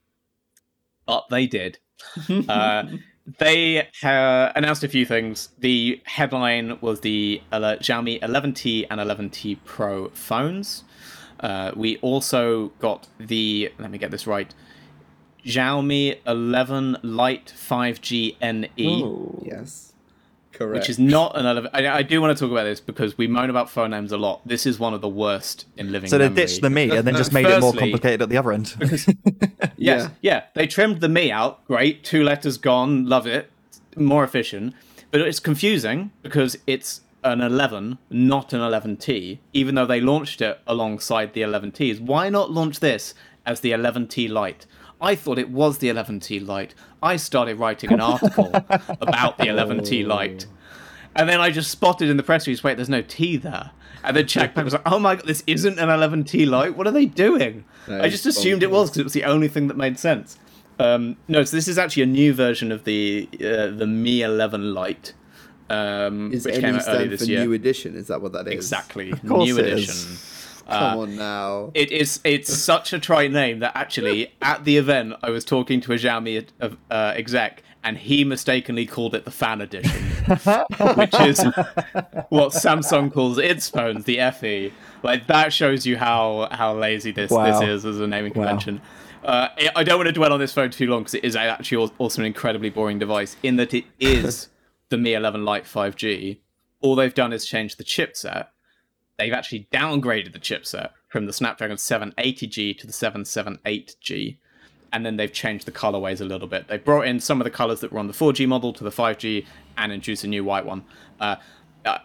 But 1.06 1.26
they 1.30 1.48
did. 1.48 1.80
Uh, 2.50 2.84
they 3.40 3.88
uh, 4.04 4.52
announced 4.56 4.84
a 4.84 4.88
few 4.88 5.04
things. 5.06 5.50
The 5.58 6.00
headline 6.06 6.78
was 6.80 7.00
the 7.02 7.42
Xiaomi 7.52 8.20
11T 8.22 8.86
and 8.90 9.00
11T 9.02 9.58
Pro 9.66 10.10
phones. 10.10 10.84
Uh, 11.40 11.72
we 11.76 11.98
also 11.98 12.68
got 12.80 13.08
the, 13.20 13.72
let 13.80 13.90
me 13.90 13.98
get 13.98 14.12
this 14.12 14.28
right, 14.28 14.54
Xiaomi 15.46 16.18
11 16.26 16.98
Lite 17.04 17.54
5G 17.56 18.36
NE 18.41 19.04
Oh. 19.04 19.41
yes. 19.46 19.93
Correct. 20.52 20.80
which 20.80 20.89
is 20.89 20.98
not 20.98 21.38
an 21.38 21.46
11. 21.46 21.70
I, 21.74 21.98
I 21.98 22.02
do 22.02 22.22
want 22.22 22.38
to 22.38 22.41
talk 22.41 22.50
about 22.50 22.64
this 22.64 22.80
because 22.80 23.18
we 23.18 23.28
moan 23.28 23.50
about 23.50 23.70
phone 23.70 23.89
names 23.91 24.14
a 24.14 24.18
lot. 24.18 24.39
This 24.48 24.66
is 24.66 24.80
one 24.80 24.93
of 24.93 25.02
the 25.02 25.10
worst 25.10 25.66
in 25.76 25.91
living 25.91 26.10
So 26.10 26.18
they 26.18 26.30
memory. 26.30 26.43
ditched 26.46 26.62
the 26.62 26.70
Mi 26.70 26.89
and 26.96 27.06
then 27.06 27.14
just 27.16 27.34
made 27.34 27.46
it 27.46 27.60
more 27.60 27.74
complicated 27.74 28.22
at 28.22 28.30
the 28.30 28.38
other 28.38 28.54
end. 28.54 28.74
Yes, 29.78 30.04
Yeah. 30.04 30.10
yeah. 30.22 30.43
They 30.54 30.66
trimmed 30.68 31.02
the 31.02 31.10
Mi 31.10 31.30
out. 31.30 31.66
Great. 31.66 32.04
Two 32.06 32.24
letters 32.24 32.58
gone. 32.58 33.06
Love 33.06 33.28
it. 33.28 33.52
More 33.98 34.24
efficient. 34.24 34.74
But 35.12 35.20
it's 35.22 35.41
confusing 35.41 36.12
because 36.24 36.58
it's 36.66 37.02
an 37.24 37.41
11, 37.41 37.98
not 38.10 38.54
an 38.54 38.62
11T, 38.62 39.39
even 39.52 39.76
though 39.76 39.86
they 39.86 40.00
launched 40.00 40.39
it 40.41 40.60
alongside 40.66 41.34
the 41.34 41.41
11Ts. 41.41 42.00
Why 42.00 42.30
not 42.30 42.52
launch 42.52 42.80
this 42.80 43.14
as 43.46 43.60
the 43.60 43.72
11T 43.72 44.30
Lite? 44.30 44.66
I 45.02 45.16
thought 45.16 45.38
it 45.38 45.50
was 45.50 45.80
the 45.80 45.89
11T 45.89 46.46
Lite. 46.46 46.74
I 47.04 47.18
started 47.18 47.58
writing 47.60 47.91
an 47.93 48.00
article 48.02 48.50
about 49.02 49.38
the 49.38 49.46
11T 49.46 50.06
Lite. 50.06 50.48
And 51.16 51.30
then 51.30 51.39
I 51.39 51.50
just 51.50 51.72
spotted 51.72 52.10
in 52.10 52.18
the 52.18 52.24
press 52.24 52.46
release, 52.48 52.64
wait, 52.64 52.76
there's 52.78 52.89
no 52.89 53.02
T 53.02 53.38
there. 53.38 53.72
And 54.04 54.16
then 54.16 54.28
checked 54.28 54.56
back, 54.56 54.62
I 54.62 54.66
was 54.66 54.74
like, 54.74 54.84
oh 54.86 55.00
my 55.00 55.16
god, 55.16 55.26
this 55.26 55.43
isn't 55.48 55.80
an 55.80 55.89
11T 55.89 56.48
Lite. 56.48 56.76
What 56.76 56.88
are 56.88 56.91
they 56.91 57.06
doing? 57.06 57.64
That 57.88 58.02
I 58.02 58.10
just 58.10 58.26
assumed 58.26 58.64
it 58.64 58.72
was 58.72 58.89
because 58.89 59.00
it 59.00 59.04
was 59.04 59.14
the 59.14 59.24
only 59.24 59.48
thing 59.48 59.68
that 59.68 59.78
made 59.78 59.98
sense. 60.00 60.38
Um, 60.78 61.16
no, 61.28 61.43
so 61.43 61.56
this 61.56 61.68
is 61.70 61.78
actually 61.78 62.04
a 62.04 62.08
new 62.08 62.34
version 62.34 62.72
of 62.72 62.84
the 62.84 63.30
uh, 63.36 63.68
the 63.68 63.88
Mi 63.88 64.22
11 64.22 64.74
Lite. 64.74 65.14
um, 65.70 66.32
is 66.34 66.46
which 66.46 66.56
NE 66.56 66.62
came 66.62 66.76
out 66.76 66.84
earlier 66.88 67.08
this 67.08 67.22
for 67.22 67.28
year. 67.28 67.39
new 67.46 67.54
edition? 67.54 67.96
Is 67.96 68.08
that 68.08 68.22
what 68.22 68.34
that 68.34 68.48
is? 68.48 68.54
Exactly, 68.54 69.14
new 69.24 69.58
it 69.58 69.66
edition. 69.68 69.89
is. 69.93 70.35
Come 70.70 70.99
on 70.99 71.16
now. 71.16 71.72
It 71.74 71.91
is. 71.91 72.20
It's 72.24 72.53
such 72.53 72.91
a 72.93 72.99
trite 72.99 73.32
name 73.32 73.59
that 73.59 73.74
actually 73.76 74.34
at 74.41 74.66
the 74.66 74.78
event 74.78 75.13
I 75.24 75.30
was 75.30 75.45
talking 75.45 75.80
to 75.82 75.93
a 75.93 75.95
Xiaomi 75.95 76.45
uh, 76.61 77.13
exec 77.16 77.61
and 77.84 77.97
he 77.97 78.24
mistakenly 78.24 78.86
called 78.88 79.13
it 79.13 79.26
the 79.26 79.32
Fan 79.32 79.61
Edition, 79.61 79.91
which 80.95 81.13
is 81.22 81.39
what 82.30 82.51
Samsung 82.53 83.13
calls 83.13 83.38
its 83.38 83.70
phones, 83.70 84.05
the 84.05 84.20
FE. 84.39 84.74
Like 85.03 85.28
that 85.28 85.53
shows 85.53 85.86
you 85.86 85.97
how 85.97 86.47
how 86.51 86.76
lazy 86.76 87.11
this 87.11 87.30
Wow. 87.30 87.59
this 87.59 87.70
is 87.70 87.86
as 87.86 87.99
a 87.99 88.07
naming 88.07 88.34
Wow. 88.34 88.45
convention. 88.45 88.82
Uh, 89.24 89.49
I- 89.57 89.70
I 89.78 89.84
don't 89.84 89.97
want 89.97 90.07
to 90.07 90.13
dwell 90.13 90.34
on 90.34 90.39
this 90.39 90.53
phone 90.53 90.70
too 90.72 90.88
long 90.88 91.01
because 91.01 91.13
it 91.16 91.24
is 91.24 91.36
actually 91.36 91.91
also 91.99 92.22
an 92.22 92.26
incredibly 92.26 92.70
boring 92.70 92.99
device 92.99 93.38
in 93.43 93.55
that 93.57 93.74
it 93.74 93.86
is 93.99 94.49
the 94.89 94.97
Mi 94.97 95.13
11 95.13 95.45
Lite 95.45 95.66
5G. 95.66 96.39
All 96.82 96.95
they've 96.95 97.13
done 97.13 97.34
is 97.34 97.45
change 97.45 97.78
the 97.78 97.84
chipset. 97.84 98.47
They've 99.18 99.34
actually 99.34 99.68
downgraded 99.72 100.34
the 100.34 100.39
chipset 100.39 100.89
from 101.07 101.26
the 101.26 101.34
Snapdragon 101.34 101.78
780G 101.78 102.78
to 102.80 102.86
the 102.88 102.93
778G 102.93 104.38
and 104.93 105.05
then 105.05 105.18
they've 105.18 105.32
changed 105.34 105.66
the 105.66 105.72
colorways 105.72 106.22
a 106.22 106.26
little 106.26 106.47
bit. 106.47 106.68
They 106.68 106.78
brought 106.78 107.07
in 107.07 107.20
some 107.20 107.41
of 107.41 107.45
the 107.45 107.51
colors 107.51 107.82
that 107.82 107.91
were 107.91 107.99
on 107.99 108.07
the 108.07 108.13
4G 108.13 108.47
model 108.47 108.72
to 108.74 108.84
the 108.84 108.91
5G 108.91 109.45
and 109.78 109.91
introduced 109.91 110.24
a 110.24 110.28
new 110.28 110.43
white 110.43 110.66
one. 110.66 110.84
Uh, 111.20 111.36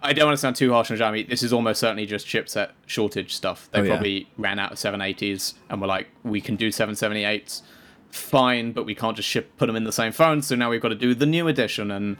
I 0.02 0.12
don't 0.12 0.26
want 0.26 0.36
to 0.36 0.40
sound 0.40 0.56
too 0.56 0.72
harsh 0.72 0.90
on 0.90 0.98
Xiaomi. 0.98 1.28
This 1.28 1.42
is 1.42 1.52
almost 1.52 1.80
certainly 1.80 2.04
just 2.04 2.26
chipset 2.26 2.72
shortage 2.86 3.34
stuff. 3.34 3.68
They 3.72 3.80
Oh, 3.80 3.82
yeah. 3.82 3.88
probably 3.90 4.28
ran 4.36 4.58
out 4.58 4.72
of 4.72 4.78
780s 4.78 5.54
and 5.70 5.80
were 5.80 5.86
like, 5.86 6.08
we 6.22 6.40
can 6.40 6.56
do 6.56 6.68
778s, 6.68 7.62
fine, 8.10 8.72
but 8.72 8.84
we 8.84 8.94
can't 8.94 9.16
just 9.16 9.28
ship 9.28 9.56
put 9.56 9.66
them 9.66 9.76
in 9.76 9.84
the 9.84 9.92
same 9.92 10.12
phone. 10.12 10.42
So 10.42 10.54
now 10.54 10.68
we've 10.68 10.80
got 10.82 10.88
to 10.90 10.94
do 10.94 11.14
the 11.14 11.26
new 11.26 11.48
edition 11.48 11.90
and. 11.90 12.16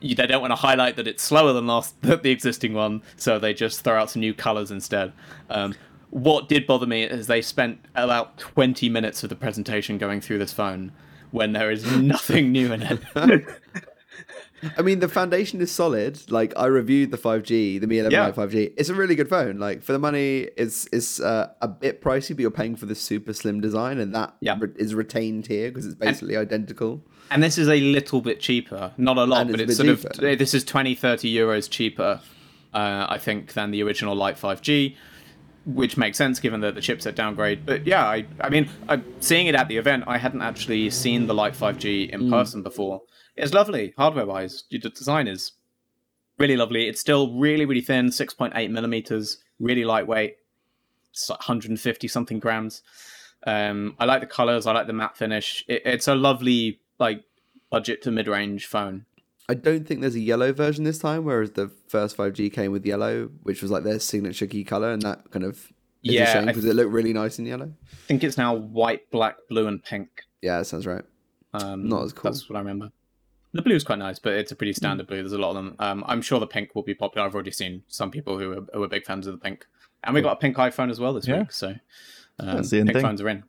They 0.00 0.14
don't 0.14 0.40
want 0.40 0.52
to 0.52 0.56
highlight 0.56 0.96
that 0.96 1.08
it's 1.08 1.22
slower 1.22 1.52
than 1.52 1.66
last 1.66 2.00
the 2.02 2.30
existing 2.30 2.74
one, 2.74 3.02
so 3.16 3.38
they 3.38 3.54
just 3.54 3.82
throw 3.82 3.98
out 3.98 4.10
some 4.10 4.20
new 4.20 4.34
colors 4.34 4.70
instead. 4.70 5.12
Um, 5.50 5.74
what 6.10 6.48
did 6.48 6.66
bother 6.66 6.86
me 6.86 7.02
is 7.02 7.26
they 7.26 7.42
spent 7.42 7.78
about 7.94 8.38
20 8.38 8.88
minutes 8.88 9.22
of 9.22 9.28
the 9.28 9.36
presentation 9.36 9.98
going 9.98 10.20
through 10.20 10.38
this 10.38 10.52
phone 10.52 10.92
when 11.30 11.52
there 11.52 11.70
is 11.70 11.84
nothing 11.96 12.52
new 12.52 12.72
in 12.72 12.82
it. 12.82 13.00
I 14.78 14.82
mean, 14.82 15.00
the 15.00 15.08
foundation 15.08 15.60
is 15.60 15.70
solid. 15.70 16.30
Like 16.30 16.52
I 16.56 16.66
reviewed 16.66 17.10
the 17.10 17.18
5G, 17.18 17.80
the 17.80 17.86
Mi 17.86 17.98
11 17.98 18.12
Yeah. 18.12 18.24
Lite 18.26 18.34
5G. 18.36 18.72
It's 18.76 18.88
a 18.88 18.94
really 18.94 19.14
good 19.14 19.28
phone. 19.28 19.58
Like 19.58 19.82
for 19.82 19.92
the 19.92 19.98
money, 19.98 20.48
it's 20.56 20.88
it's 20.92 21.20
uh, 21.20 21.50
a 21.60 21.68
bit 21.68 22.00
pricey, 22.00 22.30
but 22.30 22.40
you're 22.40 22.50
paying 22.50 22.76
for 22.76 22.86
the 22.86 22.94
super 22.94 23.32
slim 23.32 23.60
design, 23.60 23.98
and 23.98 24.14
that 24.14 24.34
Yeah. 24.40 24.56
re- 24.58 24.70
is 24.76 24.94
retained 24.94 25.46
here 25.46 25.68
because 25.70 25.86
it's 25.86 25.94
basically 25.94 26.36
identical. 26.36 27.02
and 27.30 27.42
this 27.42 27.58
is 27.58 27.68
a 27.68 27.80
little 27.80 28.20
bit 28.20 28.40
cheaper. 28.40 28.92
Not 28.96 29.18
a 29.18 29.24
lot, 29.24 29.42
And 29.42 29.50
but 29.50 29.60
it's 29.60 29.78
it's 29.78 30.00
sort 30.02 30.18
bit 30.20 30.32
of 30.32 30.38
this 30.38 30.54
is 30.54 30.64
20 30.64 30.94
30 30.94 31.32
euros 31.34 31.68
cheaper 31.68 32.20
uh, 32.74 33.06
I 33.08 33.18
think 33.18 33.52
than 33.54 33.70
the 33.70 33.82
original 33.82 34.14
Lite 34.14 34.38
5G. 34.38 34.94
Which 35.64 35.96
makes 35.96 36.16
sense 36.16 36.38
given 36.38 36.60
the, 36.60 36.70
the 36.70 36.80
chipset 36.80 37.16
downgrade. 37.16 37.66
But 37.66 37.88
yeah, 37.88 38.06
I, 38.06 38.24
I 38.40 38.48
mean, 38.50 38.68
I, 38.88 39.02
seeing 39.18 39.48
it 39.48 39.56
at 39.56 39.66
the 39.66 39.76
event, 39.78 40.04
I 40.06 40.16
hadn't 40.16 40.40
actually 40.42 40.88
seen 40.90 41.26
the 41.26 41.34
Lite 41.34 41.54
5G 41.54 42.10
in 42.10 42.30
person 42.30 42.62
before. 42.62 43.02
It's 43.36 43.52
lovely, 43.52 43.94
hardware 43.96 44.26
wise. 44.26 44.64
The 44.70 44.78
design 44.78 45.28
is 45.28 45.52
really 46.38 46.56
lovely. 46.56 46.88
It's 46.88 47.00
still 47.00 47.34
really, 47.34 47.64
really 47.64 47.80
thin, 47.80 48.06
6.8 48.06 48.70
millimeters, 48.70 49.38
really 49.60 49.84
lightweight. 49.84 50.36
It's 51.12 51.28
like 51.28 51.40
150 51.40 52.08
something 52.08 52.38
grams. 52.38 52.82
Um, 53.46 53.94
I 53.98 54.04
like 54.04 54.20
the 54.20 54.26
colors. 54.26 54.66
I 54.66 54.72
like 54.72 54.86
the 54.86 54.92
matte 54.92 55.16
finish. 55.16 55.64
It, 55.68 55.82
it's 55.84 56.08
a 56.08 56.14
lovely, 56.14 56.80
like, 56.98 57.24
budget 57.70 58.02
to 58.02 58.10
mid 58.10 58.28
range 58.28 58.66
phone. 58.66 59.06
I 59.48 59.54
don't 59.54 59.86
think 59.86 60.00
there's 60.00 60.16
a 60.16 60.20
yellow 60.20 60.52
version 60.52 60.84
this 60.84 60.98
time, 60.98 61.24
whereas 61.24 61.52
the 61.52 61.70
first 61.88 62.16
5G 62.16 62.52
came 62.52 62.72
with 62.72 62.84
yellow, 62.84 63.30
which 63.42 63.62
was 63.62 63.70
like 63.70 63.84
their 63.84 64.00
signature 64.00 64.46
key 64.46 64.64
color, 64.64 64.90
and 64.90 65.02
that 65.02 65.30
kind 65.30 65.44
of 65.44 65.72
Yeah, 66.02 66.44
because 66.44 66.64
it 66.64 66.74
looked 66.74 66.90
really 66.90 67.12
nice 67.12 67.38
in 67.38 67.46
yellow. 67.46 67.72
I 67.92 67.96
think 68.08 68.24
it's 68.24 68.36
now 68.36 68.54
white, 68.54 69.08
black, 69.10 69.36
blue, 69.48 69.68
and 69.68 69.82
pink. 69.82 70.22
Yeah, 70.42 70.58
that 70.58 70.64
sounds 70.64 70.86
right. 70.86 71.04
Um, 71.54 71.88
Not 71.88 72.04
as 72.04 72.12
cool. 72.12 72.32
That's 72.32 72.48
what 72.48 72.56
I 72.56 72.58
remember. 72.58 72.90
The 73.56 73.62
blue's 73.62 73.84
quite 73.84 73.98
nice, 73.98 74.18
but 74.18 74.34
it's 74.34 74.52
a 74.52 74.56
pretty 74.56 74.72
standard 74.74 75.06
blue. 75.06 75.16
There's 75.18 75.32
a 75.32 75.38
lot 75.38 75.50
of 75.50 75.56
them. 75.56 75.76
Um, 75.78 76.04
I'm 76.06 76.22
sure 76.22 76.38
the 76.38 76.46
pink 76.46 76.74
will 76.74 76.82
be 76.82 76.94
popular. 76.94 77.26
I've 77.26 77.34
already 77.34 77.50
seen 77.50 77.82
some 77.88 78.10
people 78.10 78.38
who 78.38 78.52
are, 78.52 78.66
who 78.74 78.82
are 78.82 78.88
big 78.88 79.04
fans 79.04 79.26
of 79.26 79.32
the 79.32 79.38
pink, 79.38 79.66
and 80.04 80.14
we 80.14 80.20
got 80.20 80.32
a 80.32 80.36
pink 80.36 80.56
iPhone 80.56 80.90
as 80.90 81.00
well 81.00 81.12
this 81.14 81.26
Yeah. 81.26 81.40
week. 81.40 81.52
So 81.52 81.74
um, 82.38 82.62
the 82.62 82.68
pink 82.70 82.92
thing. 82.92 83.02
phones 83.02 83.20
are 83.22 83.28
in, 83.28 83.44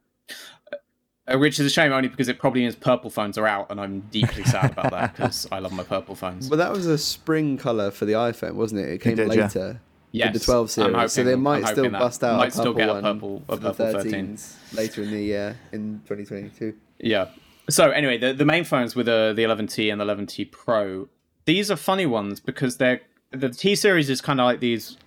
uh, 1.27 1.37
which 1.37 1.59
is 1.59 1.65
a 1.65 1.69
shame 1.69 1.91
only 1.91 2.07
because 2.07 2.29
it 2.29 2.39
probably 2.39 2.61
means 2.61 2.75
purple 2.75 3.09
phones 3.09 3.37
are 3.37 3.45
out, 3.47 3.67
and 3.69 3.79
I'm 3.81 3.99
deeply 4.11 4.43
sad 4.45 4.71
about 4.71 4.91
that 4.91 5.15
because 5.15 5.47
I 5.51 5.59
love 5.59 5.73
my 5.73 5.83
purple 5.83 6.15
phones. 6.15 6.49
But 6.49 6.55
that 6.57 6.71
was 6.71 6.85
a 6.87 6.97
spring 6.97 7.57
color 7.57 7.91
for 7.91 8.05
the 8.05 8.13
iPhone, 8.13 8.53
wasn't 8.53 8.81
it? 8.81 8.89
It 8.89 9.01
came 9.01 9.15
did, 9.15 9.33
yeah. 9.33 9.73
Yes, 10.13 10.33
the 10.33 10.39
12 10.39 10.63
I'm 10.63 10.67
series, 10.69 11.11
so 11.13 11.21
hoping- 11.21 11.25
they 11.27 11.33
I'm 11.33 11.41
might 11.43 11.67
still 11.67 11.83
that 11.91 11.99
bust 11.99 12.23
out 12.23 12.37
might 12.37 12.47
a 12.47 12.51
still 12.51 12.73
purple 12.73 12.77
get 12.77 12.89
a 12.89 12.93
one 12.93 13.03
purple- 13.03 13.43
a 13.49 13.55
for 13.57 13.61
the 13.61 13.73
purple 13.73 14.01
13. 14.03 14.13
13s 14.37 14.73
later 14.77 15.03
in 15.03 15.11
the 15.11 15.21
year 15.21 15.59
in 15.73 16.01
2022. 16.07 16.73
Yeah. 16.99 17.27
So 17.69 17.91
anyway, 17.91 18.17
the, 18.17 18.33
the 18.33 18.45
main 18.45 18.63
phones 18.63 18.95
with 18.95 19.07
the 19.07 19.33
the 19.35 19.43
11T 19.43 19.91
and 19.91 19.99
the 19.99 20.05
11T 20.05 20.51
Pro, 20.51 21.09
these 21.45 21.69
are 21.69 21.75
funny 21.75 22.05
ones 22.05 22.39
because 22.39 22.77
they're 22.77 23.01
the 23.31 23.49
T 23.49 23.75
series 23.75 24.09
is 24.09 24.21
kind 24.21 24.39
of 24.39 24.45
like 24.45 24.59
these 24.61 24.97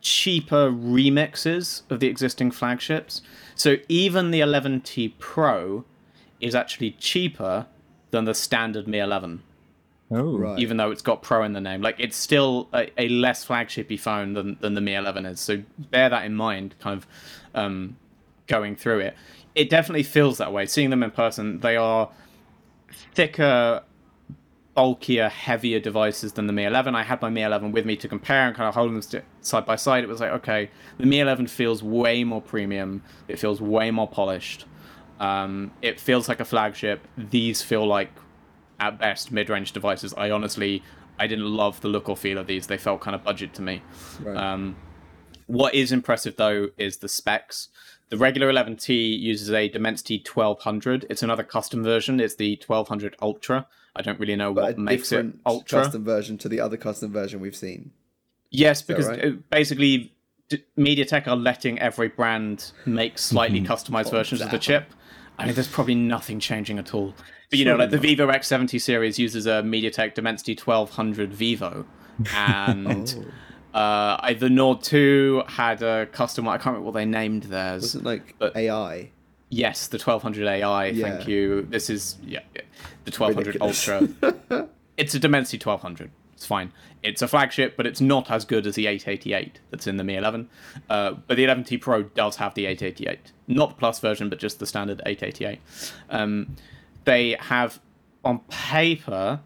cheaper 0.00 0.70
remixes 0.70 1.82
of 1.90 2.00
the 2.00 2.06
existing 2.08 2.50
flagships. 2.50 3.22
So 3.54 3.76
even 3.88 4.30
the 4.30 4.40
11T 4.40 5.14
Pro 5.18 5.84
is 6.40 6.54
actually 6.54 6.92
cheaper 6.92 7.66
than 8.10 8.24
the 8.24 8.34
standard 8.34 8.86
Mi 8.86 8.98
11 8.98 9.42
Oh, 10.10 10.38
Right. 10.38 10.58
even 10.58 10.78
though 10.78 10.90
it's 10.90 11.02
got 11.02 11.22
Pro 11.22 11.42
in 11.42 11.52
the 11.52 11.60
name. 11.60 11.82
Like 11.82 11.96
it's 11.98 12.16
still 12.16 12.68
a, 12.72 12.88
a 12.96 13.08
less 13.08 13.44
flagshipy 13.46 14.00
phone 14.00 14.32
than, 14.32 14.56
than 14.60 14.74
the 14.74 14.80
Mi 14.80 14.94
11 14.94 15.26
is. 15.26 15.40
So 15.40 15.62
bear 15.78 16.08
that 16.08 16.24
in 16.24 16.34
mind, 16.34 16.74
kind 16.80 16.96
of 16.96 17.06
um, 17.54 17.96
going 18.46 18.74
through 18.76 19.00
it. 19.00 19.16
It 19.58 19.68
definitely 19.68 20.04
feels 20.04 20.38
that 20.38 20.52
way. 20.52 20.66
Seeing 20.66 20.90
them 20.90 21.02
in 21.02 21.10
person, 21.10 21.58
they 21.60 21.76
are 21.76 22.10
thicker, 23.14 23.82
bulkier, 24.74 25.28
heavier 25.28 25.80
devices 25.80 26.34
than 26.34 26.46
the 26.46 26.52
Mi 26.52 26.64
11. 26.64 26.94
I 26.94 27.02
had 27.02 27.20
my 27.20 27.28
Mi 27.28 27.42
11 27.42 27.72
with 27.72 27.84
me 27.84 27.96
to 27.96 28.06
compare 28.06 28.46
and 28.46 28.54
kind 28.54 28.68
of 28.68 28.74
hold 28.76 28.92
them 28.92 29.22
side 29.40 29.66
by 29.66 29.74
side. 29.74 30.04
It 30.04 30.06
was 30.08 30.20
like, 30.20 30.30
okay, 30.30 30.70
the 30.98 31.06
Mi 31.06 31.18
11 31.18 31.48
feels 31.48 31.82
way 31.82 32.22
more 32.22 32.40
premium. 32.40 33.02
It 33.26 33.40
feels 33.40 33.60
way 33.60 33.90
more 33.90 34.06
polished. 34.06 34.64
Um, 35.18 35.72
it 35.82 35.98
feels 35.98 36.28
like 36.28 36.38
a 36.38 36.44
flagship. 36.44 37.06
These 37.16 37.60
feel 37.60 37.84
like 37.84 38.12
at 38.78 39.00
best 39.00 39.32
mid-range 39.32 39.72
devices. 39.72 40.14
I 40.16 40.30
honestly, 40.30 40.84
I 41.18 41.26
didn't 41.26 41.46
love 41.46 41.80
the 41.80 41.88
look 41.88 42.08
or 42.08 42.16
feel 42.16 42.38
of 42.38 42.46
these. 42.46 42.68
They 42.68 42.78
felt 42.78 43.00
kind 43.00 43.16
of 43.16 43.24
budget 43.24 43.54
to 43.54 43.62
me. 43.62 43.82
Right. 44.22 44.36
Um, 44.36 44.76
what 45.48 45.74
is 45.74 45.90
impressive 45.92 46.36
though 46.36 46.68
is 46.78 46.98
the 46.98 47.08
specs. 47.08 47.68
The 48.10 48.16
regular 48.16 48.50
11T 48.50 49.18
uses 49.20 49.50
a 49.50 49.68
Dimensity 49.68 50.22
1200. 50.24 51.06
It's 51.10 51.22
another 51.22 51.42
custom 51.42 51.82
version. 51.82 52.20
It's 52.20 52.36
the 52.36 52.60
1200 52.66 53.16
Ultra. 53.20 53.66
I 53.94 54.02
don't 54.02 54.18
really 54.18 54.36
know 54.36 54.54
but 54.54 54.64
what 54.64 54.74
a 54.76 54.80
makes 54.80 55.12
it 55.12 55.16
different 55.16 55.40
Ultra. 55.44 55.82
custom 55.82 56.04
version 56.04 56.38
to 56.38 56.48
the 56.48 56.60
other 56.60 56.76
custom 56.76 57.12
version 57.12 57.40
we've 57.40 57.56
seen. 57.56 57.90
Yes, 58.50 58.80
because 58.80 59.08
right? 59.08 59.24
uh, 59.24 59.30
basically 59.50 60.12
MediaTek 60.78 61.26
are 61.26 61.36
letting 61.36 61.78
every 61.78 62.08
brand 62.08 62.72
make 62.86 63.18
slightly 63.18 63.60
customized 63.60 64.10
versions 64.10 64.40
of 64.40 64.50
the 64.50 64.58
chip. 64.58 64.86
I 65.38 65.46
mean, 65.46 65.54
there's 65.54 65.68
probably 65.68 65.94
nothing 65.94 66.40
changing 66.40 66.78
at 66.78 66.94
all. 66.94 67.14
But 67.50 67.58
you 67.58 67.64
know, 67.64 67.76
like 67.76 67.90
the 67.90 67.98
Vivo 67.98 68.28
X70 68.28 68.80
series 68.80 69.18
uses 69.18 69.46
a 69.46 69.62
MediaTek 69.62 70.14
Dimensity 70.14 70.54
1200 70.56 71.32
Vivo, 71.32 71.86
and 72.34 73.14
Oh. 73.18 73.24
Uh, 73.74 74.16
I, 74.20 74.34
the 74.38 74.48
Nord 74.48 74.82
2 74.82 75.44
had 75.46 75.82
a 75.82 76.06
custom. 76.06 76.46
One 76.46 76.54
I 76.54 76.58
can't 76.58 76.66
remember 76.74 76.86
what 76.86 76.94
they 76.94 77.04
named 77.04 77.44
theirs. 77.44 77.82
Wasn't 77.82 78.04
like 78.04 78.34
But- 78.38 78.56
AI. 78.56 79.10
Yes, 79.50 79.86
the 79.86 79.96
1200 79.98 80.46
AI. 80.46 80.86
Yeah. 80.86 81.08
Thank 81.08 81.28
you. 81.28 81.62
This 81.62 81.88
is 81.88 82.18
yeah, 82.22 82.40
yeah, 82.54 82.62
the 83.04 83.10
1200 83.10 83.46
Ridiculous. 83.46 83.88
Ultra. 83.88 84.68
it's 84.98 85.14
a 85.14 85.18
Dimensity 85.18 85.56
1200. 85.56 86.10
It's 86.34 86.44
fine. 86.44 86.70
It's 87.02 87.22
a 87.22 87.28
flagship, 87.28 87.76
but 87.76 87.86
it's 87.86 88.00
not 88.00 88.30
as 88.30 88.44
good 88.44 88.66
as 88.66 88.74
the 88.74 88.86
888 88.86 89.60
that's 89.70 89.86
in 89.86 89.96
the 89.96 90.04
Mi 90.04 90.16
11. 90.16 90.48
Uh, 90.90 91.12
but 91.26 91.36
the 91.36 91.44
11T 91.46 91.80
Pro 91.80 92.02
does 92.02 92.36
have 92.36 92.54
the 92.54 92.66
888, 92.66 93.32
not 93.46 93.70
the 93.70 93.74
Plus 93.76 93.98
version, 94.00 94.28
but 94.28 94.38
just 94.38 94.58
the 94.58 94.66
standard 94.66 95.00
888. 95.06 95.60
Um, 96.10 96.54
they 97.04 97.36
have 97.40 97.80
on 98.24 98.40
paper 98.50 99.40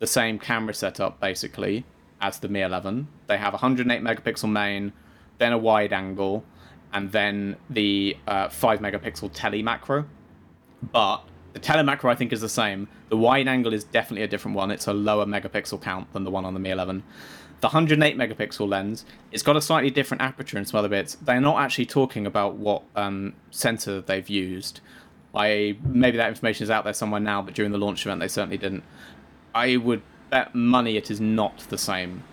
the 0.00 0.06
same 0.06 0.38
camera 0.38 0.74
setup 0.74 1.20
basically 1.20 1.84
as 2.24 2.38
the 2.38 2.48
Mi 2.48 2.62
11. 2.62 3.06
They 3.26 3.36
have 3.36 3.52
108 3.52 4.02
megapixel 4.02 4.50
main, 4.50 4.92
then 5.36 5.52
a 5.52 5.58
wide 5.58 5.92
angle, 5.92 6.42
and 6.92 7.12
then 7.12 7.56
the 7.68 8.16
uh, 8.26 8.48
5 8.48 8.80
megapixel 8.80 9.30
tele 9.34 9.62
macro. 9.62 10.06
But 10.90 11.18
the 11.52 11.58
tele 11.58 11.82
macro 11.82 12.10
I 12.10 12.14
think 12.14 12.32
is 12.32 12.40
the 12.40 12.48
same. 12.48 12.88
The 13.10 13.18
wide 13.18 13.46
angle 13.46 13.74
is 13.74 13.84
definitely 13.84 14.22
a 14.22 14.26
different 14.26 14.56
one. 14.56 14.70
It's 14.70 14.86
a 14.86 14.94
lower 14.94 15.26
megapixel 15.26 15.82
count 15.82 16.12
than 16.14 16.24
the 16.24 16.30
one 16.30 16.46
on 16.46 16.54
the 16.54 16.60
Mi 16.60 16.70
11. 16.70 17.02
The 17.60 17.68
108 17.68 18.16
megapixel 18.16 18.68
lens, 18.68 19.04
it's 19.30 19.42
got 19.42 19.56
a 19.56 19.60
slightly 19.60 19.90
different 19.90 20.22
aperture 20.22 20.56
and 20.56 20.66
some 20.66 20.78
other 20.78 20.88
bits. 20.88 21.16
They're 21.16 21.40
not 21.40 21.60
actually 21.60 21.86
talking 21.86 22.26
about 22.26 22.56
what 22.56 22.82
um, 22.96 23.34
sensor 23.50 24.00
they've 24.00 24.28
used. 24.28 24.80
I 25.34 25.76
maybe 25.84 26.16
that 26.16 26.28
information 26.28 26.64
is 26.64 26.70
out 26.70 26.84
there 26.84 26.94
somewhere 26.94 27.20
now, 27.20 27.42
but 27.42 27.54
during 27.54 27.72
the 27.72 27.78
launch 27.78 28.06
event 28.06 28.20
they 28.20 28.28
certainly 28.28 28.56
didn't. 28.56 28.84
I 29.54 29.76
would 29.76 30.02
bet 30.34 30.52
money 30.52 30.96
it 30.96 31.12
is 31.12 31.20
not 31.20 31.58
the 31.68 31.78
same 31.78 32.24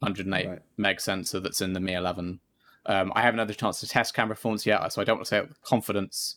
108 0.00 0.48
Right. 0.48 0.58
meg 0.76 1.00
sensor 1.00 1.38
that's 1.38 1.60
in 1.60 1.72
the 1.72 1.78
Mi 1.78 1.94
11. 1.94 2.40
Um, 2.86 3.12
I 3.14 3.22
haven't 3.22 3.38
had 3.38 3.46
the 3.48 3.54
chance 3.54 3.78
to 3.80 3.86
test 3.88 4.12
camera 4.12 4.34
performance 4.34 4.66
yet, 4.66 4.92
so 4.92 5.00
I 5.00 5.04
don't 5.04 5.18
want 5.18 5.26
to 5.26 5.28
say 5.28 5.38
it 5.38 5.48
with 5.48 5.62
confidence. 5.62 6.36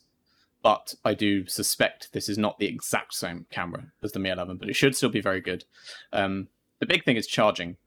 But 0.62 0.94
I 1.04 1.16
do 1.16 1.48
suspect 1.48 2.14
this 2.14 2.30
is 2.30 2.38
not 2.38 2.60
the 2.60 2.68
exact 2.68 3.16
same 3.16 3.48
camera 3.50 3.86
as 4.04 4.12
the 4.12 4.20
Mi 4.20 4.30
11, 4.30 4.58
but 4.58 4.70
it 4.70 4.76
should 4.76 4.96
still 4.96 5.10
be 5.10 5.20
very 5.20 5.42
good. 5.42 5.66
Um, 6.14 6.50
the 6.80 6.86
big 6.86 7.04
thing 7.04 7.16
is 7.18 7.26
charging, 7.26 7.78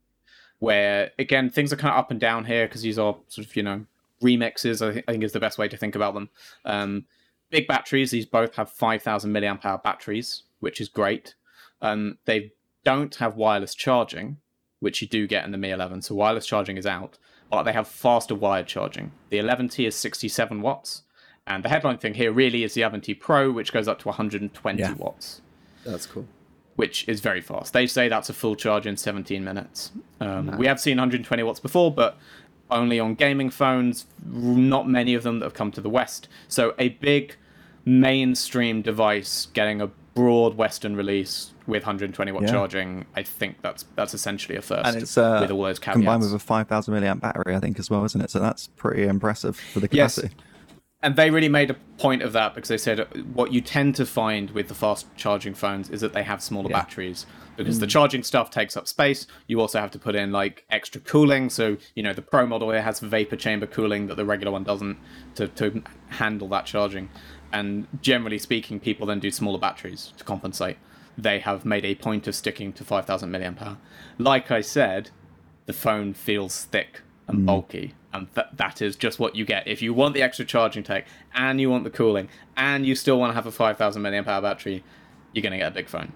where 0.59 1.13
again 1.17 1.51
things 1.51 1.73
are 1.73 1.77
kind 1.77 1.93
of 1.95 1.99
up 1.99 2.11
and 2.11 2.19
down 2.19 2.47
here 2.47 2.67
because 2.67 2.83
these 2.83 2.99
are 2.99 3.17
sort 3.29 3.47
of 3.47 3.55
you 3.55 3.63
know 3.63 3.87
remixes. 4.21 4.85
I, 4.87 4.93
th- 4.93 5.05
I 5.07 5.13
think 5.13 5.23
is 5.23 5.33
the 5.33 5.41
best 5.41 5.57
way 5.57 5.69
to 5.69 5.77
think 5.77 5.95
about 5.95 6.15
them. 6.15 6.31
Um, 6.65 7.05
big 7.51 7.69
batteries. 7.69 8.11
These 8.11 8.27
both 8.27 8.57
have 8.57 8.71
5,000 8.71 9.33
milliamp 9.33 9.65
hour 9.65 9.79
batteries, 9.79 10.43
which 10.59 10.81
is 10.81 10.89
great. 10.89 11.35
Um, 11.81 12.19
they 12.25 12.53
don't 12.85 13.15
have 13.17 13.37
wireless 13.37 13.75
charging, 13.75 14.39
which 14.81 15.03
you 15.03 15.09
do 15.09 15.27
get 15.27 15.45
in 15.45 15.51
the 15.53 15.59
Mi 15.59 15.71
11. 15.71 16.03
So 16.03 16.15
wireless 16.15 16.47
charging 16.47 16.77
is 16.77 16.87
out, 16.87 17.19
but 17.51 17.65
they 17.65 17.73
have 17.73 17.87
faster 17.89 18.35
wired 18.35 18.67
charging. 18.67 19.13
The 19.31 19.39
11T 19.39 19.87
is 19.87 19.95
67 19.97 20.63
watts, 20.63 21.03
and 21.47 21.65
the 21.65 21.69
headline 21.69 21.99
thing 21.99 22.15
here 22.15 22.33
really 22.33 22.63
is 22.65 22.75
the 22.75 22.83
11T 22.83 23.19
Pro, 23.21 23.51
which 23.51 23.73
goes 23.73 23.89
up 23.89 23.99
to 24.01 24.09
120 24.09 24.81
Yeah. 24.81 24.93
watts, 24.95 25.43
That's 25.85 26.07
cool. 26.07 26.27
which 26.77 27.07
is 27.09 27.21
very 27.21 27.41
fast. 27.41 27.73
They 27.73 27.87
say 27.87 28.09
that's 28.09 28.31
a 28.31 28.33
full 28.35 28.57
charge 28.57 28.87
in 28.87 28.97
17 28.97 29.45
minutes. 29.45 29.93
Um, 30.21 30.57
We 30.57 30.67
have 30.67 30.81
seen 30.81 30.97
120 30.97 31.43
watts 31.43 31.61
before, 31.61 31.93
but 31.93 32.17
only 32.71 33.01
on 33.01 33.15
gaming 33.17 33.51
phones. 33.51 34.07
Not 34.25 34.89
many 34.89 35.13
of 35.15 35.25
them 35.25 35.41
that 35.41 35.47
have 35.47 35.55
come 35.55 35.73
to 35.73 35.81
the 35.81 35.91
West. 35.91 36.29
So 36.47 36.75
a 36.79 36.91
big 36.91 37.35
mainstream 37.85 38.81
device 38.83 39.49
getting 39.53 39.81
a 39.81 39.89
broad 40.15 40.57
Western 40.57 40.95
release 40.97 41.53
with 41.71 41.83
120 41.85 42.33
watt 42.33 42.43
Yeah. 42.43 42.51
charging. 42.51 43.07
I 43.17 43.23
think 43.23 43.63
that's 43.63 43.85
that's 43.95 44.13
essentially 44.13 44.57
a 44.57 44.63
first. 44.63 44.87
and 44.87 44.97
it's 45.03 45.17
uh, 45.17 45.39
with 45.41 45.51
all 45.51 45.63
those 45.63 45.79
caveats. 45.79 45.97
combined 45.99 46.23
with 46.23 46.35
a 46.35 46.39
5,000 46.39 46.95
milliamp 46.95 47.21
battery, 47.21 47.55
I 47.57 47.61
think, 47.61 47.79
as 47.79 47.89
well, 47.89 48.05
isn't 48.05 48.21
it? 48.21 48.31
So 48.31 48.39
that's 48.41 48.67
pretty 48.69 49.05
impressive 49.05 49.57
for 49.57 49.81
the 49.81 49.89
Yes. 49.91 50.21
and 51.03 51.17
they 51.17 51.31
really 51.31 51.49
made 51.49 51.71
a 51.71 51.75
point 51.97 52.21
of 52.23 52.35
that 52.35 52.55
because 52.55 52.69
they 52.69 52.77
said 52.77 53.07
what 53.33 53.53
you 53.53 53.61
tend 53.63 53.95
to 53.97 54.05
find 54.05 54.51
with 54.51 54.69
the 54.69 54.75
fast 54.75 55.07
charging 55.17 55.55
phones 55.55 55.89
is 55.89 56.03
that 56.03 56.13
they 56.13 56.23
have 56.23 56.43
smaller 56.43 56.69
Yeah. 56.69 56.81
batteries 56.83 57.25
because 57.57 57.79
the 57.79 57.87
charging 57.87 58.23
stuff 58.23 58.51
takes 58.51 58.77
up 58.77 58.87
space 58.89 59.27
you 59.47 59.61
also 59.61 59.81
have 59.81 59.91
to 59.93 59.99
put 59.99 60.15
in 60.15 60.31
like 60.33 60.65
extra 60.71 61.01
cooling 61.01 61.49
so 61.51 61.77
you 61.95 62.03
know 62.03 62.13
the 62.15 62.23
pro 62.23 62.47
model 62.47 62.71
here 62.71 62.81
has 62.83 63.01
vapor 63.01 63.37
chamber 63.37 63.67
cooling 63.67 64.07
that 64.09 64.17
the 64.17 64.25
regular 64.25 64.53
one 64.53 64.63
doesn't 64.65 64.97
to, 65.35 65.49
to 65.49 65.83
handle 66.09 66.49
that 66.49 66.65
charging 66.67 67.09
and 67.53 67.87
generally 68.03 68.39
speaking 68.39 68.79
people 68.81 69.07
then 69.07 69.21
do 69.21 69.31
smaller 69.31 69.59
batteries 69.59 70.13
to 70.19 70.25
compensate 70.25 70.77
they 71.23 71.39
have 71.41 71.65
made 71.65 71.85
a 71.85 71.95
point 71.95 72.27
of 72.27 72.35
sticking 72.35 72.73
to 72.73 72.85
5000 72.85 73.31
milliamp 73.31 73.61
hour. 73.63 73.79
Like 74.19 74.51
i 74.51 74.61
said 74.61 75.11
the 75.67 75.73
phone 75.73 76.15
feels 76.15 76.65
thick 76.65 77.03
and 77.29 77.47
bulky 77.47 77.95
and 78.13 78.33
th- 78.35 78.49
that 78.55 78.83
is 78.83 78.97
just 78.97 79.19
what 79.19 79.37
you 79.37 79.45
get. 79.45 79.67
If 79.69 79.83
you 79.83 79.95
want 79.95 80.15
the 80.15 80.23
extra 80.23 80.45
charging 80.45 80.83
tech 80.83 81.07
and 81.35 81.61
you 81.61 81.71
want 81.71 81.85
the 81.85 81.91
cooling 81.91 82.29
and 82.57 82.85
you 82.85 82.95
still 82.95 83.19
want 83.19 83.31
to 83.31 83.35
have 83.35 83.47
a 83.47 83.53
5000 83.53 84.03
milliamp 84.03 84.27
hour 84.27 84.43
battery 84.43 84.83
you're 85.33 85.43
going 85.43 85.53
to 85.53 85.59
get 85.59 85.69
a 85.69 85.75
big 85.75 85.89
phone. 85.89 86.13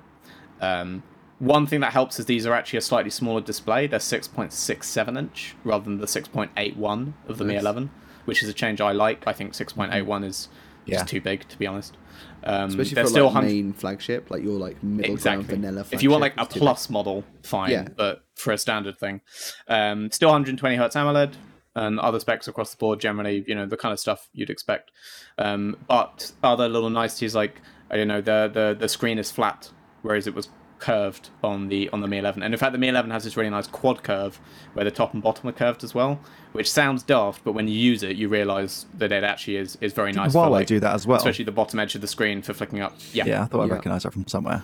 Um, 0.61 1.05
one 1.39 1.67
thing 1.67 1.81
that 1.81 1.93
helps 1.93 2.19
is 2.19 2.27
these 2.27 2.47
are 2.47 2.53
actually 2.53 2.79
a 2.79 2.83
slightly 2.83 3.11
smaller 3.11 3.41
display. 3.41 3.87
They're 3.87 4.01
6.67 4.01 5.19
inch 5.19 5.55
rather 5.63 5.85
than 5.85 5.99
the 5.99 6.07
6.81 6.07 7.13
of 7.29 7.39
the 7.39 7.45
mi 7.45 7.57
11 7.57 7.91
which 8.25 8.43
is 8.43 8.49
a 8.49 8.53
change 8.53 8.81
i 8.81 8.93
like. 8.93 9.27
I 9.27 9.33
think 9.33 9.53
6.81 9.53 10.25
is 10.25 10.49
Yeah. 10.87 10.99
just 10.99 11.09
too 11.09 11.21
big 11.21 11.49
to 11.49 11.59
be 11.59 11.67
honest 11.67 11.97
um, 12.45 12.69
Especially 12.69 13.03
for 13.03 13.09
still 13.09 13.25
like 13.27 13.35
100 13.35 13.47
main 13.47 13.73
flagship, 13.73 14.31
like 14.31 14.43
your 14.43 14.59
like 14.59 14.83
middle 14.83 15.15
exactly. 15.15 15.45
ground 15.45 15.63
vanilla. 15.63 15.87
if 15.91 16.03
you 16.03 16.11
want 16.11 16.21
like 16.21 16.35
a 16.37 16.45
plus 16.45 16.91
model, 16.91 17.25
fine. 17.43 17.71
Yeah. 17.71 17.89
But 17.97 18.25
for 18.35 18.53
a 18.53 18.59
standard 18.59 18.99
thing, 18.99 19.23
um, 19.67 20.11
still 20.11 20.29
120 20.29 20.77
hertz 20.77 20.95
AMOLED 20.95 21.35
and 21.75 21.99
other 21.99 22.21
specs 22.21 22.47
across 22.47 22.71
the 22.71 22.77
board. 22.77 23.01
Generally, 23.01 23.45
you 23.47 23.55
know 23.55 23.67
the 23.67 23.79
kind 23.79 23.93
of 23.93 23.99
stuff 23.99 24.29
you'd 24.35 24.51
expect. 24.51 24.91
Um, 25.39 25.77
but 25.89 26.33
other 26.43 26.69
little 26.69 26.91
niceties 26.91 27.35
like 27.35 27.61
I 27.91 27.97
don't 27.97 28.09
know 28.09 28.21
the 28.21 28.51
the 28.53 28.77
the 28.79 28.89
screen 28.89 29.19
is 29.19 29.31
flat, 29.31 29.71
whereas 30.03 30.27
it 30.27 30.35
was 30.35 30.49
curved 30.85 31.31
on 31.43 31.69
the 31.69 31.89
on 31.91 32.01
the 32.03 32.07
Mi 32.09 32.19
11. 32.19 32.43
And 32.43 32.53
in 32.53 32.59
fact, 32.59 32.73
the 32.73 32.79
Mi 32.79 32.89
11 32.89 33.11
has 33.11 33.25
this 33.25 33.37
really 33.39 33.49
nice 33.51 33.67
quad 33.67 34.03
curve 34.03 34.39
where 34.75 34.85
the 34.85 34.91
top 34.91 35.15
and 35.15 35.23
bottom 35.23 35.49
are 35.49 35.53
curved 35.53 35.83
as 35.83 35.95
well, 35.95 36.21
which 36.53 36.71
sounds 36.71 37.03
daft, 37.03 37.43
but 37.43 37.53
when 37.53 37.67
you 37.69 37.75
use 37.75 38.03
it, 38.03 38.17
you 38.17 38.29
realize 38.29 38.85
that 38.99 39.11
it 39.13 39.25
actually 39.25 39.57
is 39.57 39.79
is 39.81 39.93
very 39.95 40.13
nice. 40.13 40.33
for, 40.33 40.41
Huawei 40.47 40.51
like, 40.51 40.67
do 40.67 40.81
that 40.81 40.95
as 40.95 41.07
well. 41.07 41.17
Especially 41.17 41.45
the 41.47 41.53
bottom 41.53 41.79
edge 41.81 41.95
of 41.95 42.01
the 42.03 42.07
screen 42.07 42.43
for 42.43 42.53
flicking 42.53 42.81
up. 42.81 42.95
Yeah, 43.13 43.25
yeah, 43.27 43.43
I 43.43 43.47
thought 43.47 43.63
I 43.63 43.67
Yeah. 43.67 43.73
recognised 43.75 44.05
that 44.05 44.13
from 44.13 44.27
somewhere. 44.27 44.63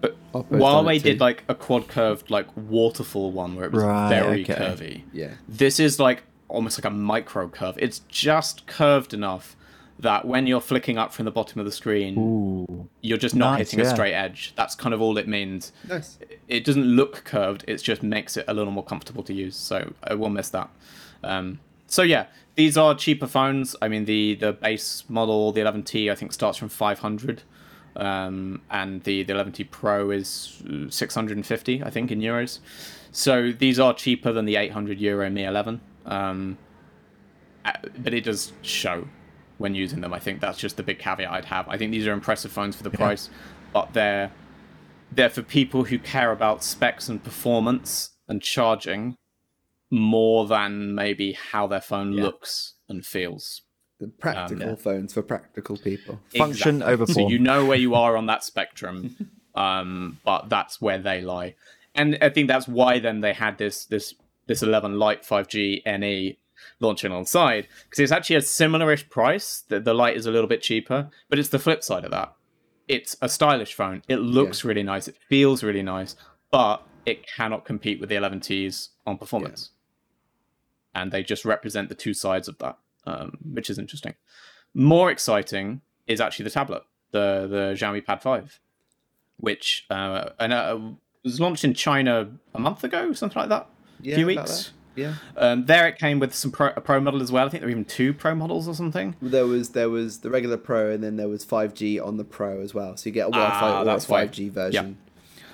but 0.00 0.16
Oppo's 0.32 0.50
done 0.50 0.60
Huawei 0.60 0.96
it 0.96 1.02
did 1.04 1.20
like 1.20 1.44
a 1.48 1.54
quad 1.54 1.86
curved 1.86 2.30
like 2.30 2.46
waterfall 2.56 3.30
one 3.32 3.54
where 3.54 3.66
it 3.66 3.72
was 3.72 3.84
Right, 3.84 4.08
very 4.08 4.42
okay. 4.42 4.54
curvy. 4.54 5.02
Yeah. 5.12 5.32
This 5.48 5.78
is 5.78 6.00
like 6.00 6.22
almost 6.48 6.76
like 6.78 6.84
a 6.84 6.94
micro 6.94 7.48
curve. 7.48 7.76
It's 7.78 8.00
just 8.08 8.66
curved 8.66 9.14
enough 9.14 9.54
that 10.00 10.26
when 10.26 10.46
you're 10.46 10.60
flicking 10.60 10.98
up 10.98 11.12
from 11.12 11.24
the 11.24 11.30
bottom 11.30 11.58
of 11.60 11.66
the 11.66 11.72
screen, 11.72 12.18
Ooh. 12.18 12.88
you're 13.00 13.18
just 13.18 13.34
not 13.34 13.58
Nice, 13.58 13.70
hitting 13.70 13.86
a 13.86 13.90
straight 13.90 14.14
edge. 14.14 14.52
That's 14.56 14.74
kind 14.74 14.94
of 14.94 15.00
all 15.00 15.18
it 15.18 15.28
means. 15.28 15.72
Nice. 15.88 16.18
It 16.48 16.64
doesn't 16.64 16.84
look 16.84 17.24
curved. 17.24 17.64
It 17.68 17.76
just 17.78 18.02
makes 18.02 18.36
it 18.36 18.44
a 18.48 18.54
little 18.54 18.72
more 18.72 18.84
comfortable 18.84 19.22
to 19.24 19.34
use. 19.34 19.56
So 19.56 19.92
I 20.04 20.14
will 20.14 20.30
miss 20.30 20.50
that. 20.50 20.70
Um, 21.22 21.60
so 21.86 22.02
yeah, 22.02 22.26
these 22.54 22.76
are 22.76 22.94
cheaper 22.94 23.26
phones. 23.26 23.76
I 23.82 23.88
mean, 23.88 24.04
the 24.04 24.34
the 24.34 24.52
base 24.52 25.04
model, 25.08 25.52
the 25.52 25.60
11T, 25.60 26.10
I 26.10 26.14
think 26.14 26.32
starts 26.32 26.56
from 26.56 26.68
500, 26.68 27.42
um, 27.96 28.62
and 28.70 29.02
the 29.02 29.22
the 29.22 29.32
11T 29.34 29.70
Pro 29.70 30.10
is 30.10 30.62
uh, 30.66 30.90
650, 30.90 31.82
I 31.82 31.90
think, 31.90 32.10
in 32.10 32.20
euros. 32.20 32.60
So 33.12 33.52
these 33.52 33.78
are 33.80 33.92
cheaper 33.92 34.32
than 34.32 34.44
the 34.44 34.56
800 34.56 35.00
euro 35.00 35.28
Mi 35.28 35.44
11. 35.44 35.80
Um, 36.06 36.58
uh, 37.64 37.72
but 37.98 38.14
it 38.14 38.24
does 38.24 38.52
show 38.62 39.06
when 39.60 39.74
using 39.74 40.00
them. 40.00 40.12
I 40.14 40.18
think 40.18 40.40
that's 40.40 40.58
just 40.58 40.76
the 40.78 40.82
big 40.82 40.98
caveat 40.98 41.30
I'd 41.30 41.44
have. 41.44 41.68
I 41.68 41.76
think 41.76 41.92
these 41.92 42.06
are 42.06 42.12
impressive 42.12 42.50
phones 42.50 42.74
for 42.74 42.82
the 42.82 42.90
price, 42.90 43.28
but 43.72 43.92
they're 43.92 44.32
they're 45.12 45.28
for 45.28 45.42
people 45.42 45.84
who 45.84 45.98
care 45.98 46.32
about 46.32 46.64
specs 46.64 47.08
and 47.08 47.22
performance 47.22 48.10
and 48.28 48.40
charging 48.40 49.16
more 49.90 50.46
than 50.46 50.94
maybe 50.94 51.32
how 51.32 51.66
their 51.66 51.80
phone 51.80 52.12
Yeah. 52.12 52.22
looks 52.24 52.74
and 52.88 53.04
feels. 53.04 53.62
The 53.98 54.06
practical 54.08 54.68
yeah. 54.68 54.74
phones 54.76 55.12
for 55.12 55.22
practical 55.22 55.76
people. 55.76 56.20
Function 56.36 56.76
Exactly. 56.76 56.92
over 56.94 57.06
So 57.06 57.28
you 57.28 57.38
know 57.38 57.66
where 57.66 57.76
you 57.76 57.94
are 58.02 58.16
on 58.16 58.26
that 58.26 58.42
spectrum, 58.44 59.14
um, 59.54 60.18
but 60.24 60.48
that's 60.48 60.80
where 60.80 60.98
they 60.98 61.20
lie. 61.20 61.54
And 61.94 62.16
I 62.22 62.30
think 62.30 62.48
that's 62.48 62.66
why 62.66 62.98
then 62.98 63.20
they 63.20 63.34
had 63.34 63.58
this 63.58 63.84
this 63.84 64.14
this 64.46 64.62
11 64.62 64.98
Lite 64.98 65.22
5G 65.22 65.82
NE 65.98 66.38
launching 66.80 67.10
alongside 67.10 67.68
because 67.84 67.98
it's 67.98 68.12
actually 68.12 68.36
a 68.36 68.42
similar-ish 68.42 69.08
price. 69.08 69.64
The, 69.68 69.80
the 69.80 69.94
Lite 69.94 70.16
is 70.16 70.26
a 70.26 70.30
little 70.30 70.48
bit 70.48 70.62
cheaper, 70.62 71.10
but 71.28 71.38
it's 71.38 71.48
the 71.48 71.58
flip 71.58 71.82
side 71.82 72.04
of 72.04 72.10
that. 72.10 72.34
It's 72.88 73.16
a 73.22 73.28
stylish 73.28 73.74
phone. 73.74 74.02
It 74.08 74.16
looks 74.16 74.64
really 74.64 74.82
nice. 74.82 75.06
It 75.06 75.16
feels 75.28 75.62
really 75.62 75.82
nice, 75.82 76.16
but 76.50 76.82
it 77.06 77.26
cannot 77.26 77.64
compete 77.64 78.00
with 78.00 78.08
the 78.08 78.16
11Ts 78.16 78.88
on 79.06 79.16
performance. 79.16 79.70
And 80.94 81.12
they 81.12 81.22
just 81.22 81.44
represent 81.44 81.88
the 81.88 81.94
two 81.94 82.14
sides 82.14 82.48
of 82.48 82.58
that, 82.58 82.76
um, 83.06 83.38
which 83.44 83.70
is 83.70 83.78
interesting. 83.78 84.14
More 84.74 85.10
exciting 85.10 85.82
is 86.06 86.20
actually 86.20 86.44
the 86.44 86.50
tablet, 86.50 86.82
the 87.12 87.46
the 87.48 87.76
Xiaomi 87.78 88.04
Pad 88.04 88.22
Five, 88.22 88.60
which 89.36 89.86
uh, 89.90 90.30
and, 90.38 90.52
uh, 90.52 90.78
was 91.24 91.40
launched 91.40 91.64
in 91.64 91.74
China 91.74 92.30
a 92.54 92.58
month 92.58 92.82
ago, 92.84 93.12
something 93.12 93.38
like 93.38 93.48
that. 93.48 93.68
Yeah, 94.00 94.14
a 94.14 94.16
few 94.16 94.26
weeks. 94.26 94.72
Yeah. 94.96 95.14
Um, 95.36 95.66
there 95.66 95.86
it 95.86 95.98
came 95.98 96.18
with 96.18 96.34
some 96.34 96.50
pro, 96.50 96.68
a 96.76 96.80
pro 96.80 97.00
model 97.00 97.22
as 97.22 97.30
well. 97.32 97.46
I 97.46 97.48
think 97.48 97.60
there 97.62 97.68
were 97.68 97.72
even 97.72 97.84
two 97.84 98.12
pro 98.12 98.34
models 98.34 98.66
or 98.68 98.74
something. 98.74 99.16
There 99.22 99.46
was 99.46 99.70
there 99.70 99.88
was 99.88 100.18
the 100.18 100.30
regular 100.30 100.56
Pro 100.56 100.90
and 100.90 101.02
then 101.02 101.16
there 101.16 101.28
was 101.28 101.44
5G 101.44 102.04
on 102.04 102.16
the 102.16 102.24
Pro 102.24 102.60
as 102.60 102.74
well. 102.74 102.96
So 102.96 103.08
you 103.08 103.12
get 103.12 103.28
a 103.28 103.30
Wi-Fi 103.30 103.60
Ah, 103.60 103.78
or 103.78 103.82
a 103.82 103.84
that's 103.84 104.08
why. 104.08 104.26
5G 104.26 104.50
version. 104.50 104.98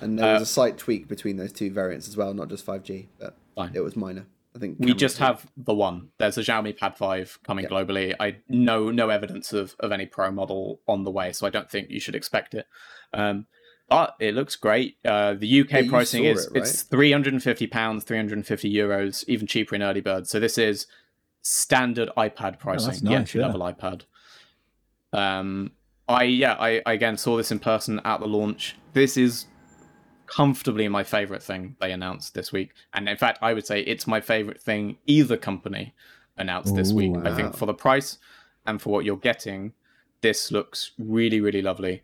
And 0.01 0.17
there 0.19 0.29
Uh, 0.29 0.33
was 0.39 0.43
a 0.43 0.45
slight 0.51 0.77
tweak 0.77 1.07
between 1.07 1.37
those 1.37 1.51
two 1.53 1.71
variants 1.71 2.07
as 2.07 2.15
well, 2.17 2.33
not 2.33 2.49
just 2.49 2.65
5G, 2.65 3.07
but 3.19 3.35
Fine. 3.55 3.71
it 3.73 3.81
was 3.81 3.95
minor. 3.95 4.25
I 4.55 4.59
think 4.59 4.77
We 4.79 4.93
just 4.95 5.19
have 5.19 5.45
the 5.55 5.73
one. 5.73 6.09
There's 6.17 6.37
a 6.37 6.41
Xiaomi 6.41 6.75
Pad 6.75 6.97
5 6.97 7.39
coming 7.45 7.63
Yeah. 7.65 7.69
globally. 7.69 8.15
I 8.19 8.37
no 8.49 8.89
no 8.89 9.09
evidence 9.09 9.53
of, 9.53 9.75
of 9.79 9.91
any 9.91 10.07
pro 10.07 10.31
model 10.31 10.81
on 10.87 11.03
the 11.03 11.11
way, 11.11 11.31
so 11.31 11.45
I 11.45 11.51
don't 11.51 11.69
think 11.69 11.91
you 11.91 11.99
should 11.99 12.15
expect 12.15 12.55
it. 12.55 12.65
Um, 13.13 13.45
but 13.89 14.15
it 14.19 14.35
looks 14.35 14.55
great. 14.55 14.97
Uh, 15.05 15.33
the 15.33 15.61
UK 15.61 15.71
Yeah, 15.71 15.89
pricing 15.89 16.25
is 16.25 16.45
it, 16.45 16.53
right? 16.53 16.63
it's 16.63 16.83
350 16.83 17.67
pounds, 17.67 18.03
350 18.03 18.73
euros, 18.73 19.23
even 19.27 19.47
cheaper 19.47 19.75
in 19.75 19.81
early 19.81 20.01
bird. 20.01 20.27
So 20.27 20.39
this 20.39 20.57
is 20.57 20.87
standard 21.41 22.09
iPad 22.17 22.59
pricing, 22.59 22.87
that's 22.87 23.01
the 23.01 23.09
nice, 23.09 23.19
entry 23.19 23.39
yeah. 23.39 23.47
level 23.47 23.61
iPad. 23.61 24.01
Um, 25.13 25.71
I 26.07 26.23
yeah, 26.23 26.53
I, 26.53 26.81
I 26.85 26.93
again 26.93 27.17
saw 27.17 27.37
this 27.37 27.51
in 27.51 27.59
person 27.59 27.99
at 28.03 28.19
the 28.19 28.27
launch. 28.27 28.75
This 28.93 29.17
is 29.17 29.45
comfortably 30.25 30.87
my 30.89 31.03
favorite 31.03 31.41
thing 31.41 31.75
they 31.79 31.91
announced 31.91 32.33
this 32.33 32.51
week, 32.51 32.71
and 32.93 33.07
in 33.07 33.17
fact, 33.17 33.39
I 33.41 33.53
would 33.53 33.65
say 33.65 33.81
it's 33.81 34.07
my 34.07 34.19
favorite 34.21 34.61
thing 34.61 34.97
either 35.05 35.37
company 35.37 35.93
announced 36.37 36.75
this 36.75 36.91
week. 36.91 37.15
Ooh. 37.15 37.25
I 37.25 37.33
think 37.33 37.55
for 37.55 37.65
the 37.65 37.73
price 37.73 38.17
and 38.65 38.81
for 38.81 38.91
what 38.91 39.05
you're 39.05 39.17
getting, 39.17 39.73
this 40.21 40.51
looks 40.51 40.91
really 40.97 41.41
really 41.41 41.61
lovely. 41.61 42.03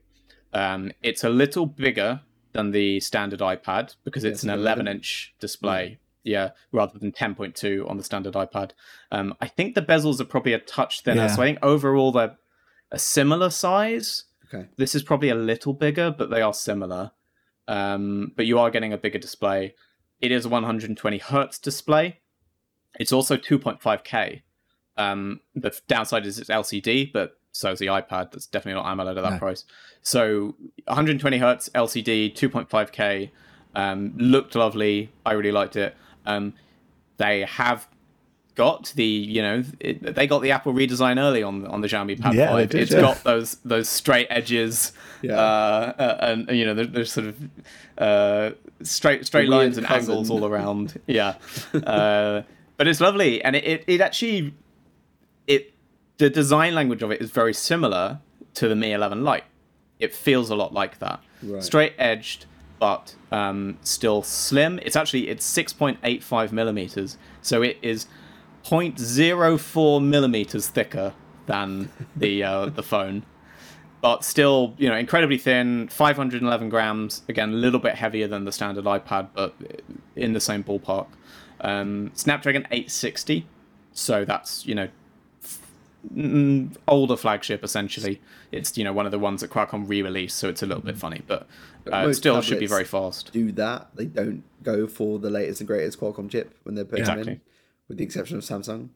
Um, 0.53 0.91
it's 1.01 1.23
a 1.23 1.29
little 1.29 1.65
bigger 1.65 2.21
than 2.53 2.71
the 2.71 2.99
standard 2.99 3.39
iPad 3.39 3.95
because 4.03 4.23
it's 4.23 4.35
it's 4.37 4.43
an 4.43 4.49
11. 4.51 4.85
11 4.85 4.87
inch 4.87 5.33
display 5.39 5.97
Yeah, 6.23 6.51
rather 6.71 6.97
than 6.99 7.11
10.2 7.11 7.89
on 7.89 7.97
the 7.97 8.03
standard 8.03 8.33
iPad. 8.35 8.71
Um, 9.11 9.35
I 9.41 9.47
think 9.47 9.75
the 9.75 9.81
bezels 9.81 10.19
are 10.21 10.25
probably 10.25 10.53
a 10.53 10.59
touch 10.59 11.01
thinner, 11.01 11.23
Yeah. 11.23 11.27
so 11.35 11.41
I 11.41 11.45
think 11.47 11.59
overall 11.63 12.11
they're 12.11 12.37
a 12.91 12.99
similar 12.99 13.49
size. 13.49 14.25
Okay. 14.45 14.67
This 14.77 14.93
is 14.95 15.01
probably 15.03 15.29
a 15.29 15.35
little 15.35 15.73
bigger, 15.73 16.11
but 16.11 16.29
they 16.29 16.41
are 16.41 16.53
similar. 16.53 17.11
Um, 17.67 18.31
but 18.35 18.45
you 18.45 18.59
are 18.59 18.69
getting 18.69 18.93
a 18.93 18.97
bigger 18.97 19.17
display. 19.19 19.73
It 20.21 20.31
is 20.31 20.45
a 20.45 20.49
120 20.49 21.17
hertz 21.17 21.57
display. 21.59 22.19
It's 22.99 23.11
also 23.11 23.35
2.5K. 23.35 24.43
Um, 24.95 25.39
the 25.55 25.77
downside 25.87 26.25
is 26.27 26.37
it's 26.37 26.49
LCD, 26.51 27.11
but 27.11 27.39
so 27.53 27.71
is 27.71 27.79
the 27.79 27.85
iPad. 27.85 28.31
That's 28.31 28.47
definitely 28.47 28.81
not 28.81 28.91
AMOLED 28.97 29.15
at 29.17 29.21
that 29.23 29.33
No. 29.33 29.39
price. 29.39 29.63
So 30.01 30.55
120 30.85 31.37
hertz 31.37 31.69
LCD, 31.69 32.33
2.5K. 32.35 33.29
Um, 33.75 34.13
looked 34.17 34.55
lovely. 34.55 35.11
I 35.25 35.31
really 35.33 35.51
liked 35.51 35.75
it. 35.75 35.95
Um, 36.25 36.53
they 37.17 37.41
have 37.41 37.87
got 38.55 38.93
the 38.95 39.03
you 39.03 39.41
know 39.41 39.63
it, 39.79 40.13
they 40.13 40.27
got 40.27 40.43
the 40.43 40.51
Apple 40.51 40.73
redesign 40.73 41.19
early 41.19 41.41
on 41.41 41.65
on 41.65 41.81
the 41.81 41.87
Xiaomi 41.87 42.19
Pad 42.21 42.35
Yeah, 42.35 42.53
they 42.55 42.61
5. 42.63 42.69
did, 42.69 42.81
It's 42.81 42.91
yeah. 42.91 43.01
got 43.01 43.23
those 43.23 43.55
those 43.65 43.89
straight 43.89 44.27
edges 44.29 44.91
Yeah. 45.23 45.33
uh, 45.39 45.93
uh, 45.97 46.17
and 46.21 46.55
you 46.57 46.63
know 46.65 46.75
there, 46.75 46.85
there's 46.85 47.11
sort 47.11 47.25
of 47.27 47.37
uh, 47.97 48.51
straight 48.83 49.25
straight 49.25 49.49
lines 49.49 49.77
and 49.79 49.89
angles 49.89 50.29
all 50.29 50.45
around 50.45 50.99
yeah 51.07 51.33
uh, 51.73 52.43
but 52.77 52.87
it's 52.87 53.01
lovely 53.01 53.43
and 53.43 53.55
it, 53.55 53.63
it, 53.65 53.83
it 53.87 54.01
actually 54.01 54.53
the 56.23 56.29
design 56.29 56.73
language 56.73 57.03
of 57.03 57.11
it 57.11 57.21
is 57.21 57.31
very 57.31 57.53
similar 57.53 58.19
to 58.53 58.69
the 58.69 58.75
Mi 58.75 58.93
11 58.93 59.25
Lite 59.25 59.43
it 59.99 60.15
feels 60.15 60.49
a 60.49 60.55
lot 60.55 60.73
like 60.73 60.99
that 60.99 61.19
Right. 61.41 61.61
straight 61.61 61.93
edged 61.97 62.45
but 62.79 63.13
um, 63.29 63.77
still 63.81 64.23
slim 64.23 64.79
it's 64.83 64.95
actually 64.95 65.27
it's 65.27 65.45
6.85 65.45 66.53
millimeters 66.53 67.17
so 67.41 67.61
it 67.61 67.77
is 67.81 68.07
0.04 68.63 70.01
millimeters 70.01 70.67
thicker 70.69 71.13
than 71.47 71.89
the 72.15 72.41
uh, 72.41 72.67
the 72.67 72.83
phone 72.83 73.25
but 74.01 74.25
still, 74.25 74.73
you 74.77 74.89
know, 74.89 74.97
incredibly 74.97 75.37
thin, 75.37 75.87
511 75.87 76.67
grams. 76.67 77.21
Again, 77.29 77.51
a 77.51 77.55
little 77.55 77.79
bit 77.79 77.95
heavier 77.95 78.27
than 78.27 78.43
the 78.43 78.51
standard 78.51 78.83
iPad, 78.83 79.29
but 79.33 79.55
in 80.17 80.33
the 80.33 80.41
same 80.41 80.61
ballpark. 80.61 81.07
Um, 81.61 82.11
Snapdragon 82.13 82.63
860, 82.63 83.47
so 83.93 84.25
that's 84.25 84.65
you 84.65 84.75
know, 84.75 84.89
older 86.87 87.15
flagship 87.15 87.63
essentially. 87.63 88.21
It's 88.51 88.77
you 88.77 88.83
know 88.83 88.93
one 88.93 89.05
of 89.05 89.11
the 89.11 89.19
ones 89.19 89.41
that 89.41 89.49
Qualcomm 89.49 89.87
re-released, 89.87 90.37
so 90.37 90.49
it's 90.49 90.63
a 90.63 90.65
little 90.65 90.83
bit 90.83 90.97
funny, 90.97 91.21
but 91.27 91.47
uh, 91.91 92.07
it 92.07 92.15
still 92.15 92.41
should 92.41 92.59
be 92.59 92.67
very 92.67 92.85
fast. 92.85 93.31
Do 93.31 93.51
that. 93.53 93.89
They 93.95 94.05
don't 94.05 94.43
go 94.61 94.87
for 94.87 95.19
the 95.19 95.29
latest 95.29 95.61
and 95.61 95.67
greatest 95.67 95.99
Qualcomm 95.99 96.29
chip 96.29 96.55
when 96.63 96.75
they're 96.75 96.85
putting 96.85 97.05
them 97.05 97.27
in, 97.27 97.41
with 97.87 97.97
the 97.97 98.03
exception 98.03 98.37
of 98.37 98.43
Samsung. 98.43 98.89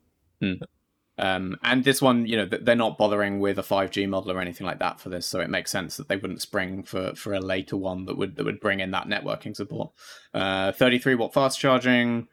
Um, 1.19 1.57
and 1.63 1.83
this 1.83 1.99
one, 1.99 2.27
you 2.27 2.37
know, 2.37 2.45
they're 2.45 2.75
not 2.75 2.97
bothering 2.97 3.39
with 3.39 3.57
a 3.57 3.63
5G 3.63 4.07
model 4.07 4.31
or 4.31 4.39
anything 4.39 4.67
like 4.67 4.79
that 4.79 4.99
for 4.99 5.09
this, 5.09 5.25
so 5.25 5.39
it 5.39 5.49
makes 5.49 5.71
sense 5.71 5.97
that 5.97 6.09
they 6.09 6.15
wouldn't 6.15 6.41
spring 6.41 6.83
for 6.83 7.15
for 7.15 7.33
a 7.33 7.39
later 7.39 7.75
one 7.75 8.05
that 8.05 8.17
would 8.17 8.35
that 8.35 8.45
would 8.45 8.59
bring 8.59 8.79
in 8.81 8.91
that 8.91 9.07
networking 9.07 9.55
support. 9.55 9.91
Uh, 10.33 10.71
33 10.73 11.15
watt 11.15 11.33
fast 11.33 11.59
charging, 11.59 12.27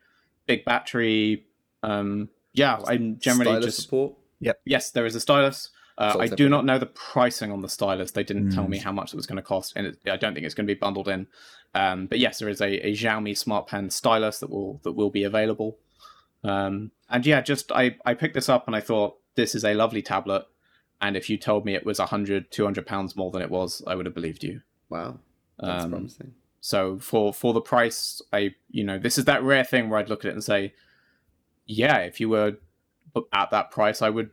big 0.46 0.64
battery. 0.66 1.46
Um, 1.82 2.28
yeah, 2.52 2.78
I'm 2.86 3.18
generally 3.18 3.62
just 3.62 3.82
support. 3.82 4.14
Yes, 4.64 4.90
there 4.90 5.06
is 5.06 5.14
a 5.14 5.20
stylus. 5.20 5.70
Uh, 5.96 6.16
I 6.18 6.26
do 6.26 6.48
not 6.48 6.64
know 6.64 6.78
the 6.78 6.86
pricing 6.86 7.52
on 7.52 7.60
the 7.62 7.68
stylus. 7.68 8.10
They 8.10 8.24
didn't 8.24 8.50
tell 8.50 8.64
Hmm. 8.64 8.70
me 8.70 8.78
how 8.78 8.90
much 8.92 9.12
it 9.12 9.16
was 9.16 9.26
going 9.26 9.36
to 9.36 9.42
cost, 9.42 9.72
and 9.76 9.86
it, 9.86 9.98
I 10.10 10.16
don't 10.16 10.34
think 10.34 10.44
it's 10.44 10.54
going 10.54 10.66
to 10.66 10.74
be 10.74 10.78
bundled 10.78 11.08
in. 11.08 11.28
Um, 11.74 12.06
but 12.06 12.18
yes, 12.18 12.38
there 12.40 12.48
is 12.48 12.60
a, 12.60 12.86
a 12.86 12.92
Xiaomi 12.92 13.36
Smart 13.36 13.68
Pen 13.68 13.90
stylus 13.90 14.40
that 14.40 14.50
will 14.50 14.80
that 14.82 14.92
will 14.92 15.10
be 15.10 15.22
available. 15.24 15.78
Um, 16.42 16.90
and 17.08 17.24
yeah, 17.24 17.40
just 17.40 17.70
I 17.72 17.96
I 18.04 18.14
picked 18.14 18.34
this 18.34 18.48
up 18.48 18.66
and 18.66 18.74
I 18.76 18.80
thought 18.80 19.18
this 19.36 19.54
is 19.54 19.64
a 19.64 19.74
lovely 19.74 20.02
tablet. 20.02 20.46
And 21.00 21.16
if 21.16 21.28
you 21.30 21.36
told 21.36 21.64
me 21.64 21.74
it 21.74 21.84
was 21.84 21.98
100, 21.98 22.50
200 22.50 22.86
pounds 22.86 23.14
more 23.16 23.30
than 23.30 23.42
it 23.42 23.50
was, 23.50 23.82
I 23.86 23.94
would 23.94 24.06
have 24.06 24.14
believed 24.14 24.42
you. 24.44 24.62
Wow, 24.88 25.18
that's 25.58 25.84
Um, 25.84 25.90
promising. 25.90 26.34
so 26.60 26.98
for 26.98 27.32
for 27.32 27.52
the 27.52 27.60
price, 27.60 28.20
I 28.32 28.54
you 28.70 28.84
know 28.84 28.98
this 28.98 29.16
is 29.18 29.24
that 29.26 29.42
rare 29.42 29.64
thing 29.64 29.88
where 29.90 29.98
I'd 30.00 30.08
look 30.08 30.24
at 30.24 30.30
it 30.30 30.34
and 30.34 30.44
say, 30.44 30.74
yeah, 31.66 31.98
if 31.98 32.20
you 32.20 32.28
were 32.28 32.56
at 33.32 33.50
that 33.50 33.70
price, 33.70 34.02
I 34.02 34.10
would 34.10 34.30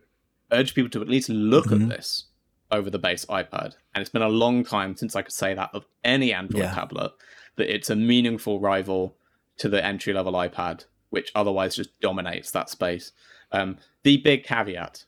urge 0.50 0.74
people 0.74 0.90
to 0.90 1.00
at 1.00 1.08
least 1.08 1.28
look 1.28 1.66
Mhm. 1.66 1.82
at 1.84 1.88
this 1.88 2.24
over 2.70 2.90
the 2.90 2.98
base 2.98 3.24
iPad. 3.26 3.74
And 3.94 4.00
it's 4.02 4.10
been 4.10 4.22
a 4.22 4.28
long 4.28 4.64
time 4.64 4.96
since 4.96 5.14
I 5.14 5.22
could 5.22 5.32
say 5.32 5.54
that 5.54 5.70
of 5.74 5.84
any 6.04 6.32
Android 6.32 6.62
Yeah. 6.62 6.74
tablet 6.74 7.12
that 7.56 7.72
it's 7.72 7.90
a 7.90 7.96
meaningful 7.96 8.60
rival 8.60 9.16
to 9.58 9.68
the 9.68 9.84
entry 9.84 10.12
level 10.14 10.32
iPad, 10.32 10.86
which 11.10 11.30
otherwise 11.34 11.76
just 11.76 11.98
dominates 12.00 12.50
that 12.52 12.70
space. 12.70 13.12
Um, 13.52 13.76
the 14.02 14.16
big 14.16 14.44
caveat, 14.44 15.04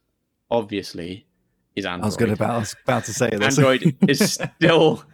obviously, 0.50 1.26
is 1.74 1.86
Android. 1.86 2.02
I 2.20 2.24
was 2.26 2.32
about, 2.32 2.50
I 2.50 2.58
was 2.58 2.76
about 2.84 3.04
to 3.04 3.14
say 3.14 3.30
this. 3.30 3.58
Android 3.58 3.96
is 4.08 4.38
still 4.58 5.04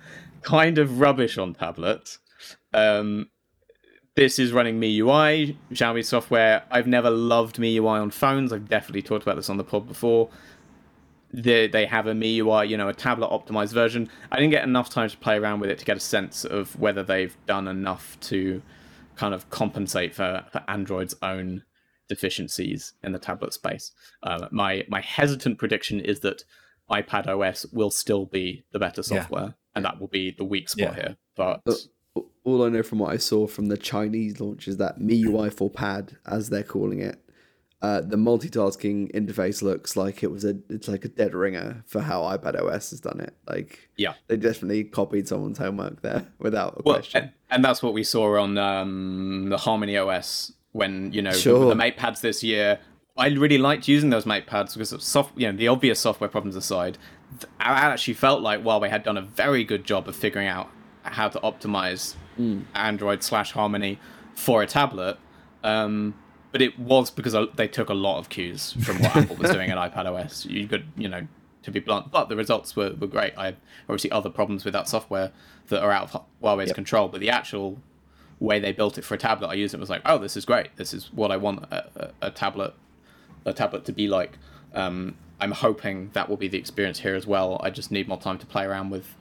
kind 0.43 0.79
of 0.79 0.99
rubbish 1.01 1.39
on 1.39 1.55
tablets. 1.55 2.19
Um, 2.75 3.31
this 4.17 4.39
is 4.39 4.53
running 4.53 4.81
MIUI, 4.81 5.57
Xiaomi 5.73 6.05
software. 6.05 6.65
I've 6.71 6.87
never 6.87 7.11
loved 7.11 7.57
MIUI 7.57 8.01
on 8.03 8.11
phones. 8.11 8.53
I've 8.53 8.69
definitely 8.69 9.03
talked 9.03 9.23
about 9.23 9.37
this 9.37 9.49
on 9.49 9.57
the 9.57 9.65
pod 9.65 9.87
before. 9.87 10.29
They, 11.33 11.69
they 11.69 11.87
have 11.87 12.07
a 12.09 12.13
MIUI, 12.13 12.69
you 12.69 12.77
know, 12.77 12.89
a 12.89 12.95
tablet 12.95 13.31
optimized 13.31 13.73
version. 13.73 14.11
I 14.33 14.37
didn't 14.37 14.51
get 14.51 14.65
enough 14.65 14.91
time 14.91 15.09
to 15.09 15.17
play 15.17 15.37
around 15.37 15.61
with 15.61 15.71
it 15.71 15.79
to 15.79 15.85
get 15.85 15.97
a 15.97 16.01
sense 16.01 16.45
of 16.45 16.79
whether 16.79 17.03
they've 17.05 17.37
done 17.47 17.69
enough 17.69 18.19
to 18.23 18.63
kind 19.17 19.33
of 19.33 19.49
compensate 19.51 20.15
for, 20.15 20.45
for 20.51 20.65
Android's 20.67 21.15
own 21.23 21.63
deficiencies 22.09 22.95
in 23.05 23.13
the 23.13 23.19
tablet 23.21 23.55
space. 23.55 23.93
Uh, 24.25 24.49
my 24.51 24.85
my 24.89 25.01
hesitant 25.01 25.59
prediction 25.59 26.01
is 26.01 26.19
that 26.21 26.43
iPad 26.91 27.29
OS 27.29 27.65
will 27.73 27.91
still 27.93 28.27
be 28.27 28.65
the 28.73 28.81
better 28.81 29.01
Yeah. 29.03 29.21
software, 29.21 29.55
and 29.77 29.85
that 29.85 30.01
will 30.01 30.09
be 30.09 30.33
the 30.37 30.43
weak 30.45 30.69
spot 30.69 30.89
Yeah. 30.89 30.95
here. 30.95 31.17
But 31.37 31.61
Uh, 31.65 31.75
All 32.45 32.65
I 32.65 32.69
know 32.69 32.83
from 32.83 32.99
what 33.01 33.13
I 33.13 33.19
saw 33.19 33.47
from 33.47 33.67
the 33.67 33.77
Chinese 33.77 34.41
launch 34.41 34.67
is 34.67 34.79
that 34.79 34.99
MIUI 34.99 35.53
for 35.53 35.69
Pad, 35.71 36.17
as 36.27 36.49
they're 36.49 36.63
calling 36.63 37.01
it, 37.01 37.23
uh, 37.83 38.01
the 38.03 38.17
multitasking 38.17 39.11
interface 39.13 39.63
looks 39.63 39.97
like 39.97 40.23
it 40.23 40.31
was 40.31 40.45
a 40.45 40.55
it's 40.69 40.87
like 40.89 41.05
a 41.05 41.09
dead 41.09 41.35
ringer 41.35 41.83
for 41.87 42.01
how 42.03 42.23
iPad 42.23 42.61
OS 42.63 42.91
has 42.91 43.01
done 43.01 43.21
it. 43.21 43.35
Like 43.49 43.89
yeah, 43.97 44.15
they 44.27 44.37
definitely 44.37 44.85
copied 44.85 45.29
someone's 45.29 45.59
homework 45.59 46.03
there 46.03 46.27
without 46.39 46.75
a 46.79 46.83
well, 46.85 46.97
question. 46.97 47.23
and, 47.25 47.33
and 47.51 47.65
that's 47.65 47.83
what 47.83 47.95
we 47.95 48.05
saw 48.05 48.39
on 48.41 48.59
um, 48.59 49.47
the 49.49 49.57
Harmony 49.57 49.97
OS 49.97 50.53
when 50.73 51.13
you 51.13 51.23
know 51.23 51.33
Sure. 51.33 51.61
the, 51.61 51.69
the 51.71 51.75
Mate 51.75 51.97
pads 51.97 52.21
this 52.21 52.43
year. 52.43 52.79
I 53.17 53.29
really 53.29 53.59
liked 53.59 53.89
using 53.89 54.11
those 54.11 54.25
Mate 54.25 54.47
pads 54.47 54.75
because 54.75 54.93
of 54.93 55.03
soft, 55.03 55.39
you 55.39 55.51
know, 55.51 55.57
the 55.57 55.69
obvious 55.69 56.01
software 56.01 56.31
problems 56.31 56.57
aside, 56.57 56.97
I 57.59 57.73
actually 57.73 58.15
felt 58.15 58.41
like 58.41 58.63
Huawei 58.63 58.89
had 58.89 59.03
done 59.03 59.19
a 59.19 59.23
very 59.23 59.63
good 59.65 59.85
job 59.85 60.09
of 60.09 60.17
figuring 60.17 60.49
out 60.49 60.71
how 61.03 61.29
to 61.29 61.39
optimize 61.41 62.15
Android 62.75 63.23
slash 63.23 63.53
Harmony 63.53 63.99
for 64.35 64.63
a 64.63 64.67
tablet. 64.67 65.19
Um, 65.63 66.15
but 66.53 66.63
it 66.63 66.79
was 66.79 67.11
because 67.11 67.37
they 67.55 67.69
took 67.69 67.89
a 67.89 67.95
lot 67.95 68.19
of 68.19 68.29
cues 68.29 68.73
from 68.85 68.99
what 69.01 69.15
Apple 69.15 69.37
was 69.37 69.51
doing 69.51 69.71
in 69.71 69.77
iPad 69.87 70.07
OS. 70.07 70.47
You 70.47 70.67
could, 70.67 70.87
you 70.97 71.09
know, 71.09 71.27
to 71.63 71.71
be 71.71 71.81
blunt, 71.81 72.11
but 72.11 72.29
the 72.29 72.37
results 72.37 72.75
were, 72.75 72.95
were 72.99 73.07
great. 73.07 73.35
I 73.37 73.55
obviously 73.83 74.11
other 74.11 74.31
problems 74.31 74.65
with 74.65 74.73
that 74.75 74.89
software 74.89 75.31
that 75.69 75.83
are 75.83 75.93
out 75.93 76.15
of 76.15 76.25
Huawei's 76.43 76.73
control, 76.73 77.09
but 77.09 77.21
the 77.21 77.31
actual 77.31 77.79
way 78.41 78.59
they 78.59 78.73
built 78.73 78.99
it 78.99 79.05
for 79.05 79.15
a 79.15 79.19
tablet, 79.19 79.49
I 79.49 79.55
used 79.55 79.75
it 79.75 79.81
was 79.81 79.91
like, 79.91 80.03
oh, 80.07 80.19
this 80.19 80.37
is 80.37 80.45
great. 80.45 80.75
This 80.77 80.95
is 80.95 81.13
what 81.13 81.31
I 81.31 81.37
want 81.37 81.65
a, 81.71 82.13
a, 82.23 82.29
a 82.29 82.31
tablet, 82.31 82.75
a 83.45 83.53
tablet 83.53 83.85
to 83.85 83.93
be 83.93 84.09
like. 84.09 84.39
Um, 84.75 85.17
I'm 85.41 85.53
hoping 85.53 86.11
that 86.13 86.29
will 86.29 86.37
be 86.37 86.49
the 86.49 86.59
experience 86.59 87.01
here 87.01 87.15
as 87.15 87.27
well. 87.27 87.61
I 87.63 87.71
just 87.71 87.91
need 87.91 88.09
more 88.09 88.21
time 88.21 88.39
to 88.39 88.47
play 88.47 88.65
around 88.65 88.91
with 88.91 89.15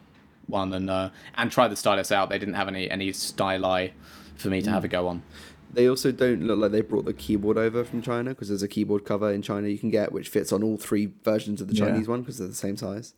one 0.49 0.73
and 0.73 0.89
uh, 0.89 1.09
and 1.35 1.51
try 1.51 1.67
the 1.67 1.75
stylus 1.75 2.11
out. 2.11 2.29
They 2.29 2.39
didn't 2.39 2.55
have 2.55 2.67
any 2.67 2.89
any 2.89 3.11
styli 3.11 3.91
for 4.35 4.49
me 4.49 4.61
to 4.61 4.69
have 4.71 4.83
a 4.83 4.87
go 4.87 5.07
on. 5.07 5.23
They 5.71 5.87
also 5.87 6.11
don't 6.11 6.41
look 6.43 6.57
like 6.59 6.71
they 6.71 6.81
brought 6.81 7.05
the 7.05 7.13
keyboard 7.13 7.57
over 7.57 7.83
from 7.83 8.01
China 8.01 8.31
because 8.31 8.47
there's 8.49 8.63
a 8.63 8.67
keyboard 8.67 9.05
cover 9.05 9.31
in 9.31 9.41
China 9.43 9.67
you 9.67 9.77
can 9.77 9.91
get 9.91 10.11
which 10.11 10.27
fits 10.29 10.51
on 10.51 10.63
all 10.63 10.77
three 10.77 11.11
versions 11.23 11.61
of 11.61 11.67
the 11.67 11.75
Yeah. 11.75 11.85
Chinese 11.85 12.07
one 12.07 12.21
because 12.21 12.39
they're 12.39 12.47
the 12.47 12.55
same 12.55 12.75
size, 12.75 13.13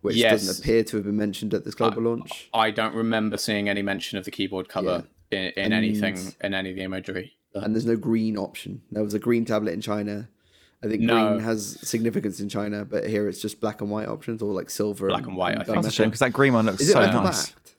which 0.00 0.16
Yes. 0.16 0.46
doesn't 0.46 0.64
appear 0.64 0.82
to 0.84 0.96
have 0.96 1.04
been 1.04 1.16
mentioned 1.18 1.52
at 1.52 1.64
this 1.66 1.74
global 1.74 2.02
launch. 2.02 2.48
I 2.54 2.70
don't 2.70 2.94
remember 2.94 3.36
seeing 3.36 3.68
any 3.68 3.82
mention 3.82 4.16
of 4.16 4.24
the 4.24 4.30
keyboard 4.30 4.68
cover 4.70 5.04
in, 5.30 5.38
in 5.38 5.52
And- 5.56 5.74
anything 5.74 6.16
in 6.42 6.54
any 6.54 6.70
of 6.70 6.76
the 6.76 6.82
imagery. 6.82 7.34
And 7.54 7.74
there's 7.74 7.84
no 7.86 7.96
green 7.96 8.38
option. 8.38 8.80
There 8.90 9.02
was 9.04 9.12
a 9.12 9.18
green 9.18 9.44
tablet 9.44 9.72
in 9.74 9.80
China. 9.82 10.28
I 10.82 10.88
think 10.88 11.02
No. 11.02 11.28
green 11.32 11.40
has 11.44 11.78
significance 11.82 12.40
in 12.40 12.48
China, 12.48 12.84
but 12.84 13.06
here 13.06 13.28
it's 13.28 13.40
just 13.40 13.60
black 13.60 13.80
and 13.82 13.90
white 13.90 14.08
options 14.08 14.40
or 14.42 14.52
like 14.52 14.70
silver. 14.70 15.08
Black 15.08 15.26
and 15.26 15.36
white, 15.36 15.58
I 15.58 15.64
think. 15.64 15.74
That's 15.76 15.88
a 15.88 15.90
shame 15.90 16.08
because 16.08 16.20
that 16.20 16.32
green 16.32 16.54
one 16.54 16.66
looks 16.66 16.86
so 16.90 16.98
like 16.98 17.12
nice. 17.12 17.50
backed? 17.50 17.74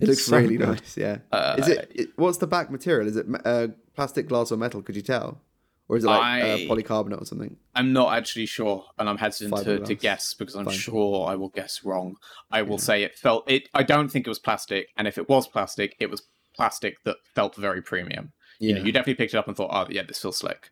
It 0.00 0.08
looks 0.08 0.24
So 0.24 0.36
really 0.36 0.56
good. 0.56 0.68
nice. 0.68 0.96
Yeah. 0.96 1.18
Uh, 1.30 1.56
is 1.58 1.68
it, 1.68 1.92
it? 1.94 2.08
What's 2.16 2.38
the 2.38 2.46
back 2.46 2.70
material? 2.70 3.06
Is 3.06 3.16
it 3.16 3.26
uh, 3.44 3.68
plastic, 3.94 4.28
glass, 4.28 4.50
or 4.52 4.56
metal? 4.56 4.82
Could 4.82 4.96
you 4.96 5.02
tell, 5.02 5.40
or 5.88 5.96
is 5.96 6.04
it 6.04 6.08
like 6.08 6.20
I- 6.20 6.40
uh, 6.42 6.56
polycarbonate 6.68 7.22
or 7.22 7.24
something? 7.24 7.56
I'm 7.74 7.92
not 7.92 8.12
actually 8.14 8.46
sure, 8.46 8.84
and 8.98 9.08
I'm 9.08 9.16
hesitant 9.16 9.64
to, 9.64 9.78
to 9.78 9.94
guess 9.94 10.34
because 10.34 10.54
I'm 10.54 10.64
Fine. 10.66 10.74
sure 10.74 11.26
I 11.28 11.34
will 11.36 11.48
guess 11.50 11.82
wrong. 11.84 12.16
I 12.50 12.60
will 12.62 12.78
say 12.78 13.04
it 13.04 13.16
felt 13.16 13.48
it. 13.50 13.68
I 13.72 13.84
don't 13.84 14.08
think 14.10 14.26
it 14.26 14.30
was 14.30 14.38
plastic, 14.40 14.88
and 14.98 15.06
if 15.08 15.16
it 15.18 15.28
was 15.30 15.46
plastic, 15.46 15.96
it 16.00 16.10
was 16.10 16.22
plastic 16.54 17.02
that 17.04 17.16
felt 17.34 17.54
very 17.56 17.80
premium. 17.80 18.32
You 18.58 18.74
know, 18.74 18.82
you 18.82 18.92
definitely 18.92 19.14
picked 19.14 19.34
it 19.34 19.38
up 19.38 19.48
and 19.48 19.56
thought, 19.56 19.70
oh 19.72 19.86
yeah, 19.90 20.02
this 20.02 20.20
feels 20.20 20.36
slick. 20.36 20.70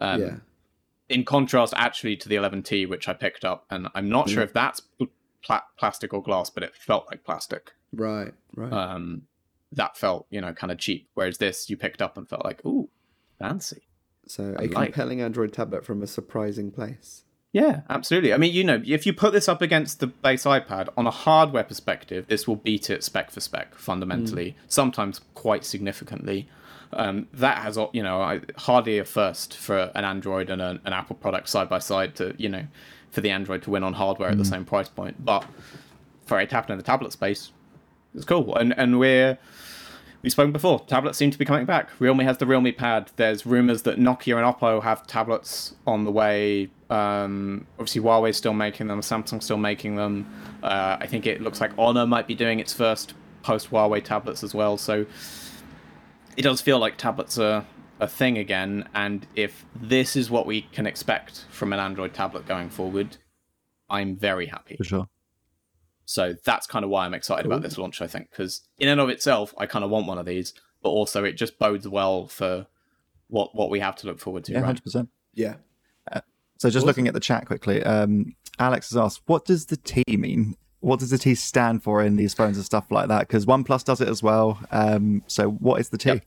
Um, 0.00 0.20
yeah. 0.20 0.34
In 1.14 1.24
contrast, 1.24 1.72
actually, 1.76 2.16
to 2.16 2.28
the 2.28 2.34
11T, 2.36 2.88
which 2.88 3.08
I 3.08 3.12
picked 3.12 3.44
up, 3.44 3.64
and 3.70 3.88
I'm 3.94 4.08
not 4.08 4.28
sure 4.28 4.42
Mm. 4.42 4.46
if 4.46 4.52
that's 4.52 4.82
pla- 5.42 5.62
plastic 5.78 6.12
or 6.12 6.22
glass, 6.22 6.50
but 6.50 6.62
it 6.62 6.74
felt 6.74 7.06
like 7.10 7.22
plastic. 7.24 7.72
Right. 7.92 8.34
Right. 8.56 8.72
Um, 8.72 9.22
that 9.72 9.96
felt, 9.96 10.26
you 10.30 10.40
know, 10.40 10.52
kind 10.52 10.70
of 10.72 10.78
cheap. 10.78 11.08
Whereas 11.14 11.38
this, 11.38 11.70
you 11.70 11.76
picked 11.76 12.02
up 12.02 12.16
and 12.16 12.28
felt 12.28 12.44
like, 12.44 12.64
ooh, 12.64 12.88
fancy. 13.38 13.82
so 14.26 14.54
I 14.58 14.64
a 14.64 14.66
like- 14.68 14.86
compelling 14.92 15.20
Android 15.20 15.52
tablet 15.52 15.84
from 15.84 16.02
a 16.02 16.06
surprising 16.06 16.70
place. 16.70 17.24
Yeah, 17.52 17.82
absolutely. 17.88 18.32
I 18.32 18.36
mean, 18.38 18.52
you 18.52 18.64
know, 18.64 18.82
if 18.84 19.06
you 19.06 19.12
put 19.12 19.32
this 19.32 19.48
up 19.48 19.62
against 19.62 20.00
the 20.00 20.08
base 20.08 20.44
iPad, 20.44 20.88
on 20.96 21.06
a 21.06 21.10
hardware 21.12 21.62
perspective, 21.62 22.26
this 22.26 22.48
will 22.48 22.56
beat 22.56 22.90
it 22.90 23.04
spec 23.04 23.30
for 23.30 23.38
spec, 23.40 23.76
fundamentally, 23.76 24.56
sometimes 24.66 25.20
quite 25.34 25.64
significantly. 25.64 26.48
Um, 26.92 27.26
that 27.32 27.58
has, 27.58 27.78
you 27.92 28.02
know, 28.02 28.20
I, 28.20 28.40
hardly 28.56 28.98
a 28.98 29.04
first 29.04 29.56
for 29.56 29.90
an 29.94 30.04
Android 30.04 30.50
and 30.50 30.62
an, 30.62 30.80
an 30.84 30.92
Apple 30.92 31.16
product 31.16 31.48
side 31.48 31.68
by 31.68 31.78
side 31.78 32.14
to, 32.16 32.34
you 32.38 32.48
know, 32.48 32.66
for 33.10 33.20
the 33.20 33.30
Android 33.30 33.62
to 33.62 33.70
win 33.70 33.84
on 33.84 33.92
hardware 33.94 34.28
at 34.28 34.38
the 34.38 34.44
same 34.44 34.64
price 34.64 34.88
point. 34.88 35.24
But 35.24 35.44
for 36.26 36.40
it 36.40 36.50
to 36.50 36.54
happen 36.56 36.72
in 36.72 36.78
the 36.78 36.84
tablet 36.84 37.12
space, 37.12 37.52
it's 38.14 38.24
cool. 38.24 38.54
And 38.56 38.76
and 38.76 38.98
we're 38.98 39.38
we've 40.22 40.32
spoken 40.32 40.52
before. 40.52 40.80
Tablets 40.80 41.18
seem 41.18 41.30
to 41.30 41.38
be 41.38 41.44
coming 41.44 41.66
back. 41.66 41.90
Realme 42.00 42.20
has 42.20 42.38
the 42.38 42.46
Realme 42.46 42.72
Pad. 42.72 43.10
There's 43.16 43.44
rumors 43.46 43.82
that 43.82 43.98
Nokia 43.98 44.36
and 44.36 44.46
Oppo 44.46 44.82
have 44.82 45.06
tablets 45.06 45.74
on 45.86 46.04
the 46.04 46.10
way. 46.10 46.70
Um, 46.90 47.66
obviously, 47.78 48.00
Huawei's 48.00 48.36
still 48.36 48.54
making 48.54 48.88
them. 48.88 49.00
Samsung's 49.00 49.44
still 49.44 49.58
making 49.58 49.96
them. 49.96 50.26
Uh, 50.62 50.96
I 51.00 51.06
think 51.06 51.26
it 51.26 51.40
looks 51.40 51.60
like 51.60 51.72
Honor 51.78 52.06
might 52.06 52.26
be 52.26 52.34
doing 52.34 52.58
its 52.58 52.72
first 52.72 53.14
post 53.42 53.70
Huawei 53.70 54.02
tablets 54.02 54.42
as 54.42 54.54
well. 54.54 54.76
So 54.76 55.06
it 56.36 56.42
does 56.42 56.60
feel 56.60 56.78
like 56.78 56.96
tablets 56.96 57.38
are 57.38 57.66
a 58.00 58.08
thing 58.08 58.38
again. 58.38 58.88
And 58.94 59.26
if 59.34 59.64
this 59.74 60.16
is 60.16 60.30
what 60.30 60.46
we 60.46 60.62
can 60.62 60.86
expect 60.86 61.44
from 61.50 61.72
an 61.72 61.78
Android 61.78 62.14
tablet 62.14 62.46
going 62.46 62.70
forward, 62.70 63.16
I'm 63.88 64.16
very 64.16 64.46
happy. 64.46 64.76
For 64.76 64.84
sure. 64.84 65.08
So 66.06 66.34
that's 66.44 66.66
kind 66.66 66.84
of 66.84 66.90
why 66.90 67.06
I'm 67.06 67.14
excited 67.14 67.46
about 67.46 67.62
this 67.62 67.78
launch, 67.78 68.02
I 68.02 68.06
think, 68.06 68.30
because 68.30 68.60
in 68.78 68.88
and 68.88 69.00
of 69.00 69.08
itself, 69.08 69.54
I 69.56 69.66
kind 69.66 69.84
of 69.84 69.90
want 69.90 70.06
one 70.06 70.18
of 70.18 70.26
these, 70.26 70.52
but 70.82 70.90
also 70.90 71.24
it 71.24 71.32
just 71.32 71.58
bodes 71.58 71.88
well 71.88 72.26
for 72.26 72.66
what 73.28 73.54
what 73.54 73.70
we 73.70 73.80
have 73.80 73.96
to 73.96 74.06
look 74.06 74.20
forward 74.20 74.44
to. 74.44 74.52
Yeah, 74.52 74.58
right? 74.58 74.66
hundred 74.66 74.84
percent. 74.84 75.08
Yeah. 75.32 75.56
So 76.58 76.70
just 76.70 76.86
looking 76.86 77.08
at 77.08 77.14
the 77.14 77.20
chat 77.20 77.46
quickly, 77.46 77.82
um, 77.82 78.36
Alex 78.58 78.90
has 78.90 78.96
asked, 78.96 79.22
"What 79.26 79.44
does 79.44 79.66
the 79.66 79.76
T 79.76 80.04
mean? 80.08 80.56
What 80.84 81.00
does 81.00 81.10
the 81.10 81.18
T 81.18 81.34
stand 81.34 81.82
for 81.82 82.02
in 82.02 82.16
these 82.16 82.34
phones 82.34 82.56
and 82.56 82.64
stuff 82.66 82.90
like 82.90 83.08
that?" 83.08 83.20
Because 83.26 83.46
OnePlus 83.46 83.84
does 83.84 84.00
it 84.00 84.08
as 84.08 84.22
well. 84.22 84.58
Um, 84.70 85.22
so 85.26 85.50
what 85.50 85.80
is 85.80 85.88
the 85.88 85.98
T? 85.98 86.08
Yep. 86.10 86.24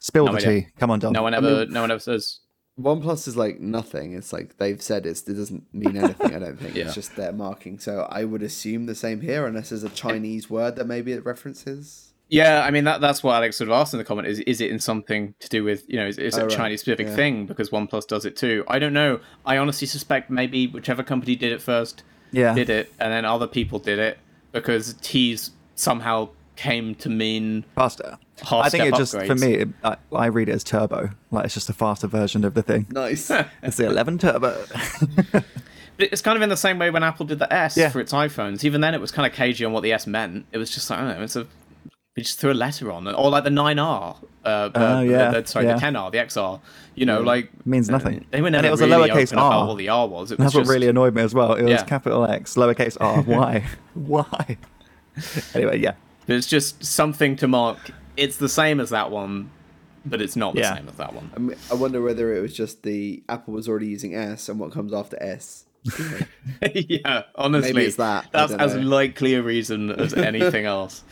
Spill 0.00 0.26
No 0.26 0.32
the 0.32 0.38
idea. 0.38 0.60
T. 0.62 0.66
Come 0.78 0.90
on, 0.90 0.98
Don. 1.00 1.12
No 1.12 1.22
one 1.22 1.34
ever, 1.34 1.66
no 1.66 1.80
one 1.80 1.90
ever 1.90 2.00
says. 2.00 2.40
OnePlus 2.80 3.26
is 3.26 3.36
like 3.36 3.58
nothing. 3.58 4.12
It's 4.14 4.32
like 4.32 4.56
they've 4.58 4.80
said 4.80 5.04
it's, 5.04 5.22
it 5.28 5.34
doesn't 5.34 5.64
mean 5.74 5.96
anything. 5.96 6.34
I 6.36 6.38
don't 6.38 6.56
think 6.60 6.74
Yeah. 6.76 6.84
it's 6.84 6.94
just 6.94 7.16
their 7.16 7.32
marking. 7.32 7.80
So 7.80 8.06
I 8.08 8.22
would 8.24 8.42
assume 8.42 8.86
the 8.86 8.94
same 8.94 9.20
here, 9.20 9.46
unless 9.46 9.70
there's 9.70 9.82
a 9.82 9.88
Chinese 9.88 10.48
word 10.48 10.76
that 10.76 10.86
maybe 10.86 11.10
it 11.12 11.24
references. 11.24 12.12
Yeah, 12.30 12.62
I 12.62 12.70
mean 12.70 12.84
that 12.84 13.00
that's 13.00 13.22
what 13.24 13.34
Alex 13.34 13.56
sort 13.56 13.70
of 13.70 13.72
asked 13.74 13.94
in 13.94 13.98
the 13.98 14.04
comment. 14.04 14.28
Is 14.28 14.38
is 14.40 14.60
it 14.60 14.70
in 14.70 14.78
something 14.78 15.34
to 15.40 15.48
do 15.48 15.64
with 15.64 15.84
you 15.88 15.96
know 15.98 16.06
is, 16.06 16.18
is 16.18 16.36
it 16.36 16.40
Oh, 16.40 16.44
a 16.44 16.46
right. 16.46 16.56
Chinese 16.56 16.80
specific 16.82 17.06
Yeah. 17.08 17.16
thing 17.16 17.46
because 17.46 17.70
OnePlus 17.70 18.06
does 18.06 18.24
it 18.26 18.36
too? 18.36 18.64
I 18.68 18.78
don't 18.78 18.92
know. 18.92 19.20
I 19.46 19.56
honestly 19.56 19.86
suspect 19.88 20.30
maybe 20.30 20.66
whichever 20.68 21.02
company 21.02 21.34
did 21.36 21.50
it 21.52 21.60
first 21.62 22.04
yeah, 22.32 22.54
did 22.54 22.70
it, 22.70 22.92
and 22.98 23.12
then 23.12 23.24
other 23.24 23.46
people 23.46 23.78
did 23.78 23.98
it 23.98 24.18
because 24.52 24.94
T's 25.02 25.50
somehow 25.74 26.28
came 26.56 26.94
to 26.96 27.08
mean 27.08 27.64
faster. 27.74 28.18
I 28.50 28.68
think 28.68 28.82
step 28.82 28.94
it 28.94 28.96
just 28.96 29.12
for 29.26 29.34
me, 29.34 29.54
it, 29.54 29.68
I, 29.82 29.96
I 30.12 30.26
read 30.26 30.48
it 30.48 30.52
as 30.52 30.62
turbo. 30.64 31.10
Like 31.30 31.44
it's 31.46 31.54
just 31.54 31.68
a 31.68 31.72
faster 31.72 32.06
version 32.06 32.44
of 32.44 32.54
the 32.54 32.62
thing. 32.62 32.86
Nice. 32.90 33.30
It's 33.62 33.76
the 33.76 33.86
11 33.86 34.18
turbo. 34.18 34.64
But 35.98 36.12
it's 36.12 36.22
kind 36.22 36.36
of 36.36 36.42
in 36.42 36.48
the 36.48 36.56
same 36.56 36.78
way 36.78 36.90
when 36.90 37.02
Apple 37.02 37.26
did 37.26 37.40
the 37.40 37.52
S 37.52 37.76
Yeah. 37.76 37.88
for 37.88 37.98
its 37.98 38.12
iPhones. 38.12 38.62
Even 38.62 38.80
then, 38.80 38.94
it 38.94 39.00
was 39.00 39.10
kind 39.10 39.26
of 39.26 39.32
cagey 39.36 39.64
on 39.64 39.72
what 39.72 39.82
the 39.82 39.92
S 39.92 40.06
meant. 40.06 40.46
It 40.52 40.58
was 40.58 40.70
just 40.70 40.88
like, 40.88 41.00
I 41.00 41.08
don't 41.08 41.18
know, 41.18 41.24
it's 41.24 41.34
a. 41.34 41.46
They 42.18 42.22
just 42.24 42.40
threw 42.40 42.50
a 42.50 42.54
letter 42.54 42.90
on 42.90 43.06
it. 43.06 43.12
Or 43.12 43.30
like 43.30 43.44
the 43.44 43.50
9R. 43.50 44.16
Uh, 44.44 44.48
uh, 44.48 44.70
Oh, 44.74 45.00
yeah, 45.02 45.30
the- 45.30 45.46
sorry, 45.46 45.66
yeah. 45.66 45.74
the 45.74 45.80
10R, 45.80 46.10
the 46.10 46.18
XR. 46.18 46.60
You 46.96 47.06
know, 47.06 47.20
like. 47.20 47.48
Means 47.64 47.88
nothing. 47.88 48.26
They 48.32 48.40
were 48.40 48.48
And 48.48 48.54
never 48.54 48.66
it 48.66 48.70
was 48.72 48.80
a 48.80 48.88
lowercase 48.88 49.36
r. 49.36 49.68
what 49.68 49.78
the 49.78 49.88
R 49.88 50.08
was. 50.08 50.32
It 50.32 50.38
was 50.40 50.46
That's 50.52 50.54
what 50.56 50.66
really 50.66 50.88
annoyed 50.88 51.14
me 51.14 51.22
as 51.22 51.32
well. 51.32 51.52
It 51.54 51.62
was 51.62 51.70
Yeah. 51.70 51.84
capital 51.84 52.24
X, 52.24 52.56
lowercase 52.56 52.96
r. 53.00 53.22
Why? 53.34 53.64
Why? 53.94 54.56
anyway, 55.54 55.78
yeah. 55.78 55.92
But 56.26 56.34
it's 56.36 56.48
just 56.48 56.84
something 56.84 57.36
to 57.36 57.46
mark. 57.46 57.78
It's 58.16 58.36
the 58.38 58.48
same 58.48 58.80
as 58.80 58.90
that 58.90 59.12
one, 59.12 59.50
but 60.04 60.20
it's 60.20 60.34
not 60.34 60.54
the 60.54 60.62
Yeah. 60.62 60.74
same 60.74 60.88
as 60.88 60.94
that 60.96 61.14
one. 61.14 61.30
I, 61.36 61.38
mean, 61.38 61.56
I 61.70 61.74
wonder 61.74 62.02
whether 62.02 62.34
it 62.34 62.40
was 62.40 62.52
just 62.52 62.82
the 62.82 63.22
Apple 63.28 63.54
was 63.54 63.68
already 63.68 63.86
using 63.86 64.16
S 64.16 64.48
and 64.48 64.58
what 64.58 64.72
comes 64.72 64.92
after 64.92 65.16
S. 65.22 65.66
yeah, 66.74 67.22
honestly, 67.36 67.72
Maybe 67.72 67.86
it's 67.86 67.96
that, 67.96 68.26
That's 68.32 68.52
as 68.52 68.74
likely 68.74 69.34
a 69.34 69.42
reason 69.42 69.90
as 69.92 70.12
anything 70.14 70.64
else. 70.66 71.04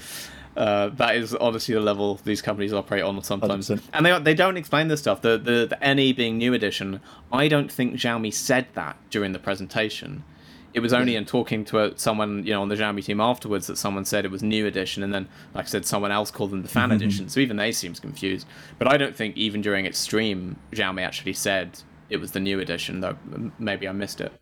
Uh, 0.57 0.89
that 0.89 1.17
is 1.17 1.35
honestly 1.35 1.75
the 1.75 1.81
level 1.81 2.15
these 2.25 2.41
companies 2.41 2.73
operate 2.73 3.03
on 3.03 3.23
sometimes, 3.23 3.69
100%. 3.69 3.83
and 3.93 4.07
they 4.07 4.19
they 4.21 4.35
don't 4.35 4.57
explain 4.57 4.89
this 4.89 5.01
stuff. 5.01 5.21
The, 5.21 5.37
the 5.37 5.77
the 5.79 5.95
NE 5.95 6.15
being 6.15 6.39
new 6.39 6.55
edition, 6.55 7.01
I 7.31 7.47
don't 7.49 7.71
think 7.71 7.95
Xiaomi 7.95 8.33
said 8.33 8.67
that 8.73 8.97
during 9.11 9.33
the 9.33 9.39
presentation. 9.39 10.25
It 10.73 10.81
was 10.81 10.93
only 10.93 11.17
in 11.17 11.25
talking 11.25 11.65
to 11.67 11.81
a, 11.81 11.99
someone 11.99 12.45
you 12.47 12.53
know 12.53 12.63
on 12.63 12.69
the 12.69 12.75
Xiaomi 12.75 13.05
team 13.05 13.21
afterwards 13.21 13.67
that 13.67 13.77
someone 13.77 14.07
said 14.07 14.25
it 14.25 14.31
was 14.31 14.43
new 14.43 14.67
edition, 14.67 15.03
and 15.03 15.13
then 15.13 15.29
like 15.55 15.67
I 15.67 15.69
said, 15.69 15.85
someone 15.85 16.11
else 16.11 16.31
called 16.31 16.51
them 16.53 16.63
the 16.63 16.69
fan 16.69 16.91
edition. 16.91 17.29
So 17.29 17.41
even 17.41 17.59
they 17.59 17.73
seems 17.73 18.01
confused. 18.01 18.47
But 18.79 18.91
I 18.91 18.97
don't 18.97 19.15
think 19.15 19.37
even 19.37 19.61
during 19.61 19.85
its 19.85 19.99
stream, 19.99 20.57
Xiaomi 20.73 21.03
actually 21.03 21.35
said 21.35 21.79
it 22.09 22.17
was 22.17 22.33
the 22.33 22.41
new 22.41 22.61
edition. 22.61 23.01
Though 23.01 23.17
maybe 23.59 23.87
I 23.87 23.93
missed 23.93 24.23
it. 24.23 24.33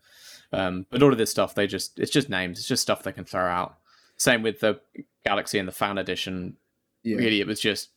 Um, 0.53 0.87
but 0.91 1.03
all 1.03 1.11
of 1.11 1.19
this 1.19 1.33
stuff, 1.33 1.57
they 1.57 1.67
just 1.67 1.99
it's 1.99 2.13
just 2.13 2.29
names. 2.29 2.59
It's 2.61 2.69
just 2.69 2.83
stuff 2.83 3.03
they 3.03 3.13
can 3.13 3.25
throw 3.25 3.47
out. 3.47 3.79
Same 4.17 4.43
with 4.43 4.61
the 4.61 4.81
Galaxy 5.25 5.59
and 5.59 5.69
the 5.69 5.73
Fan 5.73 5.99
Edition. 5.99 6.57
Yeah. 7.03 7.17
Really, 7.17 7.41
it 7.41 7.47
was 7.47 7.61
just 7.61 7.91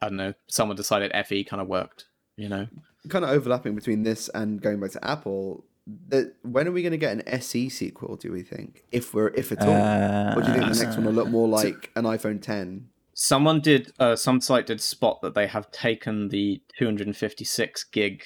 I 0.00 0.08
don't 0.08 0.16
know. 0.16 0.34
Someone 0.48 0.76
decided 0.76 1.12
FE 1.26 1.44
kind 1.44 1.60
of 1.60 1.68
worked. 1.68 2.06
You 2.36 2.48
know, 2.48 2.68
Kind 3.08 3.24
of 3.24 3.30
overlapping 3.30 3.74
between 3.74 4.02
this 4.02 4.28
and 4.30 4.60
going 4.62 4.80
back 4.80 4.90
to 4.92 5.04
Apple. 5.04 5.64
That 6.08 6.34
when 6.42 6.68
are 6.68 6.72
we 6.72 6.82
going 6.82 6.92
to 6.92 6.98
get 6.98 7.12
an 7.12 7.26
SE 7.26 7.68
sequel? 7.68 8.16
Do 8.16 8.30
we 8.32 8.42
think, 8.42 8.84
if 8.92 9.12
we're 9.12 9.28
if 9.28 9.50
at 9.50 9.62
all, 9.62 10.38
or 10.38 10.42
do 10.42 10.48
you 10.48 10.58
think 10.58 10.72
the 10.72 10.84
next 10.84 10.96
one 10.96 11.04
will 11.06 11.12
look 11.12 11.28
more 11.28 11.48
like 11.48 11.90
an 11.96 12.04
iPhone 12.04 12.40
10? 12.40 12.88
someone 13.12 13.60
did. 13.60 13.92
Uh, 13.98 14.16
some 14.16 14.40
site 14.40 14.66
did 14.66 14.80
spot 14.80 15.20
that 15.22 15.34
they 15.34 15.46
have 15.46 15.70
taken 15.70 16.28
the 16.28 16.62
256 16.78 17.84
gig 17.84 18.22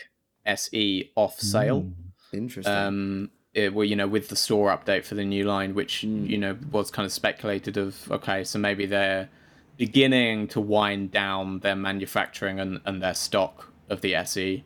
SE 0.47 1.13
off 1.17 1.41
sale. 1.41 1.91
Interesting. 2.33 2.73
um 2.73 3.31
it, 3.55 3.73
well 3.73 3.85
you 3.85 3.97
know 3.97 4.07
with 4.07 4.29
the 4.29 4.37
store 4.37 4.77
update 4.77 5.05
for 5.05 5.15
the 5.15 5.25
new 5.25 5.45
line 5.45 5.75
which 5.75 6.03
you 6.03 6.37
know 6.37 6.57
was 6.71 6.91
kind 6.91 7.07
of 7.07 7.13
speculated 7.13 7.77
of 7.77 8.11
okay 8.11 8.45
so 8.45 8.59
maybe 8.59 8.85
they're 8.87 9.29
beginning 9.77 10.47
to 10.49 10.61
wind 10.61 11.11
down 11.11 11.61
their 11.61 11.77
manufacturing 11.77 12.61
and, 12.61 12.81
and 12.85 13.03
their 13.03 13.15
stock 13.15 13.73
of 13.89 14.01
the 14.01 14.15
se 14.25 14.65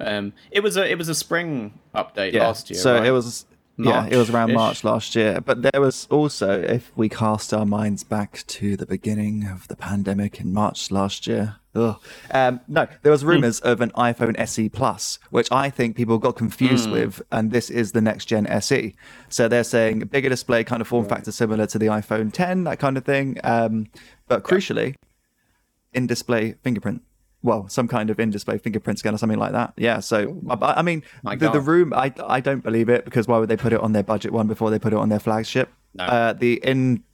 um 0.00 0.32
it 0.50 0.60
was 0.60 0.76
a 0.76 0.90
it 0.90 0.98
was 0.98 1.08
a 1.08 1.14
spring 1.14 1.78
update 1.94 2.32
Yeah. 2.32 2.46
last 2.46 2.70
year 2.70 2.78
so 2.78 2.94
right? 2.94 3.06
it 3.06 3.10
was 3.12 3.46
yeah, 3.76 4.06
it 4.06 4.16
was 4.16 4.30
around 4.30 4.52
March 4.52 4.84
last 4.84 5.16
year. 5.16 5.40
But 5.40 5.62
there 5.62 5.80
was 5.80 6.06
also, 6.10 6.60
if 6.60 6.92
we 6.94 7.08
cast 7.08 7.52
our 7.52 7.66
minds 7.66 8.04
back 8.04 8.44
to 8.46 8.76
the 8.76 8.86
beginning 8.86 9.48
of 9.48 9.66
the 9.68 9.74
pandemic 9.74 10.40
in 10.40 10.52
March 10.52 10.90
last 10.90 11.26
year. 11.26 11.56
Ugh. 11.74 12.00
Um, 12.30 12.60
no, 12.68 12.86
there 13.02 13.10
was 13.10 13.24
rumors 13.24 13.60
of 13.60 13.80
an 13.80 13.90
iPhone 13.92 14.38
SE 14.38 14.68
Plus, 14.68 15.18
which 15.30 15.50
I 15.50 15.70
think 15.70 15.96
people 15.96 16.18
got 16.18 16.36
confused 16.36 16.90
with, 16.90 17.20
and 17.32 17.50
this 17.50 17.70
is 17.70 17.92
the 17.92 18.00
next 18.00 18.26
gen 18.26 18.46
SE. 18.46 18.94
So 19.28 19.48
they're 19.48 19.64
saying 19.64 20.00
bigger 20.00 20.28
display, 20.28 20.62
kind 20.64 20.80
of 20.80 20.88
form 20.88 21.06
factor 21.06 21.32
similar 21.32 21.66
to 21.66 21.78
the 21.78 21.86
iPhone 21.86 22.32
10, 22.32 22.64
that 22.64 22.78
kind 22.78 22.96
of 22.96 23.04
thing. 23.04 23.38
Um, 23.42 23.88
but 24.28 24.44
crucially, 24.44 24.94
in 25.92 26.06
display 26.06 26.54
fingerprint. 26.62 27.02
Well, 27.42 27.68
some 27.68 27.88
kind 27.88 28.08
of 28.08 28.18
in 28.18 28.30
display 28.30 28.56
fingerprint 28.56 28.98
scan 28.98 29.14
or 29.14 29.18
something 29.18 29.38
like 29.38 29.52
that. 29.52 29.74
Yeah. 29.76 30.00
So, 30.00 30.40
I, 30.48 30.74
I 30.78 30.82
mean, 30.82 31.02
the, 31.24 31.50
the 31.50 31.60
room, 31.60 31.92
I, 31.92 32.12
I 32.26 32.40
don't 32.40 32.62
believe 32.62 32.88
it 32.88 33.04
because 33.04 33.28
why 33.28 33.38
would 33.38 33.50
they 33.50 33.56
put 33.56 33.72
it 33.72 33.80
on 33.80 33.92
their 33.92 34.02
budget 34.02 34.32
one 34.32 34.46
before 34.46 34.70
they 34.70 34.78
put 34.78 34.94
it 34.94 34.98
on 34.98 35.10
their 35.10 35.20
flagship? 35.20 35.68
No. 35.94 36.04
Uh, 36.04 36.32
the 36.32 36.54
in 36.64 37.04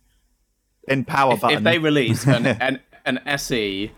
in 0.87 1.05
power 1.05 1.35
if, 1.35 1.41
button. 1.41 1.59
if 1.59 1.65
they 1.65 1.79
release 1.79 2.27
an, 2.27 2.47
an 2.61 2.81
an 3.05 3.19
SE 3.27 3.91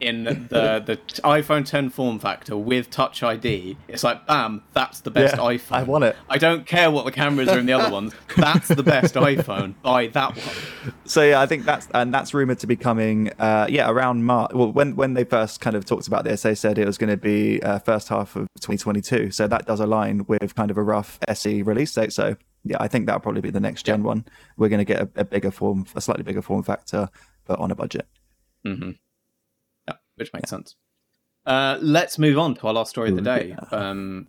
in 0.00 0.24
the 0.50 0.82
the 0.84 0.96
iPhone 1.22 1.64
10 1.64 1.90
form 1.90 2.18
factor 2.18 2.56
with 2.56 2.90
Touch 2.90 3.22
ID, 3.22 3.76
it's 3.88 4.04
like 4.04 4.26
bam, 4.26 4.62
that's 4.72 5.00
the 5.00 5.10
best 5.10 5.36
Yeah, 5.36 5.42
iPhone. 5.42 5.72
I 5.72 5.82
want 5.84 6.04
it. 6.04 6.16
I 6.28 6.38
don't 6.38 6.66
care 6.66 6.90
what 6.90 7.04
the 7.04 7.12
cameras 7.12 7.48
are 7.48 7.58
in 7.58 7.66
the 7.66 7.72
other 7.72 7.90
ones. 7.92 8.14
That's 8.36 8.68
the 8.68 8.82
best 8.82 9.14
iPhone. 9.14 9.74
Buy 9.82 10.08
that 10.08 10.36
one. 10.36 10.94
so 11.06 11.22
yeah, 11.22 11.40
I 11.40 11.46
think 11.46 11.64
that's 11.64 11.88
and 11.94 12.12
that's 12.12 12.34
rumored 12.34 12.58
to 12.60 12.66
be 12.66 12.76
coming. 12.76 13.30
Uh, 13.38 13.66
yeah, 13.68 13.88
around 13.90 14.24
March. 14.24 14.52
Well, 14.52 14.70
when 14.72 14.94
when 14.96 15.14
they 15.14 15.24
first 15.24 15.60
kind 15.60 15.74
of 15.74 15.84
talked 15.84 16.06
about 16.06 16.24
this, 16.24 16.42
they 16.42 16.54
said 16.54 16.78
it 16.78 16.86
was 16.86 16.98
going 16.98 17.10
to 17.10 17.16
be 17.16 17.62
uh, 17.62 17.78
first 17.78 18.08
half 18.08 18.36
of 18.36 18.46
2022. 18.60 19.30
So 19.30 19.46
that 19.46 19.66
does 19.66 19.80
align 19.80 20.26
with 20.28 20.54
kind 20.54 20.70
of 20.70 20.76
a 20.76 20.82
rough 20.82 21.18
SE 21.28 21.62
release 21.62 21.94
date. 21.94 22.12
So 22.12 22.36
yeah, 22.64 22.76
I 22.80 22.88
think 22.88 23.06
that'll 23.06 23.20
probably 23.20 23.40
be 23.40 23.50
the 23.50 23.60
next 23.60 23.86
gen 23.86 24.02
one. 24.02 24.26
We're 24.56 24.68
going 24.68 24.78
to 24.78 24.84
get 24.84 25.00
a, 25.00 25.08
a 25.16 25.24
bigger 25.24 25.50
form, 25.50 25.86
a 25.94 26.00
slightly 26.00 26.24
bigger 26.24 26.42
form 26.42 26.62
factor, 26.62 27.08
but 27.46 27.58
on 27.58 27.70
a 27.70 27.74
budget. 27.74 28.06
hmm 28.64 28.90
which 30.16 30.32
makes 30.32 30.50
sense. 30.50 30.74
Uh, 31.44 31.78
let's 31.80 32.18
move 32.18 32.38
on 32.38 32.54
to 32.56 32.66
our 32.66 32.74
last 32.74 32.90
story 32.90 33.10
of 33.10 33.16
the 33.16 33.22
day. 33.22 33.56
Um, 33.70 34.28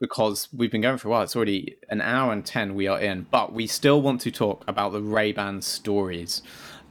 because 0.00 0.48
we've 0.52 0.70
been 0.70 0.80
going 0.80 0.98
for 0.98 1.08
a 1.08 1.10
while. 1.10 1.22
It's 1.22 1.34
already 1.34 1.76
an 1.88 2.00
hour 2.00 2.32
and 2.32 2.44
10 2.44 2.74
we 2.74 2.86
are 2.86 3.00
in, 3.00 3.26
but 3.30 3.52
we 3.52 3.66
still 3.66 4.00
want 4.00 4.20
to 4.22 4.30
talk 4.30 4.64
about 4.68 4.92
the 4.92 5.02
Ray-Ban 5.02 5.62
stories. 5.62 6.42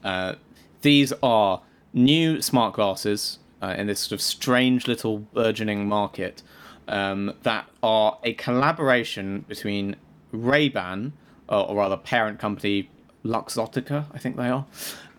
Uh, 0.04 0.36
these 0.82 1.14
are 1.24 1.62
new 1.94 2.42
smart 2.42 2.74
glasses 2.74 3.40
uh, 3.62 3.76
in 3.78 3.88
this 3.88 4.02
sort 4.02 4.12
of 4.14 4.22
strange 4.22 4.88
little 4.88 5.20
burgeoning 5.20 5.88
market 5.88 6.44
um, 6.88 7.34
that 7.44 7.70
are 7.82 8.18
a 8.24 8.34
collaboration 8.34 9.46
between 9.48 9.96
Ray-Ban, 10.32 11.14
or, 11.48 11.70
or 11.70 11.76
rather 11.78 11.98
parent 11.98 12.40
company 12.40 12.90
Luxottica, 13.24 14.06
I 14.14 14.20
think 14.20 14.38
they 14.38 14.50
are, 14.50 14.66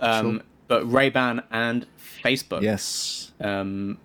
um, 0.00 0.42
but 0.68 0.90
Ray-Ban 0.90 1.42
and 1.50 1.86
Facebook. 2.22 2.62
Yes. 2.62 3.32
Um, 3.40 3.98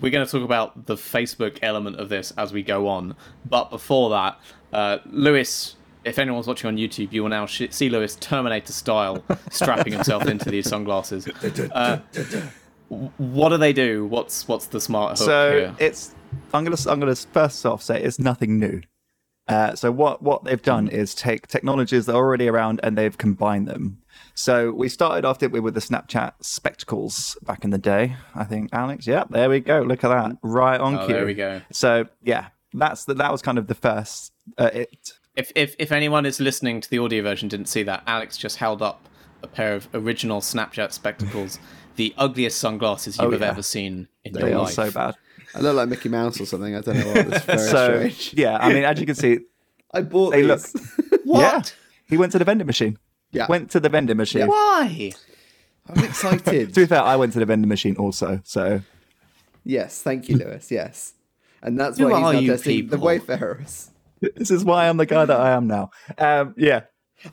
we're 0.00 0.10
going 0.10 0.24
to 0.24 0.30
talk 0.30 0.42
about 0.44 0.86
the 0.86 0.96
Facebook 0.96 1.58
element 1.62 1.96
of 1.98 2.08
this 2.10 2.32
as 2.36 2.52
we 2.52 2.62
go 2.62 2.86
on. 2.88 3.16
But 3.44 3.70
before 3.70 4.10
that, 4.10 4.38
uh, 4.72 4.98
Lewis, 5.06 5.76
if 6.04 6.18
anyone's 6.18 6.46
watching 6.46 6.68
on 6.68 6.76
YouTube, 6.76 7.10
you 7.12 7.22
will 7.22 7.30
now 7.30 7.46
sh- 7.46 7.62
see 7.70 7.88
Lewis 7.88 8.16
Terminator 8.16 8.72
style 8.72 9.24
strapping 9.50 9.92
himself 9.94 10.26
into 10.26 10.50
these 10.50 10.68
sunglasses. 10.68 11.26
Uh, 11.72 11.98
what 13.16 13.48
do 13.48 13.56
they 13.56 13.72
do? 13.72 14.04
What's 14.04 14.46
what's 14.46 14.66
the 14.66 14.78
smart 14.80 15.16
hook 15.18 15.26
So 15.26 15.52
here? 15.52 15.76
it's 15.78 16.14
I'm 16.52 16.62
gonna 16.64 16.76
I'm 16.86 17.00
gonna 17.00 17.16
first 17.16 17.64
off 17.64 17.82
say 17.82 18.02
it's 18.02 18.18
nothing 18.18 18.58
new. 18.58 18.82
Uh, 19.48 19.74
so 19.74 19.90
what 19.90 20.22
what 20.22 20.44
they've 20.44 20.60
done 20.60 20.88
is 20.88 21.14
take 21.14 21.46
technologies 21.46 22.04
that 22.04 22.12
are 22.14 22.22
already 22.22 22.48
around 22.48 22.80
and 22.82 22.98
they've 22.98 23.16
combined 23.16 23.66
them. 23.66 24.01
So 24.34 24.72
we 24.72 24.88
started 24.88 25.24
off 25.24 25.38
did 25.38 25.52
we 25.52 25.60
with 25.60 25.74
the 25.74 25.80
Snapchat 25.80 26.32
spectacles 26.40 27.36
back 27.42 27.64
in 27.64 27.70
the 27.70 27.78
day. 27.78 28.16
I 28.34 28.44
think 28.44 28.70
Alex. 28.72 29.06
Yeah, 29.06 29.24
there 29.28 29.50
we 29.50 29.60
go. 29.60 29.82
Look 29.82 30.04
at 30.04 30.08
that. 30.08 30.38
Right 30.42 30.80
on 30.80 30.96
Oh, 30.98 31.06
cue. 31.06 31.14
there 31.14 31.26
we 31.26 31.34
go. 31.34 31.60
So 31.70 32.06
yeah, 32.22 32.48
that's 32.72 33.04
the, 33.04 33.14
that 33.14 33.30
was 33.30 33.42
kind 33.42 33.58
of 33.58 33.66
the 33.66 33.74
first. 33.74 34.32
Uh, 34.58 34.70
it 34.72 35.12
If, 35.36 35.52
if 35.54 35.76
if 35.78 35.92
anyone 35.92 36.24
is 36.26 36.40
listening 36.40 36.80
to 36.80 36.88
the 36.90 36.98
audio 36.98 37.22
version 37.22 37.48
didn't 37.48 37.66
see 37.66 37.82
that, 37.84 38.02
Alex 38.06 38.36
just 38.38 38.56
held 38.56 38.80
up 38.82 39.08
a 39.42 39.46
pair 39.48 39.74
of 39.74 39.88
original 39.92 40.40
Snapchat 40.40 40.92
spectacles, 40.92 41.58
the 41.96 42.14
ugliest 42.16 42.58
sunglasses 42.58 43.18
you 43.18 43.24
Oh, 43.24 43.30
have 43.32 43.40
yeah. 43.40 43.48
ever 43.50 43.62
seen 43.62 44.08
in 44.24 44.32
they 44.32 44.40
your 44.50 44.54
are 44.60 44.62
life. 44.64 44.72
so 44.72 44.90
bad. 44.90 45.14
I 45.54 45.60
look 45.60 45.76
like 45.76 45.88
Mickey 45.88 46.08
Mouse 46.08 46.40
or 46.40 46.46
something. 46.46 46.74
I 46.74 46.80
don't 46.80 46.96
know 46.96 47.06
what. 47.08 47.16
It's 47.26 47.44
very 47.44 47.58
So 47.58 47.96
strange. 48.08 48.34
yeah, 48.34 48.56
I 48.58 48.72
mean, 48.72 48.84
as 48.84 48.98
you 48.98 49.04
can 49.06 49.14
see, 49.14 49.40
I 49.92 50.00
bought 50.00 50.30
they 50.30 50.40
these. 50.42 50.74
look- 50.74 51.22
yeah, 51.26 51.62
he 52.06 52.16
went 52.16 52.32
to 52.32 52.38
the 52.38 52.44
vending 52.46 52.66
machine. 52.66 52.96
Yeah. 53.32 53.46
Went 53.48 53.70
to 53.72 53.80
the 53.80 53.88
vending 53.88 54.16
machine. 54.18 54.46
Why? 54.46 55.12
I'm 55.88 56.04
excited. 56.04 56.74
To 56.74 56.80
be 56.80 56.86
fair, 56.86 57.02
I 57.02 57.16
went 57.16 57.32
to 57.32 57.38
the 57.38 57.46
vending 57.46 57.68
machine 57.68 57.96
also. 57.96 58.40
So 58.44 58.82
yes, 59.64 60.00
thank 60.02 60.28
you, 60.28 60.36
Lewis. 60.36 60.70
Yes, 60.70 61.14
and 61.62 61.78
that's 61.78 61.98
Who 61.98 62.08
why 62.08 62.18
he's 62.18 62.26
are 62.26 62.32
now 62.34 62.38
you 62.38 62.50
testing 62.52 62.76
the 62.76 62.82
people? 62.96 62.98
Wayfarers. 63.06 63.90
this 64.36 64.50
is 64.50 64.64
why 64.64 64.88
I'm 64.88 64.96
the 64.98 65.06
guy 65.06 65.24
that 65.24 65.40
I 65.40 65.50
am 65.52 65.66
now. 65.66 65.90
Um, 66.18 66.54
yeah, 66.56 66.82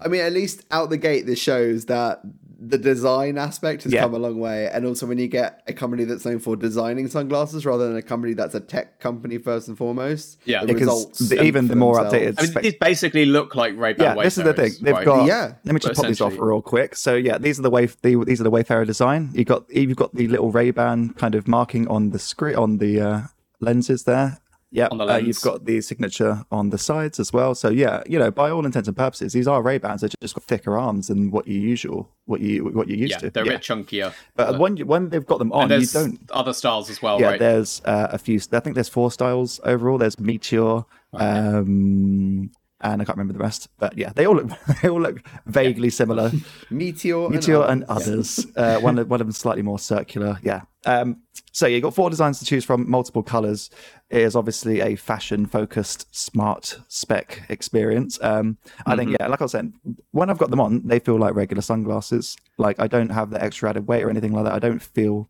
I 0.02 0.08
mean, 0.08 0.22
at 0.22 0.34
least 0.34 0.64
out 0.72 0.90
the 0.90 0.98
gate, 0.98 1.26
this 1.26 1.40
shows 1.40 1.86
that 1.86 2.22
the 2.62 2.78
design 2.78 3.38
aspect 3.38 3.84
has 3.84 3.94
Yeah. 3.94 4.02
come 4.02 4.14
a 4.14 4.20
long 4.20 4.38
way. 4.40 4.68
And 4.68 4.86
also, 4.86 5.06
when 5.06 5.18
you 5.18 5.28
get 5.28 5.64
a 5.68 5.74
company 5.74 6.04
that's 6.04 6.26
known 6.26 6.40
for 6.40 6.56
designing 6.58 7.08
sunglasses 7.08 7.66
rather 7.66 7.88
than 7.88 7.96
a 7.96 8.02
company 8.02 8.34
that's 8.34 8.54
a 8.54 8.60
tech 8.60 9.00
company 9.00 9.38
first 9.38 9.70
and 9.70 9.78
foremost, 9.78 10.40
Yeah. 10.46 10.62
the 10.62 10.68
because 10.68 10.82
results 10.82 11.30
the, 11.30 11.42
even 11.44 11.68
the 11.70 11.76
more 11.78 11.96
themselves. 11.96 12.14
updated 12.16 12.36
I 12.38 12.42
mean, 12.42 12.52
spec- 12.52 12.64
these 12.64 12.76
basically 12.76 13.26
look 13.26 13.56
like 13.56 13.78
Ray-Ban 13.78 14.18
yeah, 14.18 14.24
this 14.24 14.38
is 14.38 14.44
the 14.44 14.54
thing. 14.54 14.74
They've 14.82 14.94
right? 14.94 15.06
got. 15.06 15.26
Yeah. 15.26 15.54
Let 15.64 15.74
me 15.74 15.80
just 15.80 15.96
pop 15.96 16.08
these 16.08 16.20
off 16.22 16.34
real 16.38 16.62
quick. 16.62 16.96
So 16.98 17.16
yeah, 17.16 17.38
these 17.38 17.60
are 17.60 17.62
the 17.64 17.70
way 17.70 17.86
the, 17.86 18.24
these 18.26 18.42
are 18.42 18.44
the 18.44 18.50
Wayfarer 18.52 18.84
design. 18.86 19.30
You 19.34 19.46
got 19.46 19.64
you've 19.74 19.96
got 19.96 20.14
the 20.14 20.28
little 20.28 20.52
Ray 20.52 20.72
Ban 20.72 21.14
kind 21.14 21.36
of 21.36 21.48
marking 21.48 21.88
on 21.88 22.10
the 22.10 22.20
screen 22.20 22.56
on 22.56 22.78
the 22.80 23.00
uh, 23.02 23.22
lenses 23.62 24.04
there. 24.04 24.40
Yeah, 24.72 24.88
uh, 24.88 25.18
you've 25.18 25.42
got 25.42 25.66
the 25.66 25.82
signature 25.82 26.46
on 26.52 26.70
the 26.70 26.78
sides 26.78 27.20
as 27.20 27.34
well. 27.34 27.56
So 27.56 27.70
yeah, 27.70 28.04
you 28.08 28.20
know, 28.20 28.30
by 28.30 28.52
all 28.52 28.66
intents 28.68 28.88
and 28.88 28.96
purposes, 28.96 29.34
these 29.34 29.48
are 29.48 29.64
Ray 29.64 29.80
Bans. 29.80 30.02
They're 30.02 30.12
just 30.22 30.36
got 30.36 30.44
thicker 30.44 30.78
arms 30.78 31.08
than 31.08 31.32
what 31.32 31.48
you 31.48 31.60
usual, 31.60 32.08
what 32.26 32.40
you 32.40 32.66
what 32.66 32.88
you're 32.88 32.98
used 32.98 33.14
Yeah, 33.14 33.18
to. 33.18 33.30
they're 33.32 33.44
a 33.44 33.48
bit 33.48 33.62
chunkier. 33.62 34.14
But 34.36 34.60
when 34.60 34.78
you, 34.78 34.86
when 34.86 35.10
they've 35.10 35.26
got 35.26 35.40
them 35.40 35.52
on, 35.54 35.72
you 35.72 35.88
don't 35.88 36.20
other 36.32 36.54
styles 36.54 36.90
as 36.92 37.02
well, 37.02 37.20
yeah, 37.20 37.30
right? 37.30 37.40
there's 37.40 37.82
uh, 37.86 38.10
a 38.12 38.20
few. 38.20 38.40
I 38.52 38.60
think 38.60 38.76
there's 38.76 38.90
four 38.90 39.12
styles 39.12 39.60
overall. 39.64 39.98
There's 39.98 40.20
Meteor, 40.20 40.84
um, 41.14 42.52
and 42.82 43.02
I 43.02 43.06
can't 43.06 43.18
remember 43.18 43.34
the 43.34 43.44
rest. 43.44 43.70
But 43.78 43.98
yeah, 43.98 44.12
they 44.16 44.26
all 44.26 44.36
look 44.36 44.52
they 44.82 44.90
all 44.90 45.02
look 45.02 45.22
vaguely 45.46 45.90
similar. 45.90 46.32
Meteor, 46.70 47.30
Meteor 47.30 47.64
and, 47.64 47.84
and 47.84 47.84
others. 47.86 48.46
Uh, 48.56 48.80
one 48.80 48.98
of 48.98 49.10
one 49.10 49.22
of 49.22 49.28
them 49.28 49.32
slightly 49.32 49.62
more 49.62 49.80
circular. 49.80 50.38
Yeah. 50.44 50.62
Um, 50.86 51.22
so 51.52 51.68
you've 51.68 51.84
got 51.84 51.94
four 51.94 52.10
designs 52.10 52.40
to 52.40 52.46
choose 52.46 52.64
from, 52.64 52.90
multiple 52.90 53.22
colors. 53.22 53.70
It 54.10 54.22
is 54.22 54.36
obviously 54.36 54.80
a 54.80 54.96
fashion 54.96 55.46
focused 55.46 56.08
smart 56.16 56.80
spec 56.88 57.44
experience. 57.50 58.18
Um, 58.22 58.58
I 58.86 58.96
think 58.96 59.18
yeah, 59.20 59.28
like 59.28 59.42
I 59.42 59.44
was 59.44 59.52
saying, 59.52 59.74
when 60.12 60.30
I've 60.30 60.38
got 60.38 60.52
them 60.52 60.62
on, 60.62 60.88
they 60.88 61.00
feel 61.00 61.18
like 61.18 61.36
regular 61.36 61.62
sunglasses. 61.62 62.38
Like 62.58 62.80
I 62.80 62.88
don't 62.88 63.10
have 63.10 63.30
the 63.30 63.44
extra 63.44 63.70
added 63.70 63.88
weight 63.88 64.04
or 64.04 64.10
anything 64.10 64.32
like 64.32 64.46
that. 64.46 64.54
I 64.54 64.60
don't 64.60 64.82
feel 64.82 65.30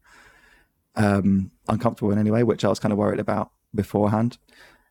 um, 0.95 1.51
uncomfortable 1.67 2.11
in 2.11 2.19
any 2.19 2.31
way, 2.31 2.43
which 2.43 2.63
I 2.63 2.67
was 2.67 2.79
kind 2.79 2.91
of 2.91 2.99
worried 2.99 3.19
about 3.19 3.51
beforehand. 3.73 4.37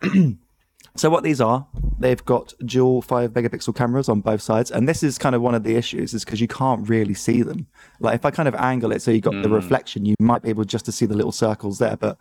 So 0.96 1.10
what 1.10 1.22
these 1.22 1.40
are, 1.40 1.66
they've 2.00 2.24
got 2.24 2.54
dual 2.64 3.02
five 3.02 3.32
megapixel 3.32 3.74
cameras 3.76 4.08
on 4.08 4.20
both 4.20 4.42
sides, 4.42 4.70
and 4.70 4.88
this 4.88 5.02
is 5.02 5.16
kind 5.18 5.34
of 5.34 5.42
one 5.42 5.54
of 5.54 5.62
the 5.62 5.76
issues, 5.76 6.12
is 6.14 6.24
because 6.24 6.40
you 6.40 6.48
can't 6.48 6.88
really 6.88 7.14
see 7.14 7.42
them. 7.42 7.68
Like 8.00 8.16
if 8.16 8.24
I 8.24 8.30
kind 8.32 8.48
of 8.48 8.54
angle 8.56 8.90
it 8.92 9.00
so 9.02 9.10
you 9.10 9.20
got 9.20 9.40
the 9.42 9.48
reflection, 9.48 10.04
you 10.04 10.14
might 10.18 10.42
be 10.42 10.48
able 10.48 10.64
just 10.64 10.84
to 10.86 10.92
see 10.92 11.06
the 11.06 11.14
little 11.16 11.30
circles 11.32 11.78
there. 11.78 11.96
But 11.96 12.18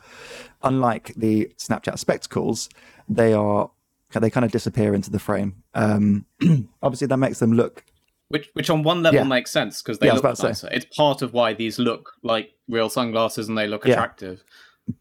unlike 0.64 1.14
the 1.15 1.52
Snapchat 1.57 1.98
spectacles, 1.99 2.69
they 3.10 3.34
are 3.34 3.72
they 4.14 4.30
kind 4.30 4.45
of 4.45 4.52
disappear 4.52 4.94
into 4.94 5.10
the 5.11 5.19
frame. 5.19 5.64
Um, 5.73 6.26
obviously, 6.81 7.07
that 7.07 7.18
makes 7.18 7.39
them 7.39 7.53
look 7.53 7.84
Which, 8.30 8.49
which 8.53 8.69
on 8.69 8.84
one 8.84 9.03
level 9.03 9.19
Yeah. 9.22 9.23
makes 9.26 9.52
sense 9.52 9.81
because 9.81 9.99
they 9.99 10.07
Yeah, 10.07 10.14
look 10.14 10.23
about 10.23 10.35
to 10.38 10.41
say. 10.41 10.48
nicer. 10.49 10.69
It's 10.72 10.85
part 10.95 11.22
of 11.22 11.34
why 11.34 11.53
these 11.53 11.77
look 11.80 12.11
like 12.23 12.52
real 12.68 12.89
sunglasses 12.89 13.48
and 13.48 13.57
they 13.57 13.68
look 13.68 13.85
Yeah. 13.85 13.94
attractive. 13.94 14.44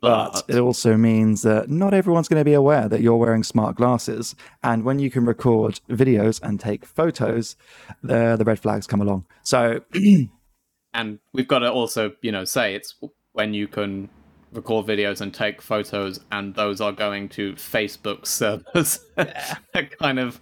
But 0.01 0.43
it 0.49 0.59
also 0.59 0.97
means 0.97 1.43
that 1.43 1.69
not 1.71 1.95
everyone's 1.95 2.29
going 2.29 2.41
to 2.41 2.45
be 2.45 2.55
aware 2.55 2.89
that 2.89 3.01
you're 3.01 3.17
wearing 3.17 3.43
smart 3.43 3.77
glasses. 3.77 4.35
And 4.63 4.85
when 4.85 4.99
you 4.99 5.11
can 5.11 5.25
record 5.25 5.81
videos 5.89 6.41
and 6.43 6.59
take 6.61 6.85
photos, 6.85 7.57
the 8.03 8.37
the 8.37 8.45
red 8.45 8.59
flags 8.59 8.87
come 8.87 9.01
along. 9.01 9.27
So 9.43 9.81
and 10.95 11.19
we've 11.33 11.49
got 11.49 11.61
to 11.61 11.71
also, 11.71 12.13
you 12.23 12.33
know, 12.33 12.45
say 12.45 12.75
it's 12.75 12.95
when 13.33 13.55
you 13.55 13.69
can 13.69 14.09
record 14.53 14.87
videos 14.87 15.21
and 15.21 15.35
take 15.35 15.61
photos, 15.61 16.21
and 16.33 16.55
those 16.55 16.81
are 16.81 16.93
going 16.93 17.29
to 17.31 17.53
Facebook 17.55 18.27
servers. 18.27 19.01
that 19.17 19.99
kind 19.99 20.19
of 20.19 20.41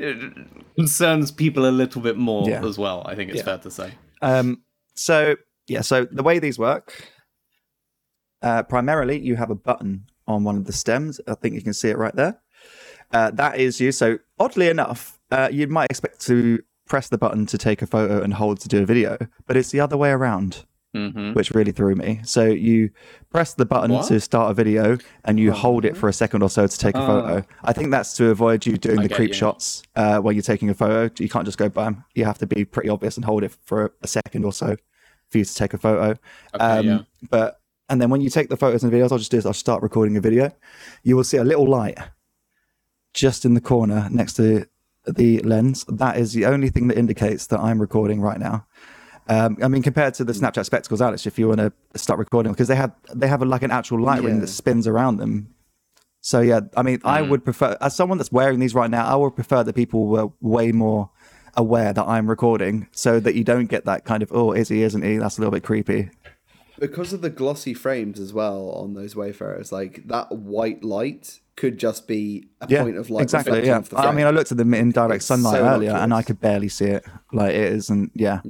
uh, 0.00 0.12
concerns 0.76 1.30
people 1.30 1.66
a 1.66 1.70
little 1.70 2.00
bit 2.00 2.16
more 2.16 2.48
Yeah. 2.48 2.64
as 2.64 2.78
well. 2.78 3.02
I 3.04 3.14
think 3.14 3.30
it's 3.30 3.38
Yeah. 3.38 3.44
fair 3.44 3.58
to 3.58 3.70
say. 3.70 3.92
Um, 4.22 4.62
so 4.94 5.36
yeah, 5.68 5.82
so 5.82 6.06
the 6.10 6.22
way 6.22 6.38
these 6.38 6.58
work, 6.58 7.11
uh, 8.42 8.62
primarily 8.64 9.18
you 9.20 9.36
have 9.36 9.50
a 9.50 9.54
button 9.54 10.04
on 10.26 10.44
one 10.44 10.56
of 10.56 10.64
the 10.66 10.72
stems. 10.72 11.20
I 11.26 11.34
think 11.34 11.54
you 11.54 11.62
can 11.62 11.74
see 11.74 11.88
it 11.88 11.98
right 11.98 12.14
there. 12.14 12.40
Uh, 13.12 13.30
that 13.32 13.58
is 13.58 13.80
you. 13.80 13.92
So 13.92 14.18
oddly 14.38 14.68
enough, 14.68 15.18
uh, 15.30 15.48
you 15.52 15.66
might 15.66 15.90
expect 15.90 16.20
to 16.22 16.62
press 16.86 17.08
the 17.08 17.18
button 17.18 17.46
to 17.46 17.58
take 17.58 17.82
a 17.82 17.86
photo 17.86 18.22
and 18.22 18.34
hold 18.34 18.60
to 18.60 18.68
do 18.68 18.82
a 18.82 18.86
video, 18.86 19.16
but 19.46 19.56
it's 19.56 19.70
the 19.70 19.80
other 19.80 19.96
way 19.96 20.10
around, 20.10 20.64
hmm 20.94 21.32
which 21.32 21.50
really 21.52 21.72
threw 21.72 21.94
me. 21.94 22.20
So 22.24 22.44
you 22.44 22.90
press 23.30 23.54
the 23.54 23.64
button 23.64 23.90
What? 23.92 24.06
to 24.08 24.20
start 24.20 24.50
a 24.50 24.54
video 24.54 24.98
and 25.24 25.38
you 25.40 25.50
hold 25.52 25.84
it 25.86 25.96
for 25.96 26.08
a 26.08 26.12
second 26.12 26.42
or 26.42 26.50
so 26.50 26.66
to 26.66 26.78
take 26.78 26.94
a 26.94 27.06
photo. 27.06 27.42
I 27.64 27.72
think 27.72 27.90
that's 27.90 28.14
to 28.18 28.28
avoid 28.28 28.66
you 28.66 28.76
doing 28.76 28.98
I 29.00 29.06
the 29.06 29.14
creep 29.14 29.28
you. 29.30 29.34
shots 29.34 29.82
uh, 29.96 30.18
when 30.18 30.34
you're 30.34 30.42
taking 30.42 30.68
a 30.68 30.74
photo. 30.74 31.10
You 31.18 31.30
can't 31.30 31.46
just 31.46 31.56
go 31.56 31.68
bam. 31.70 32.04
You 32.14 32.26
have 32.26 32.36
to 32.38 32.46
be 32.46 32.64
pretty 32.66 32.90
obvious 32.90 33.16
and 33.16 33.24
hold 33.24 33.42
it 33.44 33.52
for 33.64 33.94
a 34.02 34.06
second 34.06 34.44
or 34.44 34.52
so 34.52 34.76
for 35.30 35.38
you 35.38 35.44
to 35.46 35.54
take 35.54 35.72
a 35.72 35.78
photo. 35.78 36.10
Okay, 36.54 36.64
Um, 36.64 36.86
yeah. 36.86 36.98
But 37.30 37.60
and 37.92 38.00
then 38.00 38.08
when 38.08 38.22
you 38.22 38.30
take 38.30 38.48
the 38.48 38.56
photos 38.56 38.82
and 38.82 38.90
videos, 38.90 39.12
I'll 39.12 39.18
just 39.18 39.30
do 39.30 39.36
is 39.36 39.44
I'll 39.44 39.52
start 39.52 39.82
recording 39.82 40.16
a 40.16 40.20
video. 40.22 40.50
You 41.02 41.14
will 41.14 41.24
see 41.24 41.36
a 41.36 41.44
little 41.44 41.68
light 41.68 41.98
just 43.12 43.44
in 43.44 43.52
the 43.52 43.60
corner 43.60 44.08
next 44.10 44.32
to 44.36 44.66
the 45.04 45.40
lens. 45.40 45.84
That 45.88 46.16
is 46.16 46.32
the 46.32 46.46
only 46.46 46.70
thing 46.70 46.88
that 46.88 46.96
indicates 46.96 47.48
that 47.48 47.60
I'm 47.60 47.78
recording 47.78 48.22
right 48.22 48.40
now. 48.40 48.66
Um, 49.28 49.58
I 49.62 49.68
mean, 49.68 49.82
compared 49.82 50.14
to 50.14 50.24
the 50.24 50.32
Snapchat 50.32 50.64
spectacles, 50.64 51.02
Alex, 51.02 51.26
if 51.26 51.38
you 51.38 51.48
want 51.48 51.60
to 51.60 51.70
start 51.94 52.18
recording, 52.18 52.52
because 52.52 52.68
they 52.68 52.76
have 52.76 52.92
they 53.14 53.28
have 53.28 53.42
a, 53.42 53.44
like 53.44 53.62
an 53.62 53.70
actual 53.70 54.00
light 54.00 54.22
ring 54.22 54.40
that 54.40 54.48
spins 54.48 54.86
around 54.86 55.18
them. 55.18 55.54
So 56.22 56.40
yeah, 56.40 56.60
I 56.74 56.82
mean, 56.82 56.98
I 57.04 57.20
would 57.20 57.44
prefer 57.44 57.76
as 57.82 57.94
someone 57.94 58.16
that's 58.16 58.32
wearing 58.32 58.58
these 58.58 58.74
right 58.74 58.90
now, 58.90 59.04
I 59.04 59.16
would 59.16 59.34
prefer 59.34 59.64
that 59.64 59.74
people 59.74 60.06
were 60.06 60.28
way 60.40 60.72
more 60.72 61.10
aware 61.58 61.92
that 61.92 62.08
I'm 62.08 62.26
recording, 62.26 62.88
so 62.92 63.20
that 63.20 63.34
you 63.34 63.44
don't 63.44 63.66
get 63.66 63.84
that 63.84 64.06
kind 64.06 64.22
of 64.22 64.32
oh, 64.32 64.52
is 64.52 64.70
he, 64.70 64.82
isn't 64.82 65.02
he? 65.02 65.18
That's 65.18 65.36
a 65.36 65.42
little 65.42 65.52
bit 65.52 65.62
creepy. 65.62 66.08
Because 66.82 67.12
of 67.12 67.20
the 67.22 67.30
glossy 67.30 67.72
frames 67.74 68.18
as 68.18 68.32
well 68.32 68.70
on 68.70 68.94
those 68.94 69.14
Wayfarers, 69.14 69.70
like 69.70 70.08
that 70.08 70.32
white 70.32 70.82
light 70.82 71.38
could 71.54 71.78
just 71.78 72.08
be 72.08 72.48
a 72.60 72.66
Yeah, 72.68 72.82
point 72.82 72.96
of 72.96 73.08
light. 73.08 73.22
exactly. 73.22 73.64
Yeah, 73.64 73.78
off 73.78 73.88
the 73.88 73.98
I 73.98 74.10
mean, 74.12 74.26
I 74.26 74.30
looked 74.30 74.50
at 74.50 74.58
them 74.58 74.74
in 74.74 74.90
direct 74.90 75.18
It's 75.18 75.26
sunlight 75.26 75.54
so 75.60 75.64
earlier, 75.64 75.92
and 75.92 76.12
I 76.12 76.22
could 76.22 76.40
barely 76.40 76.68
see 76.68 76.86
it. 76.86 77.04
Like 77.32 77.54
it 77.54 77.72
isn't. 77.72 78.10
Yeah. 78.16 78.40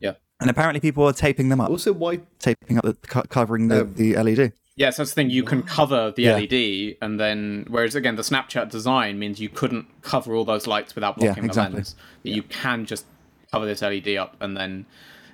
Yeah. 0.00 0.12
And 0.38 0.50
apparently, 0.50 0.80
people 0.80 1.04
are 1.04 1.14
taping 1.14 1.48
them 1.48 1.60
up, 1.62 1.70
Also, 1.70 1.92
why? 1.94 2.20
taping 2.38 2.76
up 2.76 2.84
the 2.84 2.94
covering 3.28 3.68
the, 3.68 3.82
Um, 3.82 3.94
the 3.94 4.16
LED. 4.16 4.52
Yes, 4.76 4.96
that's 4.98 5.10
the 5.10 5.14
thing. 5.14 5.30
You 5.30 5.42
can 5.44 5.62
cover 5.62 6.12
the 6.14 6.22
Yeah. 6.24 6.36
LED, 6.36 6.96
and 7.00 7.18
then 7.18 7.64
whereas 7.68 7.94
again 7.94 8.16
the 8.16 8.22
Snapchat 8.22 8.68
design 8.70 9.18
means 9.18 9.40
you 9.40 9.48
couldn't 9.48 9.86
cover 10.02 10.34
all 10.34 10.44
those 10.44 10.66
lights 10.66 10.94
without 10.94 11.14
Yeah, 11.18 11.26
blocking 11.28 11.44
exactly. 11.46 11.70
the 11.72 11.76
lens. 11.76 11.96
But 12.22 12.32
you 12.32 12.42
can 12.42 12.84
just 12.84 13.06
cover 13.50 13.64
this 13.64 13.80
LED 13.82 14.16
up, 14.18 14.36
and 14.40 14.56
then 14.56 14.84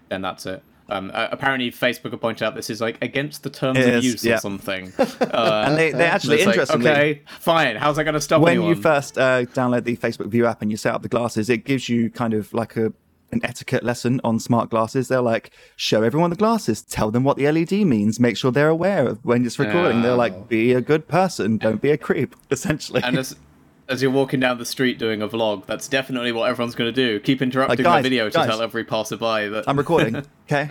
then 0.09 0.23
that's 0.23 0.47
it. 0.47 0.63
Um, 0.91 1.11
uh, 1.13 1.29
apparently, 1.31 1.71
Facebook 1.71 2.13
have 2.13 2.21
pointed 2.21 2.45
out 2.45 2.55
this 2.55 2.71
is 2.71 2.81
like 2.81 2.97
against 3.03 3.43
the 3.43 3.51
terms 3.51 3.79
It 3.79 3.89
of 3.89 3.95
is, 3.97 4.05
use 4.05 4.25
yeah. 4.25 4.37
or 4.37 4.39
something. 4.39 4.93
Uh, 5.21 5.65
And 5.67 5.77
they, 5.77 5.93
they 5.93 6.05
actually, 6.05 6.37
it's 6.37 6.47
like, 6.47 6.55
interestingly, 6.57 6.91
okay, 6.91 7.23
fine. 7.41 7.77
How's 7.77 7.97
that 7.97 8.05
going 8.05 8.15
to 8.15 8.21
stop 8.21 8.41
when 8.41 8.53
anyone? 8.53 8.69
you 8.77 8.81
first 8.81 9.19
uh, 9.19 9.43
download 9.47 9.85
the 9.85 9.97
Facebook 9.97 10.29
View 10.29 10.47
app 10.47 10.63
and 10.63 10.71
you 10.71 10.77
set 10.77 10.95
up 10.95 11.03
the 11.03 11.09
glasses, 11.09 11.51
it 11.51 11.65
gives 11.65 11.89
you 11.89 12.09
kind 12.11 12.35
of 12.35 12.53
like 12.55 12.77
a 12.77 12.93
an 13.31 13.41
etiquette 13.45 13.85
lesson 13.85 14.21
on 14.25 14.41
smart 14.41 14.71
glasses. 14.71 15.09
They're 15.09 15.21
like, 15.21 15.51
show 15.77 16.03
everyone 16.03 16.31
the 16.31 16.37
glasses, 16.37 16.83
tell 16.83 17.11
them 17.11 17.25
what 17.25 17.37
the 17.37 17.51
LED 17.51 17.73
means, 17.87 18.19
make 18.19 18.37
sure 18.39 18.51
they're 18.51 18.71
aware 18.71 19.07
of 19.07 19.23
when 19.25 19.45
it's 19.45 19.59
recording. 19.59 20.01
They're 20.01 20.15
like, 20.15 20.49
be 20.49 20.73
a 20.73 20.81
good 20.81 21.07
person, 21.09 21.59
don't 21.59 21.83
be 21.83 21.91
a 21.91 21.99
creep, 21.99 22.35
essentially. 22.51 23.03
and 23.05 23.19
as 23.19 23.37
as 23.89 24.03
you're 24.03 24.11
walking 24.11 24.39
down 24.41 24.59
the 24.59 24.67
street 24.67 24.99
doing 24.99 25.23
a 25.23 25.29
vlog, 25.29 25.67
that's 25.67 25.89
definitely 25.89 26.33
what 26.33 26.49
everyone's 26.51 26.75
going 26.75 26.93
to 26.93 26.97
do. 27.09 27.21
Keep 27.21 27.43
interrupting 27.43 27.83
guys, 27.83 28.03
the 28.03 28.09
video 28.11 28.29
to 28.29 28.35
guys. 28.39 28.47
tell 28.49 28.61
every 28.63 28.85
passerby 28.85 29.49
that 29.49 29.65
I'm 29.67 29.79
recording. 29.79 30.15
Okay. 30.51 30.71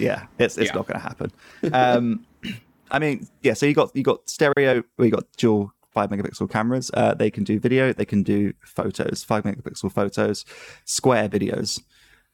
yeah, 0.00 0.26
it's 0.38 0.58
it's 0.58 0.70
Yeah. 0.70 0.74
not 0.74 0.86
going 0.88 0.98
to 0.98 1.06
happen. 1.06 1.32
Um, 1.72 2.26
I 2.90 2.98
mean, 2.98 3.28
yeah. 3.42 3.54
So 3.54 3.66
you 3.66 3.74
got 3.74 3.94
you 3.94 4.02
got 4.02 4.28
stereo. 4.28 4.82
We 4.98 5.10
got 5.10 5.24
dual 5.36 5.72
five 5.92 6.10
megapixel 6.10 6.50
cameras. 6.50 6.90
Uh, 6.92 7.14
they 7.14 7.30
can 7.30 7.44
do 7.44 7.60
video. 7.60 7.92
They 7.92 8.04
can 8.04 8.22
do 8.24 8.52
photos. 8.64 9.22
Five 9.22 9.44
megapixel 9.44 9.92
photos, 9.92 10.44
square 10.84 11.28
videos. 11.28 11.80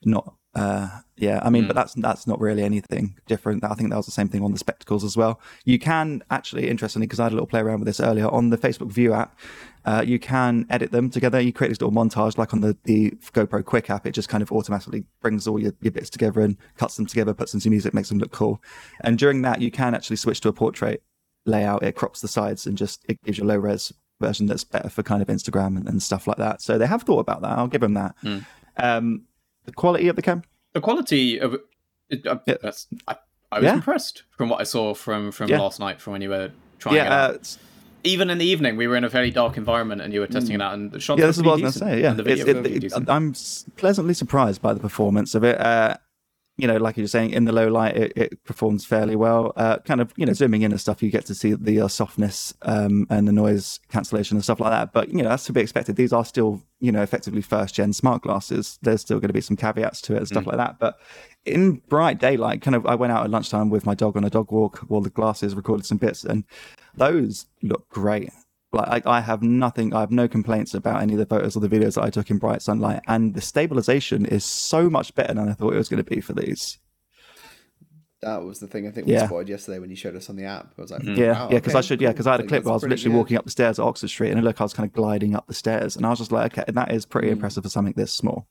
Not. 0.05 0.34
Uh, 0.55 0.88
yeah. 1.16 1.40
I 1.42 1.50
mean, 1.50 1.66
but 1.66 1.76
that's 1.76 1.92
that's 1.94 2.26
not 2.26 2.40
really 2.40 2.62
anything 2.62 3.16
different. 3.26 3.64
I 3.64 3.74
think 3.74 3.90
that 3.90 3.96
was 3.96 4.06
the 4.06 4.12
same 4.12 4.28
thing 4.28 4.42
on 4.42 4.52
the 4.52 4.59
spectacles 4.59 5.05
as 5.05 5.14
well. 5.16 5.40
You 5.66 5.78
can 5.78 6.22
actually, 6.30 6.68
interestingly, 6.70 7.06
because 7.06 7.20
I 7.20 7.24
had 7.24 7.32
a 7.32 7.34
little 7.34 7.46
play 7.46 7.60
around 7.60 7.80
with 7.80 7.86
this 7.86 8.00
earlier 8.00 8.28
on 8.28 8.48
the 8.50 8.56
Facebook 8.59 8.90
View 8.90 9.12
app. 9.12 9.38
Uh, 9.84 10.02
you 10.06 10.18
can 10.18 10.66
edit 10.70 10.90
them 10.92 11.09
together. 11.10 11.40
You 11.40 11.52
create 11.52 11.68
this 11.70 11.80
little 11.80 11.92
montage, 11.94 12.36
like 12.36 12.52
on 12.52 12.60
the, 12.60 12.76
the 12.84 13.10
GoPro 13.32 13.64
Quick 13.64 13.88
app. 13.90 14.06
It 14.06 14.12
just 14.12 14.28
kind 14.28 14.42
of 14.42 14.52
automatically 14.52 15.05
brings 15.22 15.46
all 15.46 15.59
your, 15.59 15.72
your 15.80 15.92
bits 15.92 16.10
together 16.10 16.40
and 16.40 16.56
cuts 16.76 16.96
them 16.96 17.06
together, 17.06 17.32
puts 17.34 17.52
them 17.52 17.60
to 17.62 17.70
music, 17.70 17.94
makes 17.94 18.09
them 18.10 18.18
look 18.18 18.32
cool. 18.32 18.60
And 19.00 19.18
during 19.18 19.42
that, 19.42 19.60
you 19.62 19.70
can 19.70 19.94
actually 19.94 20.16
switch 20.16 20.40
to 20.42 20.48
a 20.48 20.52
portrait 20.52 21.02
layout. 21.46 21.82
It 21.82 21.94
crops 21.96 22.20
the 22.20 22.28
sides 22.28 22.66
and 22.66 22.76
just 22.76 23.05
it 23.09 23.22
gives 23.24 23.38
you 23.38 23.44
a 23.44 23.46
low 23.46 23.56
res 23.56 23.92
version 24.20 24.46
that's 24.46 24.64
better 24.64 24.88
for 24.88 25.02
kind 25.02 25.22
of 25.22 25.28
Instagram 25.28 25.76
and, 25.76 25.88
and 25.88 26.02
stuff 26.02 26.26
like 26.26 26.38
that. 26.38 26.60
So 26.60 26.76
they 26.76 26.86
have 26.86 27.02
thought 27.05 27.20
about 27.20 27.40
that. 27.42 27.56
I'll 27.56 27.68
give 27.68 27.80
them 27.80 27.94
that. 27.94 28.14
Um, 28.76 29.22
the 29.64 29.72
quality 29.72 30.09
of 30.09 30.16
the 30.16 30.22
cam, 30.22 30.42
the 30.72 30.80
quality 30.80 31.38
of 31.40 31.55
it, 32.10 32.26
uh, 32.26 32.38
Yeah. 32.46 32.55
that's 32.62 32.86
I, 33.06 33.16
I 33.52 33.59
was 33.60 33.64
Yeah. 33.66 33.74
impressed 33.74 34.24
from 34.36 34.48
what 34.48 34.60
I 34.60 34.64
saw 34.64 34.92
from 34.94 35.30
from 35.32 35.48
Yeah. 35.50 35.60
last 35.60 35.78
night 35.80 36.00
from 36.00 36.12
when 36.14 36.22
you 36.22 36.30
were 36.30 36.50
trying 36.78 36.96
it 36.96 37.06
out. 37.06 37.34
uh, 37.34 37.38
Even 38.05 38.31
in 38.31 38.39
the 38.39 38.45
evening, 38.45 38.77
we 38.77 38.87
were 38.87 38.97
in 38.97 39.05
a 39.05 39.09
very 39.09 39.31
dark 39.31 39.57
environment 39.57 40.01
and 40.01 40.15
you 40.15 40.20
were 40.20 40.27
testing 40.27 40.55
it 40.55 40.62
out, 40.62 40.75
and 40.75 40.93
the 40.93 41.01
shots 41.01 41.20
yeah, 41.20 41.27
this 41.27 41.37
is 41.37 41.43
what 41.43 41.53
I 41.53 41.55
was 41.55 41.61
going 41.62 41.73
to 41.73 41.79
say. 41.79 42.03
Yeah, 42.03 42.11
and 42.11 42.19
the 42.19 42.23
video 42.23 42.47
It's- 42.47 42.55
were 42.62 42.66
it- 42.69 42.77
it- 42.77 42.81
decent. 42.81 43.11
I'm 43.11 43.35
pleasantly 43.77 44.15
surprised 44.15 44.62
by 44.62 44.73
the 44.75 44.81
performance 44.81 45.35
of 45.35 45.43
it. 45.45 45.61
Uh, 45.61 45.97
you 46.57 46.66
know, 46.66 46.77
like 46.77 46.97
you 46.97 47.05
were 47.05 47.09
saying, 47.09 47.31
in 47.31 47.45
the 47.45 47.53
low 47.53 47.69
light, 47.69 47.97
it, 47.97 48.12
it 48.16 48.45
performs 48.45 48.85
fairly 48.85 49.15
well. 49.15 49.53
Uh, 49.55 49.79
kind 49.79 50.01
of, 50.01 50.12
you 50.16 50.27
know, 50.27 50.33
zooming 50.33 50.62
in 50.62 50.73
and 50.73 50.81
stuff, 50.81 51.01
you 51.05 51.09
get 51.09 51.25
to 51.27 51.35
see 51.35 51.55
the 51.55 51.81
uh, 51.83 51.87
softness 51.87 52.53
um, 52.62 53.07
and 53.11 53.29
the 53.29 53.33
noise 53.33 53.79
cancellation 53.93 54.37
and 54.37 54.43
stuff 54.43 54.59
like 54.59 54.73
that. 54.73 54.93
But 54.93 55.09
you 55.11 55.23
know, 55.23 55.29
that's 55.29 55.45
to 55.47 55.53
be 55.53 55.61
expected. 55.61 55.95
These 55.95 56.12
are 56.12 56.25
still, 56.25 56.61
you 56.81 56.91
know, 56.91 57.03
effectively 57.03 57.43
first 57.43 57.77
gen 57.77 57.93
smart 57.93 58.23
glasses. 58.23 58.79
There's 58.83 59.01
still 59.03 59.20
going 59.20 59.29
to 59.29 59.35
be 59.35 59.41
some 59.41 59.57
caveats 59.57 60.01
to 60.03 60.15
it 60.15 60.19
and 60.19 60.27
stuff 60.27 60.47
like 60.47 60.57
that. 60.57 60.81
But 60.81 60.99
in 61.45 61.75
bright 61.89 62.19
daylight, 62.19 62.61
kind 62.61 62.75
of, 62.75 62.87
I 62.87 62.97
went 62.97 63.12
out 63.12 63.23
at 63.23 63.31
lunchtime 63.31 63.70
with 63.70 63.87
my 63.87 63.95
dog 63.95 64.16
on 64.16 64.25
a 64.25 64.31
dog 64.31 64.51
walk, 64.51 64.85
wore 64.89 65.01
the 65.01 65.11
glasses, 65.11 65.55
recorded 65.55 65.87
some 65.87 65.99
bits, 65.99 66.25
and 66.25 66.43
those 66.99 67.47
look 67.62 67.89
great. 67.89 68.31
Like 68.73 69.07
I, 69.07 69.19
I 69.19 69.20
have 69.20 69.43
nothing, 69.43 69.95
I 69.95 70.01
have 70.01 70.11
no 70.11 70.29
complaints 70.29 70.75
about 70.75 71.01
any 71.01 71.15
of 71.15 71.19
the 71.19 71.27
photos 71.27 71.57
or 71.57 71.61
the 71.61 71.69
videos 71.69 71.95
that 71.95 72.05
I 72.05 72.11
took 72.11 72.31
in 72.31 72.39
bright 72.39 72.61
sunlight, 72.61 73.01
and 73.07 73.35
the 73.35 73.41
stabilization 73.41 74.27
is 74.27 74.45
so 74.45 74.91
much 74.91 75.15
better 75.15 75.33
than 75.33 75.49
I 75.49 75.55
thought 75.55 75.73
it 75.73 75.79
was 75.79 75.89
going 75.89 76.05
to 76.05 76.11
be 76.11 76.20
for 76.20 76.35
these. 76.35 76.79
That 78.20 78.43
was 78.43 78.59
the 78.59 78.66
thing 78.66 78.87
I 78.87 78.91
think 78.91 79.07
we 79.07 79.12
Yeah. 79.12 79.27
spotted 79.27 79.49
yesterday 79.49 79.79
when 79.79 79.91
you 79.91 79.97
showed 79.97 80.16
us 80.16 80.29
on 80.29 80.37
the 80.37 80.45
app. 80.45 80.75
I 80.77 80.83
was 80.83 80.91
like, 80.91 81.05
Yeah, 81.05 81.33
wow, 81.33 81.49
yeah, 81.51 81.59
because 81.59 81.75
okay, 81.75 81.79
I 81.79 81.81
should, 81.83 82.01
yeah, 82.01 82.11
because 82.11 82.27
I 82.27 82.33
had 82.33 82.41
a 82.41 82.47
clip 82.47 82.65
where 82.65 82.73
I 82.73 82.75
was 82.75 82.83
literally 82.83 83.12
good. 83.12 83.16
walking 83.16 83.37
up 83.37 83.45
the 83.45 83.51
stairs 83.51 83.79
at 83.79 83.85
Oxford 83.85 84.09
Street, 84.09 84.31
and 84.31 84.39
it 84.41 84.43
looked, 84.43 84.61
I 84.61 84.65
was 84.65 84.75
kind 84.75 84.89
of 84.89 84.93
gliding 84.93 85.37
up 85.37 85.47
the 85.47 85.55
stairs, 85.55 85.97
and 85.97 86.05
I 86.05 86.11
was 86.11 86.19
just 86.19 86.33
like, 86.33 86.59
okay, 86.59 86.70
that 86.70 86.91
is 86.91 87.07
pretty 87.07 87.31
impressive 87.31 87.62
for 87.62 87.70
something 87.70 87.95
this 87.97 88.12
small. 88.12 88.49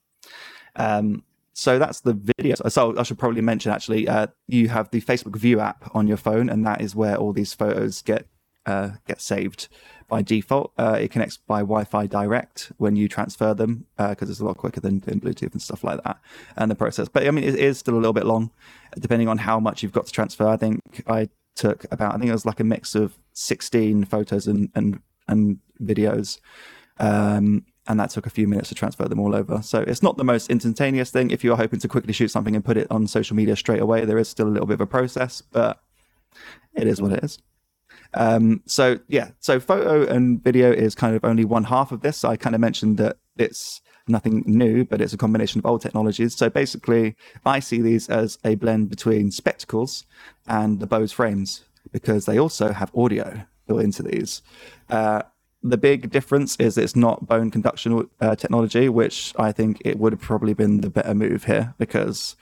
Um, 0.78 1.24
so 1.54 1.80
that's 1.80 2.00
the 2.02 2.14
video. 2.14 2.56
So 2.70 2.98
I 2.98 3.04
should 3.04 3.20
probably 3.20 3.42
mention 3.42 3.72
actually, 3.72 4.08
uh, 4.08 4.28
you 4.48 4.70
have 4.70 4.90
the 4.92 5.02
Facebook 5.02 5.36
View 5.36 5.60
app 5.60 5.94
on 5.94 6.08
your 6.08 6.18
phone, 6.18 6.50
and 6.50 6.66
that 6.66 6.82
is 6.82 6.96
where 6.96 7.18
all 7.18 7.34
these 7.34 7.54
photos 7.54 8.02
get 8.02 8.28
uh, 8.68 8.90
get 9.08 9.20
saved 9.22 9.68
by 10.08 10.22
default. 10.22 10.72
Uh, 10.78 10.98
it 11.02 11.12
connects 11.12 11.38
by 11.38 11.60
Wi-Fi 11.60 12.08
direct 12.08 12.72
when 12.78 12.96
you 12.96 13.08
transfer 13.08 13.54
them 13.54 13.86
because 13.98 14.30
it's 14.30 14.40
a 14.40 14.46
lot 14.46 14.58
quicker 14.58 14.80
than, 14.80 15.00
than 15.02 15.20
Bluetooth 15.20 15.52
and 15.52 15.62
stuff 15.62 15.84
like 15.84 16.04
that, 16.04 16.18
and 16.56 16.70
the 16.70 16.76
process. 16.76 17.10
But 17.10 17.28
I 17.28 17.32
mean, 17.32 17.44
it 17.44 17.56
is 17.56 17.80
still 17.80 17.96
a 17.96 18.02
little 18.04 18.14
bit 18.14 18.26
long, 18.26 18.52
depending 19.00 19.28
on 19.28 19.40
how 19.40 19.60
much 19.60 19.82
you've 19.82 19.92
got 19.92 20.06
to 20.06 20.12
transfer. 20.12 20.48
I 20.48 20.58
think 20.58 20.80
I 21.08 21.30
took 21.56 21.86
about, 21.92 22.14
I 22.14 22.18
think 22.20 22.30
it 22.30 22.34
was 22.34 22.46
like 22.46 22.60
a 22.60 22.64
mix 22.64 22.96
of 22.96 23.18
sixteen 23.34 24.06
photos 24.06 24.48
and 24.48 24.70
and 24.76 25.00
and 25.28 25.60
videos. 25.82 26.40
Um, 27.00 27.66
and 27.90 28.00
that 28.00 28.10
took 28.10 28.26
a 28.26 28.30
few 28.30 28.48
minutes 28.48 28.70
to 28.70 28.76
transfer 28.76 29.08
them 29.08 29.20
all 29.20 29.34
over. 29.34 29.62
So 29.62 29.80
it's 29.80 30.04
not 30.04 30.18
the 30.18 30.24
most 30.24 30.50
instantaneous 30.50 31.10
thing. 31.10 31.32
If 31.32 31.44
you're 31.44 31.56
hoping 31.56 31.80
to 31.80 31.88
quickly 31.88 32.14
shoot 32.14 32.30
something 32.30 32.56
and 32.56 32.66
put 32.66 32.78
it 32.78 32.88
on 32.92 33.08
social 33.08 33.36
media 33.36 33.56
straight 33.56 33.82
away, 33.82 34.04
there 34.04 34.18
is 34.18 34.28
still 34.28 34.48
a 34.48 34.54
little 34.56 34.68
bit 34.68 34.74
of 34.76 34.82
a 34.82 34.88
process, 34.88 35.42
but 35.42 35.82
it 36.74 36.86
is 36.86 37.02
what 37.02 37.14
it 37.14 37.24
is. 37.24 37.40
Um, 38.14 38.62
so 38.66 39.00
yeah, 39.08 39.32
so 39.40 39.60
photo 39.60 40.06
and 40.06 40.44
video 40.44 40.72
is 40.72 40.96
kind 40.96 41.16
of 41.16 41.24
only 41.24 41.46
one 41.46 41.66
half 41.66 41.92
of 41.92 42.02
this. 42.02 42.24
I 42.24 42.36
kind 42.36 42.56
of 42.56 42.62
mentioned 42.62 42.98
that 42.98 43.18
it's 43.38 43.82
nothing 44.08 44.44
new, 44.46 44.86
but 44.86 45.02
it's 45.02 45.14
a 45.14 45.18
combination 45.18 45.60
of 45.60 45.66
old 45.66 45.82
technologies. 45.82 46.36
So 46.36 46.50
basically, 46.50 47.16
I 47.46 47.60
see 47.60 47.82
these 47.82 48.10
as 48.10 48.38
a 48.44 48.56
blend 48.56 48.90
between 48.90 49.32
spectacles 49.32 50.06
and 50.48 50.80
the 50.80 50.88
Bose 50.88 51.12
frames 51.12 51.64
because 51.92 52.26
they 52.26 52.38
also 52.40 52.72
have 52.72 52.96
audio 52.96 53.42
built 53.68 53.82
into 53.82 54.04
these. 54.04 54.42
Uh, 54.90 55.24
the 55.64 55.78
big 55.78 56.10
difference 56.12 56.56
is 56.58 56.78
it's 56.78 56.96
not 56.96 57.28
bone 57.28 57.52
conduction 57.52 58.10
uh, 58.22 58.36
technology, 58.36 58.90
which 58.90 59.34
I 59.38 59.52
think 59.52 59.82
it 59.84 60.00
would 60.00 60.14
have 60.14 60.22
probably 60.22 60.54
been 60.54 60.82
the 60.82 60.90
better 60.90 61.14
move 61.14 61.46
here 61.46 61.74
because 61.78 62.36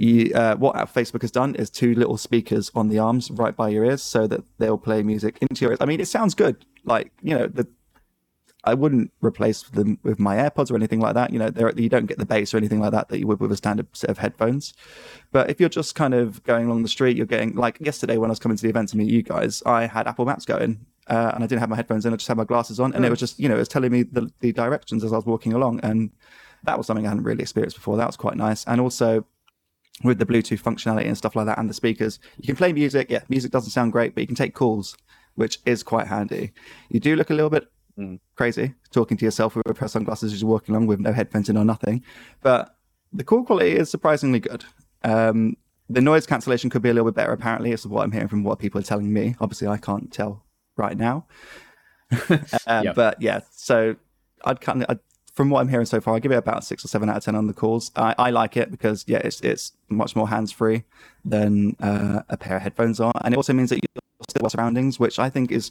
you, 0.00 0.34
uh, 0.34 0.56
what 0.56 0.76
Facebook 0.92 1.22
has 1.22 1.30
done 1.30 1.54
is 1.54 1.70
two 1.70 1.94
little 1.94 2.16
speakers 2.16 2.70
on 2.74 2.88
the 2.88 2.98
arms 2.98 3.30
right 3.30 3.54
by 3.54 3.68
your 3.68 3.84
ears 3.84 4.02
so 4.02 4.26
that 4.26 4.42
they'll 4.58 4.78
play 4.78 5.02
music 5.02 5.38
into 5.40 5.62
your 5.62 5.72
ears. 5.72 5.78
I 5.80 5.86
mean, 5.86 6.00
it 6.00 6.08
sounds 6.08 6.34
good. 6.34 6.64
Like, 6.84 7.12
you 7.22 7.36
know, 7.36 7.46
the, 7.46 7.66
I 8.64 8.74
wouldn't 8.74 9.12
replace 9.20 9.62
them 9.62 9.98
with 10.02 10.18
my 10.18 10.36
AirPods 10.36 10.70
or 10.70 10.76
anything 10.76 11.00
like 11.00 11.14
that. 11.14 11.32
You 11.32 11.38
know, 11.38 11.50
you 11.76 11.88
don't 11.88 12.06
get 12.06 12.18
the 12.18 12.26
bass 12.26 12.54
or 12.54 12.58
anything 12.58 12.80
like 12.80 12.92
that 12.92 13.08
that 13.08 13.18
you 13.18 13.26
would 13.26 13.40
with 13.40 13.52
a 13.52 13.56
standard 13.56 13.88
set 13.92 14.10
of 14.10 14.18
headphones. 14.18 14.72
But 15.32 15.50
if 15.50 15.58
you're 15.58 15.68
just 15.68 15.94
kind 15.94 16.14
of 16.14 16.42
going 16.44 16.66
along 16.66 16.82
the 16.82 16.88
street, 16.88 17.16
you're 17.16 17.26
getting 17.26 17.54
like 17.54 17.78
yesterday 17.80 18.18
when 18.18 18.30
I 18.30 18.32
was 18.32 18.38
coming 18.38 18.56
to 18.56 18.62
the 18.62 18.70
event 18.70 18.90
to 18.90 18.96
meet 18.96 19.10
you 19.10 19.22
guys, 19.22 19.62
I 19.66 19.86
had 19.86 20.06
Apple 20.06 20.24
Maps 20.24 20.44
going. 20.44 20.86
Uh, 21.08 21.32
and 21.34 21.42
I 21.42 21.48
didn't 21.48 21.58
have 21.58 21.68
my 21.68 21.74
headphones 21.74 22.06
in. 22.06 22.12
I 22.12 22.16
just 22.16 22.28
had 22.28 22.36
my 22.36 22.44
glasses 22.44 22.78
on, 22.78 22.94
and 22.94 23.04
it 23.04 23.10
was 23.10 23.18
just, 23.18 23.40
you 23.40 23.48
know, 23.48 23.56
it 23.56 23.58
was 23.58 23.68
telling 23.68 23.90
me 23.90 24.04
the, 24.04 24.30
the 24.38 24.52
directions 24.52 25.02
as 25.02 25.12
I 25.12 25.16
was 25.16 25.26
walking 25.26 25.52
along, 25.52 25.80
and 25.80 26.12
that 26.62 26.78
was 26.78 26.86
something 26.86 27.04
I 27.04 27.08
hadn't 27.08 27.24
really 27.24 27.42
experienced 27.42 27.76
before. 27.76 27.96
That 27.96 28.06
was 28.06 28.16
quite 28.16 28.36
nice. 28.36 28.64
And 28.66 28.80
also, 28.80 29.26
with 30.04 30.18
the 30.18 30.26
Bluetooth 30.26 30.62
functionality 30.62 31.06
and 31.06 31.16
stuff 31.16 31.36
like 31.36 31.46
that, 31.46 31.58
and 31.58 31.68
the 31.68 31.74
speakers, 31.74 32.18
you 32.38 32.46
can 32.46 32.56
play 32.56 32.72
music. 32.72 33.10
Yeah, 33.10 33.22
music 33.28 33.50
doesn't 33.50 33.70
sound 33.70 33.92
great, 33.92 34.14
but 34.14 34.20
you 34.20 34.26
can 34.26 34.36
take 34.36 34.54
calls, 34.54 34.96
which 35.34 35.58
is 35.66 35.82
quite 35.82 36.06
handy. 36.06 36.52
You 36.88 37.00
do 37.00 37.16
look 37.16 37.30
a 37.30 37.34
little 37.34 37.50
bit 37.50 37.68
crazy 38.36 38.74
talking 38.90 39.18
to 39.18 39.24
yourself 39.24 39.54
with 39.54 39.68
a 39.68 39.74
pair 39.74 39.84
of 39.84 39.90
sunglasses 39.90 40.32
as 40.32 40.40
you're 40.40 40.50
walking 40.50 40.74
along 40.74 40.86
with 40.86 40.98
no 40.98 41.12
headphones 41.12 41.48
in 41.48 41.56
or 41.56 41.64
nothing, 41.64 42.02
but 42.40 42.76
the 43.12 43.24
call 43.24 43.44
quality 43.44 43.72
is 43.72 43.90
surprisingly 43.90 44.40
good. 44.40 44.64
Um, 45.04 45.56
the 45.90 46.00
noise 46.00 46.26
cancellation 46.26 46.70
could 46.70 46.82
be 46.82 46.88
a 46.88 46.94
little 46.94 47.10
bit 47.10 47.16
better. 47.16 47.32
Apparently, 47.32 47.72
is 47.72 47.86
what 47.86 48.02
I'm 48.02 48.12
hearing 48.12 48.28
from 48.28 48.44
what 48.44 48.58
people 48.58 48.80
are 48.80 48.84
telling 48.84 49.12
me. 49.12 49.36
Obviously, 49.40 49.68
I 49.68 49.76
can't 49.76 50.12
tell 50.12 50.44
right 50.76 50.96
now. 50.96 51.26
um, 52.66 52.84
Yep. 52.84 52.94
But 52.94 53.20
yeah, 53.20 53.40
so 53.50 53.96
I'd 54.44 54.60
kind 54.60 54.84
of, 54.84 54.98
from 55.32 55.48
what 55.48 55.60
I'm 55.60 55.68
hearing 55.68 55.86
so 55.86 56.00
far, 56.00 56.14
I 56.14 56.18
give 56.18 56.32
it 56.32 56.36
about 56.36 56.64
six 56.64 56.84
or 56.84 56.88
seven 56.88 57.08
out 57.08 57.16
of 57.16 57.24
ten 57.24 57.34
on 57.34 57.46
the 57.46 57.54
calls. 57.54 57.90
I, 57.96 58.14
I 58.18 58.30
like 58.30 58.56
it 58.56 58.70
because 58.70 59.04
yeah, 59.06 59.18
it's 59.18 59.40
it's 59.40 59.72
much 59.88 60.14
more 60.14 60.28
hands 60.28 60.52
free 60.52 60.84
than 61.24 61.76
uh, 61.80 62.20
a 62.28 62.36
pair 62.36 62.56
of 62.56 62.62
headphones 62.62 63.00
are, 63.00 63.12
and 63.24 63.32
it 63.34 63.36
also 63.36 63.52
means 63.52 63.70
that 63.70 63.76
you're 63.76 64.02
still 64.28 64.48
surroundings, 64.48 65.00
which 65.00 65.18
I 65.18 65.30
think 65.30 65.50
is 65.50 65.70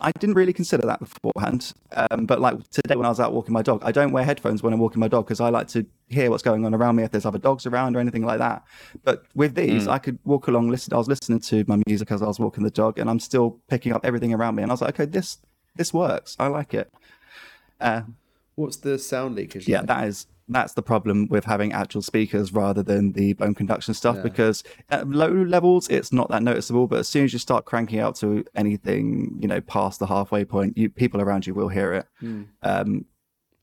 I 0.00 0.12
didn't 0.12 0.36
really 0.36 0.52
consider 0.52 0.86
that 0.86 1.00
beforehand. 1.00 1.72
Um, 1.92 2.26
but 2.26 2.40
like 2.40 2.56
today 2.70 2.96
when 2.96 3.06
I 3.06 3.08
was 3.08 3.18
out 3.18 3.32
walking 3.32 3.52
my 3.52 3.62
dog, 3.62 3.82
I 3.82 3.92
don't 3.92 4.12
wear 4.12 4.24
headphones 4.24 4.62
when 4.62 4.72
I'm 4.72 4.78
walking 4.78 5.00
my 5.00 5.08
dog 5.08 5.26
because 5.26 5.40
I 5.40 5.48
like 5.48 5.68
to 5.68 5.86
hear 6.08 6.30
what's 6.30 6.42
going 6.42 6.66
on 6.66 6.74
around 6.74 6.96
me 6.96 7.02
if 7.02 7.10
there's 7.10 7.26
other 7.26 7.38
dogs 7.38 7.66
around 7.66 7.96
or 7.96 8.00
anything 8.00 8.24
like 8.24 8.38
that. 8.38 8.62
But 9.04 9.24
with 9.34 9.54
these, 9.54 9.88
I 9.88 9.98
could 9.98 10.18
walk 10.24 10.48
along, 10.48 10.68
listen. 10.68 10.92
I 10.92 10.98
was 10.98 11.08
listening 11.08 11.40
to 11.40 11.64
my 11.66 11.82
music 11.86 12.10
as 12.10 12.22
I 12.22 12.26
was 12.26 12.38
walking 12.38 12.62
the 12.64 12.70
dog, 12.70 12.98
and 12.98 13.08
I'm 13.08 13.20
still 13.20 13.58
picking 13.68 13.92
up 13.92 14.04
everything 14.04 14.34
around 14.34 14.54
me. 14.54 14.62
And 14.62 14.70
I 14.70 14.74
was 14.74 14.82
like, 14.82 15.00
okay, 15.00 15.06
this 15.06 15.38
this 15.76 15.94
works. 15.94 16.36
I 16.38 16.48
like 16.48 16.74
it. 16.74 16.92
Uh, 17.80 18.02
What's 18.58 18.76
the 18.78 18.98
sound 18.98 19.36
leakage? 19.36 19.68
yeah, 19.68 19.78
like? 19.78 19.86
that 19.86 20.08
is 20.08 20.26
that's 20.50 20.72
the 20.72 20.82
problem 20.82 21.28
with 21.28 21.44
having 21.44 21.72
actual 21.74 22.00
speakers 22.00 22.52
rather 22.54 22.82
than 22.82 23.12
the 23.12 23.34
bone 23.34 23.54
conduction 23.54 23.92
stuff 23.92 24.16
Yeah. 24.16 24.22
because 24.22 24.64
at 24.88 25.06
low 25.06 25.30
levels 25.30 25.88
it's 25.88 26.10
not 26.10 26.30
that 26.30 26.42
noticeable 26.42 26.86
but 26.86 26.98
as 27.00 27.08
soon 27.08 27.24
as 27.26 27.34
you 27.34 27.38
start 27.38 27.66
cranking 27.66 27.98
out 28.00 28.16
to 28.16 28.44
anything 28.54 29.36
you 29.40 29.46
know 29.46 29.60
past 29.60 29.98
the 30.00 30.06
halfway 30.06 30.44
point 30.46 30.76
you 30.78 30.88
people 30.88 31.20
around 31.20 31.46
you 31.46 31.52
will 31.54 31.68
hear 31.68 31.92
it 31.92 32.06
Hmm. 32.20 32.42
um 32.62 33.04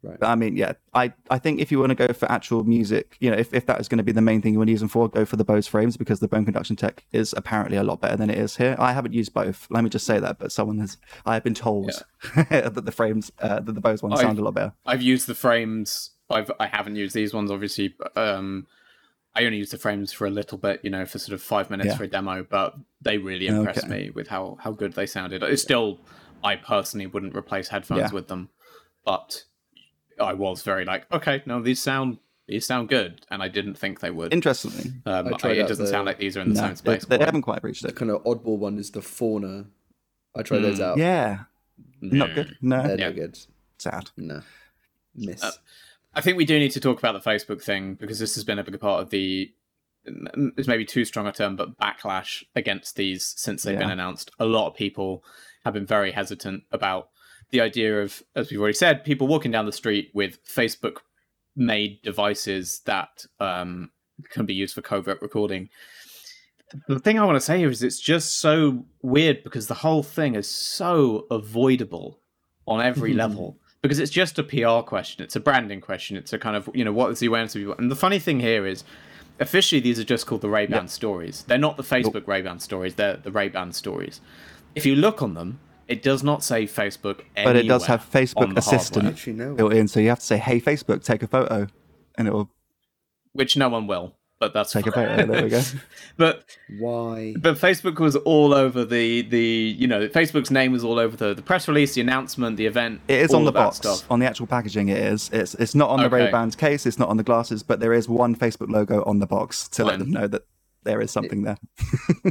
Right. 0.05 0.19
but 0.19 0.27
I 0.27 0.35
mean, 0.35 0.55
yeah, 0.55 0.73
I, 0.93 1.13
I 1.29 1.39
think 1.39 1.59
if 1.59 1.71
you 1.71 1.79
want 1.79 1.89
to 1.91 1.95
go 1.95 2.13
for 2.13 2.31
actual 2.31 2.63
music, 2.63 3.17
you 3.19 3.29
know, 3.31 3.37
if, 3.37 3.53
if 3.53 3.65
that 3.65 3.79
is 3.81 3.87
going 3.87 3.97
to 3.97 4.03
be 4.03 4.11
the 4.11 4.21
main 4.21 4.41
thing 4.41 4.53
you 4.53 4.59
want 4.59 4.67
to 4.67 4.71
use 4.71 4.79
them 4.81 4.89
for, 4.89 5.09
go 5.09 5.25
for 5.25 5.35
the 5.35 5.43
Bose 5.43 5.67
frames 5.67 5.97
because 5.97 6.19
the 6.19 6.27
bone 6.27 6.45
conduction 6.45 6.75
tech 6.75 7.03
is 7.11 7.33
apparently 7.37 7.77
a 7.77 7.83
lot 7.83 8.01
better 8.01 8.15
than 8.17 8.29
it 8.29 8.37
is 8.37 8.57
here. 8.57 8.75
I 8.79 8.93
haven't 8.93 9.13
used 9.13 9.33
both. 9.33 9.67
Let 9.69 9.83
me 9.83 9.89
just 9.89 10.05
say 10.05 10.19
that, 10.19 10.39
but 10.39 10.51
someone 10.51 10.79
has. 10.79 10.97
I 11.25 11.33
have 11.33 11.43
been 11.43 11.53
told 11.53 11.91
that 12.35 12.85
the 12.85 12.91
frames, 12.91 13.31
uh, 13.39 13.59
that 13.59 13.73
the 13.73 13.81
Bose 13.81 14.01
ones 14.03 14.15
I've- 14.19 14.23
sound 14.23 14.39
a 14.39 14.43
lot 14.43 14.53
better. 14.53 14.73
I've 14.85 15.01
used 15.01 15.27
the 15.27 15.35
frames. 15.35 16.11
I've 16.29 16.51
I 16.59 16.67
haven't 16.67 16.95
used 16.95 17.13
these 17.15 17.33
ones 17.33 17.51
obviously. 17.51 17.89
but, 17.97 18.17
Um, 18.17 18.67
I 19.37 19.43
only 19.45 19.57
used 19.57 19.73
the 19.73 19.77
frames 19.77 20.13
for 20.13 20.25
a 20.25 20.29
little 20.31 20.57
bit, 20.57 20.79
you 20.81 20.89
know, 20.89 21.05
for 21.05 21.19
sort 21.19 21.33
of 21.33 21.41
five 21.41 21.69
minutes 21.69 21.87
Yeah. 21.89 21.97
for 21.97 22.03
a 22.05 22.07
demo, 22.07 22.45
but 22.49 22.73
they 23.01 23.17
really 23.17 23.47
impressed 23.47 23.83
Okay. 23.85 24.05
me 24.05 24.09
with 24.09 24.29
how 24.29 24.57
how 24.61 24.71
good 24.71 24.93
they 24.93 25.05
sounded. 25.05 25.43
It's 25.43 25.61
still, 25.61 25.99
I 26.43 26.55
personally 26.55 27.05
wouldn't 27.05 27.35
replace 27.35 27.67
headphones 27.67 27.99
Yeah. 27.99 28.11
with 28.11 28.27
them, 28.29 28.47
but 29.03 29.43
I 30.19 30.33
was 30.33 30.61
very 30.63 30.85
like, 30.85 31.11
okay, 31.11 31.43
no, 31.45 31.61
these 31.61 31.81
sound 31.81 32.17
these 32.47 32.65
sound 32.65 32.89
good, 32.89 33.25
and 33.31 33.41
I 33.41 33.47
didn't 33.47 33.73
think 33.75 34.01
they 34.01 34.11
would. 34.11 34.31
Interestingly, 34.31 34.91
Um, 35.05 35.27
I 35.33 35.47
I- 35.47 35.51
it 35.53 35.67
doesn't 35.67 35.85
the- 35.85 35.89
sound 35.91 36.05
like 36.05 36.19
these 36.19 36.37
are 36.37 36.41
in 36.41 36.49
the 36.49 36.55
no, 36.55 36.61
same 36.61 36.69
they, 36.69 36.75
space. 36.75 37.05
they 37.05 37.17
quite. 37.17 37.25
haven't 37.25 37.41
quite 37.41 37.63
reached 37.63 37.81
The 37.81 37.87
it. 37.89 37.95
kind 37.95 38.11
of 38.11 38.23
oddball 38.23 38.57
one 38.59 38.77
is 38.77 38.91
the 38.91 39.01
fauna. 39.01 39.65
I 40.35 40.43
tried 40.43 40.59
those 40.59 40.77
Hmm. 40.77 40.83
out. 40.83 40.97
Yeah, 40.97 41.39
not 42.01 42.35
good. 42.35 42.55
No, 42.61 42.83
They're 42.83 42.99
Yeah. 42.99 43.07
no 43.09 43.13
good. 43.13 43.39
sad. 43.79 44.11
No. 44.15 44.41
Miss. 45.15 45.43
Uh, 45.43 45.51
I 46.13 46.21
think 46.21 46.37
we 46.37 46.45
do 46.45 46.59
need 46.59 46.71
to 46.71 46.79
talk 46.79 46.99
about 46.99 47.13
the 47.21 47.29
Facebook 47.29 47.61
thing 47.63 47.95
because 47.95 48.19
this 48.19 48.35
has 48.35 48.43
been 48.43 48.59
a 48.59 48.63
big 48.63 48.79
part 48.79 49.01
of 49.01 49.09
the. 49.09 49.51
It's 50.05 50.67
maybe 50.67 50.85
too 50.85 51.03
strong 51.03 51.25
a 51.25 51.31
term, 51.31 51.55
but 51.55 51.79
backlash 51.79 52.43
against 52.55 52.95
these 52.95 53.23
since 53.37 53.63
they've 53.63 53.79
been 53.79 53.89
announced. 53.89 54.29
A 54.39 54.45
lot 54.45 54.67
of 54.67 54.75
people 54.75 55.23
have 55.63 55.73
been 55.73 55.85
very 55.87 56.11
hesitant 56.11 56.63
about 56.71 57.09
the 57.51 57.61
idea 57.61 58.01
of, 58.01 58.23
as 58.35 58.49
we've 58.49 58.59
already 58.59 58.75
said, 58.75 59.03
people 59.03 59.27
walking 59.27 59.51
down 59.51 59.65
the 59.65 59.71
street 59.71 60.11
with 60.13 60.43
Facebook 60.45 60.97
made 61.55 62.01
devices 62.01 62.81
that 62.85 63.25
um, 63.39 63.91
can 64.29 64.45
be 64.45 64.53
used 64.53 64.75
for 64.75 64.81
covert 64.81 65.21
recording. 65.21 65.69
The 66.87 66.99
thing 66.99 67.19
I 67.19 67.25
want 67.25 67.35
to 67.35 67.41
say 67.41 67.59
here 67.59 67.69
is 67.69 67.83
it's 67.83 67.99
just 67.99 68.37
so 68.37 68.85
weird 69.01 69.43
because 69.43 69.67
the 69.67 69.75
whole 69.75 70.03
thing 70.03 70.35
is 70.35 70.49
so 70.49 71.27
avoidable 71.31 72.19
on 72.67 72.81
every 72.81 73.13
level 73.23 73.57
because 73.81 73.99
it's 73.99 74.11
just 74.11 74.39
a 74.39 74.43
PR 74.43 74.79
question, 74.85 75.23
it's 75.23 75.35
a 75.35 75.39
branding 75.39 75.79
question, 75.79 76.17
it's 76.17 76.33
a 76.33 76.39
kind 76.39 76.55
of 76.55 76.67
you 76.73 76.83
know 76.83 76.91
what 76.91 77.11
is 77.11 77.19
the 77.19 77.27
awareness 77.27 77.55
of 77.55 77.61
people. 77.61 77.75
And 77.77 77.91
the 77.91 77.95
funny 77.95 78.17
thing 78.17 78.39
here 78.39 78.65
is, 78.65 78.83
officially 79.39 79.79
these 79.79 79.99
are 79.99 80.03
just 80.03 80.25
called 80.25 80.41
the 80.41 80.49
Ray 80.49 80.65
Ban 80.65 80.87
stories. 80.87 81.43
They're 81.47 81.57
not 81.57 81.77
the 81.77 81.83
Facebook 81.83 82.27
Ray 82.27 82.41
Ban 82.41 82.59
stories. 82.59 82.95
They're 82.95 83.17
the 83.17 83.31
Ray 83.31 83.49
Ban 83.49 83.71
stories. 83.73 84.21
If 84.73 84.85
you 84.85 84.95
look 84.95 85.21
on 85.21 85.35
them, 85.35 85.59
it 85.87 86.01
does 86.03 86.23
not 86.23 86.43
say 86.43 86.65
Facebook, 86.65 87.21
But 87.35 87.55
it 87.55 87.67
does 87.67 87.85
have 87.85 88.01
Facebook 88.11 88.57
Assistant 88.57 89.03
hardware, 89.05 89.11
Actually, 89.13 89.33
no. 89.33 89.53
built 89.55 89.73
in, 89.73 89.87
so 89.87 89.99
you 89.99 90.09
have 90.09 90.19
to 90.19 90.25
say, 90.25 90.37
"Hey, 90.37 90.59
Facebook, 90.59 91.03
take 91.03 91.23
a 91.23 91.27
photo," 91.27 91.67
and 92.17 92.27
it 92.27 92.33
will 92.33 92.49
which 93.33 93.55
no 93.57 93.69
one 93.69 93.85
will. 93.87 94.15
But 94.37 94.53
that's 94.53 94.73
take 94.73 94.85
a 94.85 94.91
photo. 94.91 95.25
there 95.25 95.43
we 95.43 95.49
go. 95.49 95.61
But 96.17 96.43
Why? 96.79 97.33
but 97.39 97.55
Facebook 97.57 97.99
was 97.99 98.15
all 98.17 98.53
over 98.53 98.83
the 98.83 99.21
the 99.21 99.75
you 99.77 99.87
know 99.87 100.07
Facebook's 100.09 100.51
name 100.51 100.71
was 100.73 100.83
all 100.83 100.99
over 100.99 101.15
the 101.15 101.33
the 101.33 101.41
press 101.41 101.67
release, 101.69 101.93
the 101.93 102.01
announcement, 102.01 102.57
the 102.57 102.65
event. 102.65 102.99
It 103.07 103.19
is 103.21 103.31
all 103.31 103.39
on 103.39 103.45
the 103.45 103.51
box. 103.53 103.77
stuff. 103.77 104.09
On 104.11 104.19
the 104.19 104.25
actual 104.25 104.45
packaging, 104.47 104.89
it 104.89 104.97
is. 104.97 105.29
It's 105.31 105.55
it's 105.55 105.73
not 105.75 105.89
on 105.89 105.99
the 105.99 106.05
Okay. 106.07 106.25
Ray 106.25 106.31
Ban's 106.31 106.55
case. 106.55 106.85
It's 106.85 106.99
not 106.99 107.07
on 107.09 107.15
the 107.17 107.23
glasses, 107.23 107.63
but 107.63 107.79
there 107.79 107.93
is 107.93 108.09
one 108.09 108.35
Facebook 108.35 108.69
logo 108.69 109.03
on 109.05 109.19
the 109.19 109.27
box 109.27 109.69
to 109.69 109.85
let 109.85 109.99
them 109.99 110.11
know 110.11 110.27
that 110.27 110.41
there 110.83 110.99
is 110.99 111.11
something 111.11 111.43
there. 111.43 111.57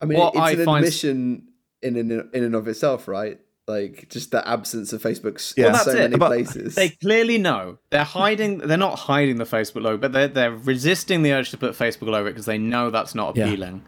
I 0.00 0.04
mean, 0.04 0.18
What 0.18 0.34
it's 0.34 0.40
I 0.42 0.50
an 0.52 0.64
find- 0.64 0.84
admission 0.84 1.48
in 1.82 1.96
in 1.96 2.10
in 2.32 2.44
and 2.44 2.54
of 2.54 2.68
itself, 2.68 3.08
right? 3.08 3.38
Like 3.68 4.08
just 4.10 4.32
the 4.32 4.46
absence 4.46 4.92
of 4.92 5.02
Facebook's 5.02 5.54
Yeah. 5.56 5.66
in 5.66 5.72
Well, 5.72 5.84
so 5.84 5.90
that's 5.92 6.00
it. 6.00 6.02
many 6.10 6.16
But 6.16 6.26
places. 6.28 6.74
They 6.74 6.88
clearly 6.90 7.38
know 7.38 7.78
they're 7.90 8.02
hiding. 8.04 8.58
They're 8.58 8.76
not 8.76 8.98
hiding 9.00 9.36
the 9.36 9.44
Facebook 9.44 9.82
logo, 9.82 9.98
but 9.98 10.12
they're 10.12 10.28
they're 10.28 10.50
resisting 10.52 11.22
the 11.22 11.32
urge 11.32 11.50
to 11.50 11.56
put 11.56 11.72
Facebook 11.74 12.08
logo 12.08 12.28
because 12.30 12.46
they 12.46 12.58
know 12.58 12.90
that's 12.90 13.14
not 13.14 13.36
Yeah. 13.36 13.46
appealing. 13.46 13.82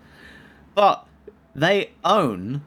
But 0.75 1.07
they 1.55 1.91
own 2.05 2.63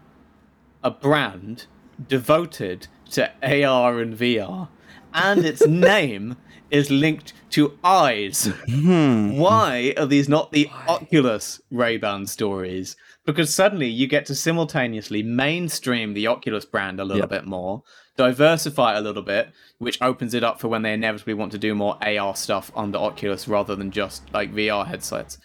a 0.83 0.91
brand 0.91 1.65
devoted 2.07 2.87
to 3.11 3.31
AR 3.41 3.99
and 3.99 4.13
VR, 4.17 4.67
and 5.13 5.45
its 5.45 5.65
name 5.91 6.35
is 6.69 6.91
linked 6.91 7.31
to 7.51 7.77
eyes. 7.83 8.45
Hmm. 8.69 9.37
Why 9.37 9.93
are 9.97 10.05
these 10.05 10.27
not 10.27 10.51
the 10.51 10.69
Oculus 10.87 11.61
Ray-Ban 11.71 12.27
stories? 12.27 12.97
Because 13.27 13.53
suddenly 13.53 13.87
you 13.89 14.07
get 14.07 14.25
to 14.27 14.35
simultaneously 14.35 15.21
mainstream 15.21 16.13
the 16.13 16.25
Oculus 16.27 16.63
brand 16.65 16.99
a 16.99 17.03
little 17.03 17.23
Yep. 17.23 17.29
bit 17.29 17.45
more, 17.45 17.83
diversify 18.15 18.95
it 18.95 18.99
a 18.99 19.01
little 19.01 19.21
bit, 19.21 19.51
which 19.79 20.01
opens 20.01 20.33
it 20.33 20.43
up 20.43 20.59
for 20.61 20.69
when 20.69 20.81
they 20.81 20.93
inevitably 20.93 21.33
want 21.35 21.51
to 21.51 21.57
do 21.57 21.75
more 21.75 21.97
AR 22.01 22.35
stuff 22.37 22.71
under 22.75 22.97
Oculus 22.97 23.47
rather 23.47 23.75
than 23.75 23.91
just 23.91 24.23
like 24.33 24.53
VR 24.55 24.87
headsets. 24.87 25.37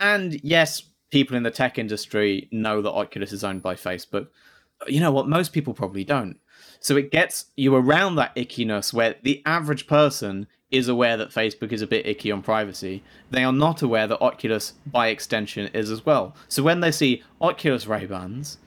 And 0.00 0.40
yes, 0.42 0.82
people 1.10 1.36
in 1.36 1.42
the 1.42 1.50
tech 1.50 1.78
industry 1.78 2.48
know 2.50 2.80
that 2.80 2.90
Oculus 2.90 3.32
is 3.32 3.44
owned 3.44 3.62
by 3.62 3.74
Facebook. 3.74 4.28
You 4.88 5.00
know 5.00 5.12
what? 5.12 5.28
Most 5.28 5.52
people 5.52 5.74
probably 5.74 6.04
don't. 6.04 6.38
So 6.80 6.96
it 6.96 7.10
gets 7.10 7.46
you 7.54 7.74
around 7.74 8.16
that 8.16 8.34
ickiness 8.34 8.94
where 8.94 9.16
the 9.22 9.42
average 9.44 9.86
person 9.86 10.46
is 10.70 10.88
aware 10.88 11.16
that 11.16 11.30
Facebook 11.30 11.72
is 11.72 11.82
a 11.82 11.86
bit 11.86 12.06
icky 12.06 12.30
on 12.30 12.42
privacy. 12.42 13.02
They 13.30 13.42
are 13.44 13.52
not 13.52 13.82
aware 13.82 14.06
that 14.06 14.20
Oculus, 14.20 14.74
by 14.86 15.08
extension, 15.08 15.68
is 15.74 15.90
as 15.90 16.06
well. 16.06 16.34
So 16.48 16.62
when 16.62 16.80
they 16.80 16.92
see 16.92 17.22
Oculus 17.40 17.86
Ray 17.86 18.06
Bans, 18.06 18.58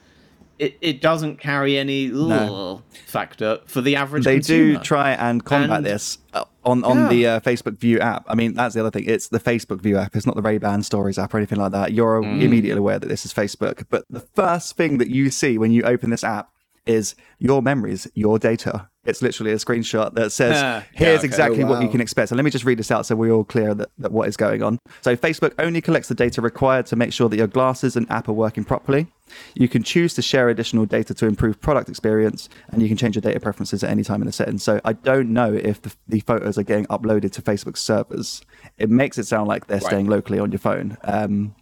it, 0.60 0.78
it 0.82 1.02
doesn't 1.02 1.38
carry 1.40 1.78
any 1.78 2.08
No. 2.08 2.84
Factor 3.08 3.60
for 3.66 3.82
the 3.82 3.96
average 3.96 4.24
They 4.26 4.40
do 4.40 4.78
try 4.80 5.12
and 5.12 5.44
combat 5.44 5.78
And- 5.78 5.86
this 5.86 6.20
uh, 6.34 6.44
on 6.64 6.84
on 6.84 6.98
Yeah. 6.98 7.08
the 7.10 7.28
uh, 7.28 7.40
Facebook 7.40 7.78
View 7.80 8.00
app. 8.00 8.26
I 8.28 8.36
mean, 8.36 8.54
that's 8.54 8.76
the 8.76 8.82
other 8.82 8.92
thing. 8.92 9.06
It's 9.08 9.30
the 9.30 9.40
Facebook 9.40 9.82
View 9.82 9.98
app. 9.98 10.16
It's 10.16 10.26
not 10.26 10.36
the 10.36 10.42
Ray 10.42 10.58
Ban 10.60 10.84
Stories 10.84 11.18
app 11.18 11.34
or 11.34 11.38
anything 11.38 11.58
like 11.60 11.72
that. 11.72 11.94
You're 11.94 12.22
Mm. 12.22 12.42
immediately 12.42 12.80
aware 12.80 13.00
that 13.00 13.08
this 13.10 13.26
is 13.26 13.34
Facebook. 13.34 13.86
But 13.90 14.04
the 14.10 14.20
first 14.20 14.78
thing 14.78 15.00
that 15.00 15.10
you 15.10 15.30
see 15.32 15.58
when 15.58 15.72
you 15.72 15.84
open 15.84 16.10
this 16.12 16.24
app 16.24 16.50
is 16.86 17.16
your 17.40 17.62
memories, 17.62 18.08
your 18.14 18.38
data. 18.38 18.90
It's 19.06 19.22
literally 19.22 19.52
a 19.52 19.56
screenshot 19.58 20.14
that 20.16 20.32
says, 20.32 20.54
Ah, 20.56 20.78
yeah, 20.78 20.84
"Here's 20.94 21.20
okay. 21.20 21.26
exactly 21.28 21.64
Oh, 21.64 21.68
what 21.68 21.82
you 21.82 21.90
can 21.90 22.00
expect." 22.02 22.30
So 22.30 22.36
let 22.36 22.46
me 22.46 22.52
just 22.52 22.64
read 22.64 22.80
this 22.80 22.90
out 22.92 23.06
so 23.06 23.16
we're 23.16 23.32
all 23.34 23.44
clear 23.44 23.74
that, 23.74 23.90
that 23.98 24.12
what 24.12 24.28
is 24.30 24.38
going 24.38 24.64
on. 24.64 24.80
So 25.02 25.16
Facebook 25.16 25.54
only 25.60 25.82
collects 25.82 26.08
the 26.08 26.16
data 26.16 26.42
required 26.42 26.86
to 26.88 26.96
make 26.96 27.12
sure 27.12 27.28
that 27.30 27.36
your 27.38 27.48
glasses 27.48 27.96
and 27.96 28.10
app 28.10 28.30
are 28.30 28.34
working 28.34 28.64
properly. 28.64 29.08
You 29.56 29.68
can 29.68 29.84
choose 29.84 30.14
to 30.14 30.22
share 30.22 30.48
additional 30.50 30.86
data 30.86 31.14
to 31.16 31.26
improve 31.26 31.60
product 31.60 31.90
experience, 31.90 32.48
and 32.72 32.82
you 32.82 32.88
can 32.88 32.96
change 32.98 33.16
your 33.16 33.22
data 33.22 33.40
preferences 33.40 33.84
at 33.84 33.90
any 33.90 34.04
time 34.04 34.22
in 34.22 34.26
the 34.28 34.32
settings. 34.32 34.64
So 34.64 34.80
I 34.86 34.94
don't 34.94 35.30
know 35.34 35.54
if 35.54 35.82
the, 35.82 35.92
the 36.08 36.20
photos 36.22 36.58
are 36.58 36.64
getting 36.64 36.86
uploaded 36.88 37.32
to 37.34 37.42
Facebook 37.42 37.78
servers. 37.78 38.42
It 38.78 38.90
makes 38.90 39.18
it 39.18 39.26
sound 39.26 39.48
like 39.48 39.68
they're 39.68 39.82
staying 39.82 40.08
locally 40.08 40.40
on 40.40 40.52
your 40.52 40.60
phone. 40.60 40.98
Um, 41.04 41.56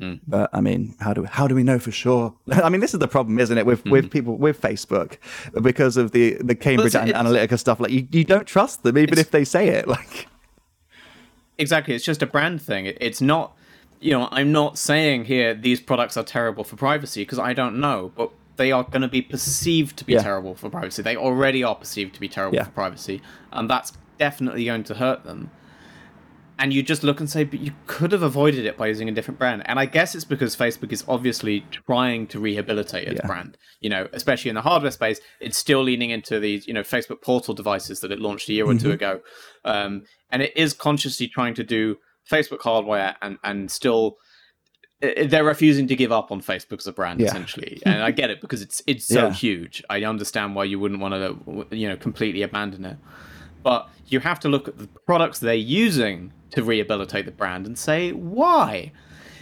Mm. 0.00 0.20
But 0.26 0.50
I 0.52 0.60
mean, 0.60 0.94
how 1.00 1.12
do 1.12 1.22
we, 1.22 1.28
how 1.28 1.46
do 1.46 1.54
we 1.54 1.62
know 1.62 1.78
for 1.78 1.92
sure? 1.92 2.34
I 2.50 2.68
mean, 2.68 2.80
this 2.80 2.94
is 2.94 3.00
the 3.00 3.08
problem, 3.08 3.38
isn't 3.38 3.56
it, 3.56 3.66
with 3.66 3.84
mm. 3.84 3.90
with 3.90 4.10
people 4.10 4.36
with 4.36 4.60
Facebook 4.60 5.18
because 5.62 5.96
of 5.96 6.10
the 6.12 6.34
the 6.40 6.54
Cambridge 6.54 6.94
An- 6.94 7.08
Analytica 7.08 7.58
stuff. 7.58 7.80
Like 7.80 7.92
you, 7.92 8.06
you 8.10 8.24
don't 8.24 8.46
trust 8.46 8.82
them 8.82 8.98
even 8.98 9.18
if 9.18 9.30
they 9.30 9.44
say 9.44 9.68
it. 9.68 9.86
Like 9.94 10.26
Exactly. 11.56 11.94
It's 11.94 12.04
just 12.04 12.22
a 12.22 12.26
brand 12.26 12.60
thing. 12.60 12.86
It's 13.00 13.20
not, 13.20 13.56
you 14.00 14.10
know, 14.10 14.28
I'm 14.32 14.50
not 14.50 14.76
saying 14.76 15.26
here 15.26 15.54
these 15.54 15.80
products 15.80 16.16
are 16.16 16.24
terrible 16.24 16.64
for 16.64 16.74
privacy 16.76 17.22
because 17.22 17.38
I 17.38 17.52
don't 17.52 17.78
know, 17.78 18.10
but 18.16 18.30
they 18.56 18.72
are 18.72 18.82
going 18.82 19.02
to 19.02 19.08
be 19.08 19.22
perceived 19.22 19.96
to 19.98 20.04
be 20.04 20.14
Yeah. 20.14 20.22
terrible 20.22 20.54
for 20.54 20.68
privacy. 20.68 21.02
They 21.02 21.16
already 21.16 21.62
are 21.62 21.74
perceived 21.74 22.14
to 22.14 22.20
be 22.20 22.28
terrible 22.28 22.56
Yeah. 22.56 22.64
for 22.64 22.70
privacy, 22.72 23.22
and 23.52 23.70
that's 23.70 23.92
definitely 24.18 24.64
going 24.64 24.84
to 24.84 24.94
hurt 24.94 25.24
them. 25.24 25.50
And 26.56 26.72
you 26.72 26.84
just 26.84 27.02
look 27.02 27.18
and 27.18 27.28
say, 27.28 27.42
but 27.42 27.58
you 27.58 27.72
could 27.86 28.12
have 28.12 28.22
avoided 28.22 28.64
it 28.64 28.76
by 28.76 28.86
using 28.86 29.08
a 29.08 29.12
different 29.12 29.38
brand. 29.40 29.62
And 29.66 29.78
I 29.78 29.86
guess 29.86 30.14
it's 30.14 30.24
because 30.24 30.54
Facebook 30.54 30.92
is 30.92 31.02
obviously 31.08 31.66
trying 31.70 32.28
to 32.28 32.38
rehabilitate 32.38 33.08
its 33.08 33.20
Yeah. 33.20 33.26
brand. 33.26 33.56
You 33.80 33.90
know, 33.90 34.08
especially 34.12 34.50
in 34.50 34.54
the 34.54 34.62
hardware 34.62 34.92
space, 34.92 35.20
it's 35.40 35.58
still 35.58 35.82
leaning 35.82 36.10
into 36.10 36.38
these, 36.38 36.68
you 36.68 36.72
know, 36.72 36.82
Facebook 36.82 37.22
portal 37.22 37.54
devices 37.54 38.00
that 38.00 38.12
it 38.12 38.20
launched 38.20 38.48
a 38.48 38.52
year 38.52 38.66
or 38.66 38.74
two 38.74 38.86
mm-hmm. 38.86 38.90
ago. 38.92 39.20
Um, 39.64 40.04
and 40.30 40.42
it 40.42 40.56
is 40.56 40.74
consciously 40.74 41.26
trying 41.26 41.54
to 41.54 41.64
do 41.64 41.96
Facebook 42.30 42.60
hardware 42.62 43.16
and, 43.20 43.38
and 43.42 43.70
still 43.70 44.16
eh, 45.02 45.12
eh, 45.16 45.26
they're 45.26 45.44
refusing 45.44 45.86
to 45.88 45.96
give 45.96 46.12
up 46.12 46.30
on 46.30 46.40
Facebook 46.40 46.78
as 46.78 46.86
a 46.86 46.92
brand 46.92 47.20
Yeah. 47.20 47.26
essentially, 47.28 47.82
and 47.84 48.02
I 48.02 48.10
get 48.10 48.30
it 48.30 48.40
because 48.40 48.62
it's 48.62 48.80
it's 48.86 49.06
so 49.06 49.14
Yeah. 49.26 49.32
huge. 49.32 49.82
I 49.90 50.04
understand 50.04 50.54
why 50.54 50.64
you 50.64 50.78
wouldn't 50.78 51.00
want 51.00 51.14
to 51.14 51.76
you 51.76 51.88
know 51.88 51.96
completely 51.96 52.42
abandon 52.42 52.84
it, 52.84 52.96
but 53.64 53.88
you 54.06 54.20
have 54.20 54.38
to 54.40 54.48
look 54.48 54.68
at 54.68 54.78
the 54.78 54.86
products 54.86 55.40
they're 55.40 55.54
using 55.54 56.32
to 56.52 56.62
rehabilitate 56.62 57.24
the 57.24 57.32
brand 57.32 57.66
and 57.66 57.76
say 57.76 58.12
why. 58.12 58.92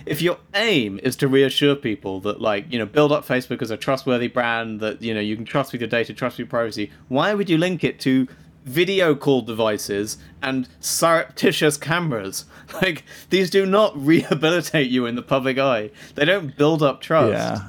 If 0.06 0.22
your 0.22 0.38
aim 0.54 0.98
is 1.02 1.14
to 1.16 1.28
reassure 1.28 1.76
people 1.76 2.20
that 2.20 2.40
like 2.40 2.72
you 2.72 2.78
know 2.78 2.86
build 2.86 3.12
up 3.12 3.26
Facebook 3.26 3.60
as 3.60 3.70
a 3.70 3.76
trustworthy 3.76 4.28
brand 4.28 4.80
that 4.80 5.02
you 5.02 5.12
know 5.12 5.20
you 5.20 5.36
can 5.36 5.44
trust 5.44 5.72
with 5.72 5.82
your 5.82 5.88
data, 5.88 6.14
trust 6.14 6.34
with 6.34 6.38
your 6.46 6.46
privacy, 6.48 6.90
why 7.08 7.34
would 7.34 7.50
you 7.50 7.58
link 7.58 7.84
it 7.84 8.00
to 8.00 8.26
video 8.64 9.14
call 9.14 9.42
devices 9.42 10.18
and 10.42 10.68
surreptitious 10.80 11.76
cameras. 11.76 12.44
Like 12.80 13.04
these 13.28 13.50
do 13.50 13.66
not 13.66 13.92
rehabilitate 14.06 14.88
you 14.88 15.04
in 15.04 15.14
the 15.14 15.22
public 15.22 15.58
eye. 15.58 15.90
They 16.14 16.24
don't 16.24 16.56
build 16.56 16.82
up 16.82 17.02
trust. 17.02 17.32
Yeah. 17.32 17.68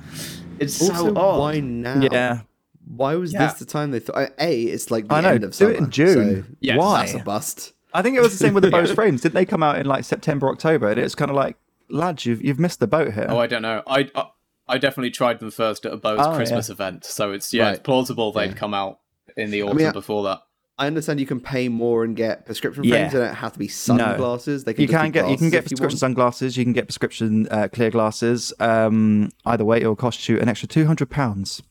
It's 0.60 0.82
Also, 0.82 1.14
so 1.14 1.18
odd. 1.18 1.40
why 1.40 1.60
now? 1.60 2.00
Yeah. 2.00 2.42
Why 2.88 3.16
was 3.16 3.34
Yeah. 3.34 3.48
this 3.48 3.60
the 3.60 3.66
time 3.66 3.92
they 3.92 4.00
thought? 4.00 4.32
A, 4.40 4.62
it's 4.64 4.92
like 4.92 5.08
the 5.08 5.16
I 5.16 5.22
know. 5.22 5.30
end 5.30 5.44
of 5.44 5.52
Do 5.52 5.56
summer. 5.56 5.72
it 5.72 5.78
in 5.80 5.90
June. 5.90 6.44
So 6.44 6.56
Yes, 6.60 6.78
Why? 6.78 7.00
that's 7.06 7.14
a 7.14 7.20
bust. 7.24 7.74
I 7.94 8.02
think 8.02 8.18
it 8.18 8.22
was 8.22 8.32
the 8.32 8.38
same 8.38 8.54
with 8.54 8.64
the 8.64 8.72
Bose 8.78 8.92
frames. 8.92 9.22
Didn't 9.22 9.36
they 9.36 9.46
come 9.46 9.64
out 9.64 9.78
in 9.78 9.86
like 9.86 10.04
September, 10.04 10.50
October? 10.50 10.90
And 10.90 11.00
it's 11.00 11.16
kind 11.16 11.30
of 11.32 11.36
like, 11.38 11.58
lads, 11.90 12.26
you've 12.26 12.44
you've 12.44 12.60
missed 12.60 12.80
the 12.80 12.88
boat 12.88 13.14
here. 13.14 13.28
Oh, 13.30 13.38
I 13.38 13.48
don't 13.48 13.62
know. 13.62 13.84
I, 13.88 14.10
I 14.16 14.26
I 14.68 14.78
definitely 14.78 15.12
tried 15.12 15.40
them 15.40 15.52
first 15.52 15.86
at 15.86 15.94
a 15.94 15.98
Bose 15.98 16.20
Oh, 16.22 16.36
Christmas 16.36 16.70
event, 16.70 17.04
so 17.06 17.32
it's 17.32 17.54
yeah, 17.54 17.72
it's 17.72 17.80
plausible 17.82 18.32
they'd 18.32 18.48
Yeah. 18.52 18.54
come 18.54 18.74
out 18.74 19.00
in 19.38 19.52
the 19.52 19.62
autumn 19.64 19.78
mean, 19.78 19.88
I- 19.88 19.92
before 19.92 20.24
that. 20.24 20.40
I 20.80 20.88
understand 20.88 21.20
you 21.20 21.28
can 21.28 21.40
pay 21.40 21.70
more 21.70 22.04
and 22.04 22.16
get 22.16 22.48
prescription 22.48 22.84
Yeah. 22.84 22.96
frames. 22.96 23.14
They 23.14 23.20
don't 23.20 23.36
have 23.36 23.54
to 23.54 23.60
be 23.60 23.68
sunglasses. 23.68 24.64
They 24.64 24.74
can 24.74 24.82
you 24.82 24.88
can 24.88 25.12
get 25.12 25.30
you 25.30 25.38
can 25.38 25.52
get 25.52 25.60
if 25.60 25.66
you 25.66 25.76
prescription 25.78 26.00
sunglasses. 26.00 26.58
You 26.58 26.64
can 26.64 26.74
get 26.74 26.86
prescription 26.88 27.48
uh, 27.52 27.68
clear 27.72 27.92
glasses. 27.92 28.52
Um, 28.60 29.30
either 29.46 29.64
way, 29.64 29.82
it 29.82 29.86
will 29.88 29.96
cost 29.96 30.28
you 30.28 30.40
an 30.40 30.50
extra 30.50 30.68
two 30.68 30.88
hundred 30.88 31.12
pounds. 31.12 31.62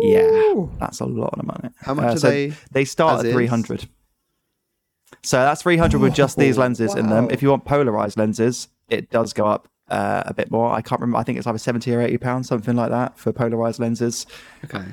Yeah, 0.00 0.66
that's 0.78 1.00
a 1.00 1.06
lot 1.06 1.38
of 1.38 1.44
money. 1.44 1.70
How 1.80 1.94
much 1.94 2.04
Uh, 2.04 2.08
are 2.12 2.16
so 2.18 2.30
they 2.30 2.52
They 2.72 2.84
start 2.84 3.20
at 3.20 3.26
is? 3.26 3.32
three 3.32 3.46
hundred. 3.46 3.88
So 5.22 5.38
that's 5.38 5.62
three 5.62 5.76
hundred 5.76 6.00
with 6.00 6.14
just 6.14 6.36
these 6.36 6.58
Oh, 6.58 6.62
lenses 6.62 6.94
in 6.94 7.08
them. 7.08 7.28
If 7.30 7.42
you 7.42 7.50
want 7.50 7.64
polarized 7.64 8.16
lenses, 8.18 8.68
it 8.88 9.10
does 9.10 9.32
go 9.32 9.46
up 9.46 9.68
uh, 9.90 10.22
a 10.26 10.34
bit 10.34 10.50
more. 10.50 10.70
I 10.72 10.82
can't 10.82 11.00
remember. 11.00 11.18
I 11.18 11.22
think 11.24 11.38
it's 11.38 11.46
either 11.46 11.58
seventy 11.58 11.94
or 11.94 12.00
eighty 12.00 12.18
pounds, 12.18 12.48
something 12.48 12.76
like 12.76 12.90
that, 12.90 13.18
for 13.18 13.32
polarized 13.32 13.80
lenses. 13.80 14.26
Okay. 14.64 14.84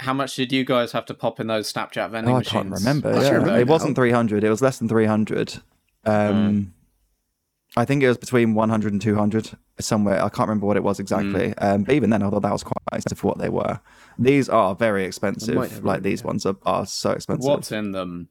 How 0.00 0.12
much 0.12 0.36
did 0.36 0.52
you 0.52 0.62
guys 0.64 0.92
have 0.92 1.06
to 1.06 1.14
pop 1.14 1.40
in 1.40 1.46
those 1.46 1.72
Snapchat 1.72 2.10
vending 2.10 2.30
Oh, 2.34 2.36
I 2.36 2.40
machines? 2.40 2.52
can't 2.52 2.70
remember. 2.70 3.12
Yeah. 3.18 3.30
remember 3.30 3.58
It 3.58 3.66
wasn't 3.66 3.96
300. 3.96 4.44
It 4.44 4.50
was 4.50 4.60
less 4.60 4.78
than 4.78 4.88
300. 4.90 5.62
Um, 6.04 6.74
I 7.76 7.84
think 7.84 8.02
it 8.02 8.08
was 8.08 8.18
between 8.18 8.54
100 8.54 8.92
and 8.92 9.02
200 9.02 9.50
somewhere. 9.80 10.22
I 10.22 10.28
can't 10.28 10.48
remember 10.48 10.66
what 10.66 10.76
it 10.76 10.82
was 10.82 11.00
exactly. 11.00 11.56
Um, 11.58 11.84
but 11.84 11.94
even 11.94 12.10
then, 12.10 12.22
I 12.22 12.30
thought 12.30 12.42
that 12.42 12.52
was 12.52 12.62
quite 12.62 12.76
expensive 12.92 13.18
for 13.18 13.28
what 13.28 13.38
they 13.38 13.48
were. 13.48 13.80
These 14.18 14.48
are 14.48 14.74
very 14.74 15.04
expensive. 15.04 15.84
Like 15.84 16.02
these 16.02 16.20
yeah. 16.22 16.26
ones 16.26 16.46
are, 16.46 16.56
are 16.64 16.86
so 16.86 17.10
expensive. 17.10 17.48
What's 17.48 17.72
in 17.72 17.92
them? 17.92 18.28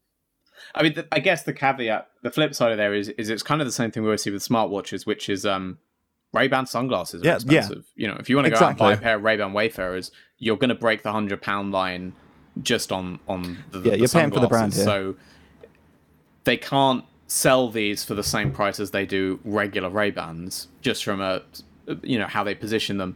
I 0.73 0.83
mean, 0.83 0.93
th- 0.93 1.07
I 1.11 1.19
guess 1.19 1.43
the 1.43 1.53
caveat, 1.53 2.07
the 2.23 2.31
flip 2.31 2.55
side 2.55 2.71
of 2.71 2.77
there 2.77 2.93
is, 2.93 3.09
is 3.09 3.29
it's 3.29 3.43
kind 3.43 3.61
of 3.61 3.67
the 3.67 3.71
same 3.71 3.91
thing 3.91 4.03
we 4.03 4.09
always 4.09 4.23
see 4.23 4.31
with 4.31 4.47
smartwatches, 4.47 5.05
which 5.05 5.29
is 5.29 5.45
um, 5.45 5.77
Ray-Ban 6.33 6.65
sunglasses 6.65 7.21
are 7.21 7.25
Yeah, 7.25 7.39
yeah. 7.45 7.59
expensive. 7.59 7.85
You 7.95 8.07
know, 8.07 8.17
if 8.19 8.29
you 8.29 8.35
want 8.35 8.45
to 8.45 8.51
go 8.51 8.57
out 8.57 8.69
and 8.69 8.77
buy 8.77 8.93
a 8.93 8.97
pair 8.97 9.15
of 9.17 9.23
Ray-Ban 9.23 9.53
Wayfarers, 9.53 10.11
you're 10.37 10.57
going 10.57 10.69
to 10.69 10.75
break 10.75 11.03
the 11.03 11.11
hundred 11.11 11.41
pound 11.41 11.71
line 11.71 12.13
just 12.61 12.91
on 12.91 13.19
on 13.27 13.63
the, 13.71 13.79
Yeah, 13.79 13.91
the 13.91 13.99
you're 13.99 14.07
paying 14.07 14.31
for 14.31 14.39
the 14.39 14.47
brand 14.47 14.73
here. 14.73 14.83
So 14.83 15.15
they 16.45 16.57
can't 16.57 17.05
sell 17.27 17.69
these 17.69 18.03
for 18.03 18.13
the 18.13 18.23
same 18.23 18.51
price 18.51 18.79
as 18.79 18.91
they 18.91 19.05
do 19.05 19.39
regular 19.43 19.89
Ray-Bans, 19.89 20.67
just 20.81 21.03
from 21.03 21.21
a 21.21 21.43
you 22.01 22.17
know 22.17 22.27
how 22.27 22.43
they 22.43 22.55
position 22.55 22.97
them. 22.97 23.15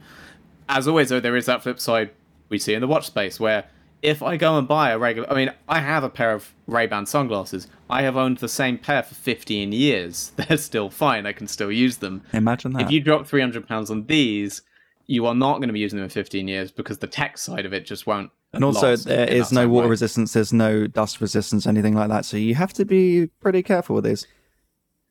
As 0.67 0.87
always, 0.87 1.09
though, 1.09 1.19
there 1.19 1.35
is 1.35 1.45
that 1.47 1.63
flip 1.63 1.79
side 1.79 2.11
we 2.49 2.59
see 2.59 2.73
in 2.73 2.81
the 2.81 2.87
watch 2.87 3.07
space 3.07 3.39
where 3.39 3.65
if 4.01 4.21
I 4.23 4.37
go 4.37 4.57
and 4.57 4.67
buy 4.67 4.91
a 4.91 4.97
regular, 4.97 5.29
I 5.29 5.35
mean, 5.35 5.51
I 5.67 5.79
have 5.79 6.03
a 6.03 6.09
pair 6.09 6.31
of 6.31 6.53
Ray-Ban 6.67 7.05
sunglasses. 7.05 7.67
I 7.89 8.03
have 8.03 8.15
owned 8.15 8.37
the 8.37 8.47
same 8.47 8.77
pair 8.77 9.03
for 9.03 9.15
15 9.15 9.71
years. 9.71 10.31
They're 10.35 10.57
still 10.57 10.89
fine. 10.89 11.25
I 11.25 11.33
can 11.33 11.47
still 11.47 11.71
use 11.71 11.97
them. 11.97 12.23
Imagine 12.33 12.73
that. 12.73 12.83
If 12.83 12.91
you 12.91 13.01
drop 13.01 13.27
300 13.27 13.67
pounds 13.67 13.91
on 13.91 14.05
these, 14.05 14.61
you 15.07 15.25
are 15.25 15.35
not 15.35 15.57
going 15.57 15.67
to 15.67 15.73
be 15.73 15.79
using 15.79 15.97
them 15.97 16.05
in 16.05 16.09
15 16.09 16.47
years 16.47 16.71
because 16.71 16.99
the 16.99 17.07
tech 17.07 17.37
side 17.37 17.65
of 17.65 17.73
it 17.73 17.85
just 17.85 18.07
won't. 18.07 18.31
And 18.53 18.63
also, 18.63 18.91
last 18.91 19.05
there 19.05 19.27
in 19.27 19.37
is 19.37 19.51
no 19.51 19.67
water 19.67 19.87
way. 19.87 19.91
resistance. 19.91 20.33
There's 20.33 20.53
no 20.53 20.87
dust 20.87 21.21
resistance, 21.21 21.67
anything 21.67 21.93
like 21.95 22.09
that. 22.09 22.25
So 22.25 22.37
you 22.37 22.55
have 22.55 22.73
to 22.73 22.85
be 22.85 23.27
pretty 23.41 23.61
careful 23.63 23.95
with 23.95 24.05
these. 24.05 24.25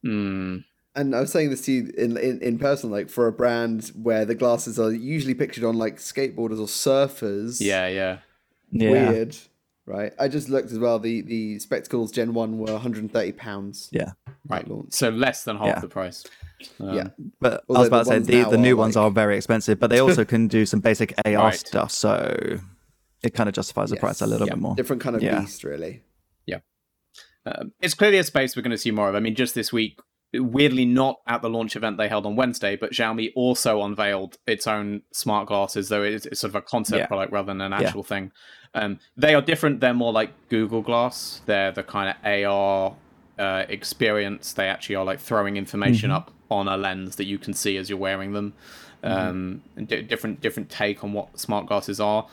Hmm. 0.02 0.58
And 0.94 1.14
I 1.14 1.20
was 1.20 1.30
saying 1.30 1.50
this 1.50 1.60
to 1.66 1.72
you 1.72 1.92
in, 1.96 2.16
in 2.16 2.40
in 2.40 2.58
person, 2.58 2.90
like 2.90 3.08
for 3.08 3.26
a 3.28 3.32
brand 3.32 3.92
where 3.94 4.24
the 4.24 4.34
glasses 4.34 4.78
are 4.80 4.92
usually 4.92 5.34
pictured 5.34 5.62
on 5.64 5.76
like 5.78 5.98
skateboarders 5.98 6.58
or 6.58 6.66
surfers. 6.66 7.60
Yeah, 7.60 7.86
yeah. 7.88 8.18
Yeah. 8.72 8.90
Weird, 9.10 9.36
right? 9.86 10.12
I 10.18 10.26
just 10.28 10.48
looked 10.48 10.72
as 10.72 10.78
well. 10.78 10.98
The 10.98 11.20
the 11.22 11.58
spectacles 11.60 12.10
Gen 12.10 12.34
One 12.34 12.58
were 12.58 12.72
130 12.72 13.32
pounds. 13.32 13.88
Yeah. 13.92 14.12
Right. 14.48 14.66
launch. 14.66 14.92
So 14.92 15.10
less 15.10 15.44
than 15.44 15.56
half 15.58 15.66
Yeah. 15.66 15.78
the 15.80 15.88
price. 15.88 16.24
Um, 16.80 16.92
yeah. 16.94 17.08
But 17.40 17.62
I 17.70 17.78
was 17.78 17.86
about 17.88 18.06
to 18.06 18.10
say 18.10 18.18
the, 18.42 18.50
the 18.50 18.58
new 18.58 18.72
are, 18.74 18.76
ones 18.78 18.96
like- 18.96 19.04
are 19.04 19.10
very 19.10 19.36
expensive, 19.36 19.78
but 19.78 19.90
they 19.90 20.00
also 20.00 20.24
can 20.32 20.48
do 20.48 20.66
some 20.66 20.80
basic 20.80 21.14
AR 21.24 21.32
Right. 21.34 21.54
stuff, 21.54 21.92
so 21.92 22.58
it 23.22 23.34
kind 23.34 23.48
of 23.48 23.54
justifies 23.54 23.90
the 23.90 23.96
price 23.96 24.20
a 24.20 24.26
little 24.26 24.46
Yeah. 24.46 24.54
bit 24.54 24.60
more. 24.62 24.74
Different 24.76 25.02
kind 25.02 25.16
of 25.16 25.22
Yeah. 25.22 25.40
beast, 25.40 25.64
really. 25.64 26.02
Um, 27.46 27.72
it's 27.80 27.94
clearly 27.94 28.18
a 28.18 28.24
space 28.24 28.54
we're 28.56 28.62
going 28.62 28.72
to 28.72 28.76
see 28.78 28.90
more 28.90 29.08
of. 29.08 29.14
I 29.14 29.20
mean, 29.20 29.34
just 29.34 29.54
this 29.54 29.72
week, 29.72 29.98
weirdly 30.34 30.84
not 30.84 31.16
at 31.26 31.40
the 31.40 31.48
launch 31.48 31.76
event 31.76 31.96
they 31.96 32.08
held 32.08 32.26
on 32.26 32.36
Wednesday, 32.36 32.76
but 32.76 32.92
Xiaomi 32.92 33.30
also 33.34 33.80
unveiled 33.82 34.36
its 34.46 34.66
own 34.66 35.00
smart 35.14 35.46
glasses, 35.48 35.88
though 35.88 36.02
it's, 36.02 36.26
it's 36.26 36.40
sort 36.40 36.50
of 36.50 36.56
a 36.56 36.60
concept 36.60 36.98
Yeah. 36.98 37.06
product 37.06 37.32
rather 37.32 37.46
than 37.46 37.62
an 37.62 37.72
actual 37.72 38.02
thing. 38.02 38.32
Um, 38.74 38.98
they 39.16 39.34
are 39.34 39.40
different. 39.40 39.80
They're 39.80 39.94
more 39.94 40.12
like 40.12 40.32
Google 40.50 40.82
Glass. 40.82 41.40
They're 41.46 41.72
the 41.72 41.82
kind 41.84 42.10
of 42.10 42.16
AR 42.22 42.96
uh, 43.38 43.64
experience. 43.70 44.52
They 44.52 44.68
actually 44.68 44.96
are 44.96 45.04
like 45.06 45.20
throwing 45.20 45.56
information 45.56 46.10
up 46.10 46.30
on 46.50 46.68
a 46.68 46.76
lens 46.76 47.16
that 47.16 47.24
you 47.24 47.38
can 47.38 47.54
see 47.54 47.78
as 47.78 47.88
you're 47.88 47.98
wearing 47.98 48.32
them. 48.32 48.52
Um, 49.02 49.62
d- 49.86 50.02
different 50.02 50.40
different 50.40 50.68
take 50.68 51.04
on 51.04 51.12
what 51.12 51.38
smart 51.38 51.66
glasses 51.66 52.00
are. 52.00 52.26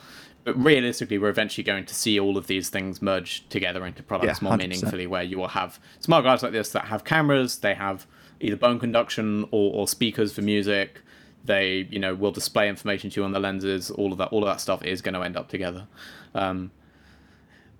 But 0.45 0.55
realistically, 0.63 1.17
we're 1.17 1.30
eventually 1.30 1.63
going 1.63 1.85
to 1.88 1.95
see 1.95 2.19
all 2.19 2.38
of 2.38 2.47
these 2.47 2.69
things 2.69 3.01
merge 3.01 3.47
together 3.49 3.85
into 3.85 4.03
products 4.03 4.41
Yeah, 4.41 4.47
more 4.47 4.53
100%. 4.53 4.59
meaningfully, 4.59 5.07
where 5.07 5.23
you 5.23 5.38
will 5.39 5.49
have 5.49 5.80
smart 5.99 6.23
glasses 6.23 6.43
like 6.43 6.51
this 6.53 6.69
that 6.69 6.85
have 6.85 7.03
cameras, 7.03 7.57
they 7.57 7.73
have 7.73 8.05
either 8.39 8.55
bone 8.55 8.80
conduction 8.80 9.43
or, 9.51 9.73
or 9.73 9.88
speakers 9.88 10.34
for 10.34 10.41
music. 10.43 11.01
They, 11.43 11.88
you 11.89 11.99
know, 11.99 12.15
will 12.15 12.31
display 12.31 12.69
information 12.69 13.09
to 13.11 13.19
you 13.22 13.26
on 13.26 13.31
the 13.31 13.39
lenses. 13.39 13.89
All 13.91 14.11
of 14.11 14.17
that, 14.19 14.30
all 14.30 14.43
of 14.43 14.47
that 14.47 14.61
stuff 14.61 14.84
is 14.84 15.01
going 15.01 15.13
to 15.15 15.22
end 15.22 15.35
up 15.35 15.49
together. 15.49 15.88
Um, 16.35 16.72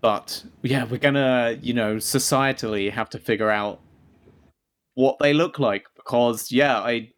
but 0.02 0.44
yeah, 0.62 0.86
we're 0.86 0.98
gonna, 1.00 1.58
you 1.62 1.74
know, 1.74 1.96
societally 1.98 2.92
have 2.92 3.10
to 3.12 3.20
figure 3.20 3.50
out 3.50 3.80
what 4.94 5.18
they 5.20 5.34
look 5.34 5.58
like 5.60 5.86
because 5.96 6.52
yeah, 6.52 6.78
I, 6.80 7.10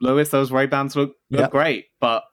Lewis, 0.00 0.30
those 0.30 0.50
Ray 0.50 0.66
Bans 0.66 0.96
look 0.96 1.14
look 1.30 1.40
Yep. 1.42 1.50
great, 1.50 1.86
but 2.00 2.24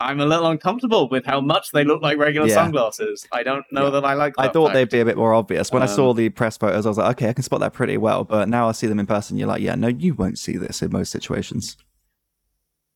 I'm 0.00 0.20
a 0.20 0.26
little 0.26 0.46
uncomfortable 0.46 1.08
with 1.08 1.26
how 1.26 1.40
much 1.40 1.72
they 1.72 1.82
look 1.84 2.02
like 2.02 2.18
regular 2.18 2.46
Yeah. 2.46 2.54
sunglasses. 2.54 3.26
I 3.32 3.42
don't 3.42 3.64
know 3.72 3.84
Yeah. 3.84 3.90
that 3.90 4.04
I 4.04 4.14
like. 4.14 4.34
I 4.38 4.48
thought 4.48 4.66
fact. 4.68 4.74
they'd 4.74 4.88
be 4.90 5.00
a 5.00 5.04
bit 5.04 5.16
more 5.16 5.34
obvious. 5.34 5.72
When 5.72 5.82
I 5.82 5.86
Um, 5.86 5.92
saw 5.96 6.14
the 6.14 6.28
press 6.28 6.56
photos, 6.56 6.86
I 6.86 6.88
was 6.88 6.98
like, 6.98 7.10
okay, 7.16 7.30
I 7.30 7.32
can 7.32 7.42
spot 7.42 7.60
that 7.60 7.72
pretty 7.72 7.96
well. 7.96 8.22
But 8.24 8.48
now 8.48 8.68
I 8.68 8.72
see 8.72 8.86
them 8.86 9.00
in 9.00 9.06
person, 9.06 9.36
you're 9.36 9.48
like, 9.48 9.60
yeah, 9.62 9.74
no, 9.74 9.88
you 9.88 10.14
won't 10.14 10.38
see 10.38 10.56
this 10.56 10.82
in 10.82 10.92
most 10.92 11.10
situations. 11.10 11.76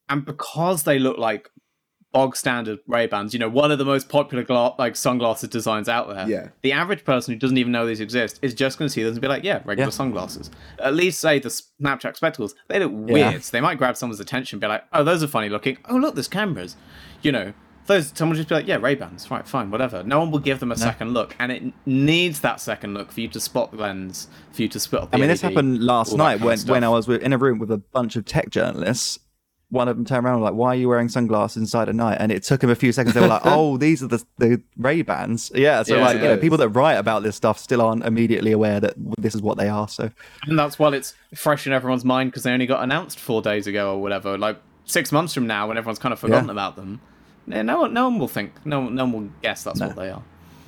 and 0.08 0.26
because 0.26 0.82
they 0.82 0.98
look 0.98 1.16
like 1.16 1.48
bog 2.12 2.36
standard 2.36 2.78
Ray 2.86 3.06
Bans, 3.06 3.32
you 3.32 3.40
know, 3.40 3.48
one 3.48 3.72
of 3.72 3.78
the 3.78 3.84
most 3.84 4.08
popular 4.08 4.44
gla- 4.44 4.74
like 4.78 4.96
sunglasses 4.96 5.48
designs 5.48 5.88
out 5.88 6.08
there. 6.08 6.28
Yeah. 6.28 6.48
The 6.62 6.72
average 6.72 7.04
person 7.04 7.32
who 7.34 7.38
doesn't 7.40 7.56
even 7.58 7.72
know 7.72 7.86
these 7.86 8.00
exist 8.00 8.38
is 8.42 8.54
just 8.54 8.78
going 8.78 8.86
to 8.88 8.92
see 8.92 9.02
them 9.02 9.12
and 9.12 9.20
be 9.20 9.28
like, 9.28 9.44
"Yeah, 9.44 9.62
regular 9.64 9.86
Yeah. 9.88 9.90
sunglasses." 9.90 10.50
At 10.78 10.94
least 10.94 11.20
say 11.20 11.38
the 11.38 11.48
Snapchat 11.48 12.16
spectacles, 12.16 12.54
they 12.68 12.78
look 12.78 12.92
Yeah. 12.92 13.30
weird. 13.30 13.44
So 13.44 13.50
they 13.52 13.60
might 13.60 13.78
grab 13.78 13.96
someone's 13.96 14.20
attention, 14.20 14.56
and 14.56 14.60
be 14.60 14.66
like, 14.68 14.84
"Oh, 14.92 15.02
those 15.04 15.22
are 15.22 15.26
funny 15.28 15.48
looking. 15.48 15.78
Oh, 15.88 15.96
look, 15.96 16.14
there's 16.14 16.28
cameras." 16.28 16.76
You 17.22 17.32
know, 17.32 17.52
those 17.86 18.12
someone 18.14 18.36
just 18.36 18.48
be 18.48 18.54
like, 18.54 18.66
"Yeah, 18.66 18.76
Ray 18.76 18.94
Bans, 18.94 19.30
right, 19.30 19.46
fine, 19.48 19.70
whatever." 19.70 20.02
No 20.02 20.18
one 20.20 20.30
will 20.30 20.38
give 20.38 20.60
them 20.60 20.70
a 20.70 20.76
second 20.76 21.14
look, 21.14 21.34
and 21.38 21.50
it 21.50 21.62
needs 21.86 22.40
that 22.40 22.60
second 22.60 22.94
look 22.94 23.10
for 23.10 23.20
you 23.20 23.28
to 23.28 23.40
spot 23.40 23.70
the 23.72 23.78
lens, 23.78 24.28
for 24.52 24.62
you 24.62 24.68
to 24.68 24.78
spot. 24.78 25.10
The 25.10 25.16
I 25.16 25.20
mean, 25.20 25.28
this 25.28 25.40
happened 25.40 25.82
last 25.82 26.16
night 26.16 26.40
when, 26.40 26.58
when. 26.60 26.84
I 26.84 26.88
was 26.90 27.08
in 27.08 27.32
a 27.32 27.38
room 27.38 27.58
with 27.58 27.70
a 27.70 27.78
bunch 27.78 28.16
of 28.16 28.24
tech 28.24 28.50
journalists. 28.50 29.18
One 29.72 29.88
of 29.88 29.96
them 29.96 30.04
turned 30.04 30.24
around 30.26 30.34
and 30.34 30.42
was 30.42 30.50
like, 30.50 30.58
"Why 30.58 30.68
are 30.68 30.74
you 30.74 30.88
wearing 30.88 31.08
sunglasses 31.08 31.56
inside 31.56 31.88
at 31.88 31.94
night?" 31.94 32.18
And 32.20 32.30
it 32.30 32.42
took 32.42 32.62
him 32.62 32.68
a 32.70 32.74
few 32.74 32.92
seconds. 32.92 33.14
They 33.14 33.20
were 33.22 33.26
like, 33.26 33.40
"Oh, 33.46 33.78
these 33.78 34.02
are 34.02 34.06
the 34.06 34.22
the 34.38 34.62
Ray 34.76 35.00
Bans." 35.02 35.50
Yeah, 35.54 35.82
so 35.82 35.96
Yeah, 35.96 36.04
like 36.04 36.16
you 36.18 36.22
know, 36.24 36.36
people 36.36 36.58
that 36.58 36.68
write 36.68 36.96
about 36.98 37.22
this 37.22 37.36
stuff 37.36 37.58
still 37.58 37.80
aren't 37.80 38.04
immediately 38.04 38.52
aware 38.52 38.80
that 38.80 38.94
this 39.18 39.34
is 39.34 39.40
what 39.40 39.56
they 39.56 39.68
are. 39.70 39.88
So 39.88 40.10
And 40.46 40.58
that's 40.58 40.78
while 40.78 40.92
it's 40.92 41.14
fresh 41.34 41.66
in 41.66 41.72
everyone's 41.72 42.04
mind 42.04 42.30
because 42.30 42.42
they 42.42 42.52
only 42.52 42.66
got 42.66 42.82
announced 42.84 43.18
four 43.18 43.40
days 43.40 43.66
ago 43.66 43.94
or 43.94 44.02
whatever. 44.02 44.36
Like 44.36 44.58
six 44.84 45.10
months 45.10 45.32
from 45.32 45.46
now, 45.46 45.66
when 45.68 45.78
everyone's 45.78 45.98
kind 45.98 46.12
of 46.12 46.18
forgotten 46.18 46.46
Yeah. 46.46 46.52
about 46.52 46.76
them, 46.76 47.00
no 47.46 47.80
one, 47.80 47.94
no 47.94 48.08
one 48.10 48.18
will 48.18 48.28
think, 48.28 48.52
no, 48.66 48.88
no 48.88 49.04
one 49.04 49.12
will 49.12 49.30
guess 49.42 49.64
that's 49.64 49.80
No. 49.80 49.86
what 49.88 49.96
they 49.96 50.10
are. 50.10 50.22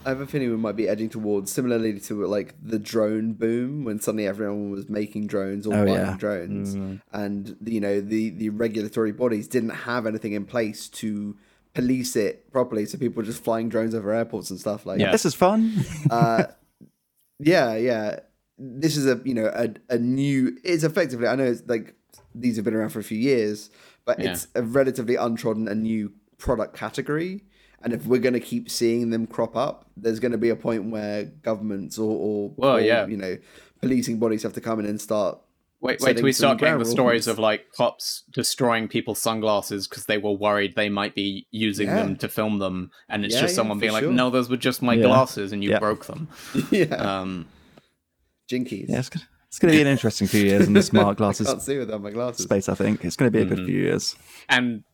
I 0.05 0.11
have 0.11 0.21
a 0.21 0.27
feeling 0.27 0.51
we 0.51 0.57
might 0.57 0.77
be 0.77 0.89
edging 0.89 1.09
towards 1.09 1.51
similarly 1.53 1.99
to 2.01 2.27
like 2.27 2.55
the 2.63 2.79
drone 2.79 3.33
boom 3.33 3.85
when 3.85 4.01
suddenly 4.01 4.27
everyone 4.27 4.71
was 4.71 4.89
making 4.89 5.27
drones 5.29 5.67
or 5.67 5.75
Oh, 5.75 5.85
buying 5.85 5.95
yeah. 5.95 6.17
drones, 6.19 6.75
and 7.13 7.57
you 7.65 7.81
know 7.81 8.01
the 8.01 8.31
the 8.31 8.51
regulatory 8.51 9.13
bodies 9.13 9.49
didn't 9.49 9.71
have 9.71 10.07
anything 10.07 10.33
in 10.33 10.45
place 10.45 10.89
to 10.89 11.37
police 11.75 12.15
it 12.17 12.53
properly, 12.53 12.87
so 12.87 12.97
people 12.99 13.17
were 13.17 13.27
just 13.27 13.43
flying 13.43 13.69
drones 13.69 13.95
over 13.95 14.13
airports 14.13 14.51
and 14.51 14.61
stuff 14.61 14.87
like. 14.87 15.01
Yeah. 15.01 15.11
this 15.11 15.25
is 15.25 15.35
fun. 15.35 15.73
Uh, 16.11 16.45
yeah, 17.41 17.75
yeah. 17.77 18.21
This 18.59 18.97
is 18.97 19.07
a 19.07 19.21
you 19.25 19.35
know 19.35 19.51
a, 19.53 19.71
a 19.95 19.99
new. 19.99 20.57
It's 20.63 20.85
effectively. 20.85 21.27
I 21.27 21.35
know 21.35 21.45
it's 21.45 21.63
like 21.67 21.95
these 22.35 22.57
have 22.57 22.65
been 22.65 22.75
around 22.75 22.91
for 22.91 23.01
a 23.01 23.05
few 23.05 23.19
years, 23.19 23.71
but 24.05 24.21
Yeah. 24.21 24.33
it's 24.33 24.47
a 24.55 24.63
relatively 24.63 25.17
untrodden, 25.17 25.67
a 25.67 25.75
new 25.75 26.13
product 26.39 26.77
category. 26.77 27.43
And 27.85 27.93
if 27.93 28.07
we're 28.07 28.19
going 28.21 28.33
to 28.35 28.41
keep 28.41 28.71
seeing 28.71 29.11
them 29.11 29.27
crop 29.27 29.55
up, 29.57 29.85
there's 29.97 30.19
going 30.19 30.33
to 30.33 30.39
be 30.39 30.49
a 30.49 30.57
point 30.57 30.91
where 30.91 31.25
governments 31.25 31.99
or, 31.99 32.11
or, 32.17 32.53
Well, 32.57 32.77
or, 32.77 32.81
yeah. 32.81 33.07
you 33.07 33.17
know, 33.19 33.37
policing 33.83 34.19
bodies 34.19 34.43
have 34.43 34.55
to 34.55 34.61
come 34.63 34.81
in 34.81 34.87
and 34.87 34.99
start. 35.01 35.39
Wait, 35.83 35.93
wait 35.93 36.01
setting 36.01 36.15
till 36.17 36.25
we 36.25 36.33
start 36.33 36.59
getting 36.59 36.79
the 36.79 36.87
stories 36.87 37.27
of 37.27 37.39
like 37.39 37.71
cops 37.77 38.23
destroying 38.33 38.89
people's 38.89 39.21
sunglasses 39.21 39.87
because 39.87 40.07
they 40.07 40.17
were 40.17 40.33
worried 40.33 40.75
they 40.77 40.89
might 40.89 41.15
be 41.15 41.47
using 41.51 41.89
Yeah. 41.89 41.97
them 41.97 42.17
to 42.17 42.29
film 42.29 42.59
them, 42.59 42.91
and 43.11 43.23
it's 43.23 43.35
Yeah, 43.35 43.43
just 43.43 43.55
someone 43.55 43.77
for 43.77 43.83
being 43.83 43.93
like, 43.93 44.07
"No, 44.09 44.31
those 44.31 44.49
were 44.49 44.57
just 44.57 44.81
my 44.81 44.95
Yeah. 44.95 45.03
glasses, 45.03 45.53
and 45.53 45.63
you 45.63 45.69
Yeah. 45.73 45.79
broke 45.81 46.07
them." 46.07 46.29
yeah, 46.71 46.85
Um, 46.87 47.45
jinkies. 48.51 48.87
Yeah, 48.89 49.01
it's, 49.01 49.11
gonna- 49.11 49.27
it's 49.49 49.59
going 49.59 49.73
to 49.73 49.77
be 49.77 49.83
an 49.83 49.87
interesting 49.89 50.27
few 50.27 50.43
years 50.45 50.67
in 50.67 50.73
the 50.73 50.83
smart 50.83 51.17
glasses 51.19 51.49
Can't 51.49 51.61
see 51.61 51.77
without 51.79 52.01
my 52.01 52.11
glasses. 52.13 52.45
space. 52.45 52.71
I 52.71 52.75
think 52.75 53.05
it's 53.05 53.17
going 53.17 53.31
to 53.31 53.37
be 53.39 53.43
a 53.43 53.47
good 53.47 53.59
Mhm. 53.59 53.67
few 53.67 53.79
years. 53.81 54.17
and 54.49 54.85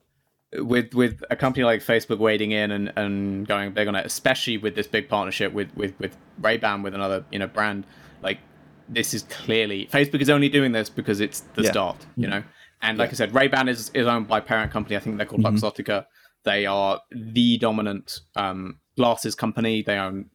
with 0.59 0.95
with 0.95 1.23
a 1.31 1.37
company 1.37 1.65
like 1.65 1.81
Facebook 1.81 2.19
wading 2.19 2.51
in 2.53 2.71
and, 2.71 2.93
and 2.97 3.47
going 3.47 3.73
big 3.73 3.87
on 3.89 3.95
it, 3.95 4.05
especially 4.05 4.59
with 4.59 4.75
this 4.75 4.87
big 4.87 5.09
partnership 5.09 5.53
with 5.53 5.75
with 5.77 5.95
with 5.99 6.17
Ray 6.41 6.57
Ban 6.57 6.83
with 6.83 6.95
another 6.95 7.25
you 7.31 7.39
know 7.39 7.47
brand, 7.47 7.87
like 8.23 8.39
this 8.89 9.15
is 9.15 9.23
clearly 9.25 9.87
Facebook 9.93 10.21
is 10.21 10.29
only 10.31 10.49
doing 10.49 10.73
this 10.73 10.89
because 10.91 11.21
it's 11.21 11.41
the 11.55 11.63
Yeah. 11.63 11.71
start, 11.71 12.07
you 12.17 12.27
know. 12.27 12.43
And 12.83 12.99
like 12.99 13.11
I 13.11 13.13
said, 13.13 13.35
Ray 13.35 13.47
Ban 13.49 13.69
is 13.69 13.91
is 13.95 14.07
owned 14.07 14.27
by 14.27 14.41
parent 14.41 14.73
company. 14.73 14.97
I 14.97 15.01
think 15.01 15.17
they're 15.19 15.27
called 15.27 15.43
Mhm. 15.43 15.59
Luxottica. 15.61 16.07
They 16.45 16.67
are 16.67 17.01
the 17.13 17.59
dominant 17.59 18.21
um, 18.35 18.79
glasses 18.97 19.35
company. 19.35 19.83
They 19.83 19.99
own 19.99 20.31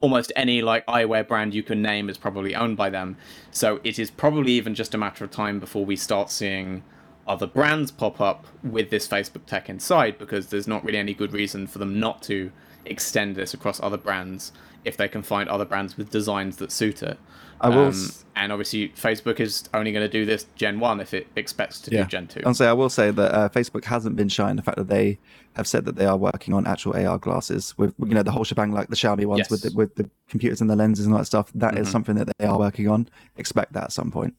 almost 0.00 0.30
any 0.36 0.62
like 0.62 0.86
eyewear 0.86 1.26
brand 1.26 1.54
you 1.54 1.62
can 1.64 1.82
name 1.82 2.08
is 2.08 2.16
probably 2.16 2.54
owned 2.54 2.76
by 2.76 2.88
them. 2.88 3.16
So 3.50 3.80
it 3.82 3.98
is 3.98 4.08
probably 4.10 4.52
even 4.52 4.76
just 4.76 4.94
a 4.94 4.98
matter 4.98 5.24
of 5.24 5.32
time 5.32 5.58
before 5.58 5.84
we 5.84 5.96
start 5.96 6.30
seeing 6.30 6.84
other 7.26 7.46
brands 7.46 7.90
pop 7.90 8.20
up 8.20 8.46
with 8.62 8.90
this 8.90 9.08
Facebook 9.08 9.46
tech 9.46 9.68
inside 9.70 10.18
because 10.18 10.48
there's 10.48 10.68
not 10.68 10.84
really 10.84 10.98
any 10.98 11.14
good 11.14 11.32
reason 11.32 11.66
for 11.66 11.78
them 11.78 11.98
not 11.98 12.22
to 12.24 12.50
extend 12.84 13.34
this 13.36 13.54
across 13.54 13.80
other 13.82 13.96
brands 13.96 14.52
if 14.84 14.96
they 14.98 15.08
can 15.08 15.22
find 15.22 15.48
other 15.48 15.64
brands 15.64 15.96
with 15.96 16.10
designs 16.10 16.56
that 16.56 16.70
suit 16.70 17.02
it. 17.02 17.18
I 17.60 17.70
will 17.70 17.84
Um, 17.84 17.88
s- 17.88 18.24
and 18.36 18.52
obviously, 18.52 18.90
Facebook 18.90 19.40
is 19.40 19.66
only 19.72 19.92
going 19.92 20.04
to 20.04 20.12
do 20.12 20.26
this 20.26 20.44
Gen 20.56 20.80
1 20.80 21.00
if 21.00 21.14
it 21.14 21.28
expects 21.36 21.80
to 21.82 21.90
Yeah. 21.90 22.02
do 22.02 22.08
Gen 22.10 22.26
2. 22.26 22.42
And 22.44 22.54
so 22.54 22.68
I 22.68 22.74
will 22.74 22.90
say 22.90 23.10
that 23.10 23.34
uh, 23.34 23.48
Facebook 23.48 23.84
hasn't 23.84 24.16
been 24.16 24.28
shy 24.28 24.50
in 24.50 24.56
the 24.56 24.62
fact 24.62 24.76
that 24.76 24.88
they 24.88 25.18
have 25.54 25.66
said 25.66 25.86
that 25.86 25.96
they 25.96 26.04
are 26.04 26.16
working 26.18 26.52
on 26.52 26.66
actual 26.66 26.94
AR 26.94 27.16
glasses 27.16 27.78
with 27.78 27.94
you 28.00 28.06
know 28.12 28.22
the 28.24 28.32
whole 28.32 28.44
shebang, 28.44 28.72
like 28.72 28.88
the 28.88 28.96
Xiaomi 28.96 29.24
ones 29.24 29.48
with 29.48 29.62
the, 29.62 29.70
with 29.74 29.94
the 29.94 30.10
computers 30.28 30.60
and 30.60 30.68
the 30.68 30.76
lenses 30.76 31.06
and 31.06 31.14
all 31.14 31.20
that 31.20 31.26
stuff. 31.26 31.50
That 31.54 31.78
is 31.78 31.88
Mhm. 31.88 31.92
something 31.92 32.14
that 32.16 32.28
they 32.38 32.44
are 32.44 32.58
working 32.58 32.88
on. 32.88 33.08
Expect 33.38 33.72
that 33.72 33.84
at 33.84 33.92
some 33.92 34.10
point. 34.10 34.34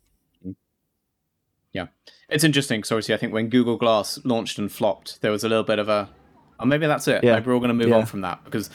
It's 2.30 2.43
interesting 2.43 2.80
because 2.80 2.91
obviously, 2.91 3.14
I 3.14 3.18
think 3.18 3.34
when 3.34 3.49
Google 3.49 3.77
Glass 3.77 4.19
launched 4.23 4.57
and 4.57 4.72
flopped, 4.72 5.22
there 5.22 5.31
was 5.31 5.43
a 5.43 5.49
little 5.49 5.64
bit 5.64 5.77
of 5.80 5.89
a, 5.89 6.10
oh, 6.60 6.65
maybe 6.65 6.88
that's 6.88 7.07
it. 7.07 7.23
Yeah. 7.23 7.34
Maybe 7.35 7.47
we're 7.47 7.53
all 7.53 7.60
going 7.60 7.69
to 7.69 7.73
move 7.76 7.89
Yeah. 7.89 7.97
on 7.97 8.06
from 8.06 8.22
that 8.22 8.43
because, 8.43 8.69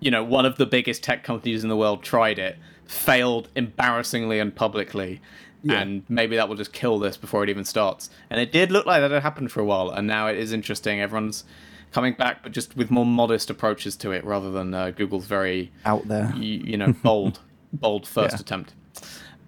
you 0.00 0.10
know, 0.10 0.24
one 0.24 0.46
of 0.46 0.56
the 0.56 0.66
biggest 0.66 1.02
tech 1.02 1.22
companies 1.22 1.62
in 1.62 1.68
the 1.68 1.76
world 1.76 2.02
tried 2.02 2.38
it, 2.38 2.56
failed 2.86 3.48
embarrassingly 3.54 4.38
and 4.40 4.54
publicly, 4.54 5.20
and 5.68 6.04
maybe 6.08 6.36
that 6.36 6.48
will 6.48 6.56
just 6.56 6.72
kill 6.72 6.98
this 6.98 7.18
before 7.18 7.44
it 7.44 7.50
even 7.50 7.66
starts. 7.66 8.08
And 8.30 8.40
it 8.40 8.50
did 8.50 8.72
look 8.72 8.86
like 8.86 9.02
that 9.02 9.10
had 9.10 9.22
happened 9.22 9.52
for 9.52 9.60
a 9.60 9.64
while, 9.64 9.90
and 9.90 10.06
now 10.06 10.26
it 10.28 10.38
is 10.38 10.54
interesting. 10.54 11.02
Everyone's 11.02 11.44
coming 11.92 12.14
back, 12.14 12.42
but 12.42 12.52
just 12.52 12.74
with 12.78 12.90
more 12.90 13.04
modest 13.04 13.50
approaches 13.50 13.94
to 13.96 14.10
it 14.12 14.24
rather 14.24 14.50
than 14.50 14.72
uh, 14.72 14.90
Google's 14.90 15.26
very 15.26 15.70
Out 15.84 16.08
there. 16.08 16.32
you, 16.34 16.62
you 16.64 16.76
know, 16.78 16.94
bold, 17.02 17.40
bold 17.74 18.06
first 18.06 18.36
Yeah. 18.36 18.40
attempt. 18.40 18.72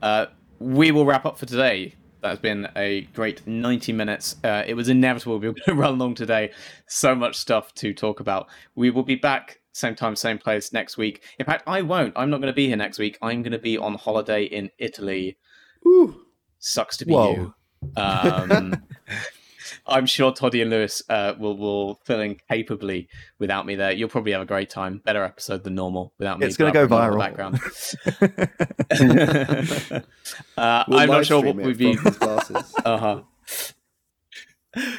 Uh, 0.02 0.26
we 0.58 0.90
will 0.90 1.06
wrap 1.06 1.24
up 1.24 1.38
for 1.38 1.46
today. 1.46 1.94
That's 2.22 2.40
been 2.40 2.68
a 2.76 3.02
great 3.14 3.46
90 3.46 3.92
minutes. 3.92 4.36
Uh, 4.44 4.62
it 4.66 4.74
was 4.74 4.88
inevitable 4.88 5.38
we 5.38 5.48
were 5.48 5.54
going 5.66 5.66
to 5.66 5.74
run 5.74 5.98
long 5.98 6.14
today. 6.14 6.52
So 6.86 7.14
much 7.14 7.36
stuff 7.36 7.74
to 7.76 7.92
talk 7.92 8.20
about. 8.20 8.48
We 8.74 8.90
will 8.90 9.02
be 9.02 9.16
back 9.16 9.58
same 9.72 9.94
time, 9.94 10.14
same 10.14 10.38
place 10.38 10.72
next 10.72 10.96
week. 10.96 11.22
In 11.38 11.46
fact, 11.46 11.64
I 11.66 11.82
won't. 11.82 12.12
I'm 12.16 12.30
not 12.30 12.38
going 12.38 12.52
to 12.52 12.56
be 12.56 12.68
here 12.68 12.76
next 12.76 12.98
week. 12.98 13.18
I'm 13.22 13.42
going 13.42 13.52
to 13.52 13.58
be 13.58 13.76
on 13.78 13.94
holiday 13.94 14.44
in 14.44 14.70
Italy. 14.78 15.38
Ooh. 15.86 16.26
Sucks 16.58 16.96
to 16.98 17.06
be 17.06 17.12
Whoa. 17.12 17.34
you. 17.34 17.54
Um, 17.96 18.82
I'm 19.86 20.06
sure 20.06 20.32
Toddy 20.32 20.62
and 20.62 20.70
Lewis 20.70 21.02
uh, 21.08 21.34
will 21.38 21.56
will 21.56 21.96
fill 22.04 22.20
in 22.20 22.36
capably 22.48 23.08
without 23.38 23.66
me 23.66 23.74
there. 23.74 23.90
You'll 23.92 24.08
probably 24.08 24.32
have 24.32 24.42
a 24.42 24.46
great 24.46 24.70
time. 24.70 24.98
Better 25.04 25.24
episode 25.24 25.64
than 25.64 25.74
normal 25.74 26.12
without 26.18 26.38
me. 26.38 26.46
It's 26.46 26.56
go 26.56 26.70
blabbering 26.70 26.92
on 26.92 27.04
in 27.04 27.10
the 27.12 27.18
background. 27.18 27.58
uh, 30.56 30.84
We'll 30.88 30.98
I'm 31.00 31.08
not 31.08 31.26
sure 31.26 31.42
what 31.42 31.56
we've 31.56 31.76
been. 31.78 31.96
from 31.96 32.06
his 32.06 32.18
glasses. 32.18 32.74
Uh 32.84 33.22
huh. 34.74 34.96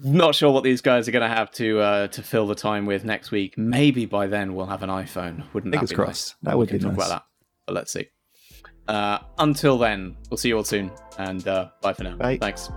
Not 0.00 0.34
sure 0.34 0.52
what 0.52 0.62
these 0.62 0.80
guys 0.82 1.08
are 1.08 1.12
going 1.12 1.28
to 1.28 1.34
have 1.34 1.50
to 1.52 1.80
uh, 1.80 2.06
to 2.08 2.22
fill 2.22 2.46
the 2.46 2.54
time 2.54 2.86
with 2.86 3.04
next 3.04 3.30
week. 3.30 3.56
Maybe 3.56 4.04
by 4.06 4.26
then 4.26 4.54
we'll 4.54 4.66
have 4.66 4.82
an 4.82 4.90
iPhone. 4.90 5.44
Wouldn't 5.54 5.72
Fingers 5.72 5.90
that 5.90 5.96
be 5.96 6.04
crossed. 6.04 6.36
nice? 6.42 6.50
That 6.50 6.58
would 6.58 6.70
we 6.70 6.78
be 6.78 6.78
can 6.78 6.88
talk 6.90 6.98
nice. 6.98 7.06
about 7.06 7.14
that. 7.20 7.24
But 7.66 7.74
let's 7.74 7.92
see. 7.92 8.08
Uh, 8.88 9.18
until 9.38 9.78
then, 9.78 10.16
we'll 10.30 10.38
see 10.38 10.48
you 10.48 10.56
all 10.56 10.64
soon, 10.64 10.90
and 11.18 11.46
uh, 11.48 11.70
bye 11.82 11.92
for 11.92 12.04
now. 12.04 12.16
Bye. 12.16 12.38
Thanks. 12.38 12.70